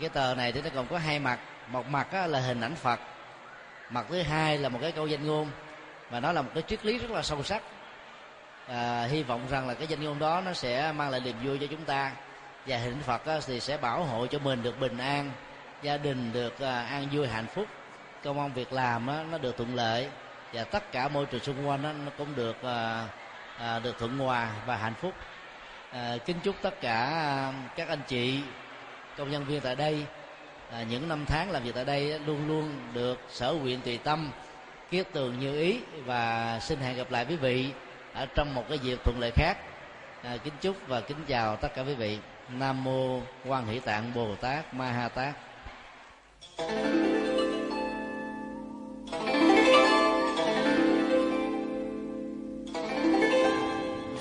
Cái 0.00 0.08
tờ 0.08 0.34
này 0.34 0.52
thì 0.52 0.62
nó 0.62 0.70
còn 0.74 0.86
có 0.86 0.98
hai 0.98 1.18
mặt. 1.18 1.38
Một 1.68 1.88
mặt 1.88 2.14
là 2.26 2.40
hình 2.40 2.60
ảnh 2.60 2.74
phật 2.74 3.00
mặt 3.90 4.06
thứ 4.08 4.22
hai 4.22 4.58
là 4.58 4.68
một 4.68 4.78
cái 4.82 4.92
câu 4.92 5.06
danh 5.06 5.26
ngôn. 5.26 5.50
Và 6.10 6.20
nó 6.20 6.32
là 6.32 6.42
một 6.42 6.50
cái 6.54 6.62
triết 6.66 6.86
lý 6.86 6.98
rất 6.98 7.10
là 7.10 7.22
sâu 7.22 7.42
sắc. 7.42 7.62
À, 8.66 9.06
hy 9.10 9.22
vọng 9.22 9.40
rằng 9.50 9.68
là 9.68 9.74
cái 9.74 9.86
danh 9.86 10.04
ngôn 10.04 10.18
đó 10.18 10.40
nó 10.40 10.52
sẽ 10.52 10.92
mang 10.92 11.10
lại 11.10 11.20
niềm 11.20 11.36
vui 11.44 11.58
cho 11.58 11.66
chúng 11.70 11.84
ta. 11.84 12.12
Và 12.66 12.76
hình 12.76 13.00
phật 13.00 13.22
thì 13.46 13.60
sẽ 13.60 13.76
bảo 13.76 14.04
hộ 14.04 14.26
cho 14.26 14.38
mình 14.38 14.62
được 14.62 14.80
bình 14.80 14.98
an 14.98 15.30
gia 15.82 15.96
đình 15.96 16.32
được 16.32 16.60
à, 16.60 16.80
an 16.80 17.08
vui 17.12 17.28
hạnh 17.28 17.46
phúc. 17.46 17.66
Công 18.24 18.40
an 18.40 18.52
việc 18.52 18.72
làm 18.72 19.30
nó 19.30 19.38
được 19.38 19.56
thuận 19.56 19.74
lợi 19.74 20.08
và 20.52 20.64
tất 20.64 20.92
cả 20.92 21.08
môi 21.08 21.26
trường 21.26 21.40
xung 21.40 21.68
quanh 21.68 21.82
nó 21.82 22.10
cũng 22.18 22.34
được 22.36 22.62
à, 22.62 23.06
à, 23.58 23.78
được 23.78 23.98
thuận 23.98 24.18
hòa 24.18 24.50
và 24.66 24.76
hạnh 24.76 24.94
phúc. 25.00 25.14
À, 25.92 26.16
kính 26.26 26.36
chúc 26.42 26.56
tất 26.62 26.80
cả 26.80 27.04
à, 27.06 27.52
các 27.76 27.88
anh 27.88 28.00
chị 28.08 28.40
công 29.16 29.30
nhân 29.30 29.44
viên 29.44 29.60
tại 29.60 29.76
đây 29.76 30.04
à, 30.72 30.82
những 30.82 31.08
năm 31.08 31.24
tháng 31.26 31.50
làm 31.50 31.62
việc 31.62 31.74
tại 31.74 31.84
đây 31.84 32.18
luôn 32.18 32.48
luôn 32.48 32.70
được 32.94 33.20
sở 33.28 33.52
nguyện 33.52 33.80
tùy 33.80 33.98
tâm 33.98 34.30
kiết 34.90 35.12
tường 35.12 35.40
như 35.40 35.60
ý 35.60 35.80
và 36.04 36.58
xin 36.62 36.78
hẹn 36.80 36.96
gặp 36.96 37.10
lại 37.10 37.26
quý 37.28 37.36
vị 37.36 37.70
ở 38.14 38.26
trong 38.34 38.54
một 38.54 38.64
cái 38.68 38.78
dịp 38.78 38.98
thuận 39.04 39.20
lợi 39.20 39.30
khác. 39.34 39.56
À, 40.22 40.36
kính 40.44 40.54
chúc 40.60 40.76
và 40.86 41.00
kính 41.00 41.24
chào 41.28 41.56
tất 41.56 41.68
cả 41.74 41.82
quý 41.82 41.94
vị. 41.94 42.18
Nam 42.48 42.84
mô 42.84 43.20
quan 43.46 43.66
hỷ 43.66 43.80
tạng 43.80 44.14
bồ 44.14 44.34
tát 44.34 44.74
ma 44.74 44.92
ha 44.92 45.08
tát. 45.08 45.34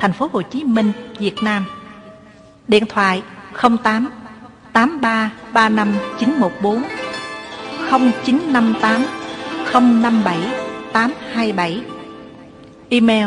thành 0.00 0.12
phố 0.12 0.30
Hồ 0.32 0.42
Chí 0.42 0.64
Minh, 0.64 0.92
Việt 1.18 1.34
Nam. 1.42 1.66
Điện 2.68 2.84
thoại 2.86 3.22
08 3.84 4.10
83 4.72 5.30
35 5.52 5.94
914 6.20 6.82
0958 7.90 9.04
057 9.72 10.38
827 10.92 11.80
Email 12.90 13.26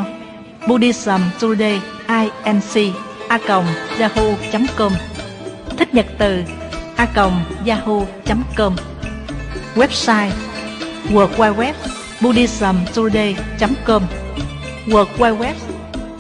Buddhism 0.68 1.22
Today 1.40 1.82
inc 2.08 2.96
a 3.28 3.40
yahoo.com 4.00 4.92
Thích 5.78 5.94
nhật 5.94 6.06
từ 6.18 6.44
a 6.96 7.08
yahoo.com 7.66 8.76
Website 9.76 10.32
World 11.10 11.36
Wide 11.38 11.56
Web 11.56 11.76
buddhismtoday.com 12.22 14.04
World 14.88 15.18
Wide 15.18 15.38
Web 15.38 15.56